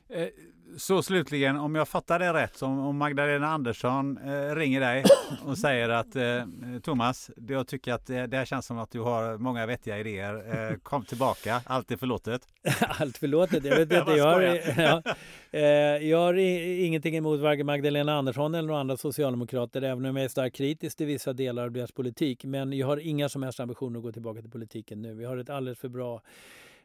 Eh, 0.09 0.29
så 0.77 1.03
slutligen, 1.03 1.57
om 1.57 1.75
jag 1.75 1.89
fattar 1.89 2.19
det 2.19 2.33
rätt, 2.33 2.63
om, 2.63 2.79
om 2.79 2.97
Magdalena 2.97 3.49
Andersson 3.49 4.19
eh, 4.19 4.55
ringer 4.55 4.81
dig 4.81 5.05
och 5.47 5.59
säger 5.59 5.89
att 5.89 6.17
eh, 6.17 6.45
Thomas, 6.83 7.31
jag 7.49 7.67
tycker 7.67 7.93
att 7.93 8.07
det, 8.07 8.37
här 8.37 8.45
känns 8.45 8.67
som 8.67 8.79
att 8.79 8.91
du 8.91 9.01
har 9.01 9.39
många 9.39 9.67
vettiga 9.67 9.99
idéer. 9.99 10.79
Kom 10.83 11.05
tillbaka, 11.05 11.61
allt 11.67 11.91
är 11.91 11.97
förlåtet. 11.97 12.49
allt 12.81 13.19
förlåtet? 13.19 13.65
Jag 13.65 13.77
vet 13.77 13.93
inte. 13.93 14.13
jag, 14.13 14.27
har, 14.27 14.43
ja, 14.81 15.03
jag 15.99 16.19
har 16.19 16.35
ingenting 16.35 17.17
emot 17.17 17.41
varken 17.41 17.67
Magdalena 17.67 18.15
Andersson 18.15 18.55
eller 18.55 18.67
några 18.67 18.81
andra 18.81 18.97
socialdemokrater, 18.97 19.83
även 19.83 20.07
om 20.07 20.17
jag 20.17 20.25
är 20.25 20.29
starkt 20.29 20.57
kritisk 20.57 20.97
till 20.97 21.07
vissa 21.07 21.33
delar 21.33 21.65
av 21.65 21.73
deras 21.73 21.93
politik. 21.93 22.45
Men 22.45 22.73
jag 22.73 22.87
har 22.87 22.97
inga 22.97 23.29
som 23.29 23.43
helst 23.43 23.61
ambitioner 23.61 23.99
att 23.99 24.03
gå 24.03 24.13
tillbaka 24.13 24.41
till 24.41 24.51
politiken 24.51 25.03
nu. 25.03 25.15
Vi 25.15 25.25
har 25.25 25.37
ett 25.37 25.51
alldeles 25.51 25.79
för 25.79 25.89
bra 25.89 26.23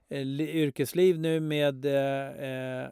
Eh, 0.10 0.42
yrkesliv 0.42 1.20
nu 1.20 1.40
med 1.40 1.86
eh, 1.86 2.84
eh, 2.84 2.90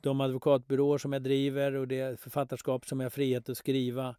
de 0.00 0.20
advokatbyråer 0.20 0.98
som 0.98 1.12
jag 1.12 1.22
driver 1.22 1.74
och 1.74 1.88
det 1.88 2.20
författarskap 2.20 2.86
som 2.86 3.00
jag 3.00 3.04
har 3.04 3.10
frihet 3.10 3.48
att 3.48 3.58
skriva. 3.58 4.16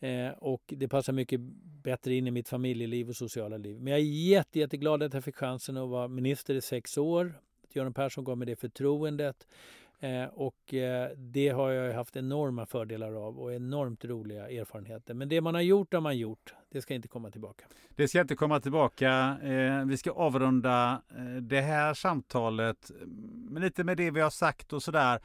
Eh, 0.00 0.28
och 0.28 0.62
det 0.66 0.88
passar 0.88 1.12
mycket 1.12 1.40
bättre 1.82 2.14
in 2.14 2.26
i 2.26 2.30
mitt 2.30 2.48
familjeliv 2.48 3.08
och 3.08 3.16
sociala 3.16 3.56
liv. 3.56 3.80
Men 3.80 3.90
jag 3.90 4.00
är 4.00 4.04
jätte, 4.04 4.58
jätteglad 4.58 5.02
att 5.02 5.14
jag 5.14 5.24
fick 5.24 5.36
chansen 5.36 5.76
att 5.76 5.88
vara 5.88 6.08
minister 6.08 6.54
i 6.54 6.60
sex 6.60 6.98
år. 6.98 7.34
Göran 7.72 7.94
Persson 7.94 8.24
gav 8.24 8.38
mig 8.38 8.46
det 8.46 8.56
förtroendet. 8.56 9.46
Eh, 10.00 10.24
och 10.24 10.74
eh, 10.74 11.10
det 11.16 11.48
har 11.48 11.70
jag 11.70 11.94
haft 11.94 12.16
enorma 12.16 12.66
fördelar 12.66 13.12
av 13.26 13.38
och 13.38 13.54
enormt 13.54 14.04
roliga 14.04 14.50
erfarenheter. 14.50 15.14
Men 15.14 15.28
det 15.28 15.40
man 15.40 15.54
har 15.54 15.62
gjort 15.62 15.94
har 15.94 16.00
man 16.00 16.18
gjort. 16.18 16.54
Det 16.70 16.82
ska 16.82 16.94
inte 16.94 17.08
komma 17.08 17.30
tillbaka. 17.30 17.64
Det 17.96 18.08
ska 18.08 18.20
inte 18.20 18.36
komma 18.36 18.60
tillbaka. 18.60 19.38
Eh, 19.42 19.84
vi 19.84 19.96
ska 19.96 20.10
avrunda 20.10 21.02
det 21.40 21.60
här 21.60 21.94
samtalet 21.94 22.90
med 23.50 23.62
lite 23.62 23.84
med 23.84 23.96
det 23.96 24.10
vi 24.10 24.20
har 24.20 24.30
sagt 24.30 24.72
och 24.72 24.82
sådär. 24.82 25.20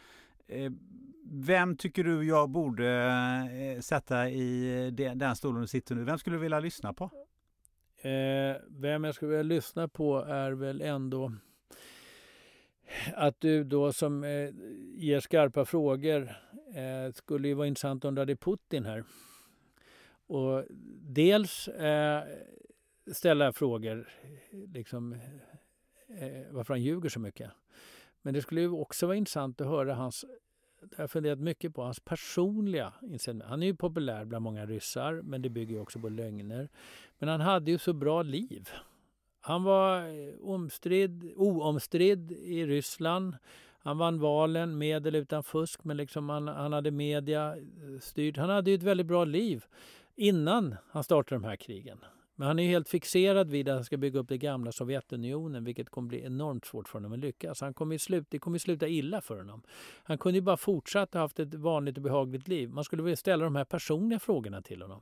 Vem 1.26 1.78
tycker 1.78 2.04
du 2.04 2.28
jag 2.28 2.50
borde 2.50 3.80
sätta 3.82 4.30
i 4.30 4.91
den 5.16 5.36
stolen 5.36 5.62
du 5.62 5.68
sitter 5.68 5.95
nu? 5.95 6.04
Vem 6.04 6.18
skulle 6.18 6.36
du 6.36 6.40
vilja 6.40 6.60
lyssna 6.60 6.94
på? 6.94 7.10
vem 8.68 9.04
jag 9.04 9.16
skulle 9.16 9.30
vilja 9.30 9.56
lyssna 9.56 9.88
på 9.88 10.20
är 10.20 10.52
väl 10.52 10.82
ändå 10.82 11.32
att 13.15 13.41
du 13.41 13.64
då 13.64 13.94
som 13.94 14.24
eh, 14.24 14.49
ger 14.95 15.20
skarpa 15.20 15.65
frågor 15.65 16.36
eh, 16.76 17.14
skulle 17.14 17.48
ju 17.48 17.53
vara 17.53 17.68
intressant 17.68 18.06
om 18.06 18.15
du 18.15 18.22
hade 18.22 18.36
Putin 18.36 18.86
här. 18.86 19.03
Och 20.28 20.65
dels 21.02 21.68
eh, 21.68 22.24
ställa 23.11 23.53
frågor, 23.53 24.10
liksom 24.74 25.14
eh, 26.07 26.52
varför 26.52 26.74
han 26.74 26.82
ljuger 26.82 27.10
så 27.10 27.20
mycket. 27.20 27.52
Men 28.22 28.34
det 28.34 28.41
skulle 28.41 28.61
ju 28.61 28.70
också 28.70 29.06
vara 29.06 29.18
intressant 29.18 29.61
att 29.61 29.68
höra 29.68 29.95
hans 29.95 30.26
jag 30.91 31.03
har 31.03 31.07
funderat 31.07 31.40
mycket 31.40 31.76
på 31.76 31.84
hans 31.84 31.99
personliga 31.99 32.94
inställning. 33.02 33.48
Han 33.48 33.64
är 33.64 33.68
ju 33.68 33.76
populär 33.76 34.26
bland 34.26 34.44
många 34.44 34.65
ryssar, 34.65 35.22
men 35.24 35.41
det 35.41 35.49
bygger 35.49 35.82
också 35.82 35.99
på 35.99 36.10
lögner. 36.10 36.70
Men 37.20 37.30
han 37.30 37.41
hade 37.41 37.72
ju 37.72 37.78
så 37.78 37.94
bra 37.94 38.22
liv. 38.24 38.70
Han 39.45 39.64
var 39.64 39.98
eh, 39.98 40.34
omstridd, 40.41 41.34
oomstridd 41.36 42.32
i 42.32 42.65
Ryssland. 42.65 43.36
Han 43.80 43.98
vann 43.98 44.20
valen 44.20 44.78
med 44.78 45.07
eller 45.07 45.20
utan 45.20 45.44
fusk, 45.44 45.84
men 45.84 45.98
liksom 45.98 46.30
han, 46.30 46.48
han 46.48 46.74
hade 46.74 46.91
media 46.91 47.56
eh, 47.56 47.99
styrt. 48.02 48.38
Han 48.38 48.49
hade 48.49 48.72
ju 48.72 48.76
ett 48.76 48.84
väldigt 48.84 49.07
bra 49.07 49.26
liv 49.26 49.65
innan 50.15 50.76
han 50.91 51.03
startade 51.03 51.41
de 51.41 51.48
här 51.48 51.56
krigen. 51.56 51.98
Men 52.36 52.48
han 52.48 52.60
är 52.60 52.68
helt 52.68 52.90
fixerad 52.90 53.49
vid 53.49 53.70
att 53.70 53.76
han 53.76 53.84
ska 53.84 53.98
bygga 53.98 54.20
upp 54.20 54.30
det 54.30 54.38
gamla 54.38 54.72
Sovjetunionen, 54.72 55.64
vilket 55.64 55.90
kommer 55.90 56.07
bli 56.07 56.24
enormt 56.24 56.65
svårt 56.65 56.90
för 56.90 56.99
honom 56.99 57.14
att 57.14 57.20
lyckas. 57.20 57.61
Han 57.61 57.74
kommer 57.74 57.98
sluta, 57.98 58.28
det 58.30 58.40
kommer 58.40 58.57
sluta 58.57 58.88
illa 58.88 59.22
för 59.22 59.38
honom. 59.38 59.61
Han 60.03 60.18
kunde 60.18 60.38
ju 60.38 60.41
bara 60.41 60.57
fortsatt 60.57 61.14
ha 61.14 61.22
haft 61.22 61.40
ett 61.40 61.53
vanligt 61.53 61.98
och 61.98 62.03
behagligt 62.03 62.48
liv. 62.48 62.70
Man 62.70 62.84
skulle 62.84 63.03
vilja 63.03 63.18
ställa 63.18 63.44
de 63.44 63.56
här 63.56 63.65
personliga 63.65 64.20
frågorna 64.20 64.61
till 64.61 64.82
honom. 64.82 65.02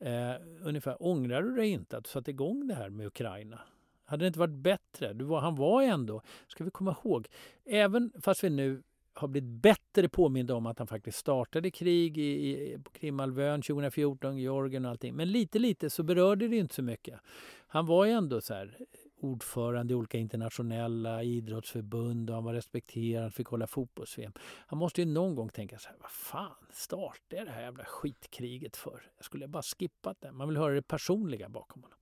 Eh, 0.00 0.34
ungefär, 0.62 1.02
ångrar 1.02 1.42
du 1.42 1.54
dig 1.54 1.68
inte 1.68 1.96
att 1.96 2.04
du 2.04 2.10
satte 2.10 2.30
igång 2.30 2.66
det 2.66 2.74
här 2.74 2.90
med 2.90 3.06
Ukraina? 3.06 3.60
Hade 4.04 4.24
det 4.24 4.26
inte 4.26 4.38
varit 4.38 4.54
bättre? 4.54 5.12
Du 5.12 5.24
var, 5.24 5.40
han 5.40 5.54
var 5.54 5.82
ändå, 5.82 6.22
ska 6.46 6.64
vi 6.64 6.70
komma 6.70 6.96
ihåg, 7.04 7.28
även 7.64 8.12
fast 8.22 8.44
vi 8.44 8.50
nu 8.50 8.82
har 9.12 9.28
blivit 9.28 9.50
bättre 9.50 10.08
påminda 10.08 10.54
om 10.54 10.66
att 10.66 10.78
han 10.78 10.88
faktiskt 10.88 11.18
startade 11.18 11.70
krig 11.70 12.18
i, 12.18 12.22
i, 12.22 12.78
på 12.84 12.90
Krimhalvön 12.90 13.62
2014, 13.62 14.38
Georgien 14.38 14.84
och 14.84 14.90
allting. 14.90 15.14
Men 15.14 15.32
lite, 15.32 15.58
lite 15.58 15.90
så 15.90 16.02
berörde 16.02 16.48
det 16.48 16.56
inte 16.56 16.74
så 16.74 16.82
mycket. 16.82 17.20
Han 17.66 17.86
var 17.86 18.04
ju 18.04 18.12
ändå 18.12 18.40
så 18.40 18.54
här, 18.54 18.78
ordförande 19.20 19.92
i 19.92 19.94
olika 19.94 20.18
internationella 20.18 21.22
idrottsförbund 21.22 22.30
och 22.30 22.36
han 22.36 22.44
var 22.44 22.54
respekterad, 22.54 23.34
fick 23.34 23.46
hålla 23.46 23.66
fotbolls-VM. 23.66 24.32
Han 24.66 24.78
måste 24.78 25.00
ju 25.00 25.06
någon 25.06 25.34
gång 25.34 25.48
tänka 25.48 25.78
så 25.78 25.88
här, 25.88 25.96
vad 26.00 26.10
fan 26.10 26.66
startade 26.72 27.36
jag 27.36 27.46
det 27.46 27.50
här 27.50 27.62
jävla 27.62 27.84
skitkriget 27.84 28.76
för? 28.76 29.02
Jag 29.16 29.24
skulle 29.24 29.48
bara 29.48 29.62
skippat 29.62 30.20
det. 30.20 30.32
Man 30.32 30.48
vill 30.48 30.56
höra 30.56 30.74
det 30.74 30.82
personliga 30.82 31.48
bakom 31.48 31.82
honom. 31.82 31.98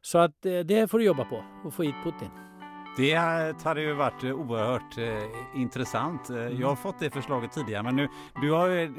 Så 0.00 0.18
att 0.18 0.46
eh, 0.46 0.60
det 0.60 0.90
får 0.90 0.98
du 0.98 1.04
jobba 1.04 1.24
på, 1.24 1.44
och 1.64 1.74
få 1.74 1.82
hit 1.82 1.94
Putin. 2.04 2.61
Det 2.96 3.14
hade 3.64 3.80
ju 3.80 3.92
varit 3.92 4.24
oerhört 4.24 4.98
eh, 4.98 5.60
intressant. 5.60 6.30
Eh, 6.30 6.36
mm. 6.36 6.60
Jag 6.60 6.68
har 6.68 6.76
fått 6.76 6.98
det 6.98 7.10
förslaget 7.10 7.52
tidigare 7.52 7.82
men 7.82 7.96
nu, 7.96 8.08
du 8.40 8.52
har 8.52 8.92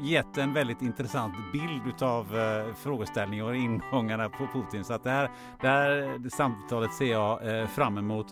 gett 0.00 0.38
en 0.38 0.52
väldigt 0.52 0.82
intressant 0.82 1.34
bild 1.52 2.02
av 2.02 2.38
eh, 2.38 2.74
frågeställningen 2.74 3.46
och 3.46 3.56
ingångarna 3.56 4.28
på 4.28 4.46
Putin. 4.52 4.84
Så 4.84 4.92
att 4.92 5.04
det 5.04 5.10
här, 5.10 5.30
det 5.60 5.68
här 5.68 6.28
samtalet 6.28 6.94
ser 6.94 7.12
jag 7.12 7.60
eh, 7.60 7.66
fram 7.66 7.98
emot. 7.98 8.26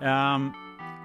Um, 0.00 0.52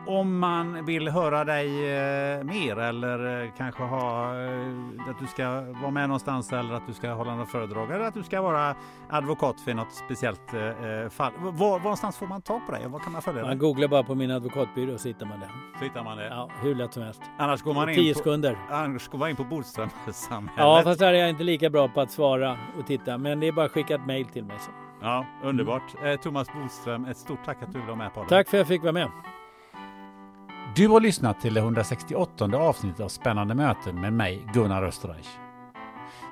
om 0.07 0.39
man 0.39 0.85
vill 0.85 1.07
höra 1.07 1.43
dig 1.43 1.67
eh, 1.67 2.43
mer 2.43 2.79
eller 2.79 3.43
eh, 3.43 3.51
kanske 3.57 3.83
ha 3.83 4.35
eh, 4.43 5.09
att 5.09 5.19
du 5.19 5.27
ska 5.27 5.61
vara 5.61 5.91
med 5.91 6.09
någonstans 6.09 6.53
eller 6.53 6.73
att 6.73 6.87
du 6.87 6.93
ska 6.93 7.11
hålla 7.11 7.35
något 7.35 7.51
föredrag 7.51 7.91
eller 7.91 8.05
att 8.05 8.13
du 8.13 8.23
ska 8.23 8.41
vara 8.41 8.75
advokat 9.09 9.61
för 9.61 9.73
något 9.73 9.93
speciellt 9.93 10.51
fall. 11.09 11.31
Var, 11.39 11.79
någonstans 11.79 12.17
får 12.17 12.27
man 12.27 12.41
tag 12.41 12.65
på 12.65 12.71
dig? 12.71 12.87
Var 12.87 12.99
kan 12.99 13.11
man 13.11 13.21
följa 13.21 13.41
dig? 13.41 13.49
Man 13.49 13.57
googlar 13.57 13.87
bara 13.87 14.03
på 14.03 14.15
min 14.15 14.31
advokatbyrå 14.31 14.97
så 14.97 15.07
hittar 15.07 15.25
man 15.25 15.39
det. 15.39 15.49
Så 15.79 15.83
hittar 15.83 16.03
man 16.03 16.17
det? 16.17 16.27
Ja, 16.27 16.49
hur 16.61 16.75
lätt 16.75 16.93
som 16.93 17.03
helst. 17.03 17.21
Annars 17.37 17.61
går 17.61 17.73
man 17.73 17.89
in 17.89 17.95
Tio 17.95 18.13
på, 18.13 18.17
sekunder. 18.17 18.57
Annars 18.69 19.07
går 19.07 19.19
man 19.19 19.29
in 19.29 19.35
på 19.35 19.43
Bodströmsamhället. 19.43 20.57
Ja, 20.57 20.81
fast 20.83 20.99
där 20.99 21.13
är 21.13 21.17
jag 21.17 21.29
inte 21.29 21.43
lika 21.43 21.69
bra 21.69 21.87
på 21.87 22.01
att 22.01 22.11
svara 22.11 22.57
och 22.79 22.87
titta. 22.87 23.17
Men 23.17 23.39
det 23.39 23.47
är 23.47 23.51
bara 23.51 23.65
att 23.65 23.71
skicka 23.71 23.95
ett 23.95 24.05
mejl 24.05 24.25
till 24.25 24.45
mig. 24.45 24.57
Så. 24.59 24.71
Ja, 25.01 25.25
underbart. 25.43 25.95
Mm. 26.01 26.17
Thomas 26.17 26.47
Bodström, 26.53 27.05
ett 27.05 27.17
stort 27.17 27.39
tack 27.45 27.63
att 27.63 27.73
du 27.73 27.73
ville 27.73 27.87
vara 27.87 27.95
med 27.95 28.13
på 28.13 28.23
det. 28.23 28.29
Tack 28.29 28.49
för 28.49 28.57
att 28.57 28.59
jag 28.59 28.67
fick 28.67 28.81
vara 28.81 28.91
med. 28.91 29.09
Du 30.75 30.87
har 30.87 30.99
lyssnat 30.99 31.41
till 31.41 31.53
det 31.53 31.59
168 31.59 32.45
avsnittet 32.57 32.99
av 32.99 33.07
Spännande 33.07 33.55
möten 33.55 34.01
med 34.01 34.13
mig, 34.13 34.47
Gunnar 34.53 34.83
Österreich. 34.83 35.27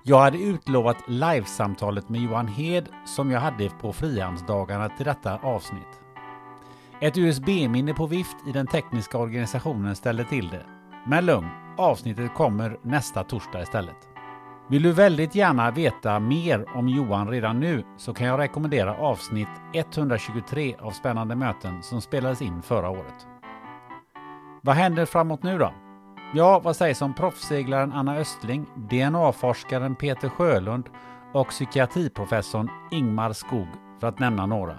Jag 0.03 0.19
hade 0.19 0.37
utlovat 0.37 0.97
livesamtalet 1.07 2.09
med 2.09 2.21
Johan 2.21 2.47
Hed 2.47 2.89
som 3.05 3.31
jag 3.31 3.39
hade 3.39 3.69
på 3.69 3.93
Frihamnsdagarna 3.93 4.89
till 4.89 5.05
detta 5.05 5.37
avsnitt. 5.37 6.01
Ett 7.01 7.17
USB-minne 7.17 7.93
på 7.93 8.07
vift 8.07 8.37
i 8.47 8.51
den 8.51 8.67
tekniska 8.67 9.17
organisationen 9.17 9.95
ställde 9.95 10.23
till 10.23 10.49
det. 10.49 10.65
Men 11.07 11.25
lugn, 11.25 11.49
avsnittet 11.77 12.33
kommer 12.33 12.77
nästa 12.81 13.23
torsdag 13.23 13.61
istället. 13.61 14.07
Vill 14.69 14.83
du 14.83 14.91
väldigt 14.91 15.35
gärna 15.35 15.71
veta 15.71 16.19
mer 16.19 16.77
om 16.77 16.89
Johan 16.89 17.29
redan 17.29 17.59
nu 17.59 17.83
så 17.97 18.13
kan 18.13 18.27
jag 18.27 18.39
rekommendera 18.39 18.95
avsnitt 18.95 19.61
123 19.73 20.75
av 20.79 20.91
Spännande 20.91 21.35
möten 21.35 21.83
som 21.83 22.01
spelades 22.01 22.41
in 22.41 22.61
förra 22.61 22.89
året. 22.89 23.32
Vad 24.65 24.75
händer 24.75 25.05
framåt 25.05 25.43
nu 25.43 25.57
då? 25.57 25.73
Ja, 26.33 26.59
vad 26.59 26.75
sägs 26.75 27.01
om 27.01 27.13
proffsseglaren 27.13 27.91
Anna 27.91 28.15
Östling, 28.15 28.65
DNA-forskaren 28.75 29.95
Peter 29.95 30.29
Sjölund 30.29 30.89
och 31.33 31.49
psykiatriprofessorn 31.49 32.69
Ingmar 32.91 33.33
Skog 33.33 33.67
för 33.99 34.07
att 34.07 34.19
nämna 34.19 34.45
några. 34.45 34.77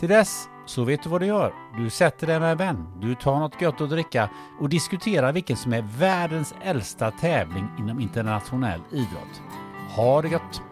Till 0.00 0.08
dess 0.08 0.48
så 0.66 0.84
vet 0.84 1.02
du 1.02 1.08
vad 1.08 1.20
du 1.20 1.26
gör. 1.26 1.54
Du 1.76 1.90
sätter 1.90 2.26
dig 2.26 2.40
med 2.40 2.52
en 2.52 2.58
vän, 2.58 2.86
du 3.00 3.14
tar 3.14 3.38
något 3.38 3.60
gött 3.60 3.80
att 3.80 3.90
dricka 3.90 4.30
och 4.60 4.68
diskuterar 4.68 5.32
vilken 5.32 5.56
som 5.56 5.72
är 5.72 5.84
världens 5.98 6.54
äldsta 6.62 7.10
tävling 7.10 7.68
inom 7.78 8.00
internationell 8.00 8.80
idrott. 8.90 9.42
Ha 9.96 10.22
det 10.22 10.28
gött! 10.28 10.71